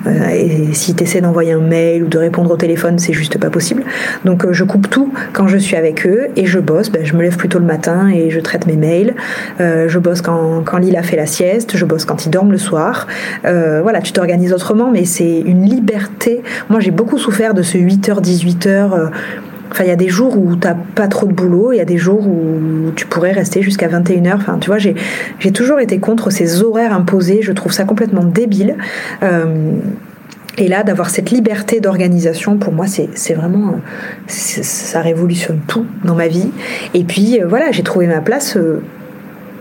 Euh, 0.07 0.28
et 0.30 0.74
si 0.74 0.95
tu 0.95 1.05
essaies 1.05 1.20
d'envoyer 1.20 1.53
un 1.53 1.61
mail 1.61 2.05
ou 2.05 2.09
de 2.09 2.18
répondre 2.18 2.51
au 2.51 2.57
téléphone, 2.57 2.99
c'est 2.99 3.12
juste 3.12 3.39
pas 3.39 3.51
possible. 3.51 3.84
Donc 4.24 4.45
euh, 4.45 4.53
je 4.53 4.64
coupe 4.64 4.91
tout 4.91 5.12
quand 5.32 5.49
je 5.49 5.59
suis 5.59 5.76
avec 5.76 6.07
eux 6.07 6.28
et 6.36 6.47
je 6.47 6.59
bosse 6.59 6.78
ben, 6.91 7.05
je 7.05 7.14
me 7.14 7.22
lève 7.22 7.37
plutôt 7.37 7.59
le 7.59 7.64
matin 7.64 8.09
et 8.09 8.31
je 8.31 8.41
traite 8.41 8.66
mes 8.66 8.76
mails. 8.76 9.14
Euh, 9.61 9.89
je 9.89 9.99
bosse 9.99 10.22
quand, 10.22 10.62
quand 10.64 10.79
Lila 10.79 11.03
fait 11.03 11.16
la 11.16 11.26
sieste, 11.26 11.76
je 11.76 11.85
bosse 11.85 12.05
quand 12.05 12.26
il 12.26 12.31
dorme 12.31 12.53
le 12.53 12.59
soir. 12.59 13.07
Euh, 13.45 13.81
voilà, 13.83 14.01
tu 14.01 14.12
t'organises 14.12 14.53
autrement, 14.53 14.91
mais 14.91 15.05
c'est 15.05 15.41
une 15.41 15.64
liberté. 15.64 16.43
Moi, 16.70 16.81
j'ai 16.81 16.91
beaucoup 16.91 17.18
souffert 17.18 17.55
de 17.55 17.62
ce 17.62 17.76
8h, 17.76 18.22
18h. 18.22 18.68
Euh, 18.68 19.09
enfin, 19.72 19.85
il 19.85 19.89
y 19.89 19.93
a 19.93 19.97
des 19.97 20.09
jours 20.09 20.39
où 20.39 20.55
t'as 20.55 20.76
pas 20.95 21.09
trop 21.09 21.26
de 21.26 21.33
boulot, 21.33 21.72
il 21.72 21.79
y 21.79 21.81
a 21.81 21.85
des 21.85 21.99
jours 21.99 22.26
où 22.26 22.91
tu 22.95 23.07
pourrais 23.07 23.33
rester 23.33 23.62
jusqu'à 23.62 23.89
21h. 23.89 24.35
Enfin, 24.35 24.59
tu 24.61 24.68
vois, 24.68 24.79
j'ai 24.79 25.53
toujours 25.53 25.81
été 25.81 25.99
contre 25.99 26.31
ces 26.31 26.62
horaires 26.62 26.93
imposés. 26.93 27.41
Je 27.43 27.53
trouve 27.53 27.72
ça 27.72 27.85
complètement 27.85 28.24
débile. 28.24 28.76
Et 30.59 30.66
là, 30.68 30.82
d'avoir 30.82 31.09
cette 31.11 31.30
liberté 31.30 31.80
d'organisation, 31.80 32.59
pour 32.59 32.72
moi, 32.72 32.86
c'est 32.86 33.34
vraiment. 33.34 33.76
Ça 34.26 35.00
révolutionne 35.00 35.61
tout 35.68 35.86
dans 36.04 36.14
ma 36.14 36.28
vie. 36.28 36.50
Et 36.94 37.04
puis, 37.04 37.40
euh, 37.40 37.46
voilà, 37.46 37.70
j'ai 37.70 37.82
trouvé 37.82 38.06
ma 38.06 38.20
place 38.20 38.56
euh, 38.56 38.82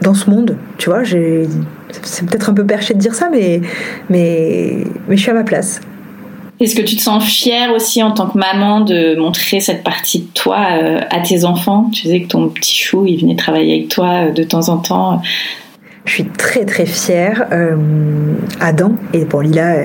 dans 0.01 0.13
ce 0.13 0.29
monde. 0.29 0.57
Tu 0.77 0.89
vois, 0.89 1.03
c'est 1.05 2.25
peut-être 2.25 2.49
un 2.49 2.53
peu 2.53 2.65
perché 2.65 2.93
de 2.93 2.99
dire 2.99 3.13
ça, 3.13 3.29
mais, 3.31 3.61
mais, 4.09 4.83
mais 5.07 5.15
je 5.15 5.21
suis 5.21 5.31
à 5.31 5.35
ma 5.35 5.43
place. 5.43 5.81
Est-ce 6.59 6.75
que 6.75 6.81
tu 6.81 6.95
te 6.95 7.01
sens 7.01 7.23
fière 7.23 7.71
aussi 7.71 8.01
en 8.01 8.11
tant 8.11 8.27
que 8.27 8.37
maman 8.37 8.81
de 8.81 9.15
montrer 9.15 9.59
cette 9.59 9.83
partie 9.83 10.21
de 10.21 10.27
toi 10.33 10.65
euh, 10.71 11.01
à 11.11 11.19
tes 11.19 11.45
enfants? 11.45 11.91
Tu 11.93 12.07
sais 12.07 12.21
que 12.21 12.27
ton 12.27 12.49
petit 12.49 12.75
chou, 12.75 13.05
il 13.05 13.21
venait 13.21 13.35
travailler 13.35 13.75
avec 13.75 13.89
toi 13.89 14.31
de 14.31 14.41
temps 14.41 14.69
en 14.69 14.77
temps. 14.77 15.21
Je 16.07 16.13
suis 16.13 16.25
très 16.25 16.63
très 16.63 16.85
fière. 16.85 17.47
Euh, 17.51 17.75
Adam, 18.61 18.93
et 19.13 19.25
pour 19.25 19.41
Lila, 19.41 19.75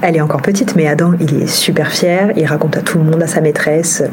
elle 0.00 0.16
est 0.16 0.20
encore 0.20 0.40
petite, 0.40 0.76
mais 0.76 0.86
Adam, 0.86 1.12
il 1.20 1.42
est 1.42 1.48
super 1.48 1.90
fier. 1.90 2.32
Il 2.36 2.46
raconte 2.46 2.76
à 2.76 2.82
tout 2.82 2.98
le 2.98 3.04
monde, 3.04 3.20
à 3.20 3.26
sa 3.26 3.40
maîtresse, 3.40 4.04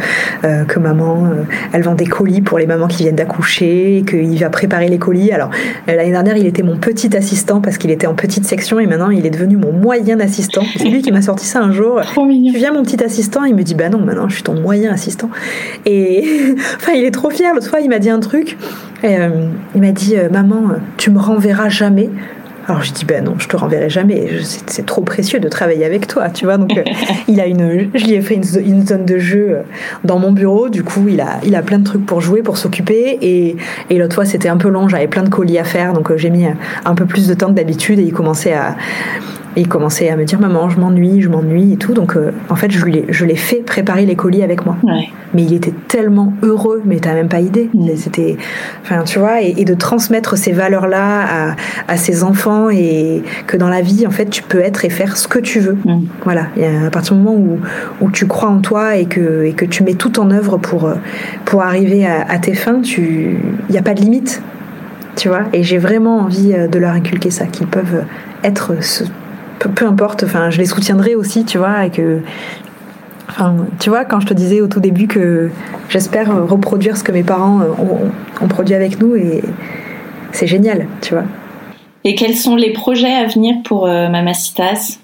euh, 0.44 0.66
que 0.66 0.80
maman, 0.80 1.28
euh, 1.28 1.44
elle 1.72 1.84
vend 1.84 1.94
des 1.94 2.08
colis 2.08 2.42
pour 2.42 2.58
les 2.58 2.66
mamans 2.66 2.88
qui 2.88 3.04
viennent 3.04 3.16
d'accoucher, 3.16 4.04
qu'il 4.08 4.40
va 4.40 4.50
préparer 4.50 4.88
les 4.88 4.98
colis. 4.98 5.32
Alors, 5.32 5.52
l'année 5.86 6.10
dernière, 6.10 6.38
il 6.38 6.48
était 6.48 6.64
mon 6.64 6.76
petit 6.76 7.16
assistant 7.16 7.62
parce 7.62 7.78
qu'il 7.78 7.92
était 7.92 8.08
en 8.08 8.16
petite 8.16 8.46
section 8.46 8.80
et 8.80 8.88
maintenant, 8.88 9.12
il 9.12 9.28
est 9.28 9.30
devenu 9.30 9.56
mon 9.56 9.72
moyen 9.72 10.20
assistant. 10.20 10.64
C'est 10.76 10.90
lui 10.90 11.04
qui 11.04 11.12
m'a 11.12 11.22
sorti 11.22 11.46
ça 11.46 11.62
un 11.62 11.72
jour. 11.72 12.02
Tu 12.16 12.58
viens, 12.58 12.74
mon 12.74 12.82
petit 12.82 13.04
assistant 13.04 13.44
Il 13.44 13.54
me 13.54 13.62
dit, 13.62 13.76
bah 13.76 13.90
non, 13.90 14.00
maintenant, 14.00 14.28
je 14.28 14.34
suis 14.34 14.44
ton 14.44 14.60
moyen 14.60 14.92
assistant. 14.92 15.30
Et 15.86 16.56
enfin, 16.78 16.94
il 16.94 17.06
est 17.06 17.12
trop 17.12 17.30
fier. 17.30 17.54
L'autre 17.54 17.70
fois, 17.70 17.80
il 17.80 17.90
m'a 17.90 18.00
dit 18.00 18.10
un 18.10 18.20
truc. 18.20 18.58
Il 19.04 19.82
m'a 19.82 19.92
dit, 19.92 20.16
maman, 20.32 20.72
tu 20.98 21.12
me 21.12 21.20
renverras 21.20 21.70
jamais. 21.70 22.10
Alors 22.70 22.84
je 22.84 22.94
dis 22.94 23.04
ben 23.04 23.24
non, 23.24 23.34
je 23.40 23.48
te 23.48 23.58
renverrai 23.58 23.90
jamais. 23.90 24.30
C'est 24.68 24.86
trop 24.86 25.02
précieux 25.02 25.40
de 25.40 25.48
travailler 25.48 25.86
avec 25.86 26.06
toi, 26.06 26.30
tu 26.30 26.46
vois. 26.46 26.58
Donc 26.58 26.78
euh, 26.78 26.84
il 27.28 27.42
a 27.42 27.48
une, 27.48 27.90
je 27.96 28.06
lui 28.06 28.14
ai 28.14 28.22
fait 28.22 28.36
une, 28.36 28.44
zone 28.86 29.06
de 29.06 29.18
jeu 29.18 29.48
euh, 29.50 29.62
dans 30.04 30.20
mon 30.20 30.32
bureau. 30.32 30.70
Du 30.70 30.84
coup, 30.84 31.08
il 31.10 31.20
a, 31.20 31.40
il 31.44 31.56
a 31.56 31.64
plein 31.64 31.80
de 31.80 31.84
trucs 31.84 32.06
pour 32.06 32.22
jouer, 32.22 32.44
pour 32.44 32.58
s'occuper. 32.58 33.18
Et, 33.24 33.58
et 33.90 33.98
l'autre 33.98 34.14
fois, 34.14 34.26
c'était 34.26 34.50
un 34.50 34.58
peu 34.58 34.70
long. 34.70 34.88
J'avais 34.88 35.08
plein 35.08 35.24
de 35.24 35.30
colis 35.30 35.58
à 35.58 35.64
faire, 35.64 35.94
donc 35.94 36.12
euh, 36.12 36.18
j'ai 36.18 36.30
mis 36.30 36.46
un 36.86 36.94
peu 36.94 37.06
plus 37.06 37.28
de 37.28 37.34
temps 37.34 37.48
que 37.48 37.54
d'habitude. 37.54 37.98
Et 37.98 38.04
il 38.04 38.14
commençait 38.14 38.54
à, 38.54 38.76
il 39.56 39.68
commençait 39.68 40.10
à 40.10 40.16
me 40.16 40.26
dire 40.26 40.40
maman, 40.40 40.70
je 40.70 40.80
m'ennuie, 40.80 41.22
je 41.22 41.30
m'ennuie 41.30 41.74
et 41.74 41.78
tout. 41.78 41.94
Donc 41.94 42.16
euh, 42.16 42.32
en 42.50 42.56
fait, 42.56 42.72
je 42.72 42.86
l'ai, 42.86 43.06
je 43.10 43.26
l'ai 43.26 43.36
fait 43.36 43.58
préparer 43.58 44.06
les 44.06 44.16
colis 44.16 44.44
avec 44.44 44.66
moi. 44.66 44.78
Mais 45.34 45.44
il 45.44 45.54
était 45.54 45.74
tellement 45.88 46.34
heureux, 46.42 46.82
mais 46.86 47.00
t'as 47.00 47.14
même 47.14 47.30
pas 47.30 47.40
idée. 47.40 47.70
Mm. 47.74 47.90
C'était, 47.96 48.38
enfin 48.84 49.04
tu 49.04 49.20
vois, 49.20 49.42
et, 49.42 49.66
de 49.66 49.74
transmettre 49.74 50.38
ces 50.38 50.52
valeurs-là 50.52 51.50
à, 51.50 51.56
à, 51.88 51.98
ses 51.98 52.24
enfants 52.24 52.70
et 52.70 53.24
que 53.48 53.58
dans 53.58 53.70
la 53.70 53.82
vie, 53.82 54.08
en 54.08 54.12
fait, 54.12 54.30
tu 54.30 54.42
peux 54.42 54.60
être 54.60 54.86
et 54.86 54.90
faire 54.90 55.18
ce 55.18 55.28
que 55.28 55.40
tu 55.40 55.60
veux. 55.60 55.78
Mm. 55.86 56.06
Voilà. 56.24 56.48
Et 56.58 56.66
à 56.66 56.90
partir 56.90 57.16
du 57.16 57.22
moment 57.22 57.38
où, 57.38 57.60
où 58.02 58.12
tu 58.12 58.28
crois 58.28 58.50
en 58.50 58.60
toi 58.60 58.96
et 58.96 59.06
que, 59.06 59.44
et 59.44 59.54
que 59.54 59.66
tu 59.66 59.84
mets 59.84 59.96
tout 59.96 60.20
en 60.20 60.32
œuvre 60.32 60.58
pour, 60.58 60.90
pour 61.46 61.62
arriver 61.62 62.06
à, 62.06 62.22
à 62.28 62.40
tes 62.40 62.54
fins, 62.54 62.82
tu, 62.82 63.38
il 63.70 63.72
n'y 63.72 63.78
a 63.78 63.84
pas 63.84 63.94
de 63.94 64.02
limite. 64.02 64.42
Tu 65.16 65.28
vois, 65.28 65.44
et 65.52 65.64
j'ai 65.64 65.78
vraiment 65.78 66.20
envie 66.20 66.54
euh, 66.54 66.68
de 66.68 66.80
leur 66.80 66.94
inculquer 66.94 67.30
ça, 67.30 67.46
qu'ils 67.46 67.68
peuvent 67.68 68.06
être 68.44 68.82
ce, 68.82 69.04
peu, 69.68 69.86
importe, 69.86 70.24
enfin, 70.24 70.50
je 70.50 70.58
les 70.58 70.66
soutiendrai 70.66 71.16
aussi, 71.16 71.46
tu 71.46 71.58
vois, 71.58 71.86
et 71.86 71.90
que 71.90 72.22
Enfin, 73.30 73.68
tu 73.80 73.92
vois, 73.92 74.06
quand 74.06 74.20
je 74.20 74.26
te 74.26 74.34
disais 74.34 74.60
au 74.60 74.68
tout 74.68 74.80
début 74.80 75.08
que 75.08 75.52
j'espère 75.88 76.36
reproduire 76.48 76.98
ce 76.98 77.04
que 77.04 77.12
mes 77.12 77.22
parents 77.22 77.62
ont, 78.42 78.48
produit 78.48 78.74
avec 78.74 79.00
nous, 79.00 79.16
et 79.16 79.44
c'est 80.32 80.48
génial, 80.48 80.88
tu 81.02 81.14
vois. 81.14 81.26
Et 82.04 82.16
quels 82.16 82.36
sont 82.36 82.56
les 82.56 82.74
projets 82.74 83.14
à 83.14 83.28
venir 83.28 83.58
pour 83.64 83.86
euh, 83.86 84.10
Mamacitas 84.10 84.98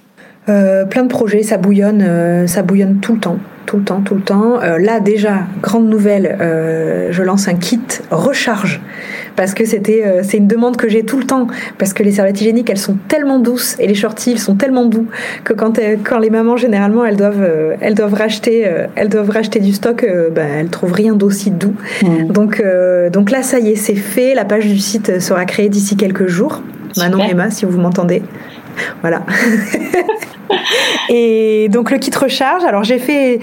euh, 0.50 0.86
Plein 0.86 1.04
de 1.04 1.08
projets, 1.08 1.44
ça 1.44 1.58
bouillonne, 1.58 2.02
euh, 2.02 2.48
ça 2.48 2.64
bouillonne 2.64 3.00
tout 3.00 3.14
le 3.14 3.20
temps 3.20 3.38
tout 3.66 3.78
le 3.78 3.84
temps, 3.84 4.02
tout 4.02 4.16
le 4.16 4.22
temps. 4.22 4.62
Euh, 4.62 4.78
là 4.78 5.00
déjà, 5.00 5.44
grande 5.62 5.88
nouvelle, 5.88 6.38
euh, 6.40 7.10
je 7.12 7.24
lance 7.24 7.48
un 7.48 7.56
kit 7.56 7.80
recharge 8.12 8.82
parce 9.36 9.54
que 9.54 9.66
c'était 9.66 10.04
euh, 10.06 10.22
c'est 10.24 10.38
une 10.38 10.48
demande 10.48 10.78
que 10.78 10.88
j'ai 10.88 11.04
tout 11.04 11.18
le 11.18 11.26
temps 11.26 11.48
parce 11.78 11.94
que 11.94 12.04
les 12.04 12.12
serviettes 12.12 12.40
hygiéniques 12.40 12.70
elles 12.70 12.78
sont 12.78 12.98
tellement 13.08 13.40
douces 13.40 13.76
et 13.80 13.88
les 13.88 13.96
shorties 13.96 14.32
ils 14.32 14.40
sont 14.40 14.56
tellement 14.56 14.86
doux 14.86 15.08
que 15.44 15.54
quand 15.54 15.78
quand 16.04 16.20
les 16.20 16.30
mamans 16.30 16.56
généralement 16.56 17.04
elles 17.04 17.18
doivent 17.18 17.46
elles 17.82 17.96
doivent 17.96 18.14
racheter 18.14 18.66
elles 18.96 19.10
doivent 19.10 19.30
racheter 19.30 19.60
du 19.60 19.74
stock 19.74 20.06
ben 20.34 20.48
elles 20.58 20.70
trouvent 20.70 20.94
rien 20.94 21.16
d'aussi 21.16 21.52
doux. 21.52 21.76
Mmh. 22.02 22.28
Donc 22.28 22.64
donc 23.12 23.32
là 23.32 23.44
ça 23.44 23.60
y 23.60 23.72
est 23.72 23.76
c'est 23.76 23.96
fait, 23.96 24.36
la 24.36 24.46
page 24.46 24.68
du 24.68 24.80
site 24.80 25.20
sera 25.20 25.44
créée 25.46 25.70
d'ici 25.70 25.98
quelques 25.98 26.28
jours. 26.28 26.62
Manon 26.98 27.20
Emma 27.20 27.50
si 27.50 27.66
vous 27.66 27.78
m'entendez. 27.78 28.22
Voilà. 29.02 29.22
et 31.10 31.70
donc 31.70 31.92
le 31.92 31.98
kit 31.98 32.12
recharge. 32.16 32.64
Alors 32.64 32.84
j'ai 32.84 33.00
fait, 33.00 33.40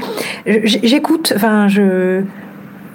j'écoute, 0.46 1.32
enfin 1.36 1.68
je 1.68 2.22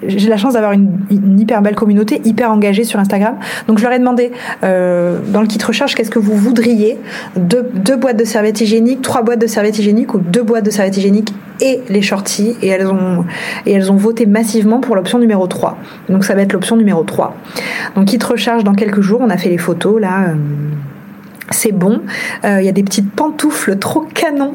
j'ai 0.06 0.28
la 0.28 0.36
chance 0.36 0.54
d'avoir 0.54 0.72
une, 0.72 1.38
hyper 1.38 1.62
belle 1.62 1.74
communauté, 1.74 2.20
hyper 2.24 2.50
engagée 2.50 2.84
sur 2.84 3.00
Instagram. 3.00 3.36
Donc 3.66 3.78
je 3.78 3.84
leur 3.84 3.92
ai 3.92 3.98
demandé 3.98 4.30
euh, 4.62 5.18
dans 5.28 5.40
le 5.40 5.46
kit 5.46 5.62
recherche 5.62 5.94
qu'est-ce 5.94 6.10
que 6.10 6.18
vous 6.18 6.36
voudriez? 6.36 6.98
Deux, 7.36 7.68
deux 7.74 7.96
boîtes 7.96 8.16
de 8.16 8.24
serviettes 8.24 8.60
hygiéniques, 8.60 9.02
trois 9.02 9.22
boîtes 9.22 9.40
de 9.40 9.46
serviettes 9.46 9.78
hygiéniques 9.78 10.14
ou 10.14 10.18
deux 10.18 10.42
boîtes 10.42 10.64
de 10.64 10.70
serviettes 10.70 10.96
hygiéniques 10.96 11.34
et 11.60 11.80
les 11.88 12.02
shorties 12.02 12.56
et 12.62 12.68
elles 12.68 12.86
ont 12.86 13.24
et 13.66 13.72
elles 13.72 13.90
ont 13.90 13.96
voté 13.96 14.26
massivement 14.26 14.78
pour 14.78 14.94
l'option 14.94 15.18
numéro 15.18 15.46
3. 15.46 15.76
Donc 16.08 16.24
ça 16.24 16.34
va 16.34 16.42
être 16.42 16.52
l'option 16.52 16.76
numéro 16.76 17.02
3. 17.02 17.34
Donc 17.96 18.06
kit 18.06 18.18
recharge 18.22 18.64
dans 18.64 18.74
quelques 18.74 19.00
jours, 19.00 19.20
on 19.22 19.30
a 19.30 19.36
fait 19.36 19.50
les 19.50 19.58
photos 19.58 20.00
là. 20.00 20.28
Euh, 20.28 20.34
c'est 21.50 21.72
bon. 21.72 22.00
Euh, 22.44 22.60
il 22.60 22.66
y 22.66 22.68
a 22.68 22.72
des 22.72 22.82
petites 22.82 23.10
pantoufles 23.10 23.78
trop 23.78 24.00
canon 24.00 24.54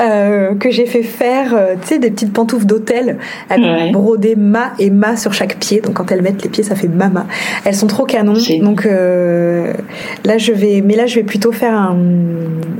euh, 0.00 0.54
que 0.54 0.70
j'ai 0.70 0.86
fait 0.86 1.02
faire, 1.02 1.54
euh, 1.54 1.74
tu 1.80 1.88
sais, 1.88 1.98
des 1.98 2.10
petites 2.10 2.32
pantoufles 2.32 2.66
d'hôtel 2.66 3.18
avec 3.48 3.92
brodé 3.92 4.36
ma 4.36 4.72
et 4.78 4.90
ma 4.90 5.16
sur 5.16 5.32
chaque 5.32 5.56
pied. 5.56 5.80
Donc 5.80 5.94
quand 5.94 6.10
elles 6.12 6.22
mettent 6.22 6.42
les 6.42 6.50
pieds, 6.50 6.64
ça 6.64 6.74
fait 6.74 6.88
mama. 6.88 7.26
Elles 7.64 7.74
sont 7.74 7.86
trop 7.86 8.04
canon. 8.04 8.34
Donc 8.62 8.84
là, 8.84 10.38
je 10.38 10.52
vais, 10.52 10.82
mais 10.84 10.96
là, 10.96 11.06
je 11.06 11.16
vais 11.16 11.22
plutôt 11.22 11.52
faire 11.52 11.74
un, 11.74 11.96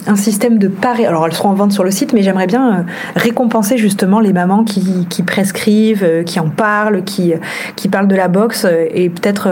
un 0.06 0.16
système 0.16 0.58
de 0.58 0.68
paré. 0.68 1.06
Alors 1.06 1.26
elles 1.26 1.32
seront 1.32 1.50
en 1.50 1.54
vente 1.54 1.72
sur 1.72 1.84
le 1.84 1.90
site, 1.90 2.12
mais 2.12 2.22
j'aimerais 2.22 2.46
bien 2.46 2.84
récompenser 3.16 3.78
justement 3.78 4.20
les 4.20 4.32
mamans 4.32 4.64
qui, 4.64 5.06
qui 5.08 5.22
prescrivent, 5.22 6.24
qui 6.24 6.38
en 6.40 6.48
parlent, 6.48 7.02
qui 7.04 7.32
qui 7.76 7.88
parlent 7.88 8.08
de 8.08 8.16
la 8.16 8.28
boxe 8.28 8.66
et 8.94 9.08
peut-être 9.08 9.48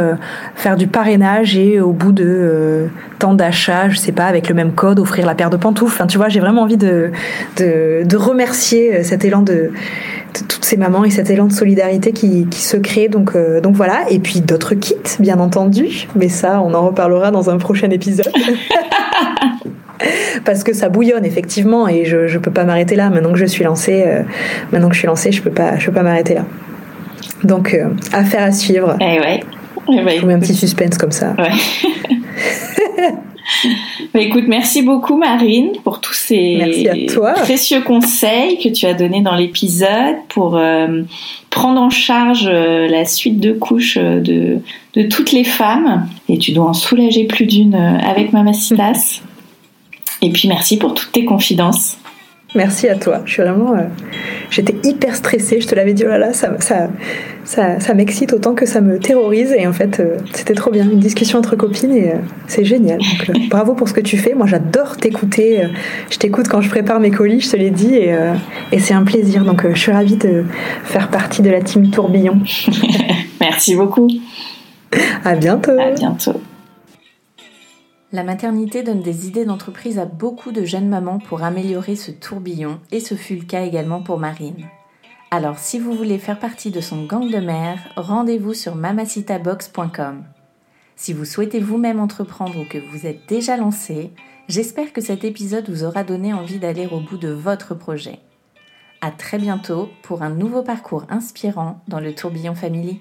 faire 0.54 0.76
du 0.76 0.86
parrainage 0.86 1.56
et 1.56 1.80
au 1.80 1.92
bout 1.92 2.12
de 2.12 2.88
tant 3.18 3.34
d'achats, 3.34 3.88
je 3.88 3.98
sais 4.03 4.12
pas, 4.12 4.26
avec 4.26 4.48
le 4.48 4.55
même 4.55 4.72
code, 4.72 4.98
offrir 4.98 5.26
la 5.26 5.34
paire 5.34 5.50
de 5.50 5.57
pantoufles. 5.57 5.94
Enfin, 5.94 6.07
tu 6.07 6.18
vois, 6.18 6.28
j'ai 6.28 6.40
vraiment 6.40 6.62
envie 6.62 6.76
de, 6.76 7.11
de, 7.57 8.16
remercier 8.16 8.96
euh, 8.96 9.03
cet 9.03 9.24
élan 9.24 9.42
de, 9.42 9.70
toutes 10.48 10.64
ces 10.64 10.76
mamans 10.76 11.05
et 11.05 11.11
cet 11.11 11.30
élan 11.30 11.46
de 11.46 11.53
solidarité 11.53 12.12
qui, 12.12 12.46
qui 12.46 12.61
se 12.61 12.76
crée. 12.76 13.09
Donc, 13.09 13.32
euh, 13.34 13.61
donc 13.61 13.74
voilà. 13.74 14.05
Et 14.11 14.18
puis 14.18 14.40
d'autres 14.40 14.74
kits, 14.74 14.96
bien 15.20 15.38
entendu. 15.38 16.09
Mais 16.16 16.28
ça, 16.28 16.61
on 16.61 16.74
en 16.74 16.86
reparlera 16.86 17.30
dans 17.30 17.50
un 17.50 17.59
prochain 17.59 17.90
épisode. 17.90 18.32
parce 20.44 20.64
que 20.64 20.72
ça 20.72 20.88
bouillonne 20.88 21.24
effectivement 21.24 21.86
et 21.86 22.05
je 22.05 22.26
je 22.26 22.38
peux 22.38 22.50
pas 22.50 22.64
m'arrêter 22.64 22.96
là 22.96 23.09
maintenant 23.09 23.30
que 23.30 23.38
je 23.38 23.44
suis 23.44 23.62
lancée 23.62 24.03
euh, 24.05 24.22
maintenant 24.72 24.88
que 24.88 24.94
je 24.94 24.98
suis 24.98 25.07
lancée 25.07 25.30
je 25.30 25.40
peux 25.40 25.53
pas 25.53 25.78
je 25.78 25.86
peux 25.86 25.92
pas 25.92 26.03
m'arrêter 26.03 26.34
là 26.34 26.44
donc 27.44 27.78
affaire 28.12 28.42
à 28.42 28.50
suivre 28.50 28.96
eh 29.00 29.20
ouais. 29.20 29.44
Eh 29.88 30.18
je 30.18 30.26
mets 30.26 30.34
un 30.34 30.40
petit 30.40 30.57
suspense 30.57 30.98
comme 30.98 31.12
ça 31.12 31.36
ouais. 31.38 31.53
Bah, 34.14 34.20
écoute, 34.20 34.44
merci 34.48 34.82
beaucoup 34.82 35.16
Marine 35.16 35.70
pour 35.84 36.00
tous 36.00 36.12
ces 36.12 36.88
précieux 37.36 37.80
conseils 37.80 38.59
que 38.59 38.68
tu 38.68 38.86
as 38.86 38.94
donnés 38.94 39.20
dans 39.20 39.34
l'épisode 39.34 40.16
pour 40.28 40.57
euh, 40.57 41.03
prendre 41.50 41.80
en 41.80 41.90
charge 41.90 42.48
euh, 42.50 42.88
la 42.88 43.05
suite 43.05 43.40
de 43.40 43.53
couches 43.53 43.96
euh, 44.00 44.20
de, 44.20 44.59
de 44.94 45.03
toutes 45.05 45.32
les 45.32 45.44
femmes. 45.44 46.09
Et 46.28 46.38
tu 46.38 46.53
dois 46.53 46.66
en 46.66 46.74
soulager 46.74 47.24
plus 47.24 47.46
d'une 47.46 47.74
avec 47.74 48.32
Mamacitas. 48.32 49.22
Et 50.22 50.30
puis 50.30 50.46
merci 50.46 50.76
pour 50.76 50.94
toutes 50.94 51.12
tes 51.12 51.24
confidences. 51.24 51.96
Merci 52.55 52.88
à 52.88 52.96
toi. 52.96 53.22
Je 53.24 53.32
suis 53.32 53.42
vraiment. 53.42 53.74
Euh, 53.74 53.84
j'étais 54.50 54.76
hyper 54.84 55.16
stressée. 55.16 55.61
Je 55.61 55.66
te 55.66 55.74
l'avais 55.74 55.94
dit, 55.94 56.05
oh 56.05 56.09
là 56.09 56.18
là, 56.18 56.32
ça, 56.32 56.55
ça, 56.61 56.88
ça, 57.44 57.80
ça 57.80 57.94
m'excite 57.94 58.32
autant 58.32 58.55
que 58.55 58.66
ça 58.66 58.80
me 58.80 58.98
terrorise. 58.98 59.55
Et 59.57 59.66
en 59.66 59.72
fait, 59.72 60.00
euh, 60.00 60.18
c'était 60.34 60.55
trop 60.55 60.70
bien. 60.70 60.88
Une 60.88 60.98
discussion 60.98 61.38
entre 61.38 61.57
copines 61.57 61.94
et 61.94 62.11
euh, 62.11 62.16
c'est 62.46 62.64
génial. 62.64 62.98
Donc, 62.98 63.48
bravo 63.50 63.74
pour 63.74 63.88
ce 63.88 63.94
que 63.94 64.00
tu 64.00 64.18
fais. 64.18 64.34
Moi, 64.34 64.46
j'adore 64.46 64.96
t'écouter. 64.98 65.62
je 66.11 66.18
t'écoute 66.18 66.48
quand 66.48 66.61
je 66.61 66.68
prépare 66.68 67.00
mes 67.00 67.11
colis, 67.11 67.40
je 67.40 67.50
te 67.50 67.57
l'ai 67.57 67.70
dit. 67.70 67.94
Et, 67.94 68.14
et 68.72 68.78
c'est 68.78 68.94
un 68.94 69.05
plaisir. 69.05 69.44
Donc, 69.44 69.66
je 69.66 69.78
suis 69.78 69.92
ravie 69.92 70.16
de 70.16 70.44
faire 70.84 71.09
partie 71.09 71.42
de 71.42 71.50
la 71.50 71.62
team 71.62 71.90
Tourbillon. 71.90 72.38
Merci 73.40 73.76
beaucoup. 73.76 74.09
À 75.24 75.34
bientôt. 75.34 75.78
À 75.80 75.90
bientôt. 75.90 76.40
La 78.14 78.24
maternité 78.24 78.82
donne 78.82 79.00
des 79.00 79.26
idées 79.26 79.46
d'entreprise 79.46 79.98
à 79.98 80.04
beaucoup 80.04 80.52
de 80.52 80.66
jeunes 80.66 80.88
mamans 80.88 81.18
pour 81.18 81.44
améliorer 81.44 81.96
ce 81.96 82.10
tourbillon 82.10 82.78
et 82.90 83.00
ce 83.00 83.14
fut 83.14 83.36
le 83.36 83.44
cas 83.44 83.64
également 83.64 84.02
pour 84.02 84.18
Marine. 84.18 84.66
Alors 85.30 85.58
si 85.58 85.78
vous 85.78 85.94
voulez 85.94 86.18
faire 86.18 86.38
partie 86.38 86.70
de 86.70 86.82
son 86.82 87.06
gang 87.06 87.30
de 87.30 87.38
mère, 87.38 87.78
rendez-vous 87.96 88.52
sur 88.52 88.74
mamacitabox.com. 88.74 90.24
Si 90.94 91.14
vous 91.14 91.24
souhaitez 91.24 91.58
vous-même 91.58 92.00
entreprendre 92.00 92.60
ou 92.60 92.66
que 92.66 92.76
vous 92.76 93.06
êtes 93.06 93.26
déjà 93.28 93.56
lancé, 93.56 94.10
j'espère 94.46 94.92
que 94.92 95.00
cet 95.00 95.24
épisode 95.24 95.70
vous 95.70 95.84
aura 95.84 96.04
donné 96.04 96.34
envie 96.34 96.58
d'aller 96.58 96.86
au 96.86 97.00
bout 97.00 97.16
de 97.16 97.30
votre 97.30 97.74
projet. 97.74 98.18
À 99.00 99.10
très 99.10 99.38
bientôt 99.38 99.88
pour 100.02 100.22
un 100.22 100.30
nouveau 100.30 100.62
parcours 100.62 101.06
inspirant 101.08 101.80
dans 101.88 101.98
le 101.98 102.14
tourbillon 102.14 102.54
Family. 102.54 103.00